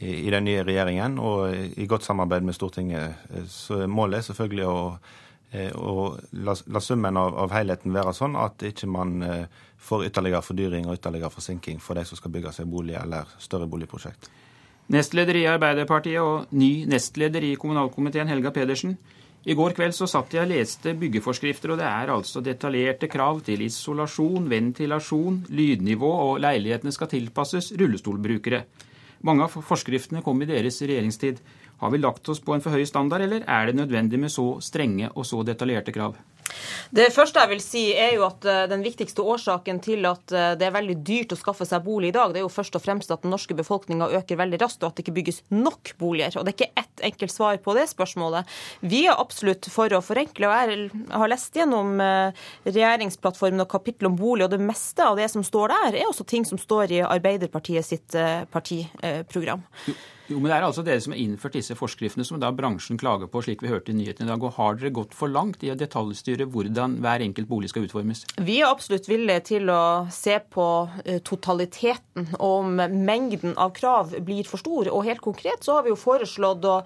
i, 0.00 0.10
i 0.26 0.30
den 0.30 0.44
nye 0.44 0.64
regjeringen, 0.64 1.18
og 1.18 1.54
i 1.54 1.86
godt 1.86 2.04
samarbeid 2.04 2.42
med 2.42 2.54
Stortinget. 2.54 3.14
Så 3.48 3.86
målet 3.86 4.18
er 4.18 4.28
selvfølgelig 4.32 4.66
å 4.66 4.98
og 5.74 6.18
la, 6.44 6.54
la 6.66 6.80
summen 6.80 7.16
av, 7.16 7.32
av, 7.40 7.52
helheten 7.56 7.94
være 7.94 8.12
sånn 8.12 8.34
at 8.36 8.60
ikke 8.68 8.88
man 8.90 9.22
eh, 9.24 9.46
får 9.80 10.04
ytterligere 10.10 10.44
fordyring 10.44 10.88
og 10.88 10.98
ytterligere 10.98 11.32
forsinking 11.32 11.80
for 11.80 11.96
de 11.96 12.04
som 12.04 12.20
skal 12.20 12.34
bygge 12.34 12.52
seg 12.52 12.68
bolig 12.68 12.98
eller 13.00 13.30
større 13.40 13.68
boligprosjekt. 13.70 14.28
Nestleder 14.92 15.36
i 15.36 15.46
Arbeiderpartiet 15.48 16.20
og 16.20 16.52
ny 16.56 16.84
nestleder 16.88 17.44
i 17.44 17.54
kommunalkomiteen, 17.60 18.28
Helga 18.28 18.52
Pedersen. 18.52 18.96
I 19.46 19.54
går 19.54 19.76
kveld 19.78 19.94
så 19.94 20.08
satt 20.10 20.34
jeg 20.34 20.42
og 20.42 20.50
leste 20.50 20.92
byggeforskrifter, 20.98 21.72
og 21.72 21.78
det 21.78 21.86
er 21.86 22.10
altså 22.10 22.42
detaljerte 22.44 23.08
krav 23.10 23.40
til 23.46 23.62
isolasjon, 23.64 24.48
ventilasjon, 24.50 25.44
lydnivå, 25.54 26.10
og 26.26 26.40
leilighetene 26.42 26.92
skal 26.92 27.10
tilpasses 27.12 27.70
rullestolbrukere. 27.78 28.64
Mange 29.26 29.46
av 29.46 29.54
forskriftene 29.70 30.22
kom 30.26 30.42
i 30.42 30.50
deres 30.50 30.82
regjeringstid. 30.82 31.38
Har 31.78 31.94
vi 31.94 32.02
lagt 32.02 32.28
oss 32.28 32.42
på 32.42 32.54
en 32.54 32.62
for 32.64 32.74
høy 32.74 32.84
standard, 32.86 33.22
eller 33.22 33.46
er 33.46 33.70
det 33.70 33.78
nødvendig 33.78 34.18
med 34.18 34.34
så 34.34 34.56
strenge 34.62 35.12
og 35.14 35.26
så 35.26 35.44
detaljerte 35.46 35.94
krav? 35.94 36.18
Det 36.94 37.08
første 37.12 37.42
jeg 37.42 37.50
vil 37.50 37.60
si 37.62 37.82
er 37.98 38.14
jo 38.16 38.24
at 38.28 38.46
eh, 38.48 38.64
Den 38.70 38.84
viktigste 38.84 39.24
årsaken 39.24 39.80
til 39.84 40.06
at 40.08 40.32
eh, 40.32 40.54
det 40.58 40.68
er 40.68 40.74
veldig 40.74 40.96
dyrt 41.06 41.34
å 41.34 41.38
skaffe 41.38 41.66
seg 41.68 41.84
bolig 41.84 42.12
i 42.12 42.16
dag, 42.16 42.32
det 42.32 42.40
er 42.40 42.46
jo 42.46 42.52
først 42.52 42.78
og 42.78 42.84
fremst 42.84 43.12
at 43.12 43.24
den 43.24 43.32
norske 43.34 43.56
befolkninga 43.58 44.10
øker 44.20 44.40
veldig 44.40 44.60
raskt, 44.62 44.82
og 44.82 44.90
at 44.90 44.98
det 44.98 45.06
ikke 45.06 45.16
bygges 45.20 45.42
nok 45.52 45.92
boliger. 46.00 46.38
Og 46.38 46.46
Det 46.46 46.54
er 46.54 46.58
ikke 46.58 46.84
ett 46.84 47.04
enkelt 47.10 47.34
svar 47.34 47.60
på 47.62 47.76
det 47.76 47.86
spørsmålet. 47.92 48.58
Vi 48.80 49.04
er 49.06 49.20
absolutt 49.20 49.68
for 49.72 49.92
å 49.92 50.02
forenkle. 50.04 50.48
og 50.48 50.56
Jeg 50.56 50.90
har 51.12 51.32
lest 51.32 51.56
gjennom 51.60 52.00
eh, 52.02 52.44
regjeringsplattformen 52.68 53.64
og 53.64 53.70
kapittel 53.70 54.10
om 54.10 54.18
bolig, 54.18 54.48
og 54.48 54.54
det 54.56 54.62
meste 54.62 55.04
av 55.04 55.18
det 55.20 55.28
som 55.32 55.44
står 55.44 55.74
der, 55.74 56.00
er 56.00 56.08
også 56.08 56.26
ting 56.28 56.46
som 56.48 56.60
står 56.60 56.96
i 56.96 57.02
Arbeiderpartiet 57.04 57.86
sitt 57.86 58.16
partiprogram. 58.52 59.62
Jo, 60.28 60.36
men 60.36 60.50
Det 60.50 60.56
er 60.58 60.64
altså 60.66 60.82
dere 60.84 61.00
som 61.00 61.14
har 61.14 61.20
innført 61.22 61.54
disse 61.56 61.74
forskriftene 61.78 62.24
som 62.26 62.40
da 62.40 62.50
bransjen 62.52 62.98
klager 63.00 63.30
på, 63.32 63.40
slik 63.44 63.62
vi 63.64 63.70
hørte 63.72 63.94
i 63.94 63.96
nyhetene 63.96 64.28
i 64.28 64.30
dag. 64.30 64.42
og 64.44 64.58
Har 64.58 64.76
dere 64.76 64.92
gått 64.92 65.14
for 65.16 65.32
langt 65.32 65.62
i 65.64 65.70
å 65.72 65.76
detaljstyre 65.78 66.44
hvordan 66.52 66.98
hver 67.00 67.24
enkelt 67.24 67.48
bolig 67.48 67.70
skal 67.72 67.86
utformes? 67.88 68.26
Vi 68.36 68.58
er 68.60 68.68
absolutt 68.68 69.08
villige 69.08 69.46
til 69.54 69.72
å 69.72 70.04
se 70.12 70.36
på 70.52 70.66
eh, 71.04 71.22
totaliteten, 71.24 72.28
om 72.44 72.76
mengden 72.76 73.56
av 73.56 73.72
krav 73.72 74.12
blir 74.20 74.44
for 74.44 74.60
stor. 74.60 74.92
Og 74.92 75.06
helt 75.08 75.24
konkret 75.24 75.64
så 75.64 75.78
har 75.78 75.86
vi 75.86 75.94
jo 75.94 76.00
foreslått 76.00 76.68
å 76.68 76.82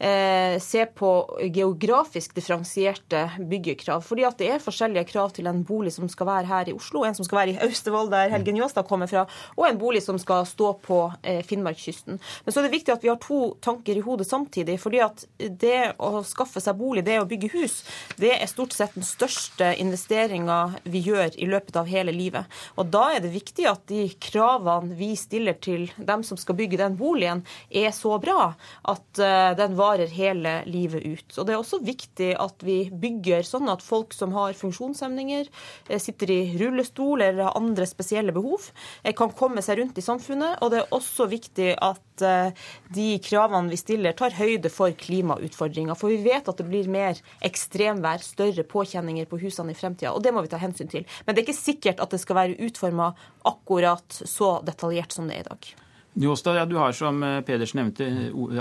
se 0.00 0.84
på 0.96 1.10
geografisk 1.52 2.32
differensierte 2.34 3.26
byggekrav. 3.50 4.00
Fordi 4.06 4.24
at 4.24 4.38
det 4.40 4.48
er 4.54 4.62
forskjellige 4.62 5.04
krav 5.10 5.34
til 5.36 5.48
en 5.50 5.60
bolig 5.66 5.92
som 5.92 6.08
skal 6.08 6.28
være 6.28 6.48
her 6.48 6.70
i 6.70 6.74
Oslo, 6.76 7.02
en 7.04 7.16
som 7.16 7.26
skal 7.26 7.42
være 7.42 7.52
i 7.52 7.58
Austevoll, 7.66 8.08
der 8.12 8.32
Helgen 8.32 8.56
Njåstad 8.56 8.88
kommer 8.88 9.10
fra, 9.10 9.26
og 9.56 9.66
en 9.68 9.80
bolig 9.80 10.02
som 10.04 10.18
skal 10.20 10.46
stå 10.48 10.72
på 10.84 11.02
eh, 11.22 11.42
Finnmarkskysten. 11.46 12.20
Men 12.44 12.54
så 12.54 12.60
er 12.60 12.68
det 12.68 12.74
viktig 12.74 12.94
at 12.94 13.04
vi 13.04 13.10
har 13.12 13.20
to 13.20 13.40
tanker 13.60 13.98
i 13.98 14.04
hodet 14.04 14.28
samtidig. 14.28 14.78
fordi 14.80 15.00
at 15.04 15.24
det 15.38 15.94
å 15.98 16.22
skaffe 16.26 16.60
seg 16.62 16.78
bolig, 16.78 17.04
det 17.04 17.20
å 17.20 17.28
bygge 17.28 17.52
hus, 17.54 17.80
det 18.16 18.32
er 18.36 18.50
stort 18.50 18.74
sett 18.76 18.94
den 18.96 19.06
største 19.06 19.72
investeringa 19.80 20.58
vi 20.84 21.02
gjør 21.04 21.36
i 21.36 21.48
løpet 21.50 21.76
av 21.76 21.90
hele 21.90 22.12
livet. 22.14 22.48
Og 22.76 22.90
da 22.92 23.10
er 23.14 23.24
det 23.24 23.34
viktig 23.34 23.66
at 23.70 23.84
de 23.90 24.06
kravene 24.20 24.94
vi 24.98 25.12
stiller 25.18 25.58
til 25.60 25.88
dem 25.96 26.24
som 26.26 26.38
skal 26.40 26.58
bygge 26.58 26.80
den 26.80 26.96
boligen, 27.00 27.44
er 27.70 27.90
så 27.94 28.16
bra 28.22 28.52
at 28.88 29.20
uh, 29.20 29.52
den 29.58 29.76
var 29.78 29.89
varer 29.90 30.10
hele 30.14 30.60
livet 30.70 31.04
ut. 31.04 31.38
Og 31.38 31.46
Det 31.46 31.54
er 31.54 31.60
også 31.60 31.80
viktig 31.84 32.30
at 32.40 32.62
vi 32.66 32.78
bygger 32.90 33.46
sånn 33.46 33.70
at 33.72 33.82
folk 33.84 34.14
som 34.16 34.32
har 34.36 34.56
funksjonshemninger, 34.58 35.48
eh, 35.88 35.98
sitter 35.98 36.30
i 36.30 36.40
rullestol 36.60 37.22
eller 37.22 37.44
har 37.44 37.58
andre 37.58 37.86
spesielle 37.86 38.32
behov, 38.32 38.70
eh, 39.04 39.12
kan 39.12 39.30
komme 39.30 39.62
seg 39.62 39.78
rundt 39.78 39.98
i 39.98 40.06
samfunnet. 40.06 40.58
Og 40.62 40.70
det 40.70 40.80
er 40.80 40.94
også 40.94 41.28
viktig 41.28 41.76
at 41.80 42.22
eh, 42.22 42.52
de 42.92 43.18
kravene 43.18 43.70
vi 43.70 43.76
stiller, 43.76 44.12
tar 44.12 44.30
høyde 44.30 44.70
for 44.70 44.90
klimautfordringer. 44.90 45.96
For 45.96 46.08
vi 46.08 46.22
vet 46.22 46.48
at 46.48 46.56
det 46.56 46.68
blir 46.68 46.88
mer 46.88 47.18
ekstremvær, 47.42 48.22
større 48.22 48.64
påkjenninger 48.64 49.26
på 49.26 49.40
husene 49.40 49.72
i 49.72 49.78
fremtida. 49.78 50.14
Og 50.14 50.22
det 50.22 50.32
må 50.32 50.42
vi 50.42 50.52
ta 50.52 50.60
hensyn 50.60 50.90
til. 50.90 51.06
Men 51.26 51.34
det 51.34 51.42
er 51.42 51.48
ikke 51.48 51.60
sikkert 51.60 52.00
at 52.00 52.10
det 52.10 52.20
skal 52.20 52.36
være 52.36 52.58
utforma 52.60 53.14
akkurat 53.44 54.22
så 54.26 54.60
detaljert 54.64 55.12
som 55.12 55.28
det 55.28 55.40
er 55.40 55.46
i 55.46 55.50
dag. 55.50 55.89
Njåstad, 56.18 56.56
ja, 56.58 56.66
du 56.66 56.74
har 56.74 56.92
som 56.92 57.22
eh, 57.22 57.40
Pedersen 57.46 57.78
nevnte 57.78 58.06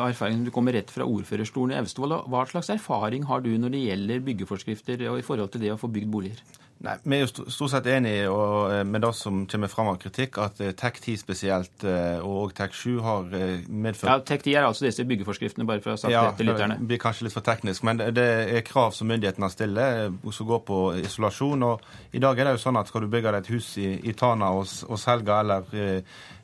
erfaring, 0.05 0.43
du 0.45 0.51
kommer 0.53 0.75
rett 0.77 0.91
fra 0.93 1.07
ordførerstolen 1.09 1.73
i 1.73 1.79
Austevoll. 1.79 2.13
Hva 2.29 2.43
slags 2.49 2.69
erfaring 2.69 3.25
har 3.25 3.41
du 3.41 3.49
når 3.57 3.73
det 3.73 3.85
gjelder 3.87 4.25
byggeforskrifter 4.27 5.01
og 5.09 5.17
i 5.17 5.25
forhold 5.25 5.49
til 5.55 5.65
det 5.65 5.71
å 5.73 5.79
få 5.81 5.89
bygd 5.89 6.11
boliger? 6.13 6.43
Nei, 6.79 6.93
Vi 7.03 7.17
er 7.17 7.25
jo 7.25 7.29
stort 7.51 7.73
sett 7.73 7.87
enige 7.91 8.29
eh, 8.29 8.83
med 8.87 9.03
det 9.03 9.11
som 9.17 9.41
kommer 9.51 9.71
fram 9.71 9.89
av 9.91 9.97
kritikk, 9.99 10.37
at 10.39 10.61
eh, 10.63 10.71
TEK10 10.79 11.17
spesielt 11.19 11.85
og 12.23 12.53
TEK7 12.55 13.01
har 13.03 13.27
medført 13.67 14.09
Ja, 14.09 14.17
TEK10 14.23 14.55
er 14.55 14.67
altså 14.67 14.87
disse 14.87 15.05
byggeforskriftene, 15.09 15.67
bare 15.67 15.83
for 15.83 15.93
å 15.93 15.97
ha 15.97 16.01
sagt 16.03 16.13
ja, 16.13 16.23
det 16.29 16.39
til 16.39 16.51
lytterne. 16.51 16.79
Det 16.79 16.89
blir 16.93 17.03
kanskje 17.03 17.27
litt 17.27 17.35
for 17.35 17.45
teknisk, 17.45 17.83
men 17.87 17.99
det 17.99 18.27
er 18.55 18.65
krav 18.67 18.95
som 18.95 19.11
myndighetene 19.11 19.51
stiller 19.51 20.09
som 20.31 20.49
går 20.49 20.65
på 20.67 20.81
isolasjon. 21.03 21.67
og 21.67 22.15
I 22.15 22.23
dag 22.23 22.39
er 22.39 22.49
det 22.49 22.57
jo 22.57 22.65
sånn 22.69 22.79
at 22.79 22.91
skal 22.91 23.05
du 23.05 23.11
bygge 23.11 23.35
deg 23.35 23.43
et 23.43 23.53
hus 23.55 23.71
i, 23.77 23.93
i 24.07 24.15
Tana 24.15 24.53
og, 24.55 24.67
og 24.87 25.07
Helga 25.09 25.39
eller 25.43 25.71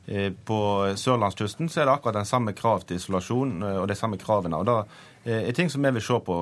Eh, 0.08 0.30
på 0.44 0.58
sørlandskysten 0.94 1.66
så 1.68 1.80
er 1.82 1.88
det 1.88 1.96
akkurat 1.96 2.20
den 2.20 2.28
samme 2.28 2.52
krav 2.54 2.84
til 2.86 3.00
isolasjon 3.00 3.56
eh, 3.66 3.78
og 3.80 3.88
de 3.90 3.96
samme 3.98 4.18
kravene. 4.22 4.54
og 4.54 4.66
da 4.68 4.84
eh, 5.26 5.48
er 5.50 5.56
ting 5.56 5.70
som 5.72 5.84
vi 5.84 5.92
vil 5.98 6.04
se 6.06 6.16
på. 6.24 6.38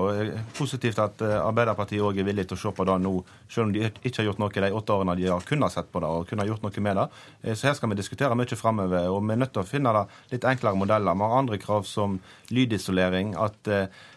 Positivt 0.59 1.01
at 1.02 1.24
Arbeiderpartiet 1.24 2.05
òg 2.05 2.20
er 2.20 2.28
villig 2.28 2.47
til 2.51 2.59
å 2.59 2.62
se 2.62 2.74
på 2.77 2.86
det 2.89 2.97
nå, 3.02 3.15
selv 3.48 3.69
om 3.69 3.74
de 3.74 3.89
ikke 3.90 4.20
har 4.20 4.31
gjort 4.31 4.43
noe 4.44 4.65
de 4.65 4.73
åtte 4.78 4.97
årene 4.97 5.19
de 5.19 5.28
har 5.32 5.48
kunnet 5.48 5.74
sett 5.74 5.90
på 5.93 6.02
det 6.05 6.12
og 6.15 6.28
kunne 6.31 6.47
gjort 6.48 6.65
noe 6.65 6.86
med 6.86 7.01
det. 7.01 7.09
Så 7.56 7.69
her 7.69 7.78
skal 7.78 7.90
vi 7.90 7.98
diskutere 7.98 8.39
mye 8.39 8.61
framover. 8.61 9.11
Og 9.11 9.23
vi 9.24 9.35
er 9.35 9.43
nødt 9.43 9.55
til 9.56 9.65
å 9.65 9.69
finne 9.69 10.06
litt 10.31 10.47
enklere 10.48 10.78
modeller. 10.78 11.16
Vi 11.16 11.28
har 11.28 11.39
andre 11.43 11.61
krav 11.62 11.89
som 11.89 12.20
lydisolering. 12.55 13.35
at 13.35 13.69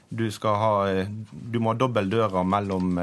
du, 0.10 0.30
ha, 0.44 0.74
du 1.32 1.60
må 1.60 1.74
ha 1.74 1.78
dobbel 1.78 2.10
døra 2.10 2.44
mellom, 2.44 2.94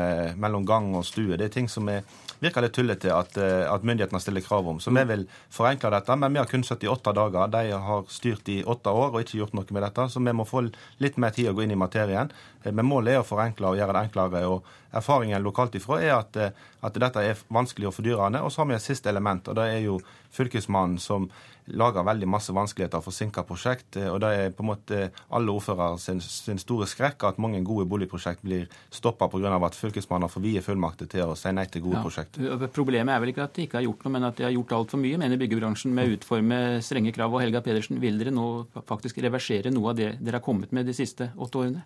mellom 0.41 0.65
gang 0.65 0.93
og 0.97 1.05
stue. 1.05 1.37
Det 1.37 1.51
er 1.51 1.57
ting 1.59 1.69
som 1.69 1.89
er 1.93 2.05
virker 2.45 2.65
litt 2.65 2.75
tullete 2.77 3.13
at, 3.15 3.37
eh, 3.41 3.65
at 3.71 3.85
myndighetene 3.87 4.21
stiller 4.23 4.45
krav 4.45 4.69
om. 4.69 4.81
Så 4.81 4.93
vi 4.95 5.05
vil 5.09 5.27
forenkle 5.53 5.91
dette. 5.95 6.17
Men 6.17 6.33
vi 6.33 6.39
har 6.43 6.51
kun 6.51 6.65
78 6.65 7.13
dager. 7.17 7.51
De 7.51 7.73
har 7.89 8.05
styrt 8.09 8.49
i 8.49 8.63
åtte 8.63 8.91
år 8.91 9.15
og 9.15 9.21
ikke 9.23 9.41
gjort 9.41 9.55
noe 9.55 9.77
med 9.77 9.87
dette. 9.87 10.09
Så 10.11 10.23
vi 10.25 10.37
må 10.37 10.47
få 10.49 10.67
litt 10.99 11.17
mer 11.17 11.31
tid 11.31 11.51
å 11.51 11.55
gå 11.57 11.65
inn 11.65 11.75
i 11.75 11.81
materien. 11.81 12.33
Eh, 12.63 12.73
men 12.73 12.87
målet 12.87 13.15
er 13.15 13.23
å 13.23 13.29
forenkle 13.29 13.73
og 13.73 13.79
gjøre 13.81 13.97
det 13.97 14.05
enklere. 14.09 14.47
og 14.47 14.65
Erfaringen 14.95 15.43
lokalt 15.43 15.75
ifra 15.79 16.01
er 16.03 16.15
at, 16.17 16.37
eh, 16.37 16.53
at 16.85 17.01
dette 17.01 17.23
er 17.23 17.41
vanskelig 17.53 17.91
og 17.91 17.97
fordyrende. 17.99 18.43
Og 18.45 18.53
så 18.53 18.63
har 18.63 18.71
vi 18.71 18.79
et 18.79 18.87
siste 18.87 19.11
element, 19.11 19.49
og 19.49 19.59
det 19.59 19.67
er 19.73 19.83
jo 19.85 19.99
Fylkesmannen 20.35 20.99
som 20.99 21.29
lager 21.73 22.05
veldig 22.05 22.27
masse 22.29 22.53
vanskeligheter 22.53 23.01
og 23.01 23.07
forsinker 23.07 23.47
prosjekt. 23.49 23.97
og 23.97 24.21
Det 24.21 24.31
er 24.37 24.51
på 24.51 24.65
en 24.65 24.69
måte 24.69 24.99
alle 25.33 25.53
ordførere 25.53 25.99
sin, 25.99 26.21
sin 26.21 26.59
store 26.59 26.87
skrekk 26.87 27.25
at 27.25 27.39
mange 27.39 27.63
gode 27.65 27.87
boligprosjekt 27.89 28.43
blir 28.45 28.69
stoppa 28.91 29.29
pga. 29.29 29.55
at 29.65 29.75
Fylkesmannen 29.79 30.29
får 30.29 30.43
vide 30.43 30.63
fullmakter 30.63 31.09
til 31.09 31.25
å 31.33 31.37
si 31.37 31.53
nei 31.53 31.67
til 31.67 31.83
gode 31.83 31.97
ja. 31.97 32.03
prosjekt. 32.03 32.39
Problemet 32.75 33.15
er 33.15 33.21
vel 33.21 33.33
ikke 33.33 33.49
at 33.49 33.55
de 33.55 33.67
ikke 33.67 33.81
har 33.81 33.89
gjort 33.89 34.05
noe, 34.05 34.13
men 34.13 34.25
at 34.25 34.37
de 34.37 34.45
har 34.45 34.53
gjort 34.53 34.73
altfor 34.73 35.01
mye, 35.01 35.19
mener 35.19 35.41
byggebransjen, 35.41 35.95
med 35.95 36.09
å 36.09 36.19
utforme 36.19 36.61
strenge 36.85 37.15
krav. 37.17 37.33
Og 37.33 37.41
Helga 37.41 37.65
Pedersen, 37.65 38.01
vil 38.01 38.19
dere 38.21 38.35
nå 38.35 38.67
faktisk 38.85 39.23
reversere 39.25 39.73
noe 39.73 39.95
av 39.95 40.01
det 40.01 40.15
dere 40.21 40.41
har 40.41 40.45
kommet 40.45 40.73
med 40.73 40.87
de 40.87 40.97
siste 40.97 41.33
åtte 41.37 41.65
årene? 41.65 41.85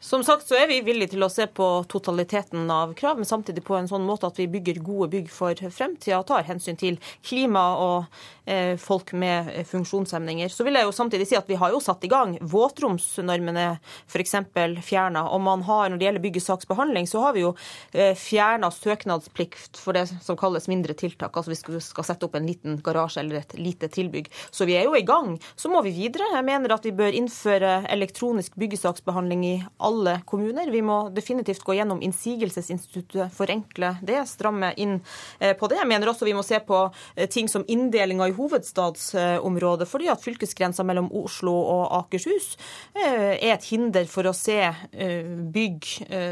Som 0.00 0.24
sagt 0.24 0.48
så 0.48 0.58
er 0.58 0.68
vi 0.70 0.80
villige 0.84 1.14
til 1.14 1.24
å 1.24 1.30
se 1.32 1.46
på 1.50 1.66
totaliteten 1.90 2.70
av 2.70 2.94
krav, 2.98 3.18
men 3.18 3.28
samtidig 3.28 3.64
på 3.66 3.76
en 3.78 3.88
sånn 3.90 4.06
måte 4.06 4.28
at 4.28 4.38
vi 4.38 4.48
bygger 4.50 4.82
gode 4.84 5.10
bygg 5.14 5.30
for 5.32 5.58
fremtida 5.74 6.20
og 6.20 6.28
tar 6.30 6.46
hensyn 6.48 6.78
til 6.80 6.98
klima 7.24 7.64
og 7.80 8.04
eh, 8.44 8.74
folk 8.80 9.12
med 9.18 9.50
funksjonshemninger. 9.68 10.52
Så 10.52 10.66
vil 10.66 10.78
jeg 10.78 10.86
jo 10.86 10.94
samtidig 10.94 11.28
si 11.30 11.38
at 11.38 11.48
vi 11.50 11.58
har 11.60 11.74
jo 11.74 11.82
satt 11.82 12.04
i 12.04 12.10
gang. 12.12 12.36
Våtromsnormene 12.40 13.66
f.eks. 14.06 14.36
fjerna. 14.84 15.26
Og 15.34 15.42
man 15.44 15.64
har, 15.66 15.88
når 15.90 16.00
det 16.00 16.08
gjelder 16.08 16.26
byggesaksbehandling, 16.28 17.08
så 17.10 17.24
har 17.26 17.36
vi 17.36 17.44
jo 17.44 17.54
eh, 17.92 18.14
fjerna 18.18 18.70
søknadsplikt 18.74 19.80
for 19.80 19.96
det 19.96 20.06
som 20.24 20.38
kalles 20.40 20.68
mindre 20.70 20.96
tiltak. 20.98 21.36
Altså 21.36 21.54
vi 21.54 21.80
skal 21.82 22.06
sette 22.06 22.28
opp 22.28 22.38
en 22.38 22.48
liten 22.48 22.78
garasje 22.84 23.22
eller 23.24 23.42
et 23.42 23.56
lite 23.58 23.90
tilbygg. 23.92 24.30
Så 24.50 24.68
vi 24.68 24.78
er 24.78 24.88
jo 24.88 24.96
i 24.98 25.06
gang. 25.06 25.34
Så 25.56 25.72
må 25.72 25.82
vi 25.84 25.94
videre. 25.96 26.30
Jeg 26.34 26.46
mener 26.46 26.76
at 26.76 26.86
vi 26.86 26.94
bør 26.94 27.14
innføre 27.14 27.82
elektronisk 27.92 28.56
byggesaksbehandling 28.60 29.44
i 29.48 29.54
alle 29.76 30.20
kommuner. 30.26 30.70
Vi 30.70 30.82
må 30.82 31.08
definitivt 31.14 31.62
gå 31.64 31.74
gjennom 31.78 32.02
innsigelsesinstituttet, 32.02 33.32
forenkle 33.34 33.94
det, 34.02 34.20
stramme 34.28 34.72
inn 34.80 34.98
eh, 35.38 35.54
på 35.56 35.68
det. 35.70 35.78
Jeg 35.80 35.90
mener 35.90 36.10
også 36.10 36.26
vi 36.28 36.34
må 36.36 36.44
se 36.46 36.60
på 36.64 36.80
eh, 37.16 37.28
ting 37.30 37.48
som 37.50 37.64
inndelinga 37.68 38.28
i 38.28 38.36
hovedstadsområdet, 38.36 39.88
fordi 39.90 40.10
at 40.12 40.22
fylkesgrensa 40.24 40.86
mellom 40.86 41.10
Oslo 41.16 41.54
og 41.54 41.84
Akershus 42.00 42.54
eh, 42.96 43.34
er 43.36 43.54
et 43.54 43.68
hinder 43.70 44.08
for 44.10 44.26
å 44.28 44.34
se 44.36 44.56
bygg, 44.94 45.86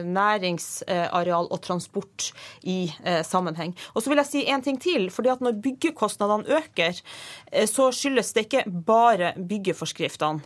næringsareal 0.06 1.48
og 1.52 1.60
transport 1.64 2.28
i 2.68 2.86
sammenheng. 3.26 3.72
Og 3.94 4.02
så 4.02 4.10
vil 4.10 4.20
jeg 4.22 4.28
si 4.28 4.42
en 4.50 4.64
ting 4.64 4.78
til. 4.80 5.08
fordi 5.10 5.30
at 5.32 5.40
Når 5.40 5.58
byggekostnadene 5.64 6.58
øker, 6.58 7.00
så 7.68 7.88
skyldes 7.94 8.32
det 8.32 8.46
ikke 8.46 8.64
bare 8.86 9.32
byggeforskriftene. 9.36 10.42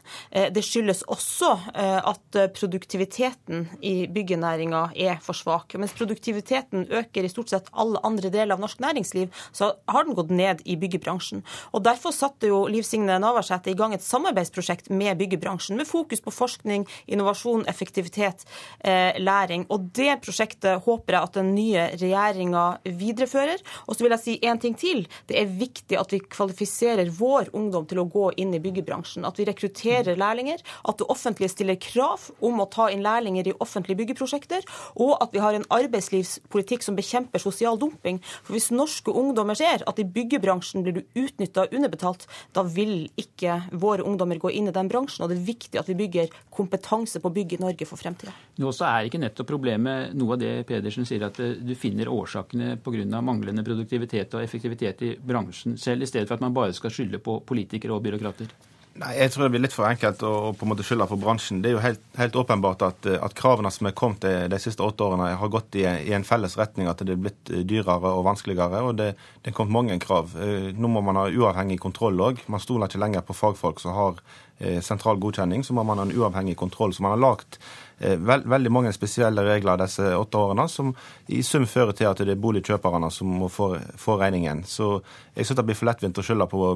Det 0.55 0.65
skyldes 0.65 1.05
også 1.13 1.53
at 1.75 2.39
produktiviteten 2.77 3.69
i 3.81 4.07
byggenæringa 4.12 4.90
er 4.97 5.16
for 5.24 5.36
svak. 5.36 5.74
Mens 5.81 5.94
produktiviteten 5.97 6.86
øker 6.93 7.24
i 7.24 7.31
stort 7.32 7.51
sett 7.51 7.70
alle 7.73 8.01
andre 8.05 8.28
deler 8.31 8.57
av 8.57 8.61
norsk 8.61 8.81
næringsliv, 8.85 9.31
så 9.53 9.73
har 9.89 10.05
den 10.05 10.16
gått 10.16 10.31
ned 10.31 10.61
i 10.65 10.77
byggebransjen. 10.77 11.43
Og 11.73 11.85
Derfor 11.86 12.12
satte 12.12 12.51
jo 12.51 12.66
Liv 12.66 12.82
Signe 12.85 13.16
Navarsete 13.23 13.70
i 13.70 13.77
gang 13.78 13.94
et 13.94 14.05
samarbeidsprosjekt 14.05 14.90
med 14.90 15.16
byggebransjen, 15.20 15.77
med 15.77 15.86
fokus 15.89 16.20
på 16.20 16.35
forskning, 16.35 16.85
innovasjon, 17.07 17.65
effektivitet, 17.70 18.44
eh, 18.81 19.16
læring. 19.19 19.66
Og 19.70 19.93
Det 19.97 20.20
prosjektet 20.20 20.82
håper 20.85 21.15
jeg 21.15 21.23
at 21.23 21.32
den 21.32 21.55
nye 21.55 21.89
regjeringa 21.97 22.78
viderefører. 22.85 23.62
Og 23.89 23.97
så 23.97 24.03
vil 24.03 24.11
jeg 24.11 24.20
si 24.20 24.39
en 24.43 24.59
ting 24.59 24.74
til. 24.77 25.07
Det 25.27 25.39
er 25.40 25.47
viktig 25.47 25.97
at 25.97 26.12
vi 26.12 26.20
kvalifiserer 26.20 27.09
vår 27.11 27.55
ungdom 27.55 27.86
til 27.86 27.98
å 27.98 28.11
gå 28.11 28.32
inn 28.36 28.53
i 28.55 28.61
byggebransjen. 28.61 29.24
At 29.24 29.39
vi 29.39 29.47
rekrutterer 29.47 30.16
lærlinger. 30.16 30.61
At 30.85 30.98
det 30.98 31.07
offentlige 31.09 31.55
stiller 31.55 31.77
krav 31.77 32.31
om 32.43 32.61
å 32.66 32.70
ta 32.72 32.90
inn 32.93 33.05
lærlinger 33.06 33.48
i 33.48 33.56
offentlige 33.62 34.02
byggeprosjekter, 34.02 34.66
og 35.01 35.16
at 35.22 35.32
vi 35.34 35.43
har 35.43 35.56
en 35.56 35.66
arbeidslivspolitikk 35.72 36.84
som 36.84 36.98
bekjemper 36.98 37.43
sosial 37.43 37.78
dumping. 37.80 38.20
For 38.43 38.56
Hvis 38.56 38.72
norske 38.74 39.12
ungdommer 39.14 39.59
ser 39.59 39.84
at 39.86 40.01
i 40.02 40.06
byggebransjen 40.06 40.84
blir 40.84 40.98
du 40.98 41.02
utnytta 41.22 41.66
og 41.66 41.76
underbetalt, 41.76 42.26
da 42.56 42.64
vil 42.66 43.09
ikke 43.20 43.60
våre 43.72 44.05
ungdommer 44.06 44.40
gå 44.43 44.52
inn 44.52 44.70
i 44.70 44.74
den 44.74 44.90
bransjen. 44.93 45.24
Og 45.24 45.32
det 45.32 45.38
er 45.38 45.48
viktig 45.48 45.80
at 45.80 45.90
vi 45.90 45.98
bygger 45.98 46.32
kompetanse 46.52 47.20
på 47.22 47.30
å 47.30 47.34
i 47.36 47.60
Norge 47.60 47.86
for 47.88 48.01
fremtida. 48.01 48.32
Nå 48.59 48.72
så 48.74 48.86
er 48.88 49.09
ikke 49.09 49.20
nettopp 49.20 49.51
problemet 49.51 50.14
noe 50.16 50.36
av 50.36 50.40
det 50.40 50.52
Pedersen 50.68 51.06
sier, 51.09 51.26
at 51.28 51.38
du 51.38 51.74
finner 51.78 52.10
årsakene 52.10 52.76
pga. 52.82 53.20
manglende 53.20 53.64
produktivitet 53.64 54.34
og 54.34 54.43
effektivitet 54.43 55.02
i 55.02 55.16
bransjen 55.20 55.76
selv, 55.78 56.02
i 56.02 56.06
stedet 56.06 56.28
for 56.28 56.36
at 56.36 56.44
man 56.44 56.55
bare 56.56 56.72
skal 56.72 56.90
skylde 56.90 57.20
på 57.22 57.40
politikere 57.47 57.93
og 57.93 58.02
byråkrater? 58.02 58.48
Nei, 58.97 59.12
Jeg 59.18 59.32
tror 59.32 59.44
det 59.44 59.52
blir 59.52 59.62
litt 59.66 59.74
for 59.77 59.85
enkelt 59.89 60.23
å, 60.24 60.32
på 60.56 60.64
en 60.64 60.70
måte 60.70 60.85
skylde 60.86 61.06
på 61.10 61.18
bransjen. 61.20 61.60
Det 61.60 61.68
er 61.68 61.74
jo 61.74 61.82
helt, 61.85 62.01
helt 62.16 62.36
åpenbart 62.40 62.85
at, 62.86 63.09
at, 63.12 63.35
kravene 63.36 63.68
som 63.73 63.89
er 63.89 63.97
kommet 63.98 64.24
de, 64.24 64.60
siste 64.62 64.85
åtte 64.85 65.05
årene, 65.05 65.35
har 65.36 65.52
gått 65.52 65.77
i, 65.77 65.85
i, 65.85 66.14
en 66.16 66.24
felles 66.24 66.56
retning. 66.56 66.89
At 66.89 67.05
det 67.05 67.12
er 67.12 67.20
blitt 67.27 67.52
dyrere 67.68 68.14
og 68.16 68.24
vanskeligere. 68.28 68.81
og 68.89 68.97
Det, 68.97 69.10
det 69.44 69.52
er 69.52 69.56
kommet 69.56 69.77
mange 69.77 70.01
krav. 70.01 70.32
Eh, 70.40 70.73
nå 70.73 70.89
må 70.93 71.05
man 71.05 71.20
ha 71.20 71.27
uavhengig 71.28 71.78
kontroll 71.82 72.24
òg. 72.24 72.40
Man 72.52 72.62
stoler 72.62 72.89
ikke 72.89 73.02
lenger 73.05 73.27
på 73.27 73.36
fagfolk 73.36 73.85
som 73.85 73.97
har 73.98 74.23
eh, 74.59 74.81
sentral 74.85 75.20
godkjenning. 75.20 75.66
Så 75.66 75.77
må 75.77 75.85
man 75.85 76.01
ha 76.01 76.09
en 76.09 76.16
uavhengig 76.16 76.56
kontroll. 76.56 76.97
Så 76.97 77.05
man 77.05 77.18
har 77.18 77.24
lagt 77.27 77.60
eh, 77.98 78.16
veld, 78.16 78.48
veldig 78.48 78.77
mange 78.81 78.97
spesielle 78.97 79.44
regler 79.44 79.82
disse 79.85 80.09
åtte 80.16 80.40
årene, 80.40 80.70
som 80.73 80.94
i 81.28 81.44
sum 81.44 81.68
fører 81.68 81.93
til 81.93 82.09
at 82.09 82.24
det 82.24 82.32
er 82.32 82.44
boligkjøperne 82.48 83.12
som 83.12 83.40
må 83.44 83.52
få, 83.52 83.74
få 84.01 84.16
regningen. 84.24 84.64
Så 84.64 84.94
jeg 85.35 85.44
syns 85.44 85.60
det 85.60 85.68
blir 85.68 85.77
for 85.77 85.93
lettvint 85.93 86.16
å 86.16 86.24
skylde 86.24 86.48
på 86.48 86.70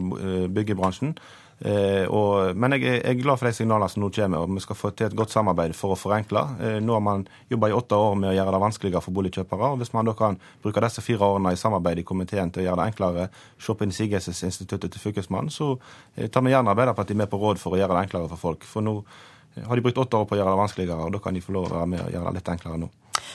byggebransjen. 0.53 1.17
Eh, 1.61 2.07
og, 2.09 2.57
men 2.57 2.73
jeg, 2.79 3.01
er 3.05 3.19
glad 3.21 3.37
for 3.37 3.51
de 3.51 3.53
signalene 3.53 3.91
som 3.93 4.01
nå 4.01 4.09
kommer, 4.17 4.41
og 4.41 4.55
vi 4.57 4.63
skal 4.65 4.79
få 4.79 4.91
til 4.97 5.11
et 5.11 5.17
godt 5.17 5.33
samarbeid 5.35 5.75
for 5.77 5.93
å 5.93 5.99
forenkle. 5.99 6.45
Eh, 6.65 6.77
nå 6.81 6.97
har 6.97 7.03
man 7.05 7.27
jobba 7.53 7.69
i 7.69 7.75
åtte 7.77 7.99
år 8.01 8.17
med 8.17 8.31
å 8.31 8.35
gjøre 8.37 8.55
det 8.55 8.63
vanskeligere 8.65 9.05
for 9.05 9.17
boligkjøpere. 9.19 9.73
og 9.75 9.83
Hvis 9.83 9.93
man 9.93 10.09
da 10.09 10.15
kan 10.17 10.39
bruke 10.65 10.85
disse 10.87 11.05
fire 11.05 11.29
årene 11.29 11.53
i 11.53 11.61
samarbeid 11.61 12.01
i 12.01 12.07
komiteen 12.09 12.53
til 12.55 12.65
å 12.65 12.69
gjøre 12.69 12.81
det 12.81 12.95
enklere, 12.95 13.29
se 13.61 13.77
på 13.77 13.89
innsigelsesinstituttet 13.89 14.97
til 14.97 15.05
Fylkesmannen, 15.05 15.53
så 15.53 15.75
eh, 16.17 16.31
tar 16.33 16.47
vi 16.47 16.55
gjerne 16.55 16.73
Arbeiderpartiet 16.73 17.21
med 17.21 17.29
på 17.29 17.43
råd 17.43 17.61
for 17.61 17.77
å 17.77 17.83
gjøre 17.83 17.99
det 17.99 18.07
enklere 18.07 18.33
for 18.33 18.47
folk. 18.49 18.65
For 18.65 18.87
nå 18.87 19.03
har 19.67 19.77
de 19.77 19.85
brukt 19.85 20.01
åtte 20.01 20.17
år 20.17 20.29
på 20.31 20.39
å 20.39 20.41
gjøre 20.41 20.55
det 20.55 20.65
vanskeligere, 20.65 21.05
og 21.05 21.13
da 21.13 21.21
kan 21.21 21.37
de 21.37 21.45
få 21.45 21.53
lov 21.59 21.69
å 21.69 21.77
være 21.77 21.93
med 21.93 22.07
og 22.07 22.13
gjøre 22.15 22.31
det 22.31 22.41
litt 22.41 22.53
enklere 22.55 22.81
nå. 22.87 22.93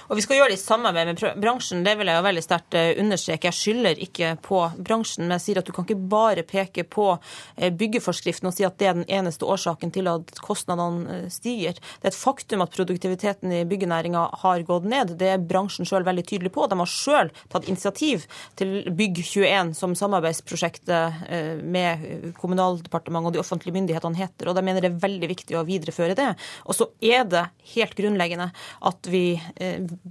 Og 0.10 0.20
vi 0.20 0.24
skal 0.26 0.40
gjøre 0.40 0.54
det 0.54 0.60
i 0.60 0.62
samarbeid 0.62 1.10
med 1.12 1.42
bransjen, 1.42 1.84
det 1.86 1.96
vil 2.00 2.10
jeg 2.10 2.20
jo 2.20 2.26
veldig 2.26 2.44
sterkt 2.44 2.78
eh, 2.78 2.92
understreke. 3.02 3.50
Jeg 3.50 3.58
skylder 3.60 4.02
ikke 4.06 4.32
på 4.46 4.62
bransjen, 4.78 5.26
men 5.26 5.36
jeg 5.38 5.46
sier 5.46 5.62
at 5.62 5.68
du 5.68 5.74
kan 5.76 5.88
ikke 5.88 6.10
bare 6.12 6.46
peke 6.48 6.86
på 6.88 7.08
eh, 7.16 7.72
byggeforskriften 7.74 8.50
og 8.50 8.56
si 8.56 8.68
at 8.68 8.78
det 8.82 8.90
er 8.90 9.00
den 9.00 9.10
eneste 9.20 9.48
årsaken 9.50 9.94
til 9.96 10.10
at 10.12 10.34
kostnadene 10.46 11.20
eh, 11.20 11.28
stiger. 11.34 11.80
Det 11.80 12.10
er 12.10 12.14
et 12.14 12.20
faktum 12.20 12.66
at 12.66 12.74
produktiviteten 12.76 13.54
i 13.56 13.64
byggenæringa 13.70 14.28
har 14.44 14.66
gått 14.68 14.88
ned. 14.92 15.16
Det 15.20 15.32
er 15.34 15.44
bransjen 15.44 15.88
sjøl 15.88 16.08
veldig 16.08 16.26
tydelig 16.30 16.54
på. 16.56 16.68
De 16.70 16.80
har 16.82 16.92
sjøl 16.92 17.34
tatt 17.54 17.70
initiativ 17.70 18.28
til 18.60 18.78
Bygg21, 18.96 19.74
som 19.78 19.96
samarbeidsprosjektet 19.98 21.26
med 21.64 22.34
Kommunaldepartementet 22.38 23.30
og 23.30 23.36
de 23.36 23.42
offentlige 23.42 23.76
myndighetene 23.76 24.20
heter. 24.20 24.50
Og 24.50 24.58
de 24.58 24.64
mener 24.66 24.84
det 24.84 24.92
er 24.92 25.02
veldig 25.04 25.30
viktig 25.32 25.58
å 25.58 25.66
videreføre 25.68 26.18
det. 26.18 26.32
Og 26.66 26.78
så 26.78 26.90
er 27.04 27.26
det 27.30 27.46
helt 27.76 27.96
grunnleggende 27.98 28.50
at 28.86 29.10
vi 29.12 29.26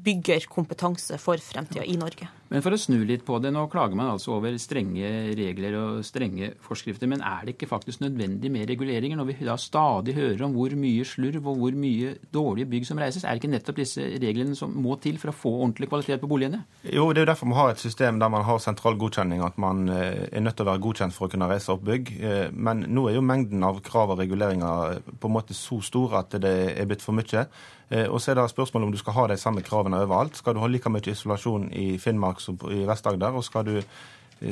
bygger 0.05 0.49
kompetanse 0.51 1.19
for 1.23 1.41
fremtida 1.43 1.85
i 1.85 1.97
Norge. 2.01 2.29
Men 2.55 2.63
for 2.63 2.77
å 2.77 2.79
snu 2.79 3.01
litt 3.03 3.25
på 3.27 3.39
det, 3.43 3.51
nå 3.51 3.65
klager 3.73 3.97
man 3.99 4.13
altså 4.13 4.37
over 4.37 4.55
strenge 4.63 5.09
regler 5.35 5.75
og 5.75 6.05
strenge 6.07 6.53
forskrifter. 6.63 7.09
Men 7.11 7.25
er 7.27 7.47
det 7.47 7.57
ikke 7.57 7.71
faktisk 7.71 8.05
nødvendig 8.05 8.51
med 8.53 8.69
reguleringer 8.71 9.19
når 9.19 9.31
vi 9.33 9.49
da 9.49 9.57
stadig 9.59 10.15
hører 10.15 10.45
om 10.47 10.55
hvor 10.55 10.77
mye 10.79 11.07
slurv 11.09 11.49
og 11.51 11.59
hvor 11.63 11.79
mye 11.79 12.15
dårlige 12.35 12.71
bygg 12.71 12.87
som 12.87 13.01
reises? 13.03 13.25
Er 13.25 13.35
det 13.35 13.43
ikke 13.43 13.53
nettopp 13.57 13.81
disse 13.81 14.07
reglene 14.23 14.55
som 14.59 14.71
må 14.85 14.95
til 15.03 15.19
for 15.19 15.33
å 15.33 15.37
få 15.37 15.55
ordentlig 15.65 15.91
kvalitet 15.91 16.23
på 16.23 16.31
boligene? 16.31 16.63
Jo, 16.87 17.09
det 17.11 17.25
er 17.25 17.27
jo 17.27 17.33
derfor 17.33 17.51
vi 17.51 17.59
har 17.59 17.75
et 17.75 17.83
system 17.83 18.23
der 18.23 18.33
man 18.37 18.47
har 18.47 18.63
sentral 18.63 18.99
godkjenning, 19.01 19.43
at 19.43 19.59
man 19.59 19.89
eh, 19.91 20.27
er 20.31 20.45
nødt 20.45 20.59
til 20.61 20.69
å 20.69 20.73
være 20.73 20.85
godkjent 20.87 21.17
for 21.17 21.27
å 21.27 21.35
kunne 21.35 21.51
reise 21.51 21.75
opp 21.75 21.83
bygg. 21.89 22.15
Eh, 22.21 22.49
men 22.55 22.87
nå 22.87 23.09
er 23.09 23.19
jo 23.19 23.27
mengden 23.27 23.67
av 23.67 23.83
krav 23.83 24.15
og 24.15 24.23
reguleringer 24.23 25.01
på 25.19 25.31
en 25.31 25.39
måte 25.41 25.59
så 25.59 25.81
stor 25.83 26.21
at 26.21 26.39
det 26.45 26.55
er 26.77 26.87
blitt 26.87 27.03
for 27.03 27.17
mye. 27.17 27.49
Eh, 27.95 28.09
og 28.11 28.21
så 28.21 28.33
er 28.33 28.41
det 28.41 28.49
spørsmålet 28.51 28.89
om 28.89 28.93
du 28.95 28.99
skal 28.99 29.19
ha 29.19 29.29
de 29.31 29.39
samme 29.39 29.63
kravene 29.63 30.03
overalt. 30.03 30.41
Skal 30.41 30.57
du 30.57 30.63
ha 30.63 30.71
like 30.71 30.91
mye 30.91 31.15
isolasjon 31.15 31.71
i 31.71 31.95
Finnmark 32.03 32.43
som 32.43 32.59
i 32.73 32.83
Vest-Agder? 32.89 33.37
Og 33.39 33.45
skal 33.47 33.67
du, 33.69 33.77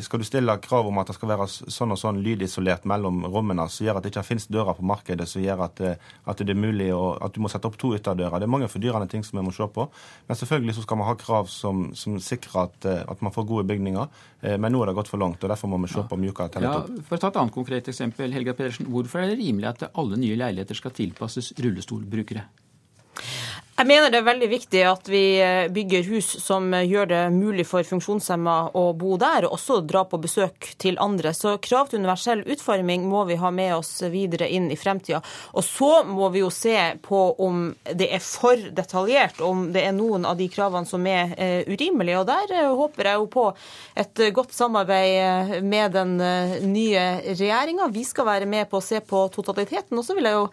skal 0.04 0.22
du, 0.22 0.26
stille 0.28 0.54
krav 0.62 0.86
om 0.86 1.00
at 1.02 1.10
det 1.10 1.16
skal 1.16 1.32
være 1.32 1.48
sånn 1.50 1.94
og 1.94 1.98
sånn 1.98 2.20
lydisolert 2.22 2.86
mellom 2.88 3.24
rommene, 3.26 3.66
som 3.72 3.88
gjør 3.88 3.98
at 3.98 4.06
det 4.06 4.12
ikke 4.12 4.24
finnes 4.28 4.46
dører 4.46 4.78
på 4.78 4.86
markedet 4.86 5.26
som 5.28 5.42
gjør 5.42 5.64
at, 5.66 5.82
eh, 5.82 6.06
at, 6.22 6.44
det 6.44 6.54
er 6.54 6.62
mulig 6.62 6.92
å, 6.94 7.16
at 7.18 7.34
du 7.34 7.42
må 7.42 7.50
sette 7.50 7.66
opp 7.66 7.80
to 7.82 7.90
ytterdører. 7.98 8.38
Det 8.38 8.46
er 8.46 8.54
mange 8.54 8.70
fordyrende 8.70 9.10
ting 9.10 9.26
som 9.26 9.40
vi 9.40 9.46
må 9.48 9.56
se 9.56 9.66
på. 9.66 9.88
Men 10.28 10.38
selvfølgelig 10.38 10.78
så 10.78 10.86
skal 10.86 11.02
vi 11.02 11.10
ha 11.10 11.18
krav 11.26 11.50
som, 11.50 11.84
som 11.98 12.22
sikrer 12.22 12.62
at, 12.68 12.80
eh, 12.86 13.02
at, 13.02 13.26
man 13.26 13.34
får 13.34 13.50
gode 13.50 13.66
bygninger. 13.70 14.22
Men 14.58 14.74
nå 14.74 14.80
er 14.82 14.90
det 14.90 14.96
gått 14.96 15.06
for 15.06 15.22
langt, 15.22 15.44
og 15.46 15.52
derfor 15.52 15.70
må 15.70 15.78
vi 15.84 15.90
se 15.92 16.02
på 16.02 16.16
mjuke 16.18 16.42
alternativer. 16.42 16.96
Ja, 16.98 17.04
for 17.06 17.14
å 17.14 17.22
ta 17.22 17.28
et 17.30 17.36
annet 17.38 17.54
konkret 17.54 17.90
eksempel, 17.92 18.34
Helga 18.34 18.56
Pedersen. 18.58 18.88
Hvorfor 18.90 19.22
er 19.22 19.30
det 19.30 19.38
rimelig 19.38 19.68
at 19.70 19.84
alle 19.92 20.18
nye 20.18 20.34
leiligheter 20.40 20.78
skal 20.78 20.94
tilpasses 20.96 21.52
rullestolbrukere? 21.62 22.42
Jeg 23.72 23.88
mener 23.88 24.12
det 24.12 24.18
er 24.20 24.26
veldig 24.26 24.46
viktig 24.52 24.80
at 24.84 25.08
vi 25.08 25.22
eh, 25.40 25.64
bygger 25.72 26.04
hus 26.12 26.26
som 26.44 26.66
eh, 26.76 26.84
gjør 26.86 27.06
det 27.08 27.20
mulig 27.32 27.64
for 27.66 27.86
funksjonshemma 27.88 28.56
å 28.76 28.82
bo 28.94 29.16
der, 29.18 29.46
og 29.48 29.56
også 29.56 29.78
dra 29.88 30.02
på 30.06 30.20
besøk 30.20 30.68
til 30.78 31.00
andre. 31.00 31.32
Så 31.34 31.54
krav 31.64 31.88
til 31.88 32.02
universell 32.02 32.44
utforming 32.52 33.08
må 33.08 33.24
vi 33.30 33.38
ha 33.40 33.50
med 33.50 33.72
oss 33.78 33.90
videre 34.12 34.50
inn 34.52 34.68
i 34.70 34.76
fremtida. 34.76 35.22
Og 35.56 35.64
så 35.64 36.04
må 36.04 36.28
vi 36.34 36.44
jo 36.44 36.52
se 36.52 36.76
på 37.02 37.24
om 37.42 37.64
det 37.88 38.10
er 38.12 38.22
for 38.22 38.60
detaljert, 38.76 39.40
om 39.40 39.64
det 39.72 39.86
er 39.88 39.96
noen 39.96 40.28
av 40.28 40.36
de 40.38 40.50
kravene 40.52 40.86
som 40.86 41.08
er 41.08 41.32
eh, 41.34 41.64
urimelige. 41.66 42.20
Og 42.20 42.28
der 42.28 42.54
håper 42.76 43.10
jeg 43.10 43.22
jo 43.24 43.28
på 43.34 43.48
et 44.04 44.24
godt 44.36 44.52
samarbeid 44.54 45.58
med 45.64 45.96
den 45.96 46.14
nye 46.68 47.08
regjeringa. 47.32 47.88
Vi 47.90 48.04
skal 48.04 48.28
være 48.28 48.46
med 48.46 48.68
på 48.70 48.78
å 48.78 48.88
se 48.92 49.00
på 49.00 49.26
totaliteten. 49.32 49.96
Og 49.96 50.04
så 50.04 50.14
vil 50.14 50.28
jeg 50.28 50.42
jo 50.42 50.48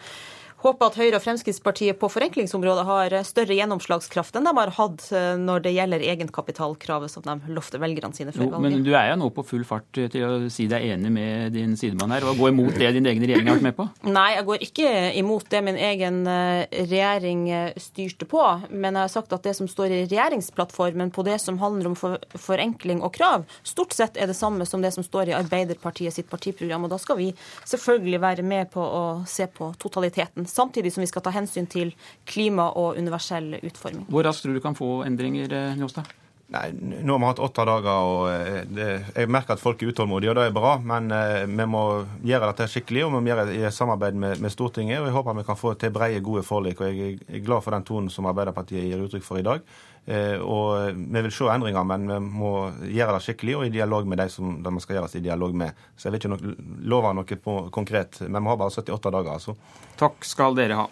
håper 0.64 0.90
at 0.90 0.98
Høyre 1.00 1.20
og 1.20 1.24
Fremskrittspartiet 1.24 2.00
på 2.00 2.10
forenklingsområdet 2.12 2.86
har 2.88 3.16
større 3.28 3.56
gjennomslagskraft 3.56 4.36
enn 4.36 4.48
de 4.50 4.54
har 4.58 4.74
hatt 4.76 5.06
eh, 5.16 5.32
når 5.40 5.64
det 5.66 5.74
gjelder 5.76 6.04
egenkapitalkravet 6.12 7.12
som 7.14 7.24
de 7.26 7.54
lovte 7.56 7.80
velgerne 7.82 8.16
sine 8.16 8.34
før 8.36 8.52
valget. 8.56 8.66
Men 8.66 8.86
du 8.86 8.92
er 8.92 9.12
jo 9.12 9.20
nå 9.22 9.30
på 9.36 9.46
full 9.48 9.64
fart 9.68 9.88
til 9.96 10.26
å 10.26 10.32
si 10.52 10.68
deg 10.72 10.90
enig 10.94 11.12
med 11.16 11.56
din 11.56 11.78
sidemann 11.80 12.14
her, 12.16 12.28
og 12.28 12.40
gå 12.40 12.52
imot 12.52 12.76
det 12.80 12.92
din 12.98 13.08
egen 13.10 13.24
regjering 13.24 13.48
har 13.50 13.60
vært 13.60 13.68
med 13.70 13.78
på? 13.78 13.88
Nei, 14.18 14.28
jeg 14.36 14.48
går 14.50 14.66
ikke 14.68 14.92
imot 15.22 15.48
det 15.54 15.64
min 15.70 15.80
egen 15.90 16.20
eh, 16.30 16.80
regjering 16.90 17.46
eh, 17.56 17.80
styrte 17.80 18.28
på. 18.30 18.44
Men 18.70 18.98
jeg 18.98 19.08
har 19.08 19.14
sagt 19.16 19.36
at 19.36 19.48
det 19.48 19.56
som 19.58 19.70
står 19.72 19.96
i 19.96 20.02
regjeringsplattformen 20.04 21.14
på 21.16 21.26
det 21.28 21.40
som 21.44 21.60
handler 21.64 21.94
om 21.94 21.98
forenkling 22.40 23.04
og 23.06 23.14
krav, 23.16 23.48
stort 23.64 23.96
sett 23.96 24.20
er 24.20 24.30
det 24.30 24.38
samme 24.38 24.68
som 24.68 24.84
det 24.84 24.92
som 24.96 25.06
står 25.06 25.32
i 25.32 25.38
Arbeiderpartiet 25.38 26.16
sitt 26.16 26.30
partiprogram. 26.32 26.88
Og 26.88 26.94
da 26.94 27.00
skal 27.02 27.20
vi 27.22 27.32
selvfølgelig 27.70 28.22
være 28.24 28.46
med 28.48 28.72
på 28.74 28.84
å 28.84 29.04
se 29.30 29.48
på 29.48 29.72
totaliteten 29.80 30.49
samtidig 30.52 30.94
som 30.94 31.04
vi 31.06 31.10
skal 31.12 31.26
ta 31.26 31.34
hensyn 31.36 31.70
til 31.70 31.94
klima 32.30 32.70
og 32.80 32.98
universell 33.00 33.60
utforming. 33.62 34.08
Hvor 34.10 34.26
raskt 34.28 34.46
tror 34.46 34.58
du 34.58 34.64
kan 34.64 34.78
få 34.78 35.00
endringer, 35.08 35.54
eh, 35.54 35.78
Njåstad? 35.80 36.10
Nei, 36.50 36.72
Nå 36.74 37.14
har 37.14 37.20
vi 37.20 37.28
hatt 37.28 37.40
åtte 37.46 37.64
dager, 37.68 38.06
og 38.10 38.24
eh, 38.32 38.64
det, 38.74 38.88
jeg 39.14 39.30
merker 39.30 39.54
at 39.54 39.62
folk 39.62 39.84
er 39.84 39.92
utålmodige, 39.92 40.32
og 40.32 40.40
det 40.40 40.48
er 40.50 40.56
bra. 40.56 40.72
Men 40.82 41.12
eh, 41.14 41.44
vi 41.46 41.68
må 41.70 41.84
gjøre 42.26 42.50
dette 42.50 42.66
skikkelig, 42.74 43.04
og 43.06 43.14
vi 43.14 43.22
må 43.22 43.30
gjøre 43.30 43.46
det 43.52 43.60
i 43.60 43.70
samarbeid 43.74 44.18
med, 44.18 44.42
med, 44.42 44.54
Stortinget. 44.54 44.98
og 44.98 45.12
Jeg 45.12 45.18
håper 45.20 45.38
vi 45.38 45.46
kan 45.46 45.60
få 45.60 45.76
til 45.78 45.94
brede, 45.94 46.24
gode 46.26 46.42
forlik. 46.48 46.82
og 46.82 46.90
Jeg 46.90 47.20
er 47.28 47.46
glad 47.46 47.62
for 47.66 47.78
den 47.78 47.86
tonen 47.86 48.10
som 48.10 48.30
Arbeiderpartiet 48.32 48.88
gir 48.88 49.06
uttrykk 49.06 49.28
for 49.28 49.42
i 49.42 49.46
dag. 49.46 49.62
Eh, 50.10 50.42
og 50.42 50.96
Vi 50.98 51.22
vil 51.22 51.34
se 51.34 51.50
endringer, 51.54 51.86
men 51.86 52.08
vi 52.10 52.20
må 52.42 52.54
gjøre 52.82 53.18
det 53.18 53.26
skikkelig 53.28 53.58
og 53.60 53.66
i 53.68 53.74
dialog 53.74 54.08
med 54.10 54.18
de 54.24 54.30
som 54.34 54.56
det 54.64 54.74
skal 54.82 54.98
gjøres 54.98 55.20
i 55.20 55.26
dialog 55.26 55.54
med. 55.54 55.84
Så 55.96 56.08
jeg 56.08 56.16
vil 56.16 56.22
ikke 56.24 56.32
no 56.34 56.56
love 56.90 57.14
noe 57.14 57.38
på, 57.44 57.60
konkret. 57.70 58.22
Men 58.26 58.42
vi 58.42 58.50
har 58.50 58.58
bare 58.58 58.74
78 58.74 59.14
dager, 59.14 59.36
altså. 59.36 59.56
Takk 60.00 60.26
skal 60.26 60.58
dere 60.58 60.80
ha. 60.80 60.88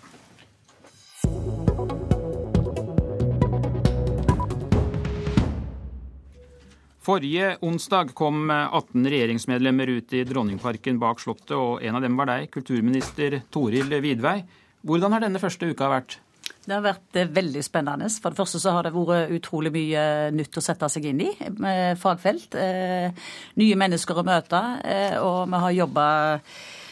Forrige 7.08 7.56
onsdag 7.64 8.12
kom 8.20 8.52
18 8.52 9.08
regjeringsmedlemmer 9.08 9.88
ut 9.96 10.14
i 10.14 10.26
Dronningparken 10.28 11.00
bak 11.00 11.24
Slottet, 11.24 11.56
og 11.56 11.82
en 11.82 11.98
av 11.98 12.04
dem 12.04 12.20
var 12.20 12.28
deg, 12.28 12.52
kulturminister 12.52 13.40
Toril 13.50 13.96
Vidvei. 14.04 14.42
Hvordan 14.84 15.16
har 15.16 15.24
denne 15.24 15.40
første 15.40 15.72
uka 15.72 15.88
vært? 15.90 16.20
Det 16.68 16.76
har 16.76 16.84
vært 16.84 17.16
eh, 17.16 17.30
veldig 17.32 17.64
spennende. 17.64 18.10
For 18.20 18.34
det 18.34 18.42
første 18.42 18.60
så 18.60 18.74
har 18.76 18.84
det 18.84 18.92
vært 18.96 19.32
utrolig 19.38 19.72
mye 19.72 20.04
nytt 20.36 20.60
å 20.60 20.64
sette 20.64 20.90
seg 20.92 21.08
inn 21.14 21.24
i 21.24 21.30
med 21.64 21.96
fagfelt. 22.02 22.58
Eh, 22.60 23.28
nye 23.62 23.80
mennesker 23.80 24.20
å 24.20 24.26
møte. 24.28 24.62
Eh, 24.84 25.16
og 25.24 25.46
vi 25.48 25.62
har 25.64 25.78
jobba 25.78 26.08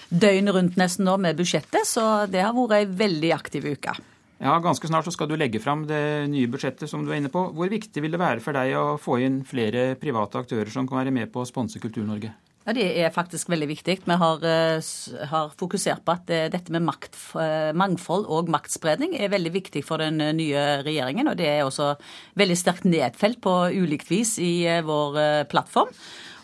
døgnet 0.09 0.55
rundt 0.55 0.79
nesten 0.79 1.03
nå 1.07 1.17
med 1.19 1.35
budsjettet, 1.35 1.83
så 1.89 2.23
det 2.31 2.45
har 2.45 2.55
vært 2.55 2.77
ei 2.77 2.87
veldig 3.03 3.33
aktiv 3.35 3.67
uke. 3.75 3.97
Ja, 4.39 4.55
Ganske 4.63 4.87
snart 4.87 5.07
så 5.07 5.11
skal 5.15 5.27
du 5.31 5.35
legge 5.39 5.59
fram 5.63 5.85
det 5.89 6.27
nye 6.31 6.47
budsjettet 6.51 6.91
som 6.91 7.03
du 7.03 7.11
er 7.11 7.19
inne 7.19 7.31
på. 7.33 7.43
Hvor 7.55 7.71
viktig 7.71 8.03
vil 8.03 8.15
det 8.15 8.21
være 8.21 8.43
for 8.43 8.55
deg 8.55 8.75
å 8.79 8.95
få 9.01 9.19
inn 9.23 9.41
flere 9.47 9.93
private 9.99 10.43
aktører 10.43 10.71
som 10.71 10.87
kan 10.87 11.01
være 11.03 11.15
med 11.15 11.31
på 11.35 11.43
å 11.43 11.47
sponse 11.47 11.83
Kultur-Norge? 11.83 12.31
Ja, 12.65 12.73
Det 12.73 12.85
er 12.97 13.11
faktisk 13.13 13.49
veldig 13.49 13.67
viktig. 13.69 13.99
Vi 14.05 14.15
har, 14.17 14.39
eh, 14.41 14.81
har 15.29 15.51
fokusert 15.53 16.01
på 16.03 16.11
at 16.11 16.29
eh, 16.29 16.49
dette 16.49 16.71
med 16.71 16.81
makt, 16.81 17.13
eh, 17.37 17.71
mangfold 17.77 18.25
og 18.25 18.49
maktspredning 18.49 19.13
er 19.19 19.29
veldig 19.29 19.51
viktig 19.53 19.83
for 19.85 19.97
den 19.97 20.17
nye 20.17 20.81
regjeringen. 20.81 21.29
Og 21.29 21.37
det 21.37 21.45
er 21.45 21.61
også 21.61 21.95
veldig 22.35 22.57
sterkt 22.57 22.85
nedfelt 22.89 23.39
på 23.39 23.69
ulikt 23.69 24.09
vis 24.09 24.39
i 24.39 24.65
vår 24.81 25.45
plattform. 25.45 25.93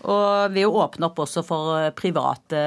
Og 0.10 0.54
ved 0.54 0.66
å 0.66 0.82
åpne 0.82 1.10
opp 1.10 1.20
også 1.22 1.44
for 1.46 1.92
private 1.98 2.62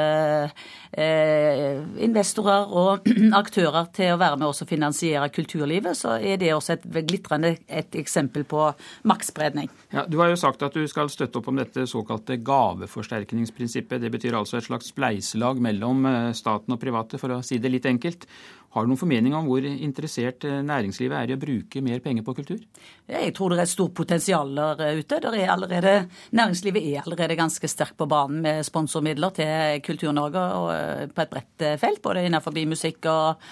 eh, 0.94 1.80
investorer 2.04 2.70
og 2.70 3.08
aktører 3.42 3.90
til 3.94 4.14
å 4.14 4.20
være 4.20 4.38
med 4.40 4.48
og 4.50 4.70
finansiere 4.70 5.30
kulturlivet, 5.34 5.98
så 5.98 6.16
er 6.18 6.38
det 6.40 6.52
også 6.54 6.76
et 6.76 6.86
glitrende 7.08 7.56
et 7.66 7.98
eksempel 7.98 8.46
på 8.48 8.68
maktspredning. 9.10 9.70
Ja, 9.94 10.06
du 10.06 10.20
har 10.22 10.30
jo 10.30 10.38
sagt 10.40 10.62
at 10.66 10.76
du 10.76 10.84
skal 10.90 11.10
støtte 11.12 11.40
opp 11.40 11.50
om 11.50 11.58
dette 11.58 11.86
såkalte 11.90 12.38
gaveforsterkningsprinsippet. 12.44 14.02
Det 14.04 14.12
betyr 14.14 14.38
altså 14.38 14.60
et 14.60 14.68
slags 14.68 14.92
spleiselag 14.94 15.62
mellom 15.64 16.06
eh, 16.10 16.30
staten 16.36 16.76
og 16.76 16.82
private, 16.82 17.20
for 17.20 17.34
å 17.34 17.42
si 17.44 17.58
det 17.62 17.72
litt 17.72 17.88
enkelt. 17.90 18.28
Har 18.74 18.82
du 18.82 18.90
noen 18.90 18.98
formening 18.98 19.34
om 19.38 19.46
hvor 19.46 19.62
interessert 19.62 20.44
eh, 20.48 20.62
næringslivet 20.66 21.14
er 21.14 21.30
i 21.30 21.36
å 21.36 21.40
bruke 21.40 21.82
mer 21.84 22.00
penger 22.02 22.24
på 22.26 22.34
kultur? 22.40 22.58
Jeg 23.06 23.34
tror 23.36 23.52
det 23.52 23.60
er 23.60 23.68
et 23.68 23.70
stort 23.70 23.94
potensial 23.94 24.50
der 24.56 24.98
ute. 24.98 25.20
Der 25.22 25.36
er 25.38 25.52
allerede, 25.54 25.92
næringslivet 26.34 26.88
er 26.90 27.04
allerede 27.04 27.38
ganske 27.38 27.70
sterkt 27.70 27.94
på 28.00 28.08
banen 28.10 28.42
med 28.42 28.66
sponsormidler 28.66 29.36
til 29.36 29.84
Kultur-Norge 29.86 30.42
eh, 30.74 31.04
på 31.06 31.22
et 31.22 31.30
bredt 31.36 31.66
eh, 31.68 31.78
felt, 31.78 32.02
både 32.02 32.26
innenfor 32.26 32.56
musikk 32.66 33.06
og, 33.12 33.44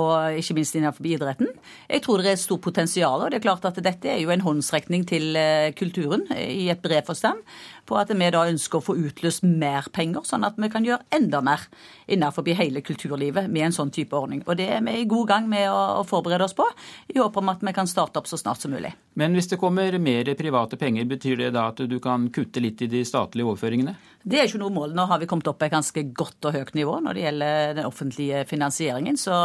og 0.00 0.38
ikke 0.40 0.56
minst 0.56 0.78
innenfor 0.78 1.10
idretten. 1.12 1.52
Jeg 1.90 2.04
tror 2.06 2.24
det 2.24 2.32
er 2.32 2.38
et 2.38 2.44
stort 2.46 2.64
potensial. 2.64 3.20
og 3.20 3.30
det 3.30 3.40
er 3.40 3.46
klart 3.50 3.68
at 3.68 3.84
Dette 3.84 4.08
er 4.08 4.22
jo 4.22 4.32
en 4.32 4.46
håndsrekning 4.48 5.04
til 5.04 5.36
eh, 5.36 5.74
kulturen 5.76 6.24
i 6.32 6.70
et 6.72 6.80
bred 6.80 7.04
forstand, 7.04 7.44
på 7.90 7.98
at 7.98 8.12
vi 8.14 8.30
da 8.30 8.46
ønsker 8.48 8.78
å 8.78 8.84
få 8.84 8.96
utløst 9.00 9.44
mer 9.46 9.88
penger, 9.92 10.24
sånn 10.28 10.46
at 10.46 10.58
vi 10.60 10.70
kan 10.72 10.86
gjøre 10.86 11.06
enda 11.16 11.42
mer 11.44 11.66
innenfor 12.10 12.46
hele 12.60 12.82
kulturlivet 12.82 13.50
med 13.50 13.68
en 13.68 13.74
sånn 13.74 13.92
type 13.94 14.16
ordning. 14.16 14.42
Og 14.46 14.56
Det 14.56 14.68
er 14.76 14.82
vi 14.86 15.00
i 15.00 15.08
god 15.10 15.28
gang 15.28 15.48
med 15.48 15.68
å, 15.70 16.02
forberede 16.10 16.44
oss 16.44 16.56
på, 16.56 16.66
i 17.08 17.18
håp 17.18 17.36
om 17.36 17.52
at 17.52 17.62
vi 17.62 17.74
kan 17.76 17.86
starte 17.86 18.18
opp 18.18 18.26
så 18.26 18.38
snart 18.40 18.62
som 18.62 18.72
mulig. 18.74 18.92
Men 19.14 19.34
hvis 19.34 19.50
det 19.50 19.60
kommer 19.60 19.96
mer 19.98 20.34
private 20.38 20.78
penger, 20.80 21.04
betyr 21.10 21.36
det 21.44 21.50
da 21.54 21.68
at 21.70 21.82
du 21.86 21.98
kan 22.02 22.28
kutte 22.34 22.62
litt 22.62 22.82
i 22.82 22.90
de 22.90 23.04
statlige 23.06 23.46
overføringene? 23.46 23.94
Det 24.20 24.36
er 24.36 24.48
ikke 24.48 24.60
noe 24.60 24.72
mål. 24.74 24.92
Nå 24.92 25.06
har 25.08 25.20
vi 25.20 25.28
kommet 25.30 25.48
opp 25.48 25.58
på 25.62 25.64
et 25.64 25.72
ganske 25.72 26.02
godt 26.16 26.48
og 26.50 26.56
høyt 26.58 26.74
nivå 26.76 26.98
når 27.00 27.16
det 27.16 27.22
gjelder 27.24 27.70
den 27.78 27.88
offentlige 27.88 28.42
finansieringen. 28.50 29.16
Så 29.16 29.36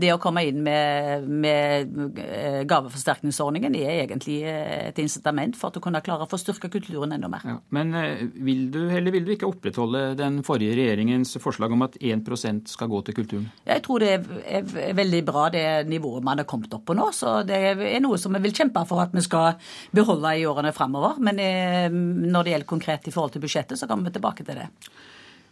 det 0.00 0.14
å 0.14 0.20
komme 0.22 0.46
inn 0.48 0.62
med, 0.64 1.26
med 1.28 1.92
eh, 2.22 2.62
gaveforsterkningsordningen 2.70 3.76
er 3.76 4.04
egentlig 4.06 4.38
et 4.48 5.00
incitament 5.02 5.58
for 5.58 5.68
at 5.68 5.76
du 5.76 5.84
kunne 5.84 6.00
klare 6.04 6.24
å 6.24 6.30
få 6.30 6.40
styrka 6.40 6.70
kulturen 6.72 7.12
enda 7.16 7.28
mer. 7.28 7.44
Ja, 7.44 7.58
men 7.76 7.83
eh, 7.94 8.22
vil 8.46 8.68
du 8.72 8.78
eller 8.86 9.12
vil 9.12 9.24
du 9.26 9.32
ikke 9.34 9.48
opprettholde 9.50 10.14
den 10.18 10.38
forrige 10.46 10.76
regjeringens 10.78 11.34
forslag 11.42 11.72
om 11.74 11.84
at 11.86 11.98
1% 12.00 12.70
skal 12.72 12.90
gå 12.90 13.00
til 13.04 13.16
kulturen? 13.18 13.48
Jeg 13.66 13.82
tror 13.84 14.04
det 14.04 14.12
er 14.16 14.94
veldig 14.96 15.22
bra 15.26 15.48
det 15.52 15.64
nivået 15.90 16.24
man 16.24 16.40
har 16.40 16.48
kommet 16.48 16.72
opp 16.76 16.86
på 16.88 16.96
nå. 16.96 17.10
Så 17.12 17.40
det 17.48 17.60
er 17.74 18.02
noe 18.04 18.18
som 18.20 18.32
vi 18.36 18.42
vil 18.46 18.56
kjempe 18.56 18.84
for 18.88 19.04
at 19.04 19.14
vi 19.14 19.24
skal 19.24 19.58
beholde 19.94 20.36
i 20.38 20.46
årene 20.48 20.72
framover. 20.76 21.18
Men 21.20 21.42
eh, 21.42 21.88
når 21.90 22.46
det 22.46 22.54
gjelder 22.54 22.72
konkret 22.72 23.10
i 23.10 23.14
forhold 23.14 23.34
til 23.34 23.44
budsjettet, 23.44 23.80
så 23.80 23.90
kommer 23.90 24.08
vi 24.08 24.16
tilbake 24.16 24.46
til 24.46 24.62
det. 24.62 24.68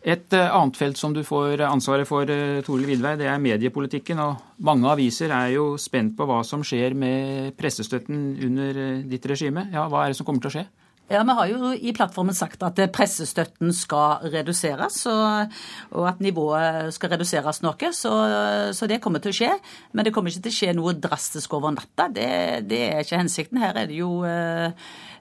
Et 0.03 0.35
eh, 0.35 0.55
annet 0.57 0.79
felt 0.79 0.99
som 0.99 1.15
du 1.15 1.23
får 1.27 1.63
ansvaret 1.69 2.09
for, 2.09 2.27
Tore 2.27 2.63
Toril 2.67 2.89
Vidvei, 2.89 3.17
det 3.21 3.29
er 3.31 3.43
mediepolitikken. 3.43 4.23
og 4.25 4.63
Mange 4.65 4.89
aviser 4.91 5.35
er 5.35 5.53
jo 5.59 5.73
spent 5.79 6.17
på 6.19 6.27
hva 6.31 6.41
som 6.47 6.65
skjer 6.67 6.95
med 6.99 7.53
pressestøtten 7.59 8.23
under 8.49 8.87
ditt 9.07 9.27
regime. 9.31 9.69
Ja, 9.75 9.89
Hva 9.93 10.07
er 10.07 10.15
det 10.15 10.19
som 10.23 10.27
kommer 10.29 10.43
til 10.47 10.55
å 10.55 10.57
skje? 10.61 10.69
Ja, 11.11 11.23
Vi 11.27 11.35
har 11.37 11.47
jo 11.51 11.73
i 11.75 11.93
plattformen 11.93 12.35
sagt 12.35 12.63
at 12.63 12.79
pressestøtten 12.95 13.73
skal 13.77 14.31
reduseres, 14.33 15.03
og, 15.11 16.07
at 16.09 16.23
nivået 16.25 16.95
skal 16.95 17.13
reduseres 17.13 17.61
noe. 17.65 17.91
Så, 17.93 18.87
det 18.89 19.01
kommer 19.03 19.21
til 19.21 19.35
å 19.35 19.37
skje. 19.37 19.51
Men 19.93 20.07
det 20.07 20.15
kommer 20.15 20.33
ikke 20.33 20.47
til 20.47 20.55
å 20.55 20.59
skje 20.61 20.77
noe 20.79 20.95
drastisk 20.97 21.59
over 21.59 21.75
natta. 21.75 22.09
Det, 22.09 22.31
det 22.71 22.81
er 22.87 23.05
ikke 23.05 23.21
hensikten. 23.21 23.61
Her 23.61 23.83
er 23.83 23.91
det 23.91 23.99
jo 23.99 24.23
Eh, 24.25 24.73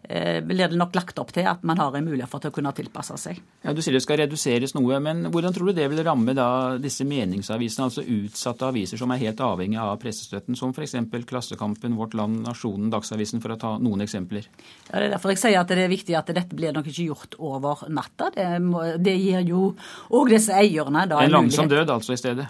blir 0.01 0.67
det 0.71 0.77
nok 0.79 0.95
lagt 0.95 1.19
opp 1.21 1.29
til 1.35 1.45
at 1.47 1.61
man 1.67 1.79
har 1.79 1.95
en 1.95 2.05
mulighet 2.05 2.29
for 2.31 2.43
å 2.43 2.51
kunne 2.53 2.71
tilpasse 2.75 3.15
seg. 3.21 3.41
Ja, 3.63 3.73
Du 3.73 3.81
sier 3.81 3.95
det 3.95 4.01
skal 4.03 4.19
reduseres 4.23 4.73
noe, 4.75 4.99
men 5.03 5.27
hvordan 5.31 5.53
tror 5.55 5.69
du 5.69 5.77
det 5.77 5.87
vil 5.91 6.03
ramme 6.03 6.33
da 6.35 6.77
disse 6.81 7.05
meningsavisene, 7.07 7.87
altså 7.87 8.03
utsatte 8.03 8.67
aviser 8.67 8.99
som 8.99 9.11
er 9.13 9.21
helt 9.21 9.43
avhengig 9.45 9.79
av 9.79 9.93
pressestøtten, 10.01 10.57
som 10.57 10.73
f.eks. 10.75 10.97
Klassekampen, 11.29 11.95
Vårt 11.99 12.15
Land, 12.17 12.41
Nasjonen, 12.47 12.89
Dagsavisen, 12.91 13.41
for 13.43 13.55
å 13.55 13.59
ta 13.61 13.75
noen 13.79 14.03
eksempler? 14.07 14.47
Ja, 14.89 14.97
Det 14.97 15.05
er 15.05 15.13
derfor 15.15 15.35
jeg 15.35 15.43
sier 15.43 15.59
at 15.61 15.71
det 15.71 15.85
er 15.85 15.91
viktig 15.91 16.17
at 16.17 16.33
dette 16.33 16.57
blir 16.57 16.73
nok 16.75 16.89
ikke 16.91 17.07
gjort 17.07 17.37
over 17.39 17.85
natta. 17.89 18.31
Det, 18.35 18.47
må, 18.63 18.83
det 18.97 19.15
gir 19.19 19.45
jo 19.47 19.69
òg 20.09 20.33
disse 20.33 20.55
eierne 20.57 21.05
da 21.07 21.21
en, 21.21 21.29
en 21.29 21.37
langsom 21.39 21.69
død 21.71 21.93
altså 21.93 22.17
i 22.17 22.19
stedet? 22.19 22.49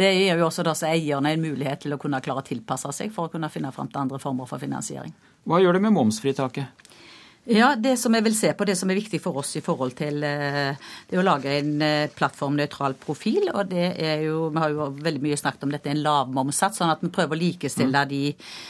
Det 0.00 0.08
gir 0.14 0.38
jo 0.38 0.46
også 0.46 0.64
disse 0.64 0.88
eierne 0.88 1.34
en 1.34 1.42
mulighet 1.42 1.82
til 1.82 1.92
å 1.92 1.98
kunne 2.00 2.22
klare 2.24 2.40
å 2.40 2.46
tilpasse 2.46 2.88
seg 2.96 3.10
for 3.12 3.28
å 3.28 3.32
kunne 3.32 3.50
finne 3.52 3.72
fram 3.74 3.90
til 3.90 4.00
andre 4.00 4.20
former 4.22 4.48
for 4.48 4.62
finansiering. 4.62 5.12
Hva 5.44 5.58
gjør 5.60 5.76
det 5.76 5.82
med 5.84 5.92
momsfritaket? 5.96 6.88
Ja, 7.50 7.74
Det 7.76 7.96
som 7.98 8.14
jeg 8.14 8.22
vil 8.22 8.34
se 8.38 8.52
på, 8.54 8.64
det 8.64 8.76
som 8.78 8.90
er 8.92 8.98
viktig 9.00 9.18
for 9.22 9.40
oss 9.40 9.56
i 9.58 9.62
forhold 9.64 9.96
til 9.98 10.22
eh, 10.22 10.76
det 11.10 11.18
å 11.18 11.24
lage 11.26 11.50
en 11.50 11.82
eh, 11.82 12.10
plattformnøytral 12.14 12.94
profil. 13.02 13.48
og 13.50 13.72
det 13.72 13.88
er 13.98 14.22
jo, 14.22 14.50
Vi 14.54 14.62
har 14.62 14.70
jo 14.70 14.86
veldig 14.94 15.22
mye 15.24 15.38
snakket 15.40 15.66
om 15.66 15.72
dette 15.74 15.90
er 15.90 15.96
en 15.96 16.04
lavmomssats, 16.04 16.78
sånn 16.78 16.92
at 16.92 17.02
vi 17.02 17.10
prøver 17.10 17.34
å 17.34 17.40
likestille 17.40 18.04
mm. 18.04 18.10
de 18.12 18.22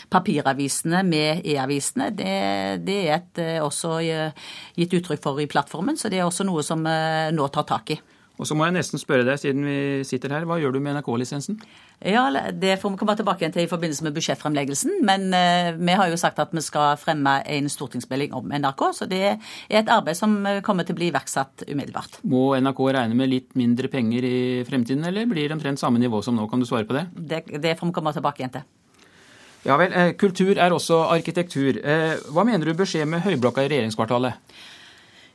papiravisene 0.09 1.03
med 1.05 1.45
e-avisene. 1.45 2.09
Det, 2.17 2.37
det, 2.87 2.99
er 3.05 3.19
et, 3.19 3.43
eh, 3.45 3.61
også 3.61 3.99
gitt 4.01 4.97
uttrykk 4.97 5.23
for 5.29 5.45
i 5.45 5.51
plattformen, 5.51 6.01
så 6.01 6.09
det 6.09 6.23
er 6.23 6.25
også 6.25 6.49
noe 6.49 6.65
som 6.65 6.81
nå 6.81 7.53
tar 7.53 7.69
tak 7.69 7.93
i. 7.93 8.01
Og 8.41 8.49
så 8.49 8.57
må 8.57 8.65
jeg 8.65 8.73
nesten 8.79 9.01
spørre 9.01 9.27
deg, 9.29 9.37
siden 9.37 9.67
vi 9.69 9.77
sitter 10.09 10.33
her, 10.33 10.47
hva 10.49 10.57
gjør 10.57 10.73
du 10.73 10.81
med 10.81 10.97
NRK-lisensen? 10.97 11.59
Ja, 12.01 12.25
Det 12.57 12.79
får 12.81 12.95
vi 12.95 13.01
komme 13.03 13.17
tilbake 13.19 13.45
igjen 13.45 13.53
til 13.53 13.67
i 13.67 13.69
forbindelse 13.69 14.07
med 14.07 14.17
budsjettfremleggelsen. 14.17 14.95
Men 15.05 15.29
eh, 15.37 15.77
vi 15.77 15.97
har 16.01 16.09
jo 16.09 16.17
sagt 16.17 16.41
at 16.41 16.55
vi 16.57 16.65
skal 16.65 16.97
fremme 16.97 17.43
en 17.45 17.69
stortingsmelding 17.69 18.33
om 18.33 18.49
NRK, 18.49 18.87
så 18.97 19.09
det 19.11 19.21
er 19.35 19.37
et 19.69 19.93
arbeid 19.93 20.17
som 20.17 20.41
kommer 20.65 20.89
til 20.89 20.97
å 20.97 21.03
bli 21.03 21.11
iverksatt 21.13 21.67
umiddelbart. 21.69 22.23
Må 22.25 22.55
NRK 22.57 22.81
regne 22.97 23.19
med 23.19 23.29
litt 23.29 23.53
mindre 23.61 23.93
penger 23.93 24.25
i 24.25 24.39
fremtiden, 24.65 25.05
eller 25.05 25.29
blir 25.29 25.51
det 25.51 25.59
omtrent 25.59 25.83
samme 25.83 26.01
nivå 26.01 26.25
som 26.25 26.41
nå? 26.41 26.49
Kan 26.49 26.65
du 26.65 26.69
svare 26.69 26.89
på 26.89 26.97
det? 26.97 27.11
Det, 27.13 27.45
det 27.61 27.77
får 27.77 27.93
vi 27.93 27.99
komme 28.01 28.17
tilbake 28.17 28.41
igjen 28.41 28.57
til. 28.57 28.69
Ja 29.69 29.77
vel. 29.77 29.93
Eh, 29.93 30.15
kultur 30.17 30.57
er 30.57 30.73
også 30.73 31.03
arkitektur. 31.13 31.77
Eh, 31.85 32.17
hva 32.33 32.45
mener 32.49 32.65
du 32.65 32.77
bør 32.77 32.89
skje 32.89 33.05
med 33.05 33.21
Høyblokka 33.27 33.67
i 33.67 33.69
regjeringskvartalet? 33.69 34.41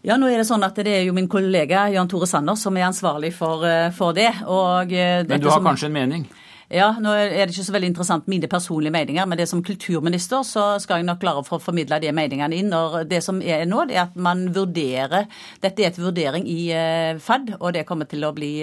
Ja, 0.06 0.18
nå 0.22 0.28
er 0.30 0.38
det 0.38 0.46
sånn 0.46 0.66
at 0.66 0.78
det 0.78 0.92
er 0.92 1.06
jo 1.08 1.14
min 1.18 1.30
kollega 1.32 1.88
Jan 1.94 2.10
Tore 2.10 2.28
Sanner 2.30 2.58
som 2.60 2.76
er 2.78 2.86
ansvarlig 2.90 3.32
for, 3.34 3.66
eh, 3.66 3.92
for 3.96 4.14
det. 4.14 4.32
Og 4.46 4.92
men 4.92 5.42
du 5.42 5.48
har 5.50 5.58
som, 5.58 5.66
kanskje 5.66 5.88
en 5.90 5.96
mening? 5.96 6.26
Ja, 6.70 6.96
nå 6.98 7.12
er 7.14 7.46
det 7.46 7.54
ikke 7.54 7.66
så 7.68 7.74
veldig 7.76 7.90
interessant 7.92 8.28
mine 8.30 8.48
personlige 8.50 8.94
meninger, 8.94 9.26
men 9.30 9.38
det 9.38 9.46
som 9.50 9.62
kulturminister 9.64 10.42
så 10.46 10.64
skal 10.82 10.98
jeg 11.02 11.06
nok 11.06 11.20
klare 11.22 11.44
å 11.46 11.60
formidle 11.62 12.00
de 12.02 12.14
meningene 12.14 12.58
inn. 12.58 12.74
Og 12.74 13.04
det 13.10 13.22
som 13.24 13.42
er 13.42 13.68
nå, 13.70 13.84
det 13.86 14.00
er 14.00 14.08
at 14.08 14.16
man 14.18 14.48
vurderer 14.54 15.30
Dette 15.62 15.84
er 15.84 15.92
et 15.92 16.02
vurdering 16.02 16.48
i 16.50 16.72
FAD, 17.22 17.56
og 17.60 17.74
det 17.74 17.86
kommer 17.86 18.10
til 18.10 18.26
å 18.26 18.34
bli 18.34 18.56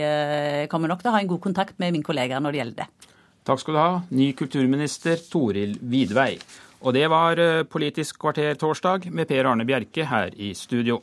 Kommer 0.71 0.91
nok 0.91 1.03
til 1.03 1.11
å 1.11 1.15
ha 1.15 1.23
en 1.23 1.31
god 1.31 1.43
kontakt 1.43 1.79
med 1.79 1.95
min 1.95 2.03
kollega 2.03 2.41
når 2.43 2.53
det 2.53 2.63
gjelder 2.63 2.83
det. 2.83 3.09
Takk 3.47 3.63
skal 3.63 3.75
du 3.75 3.81
ha, 3.81 4.03
ny 4.11 4.33
kulturminister 4.39 5.23
Toril 5.31 5.79
Vidvei. 5.81 6.37
Og 6.83 6.95
det 6.95 7.07
var 7.11 7.39
Politisk 7.71 8.19
kvarter 8.19 8.59
torsdag 8.59 9.11
med 9.11 9.31
Per 9.31 9.47
Arne 9.47 9.67
Bjerke 9.67 10.07
her 10.11 10.35
i 10.35 10.55
studio. 10.59 11.01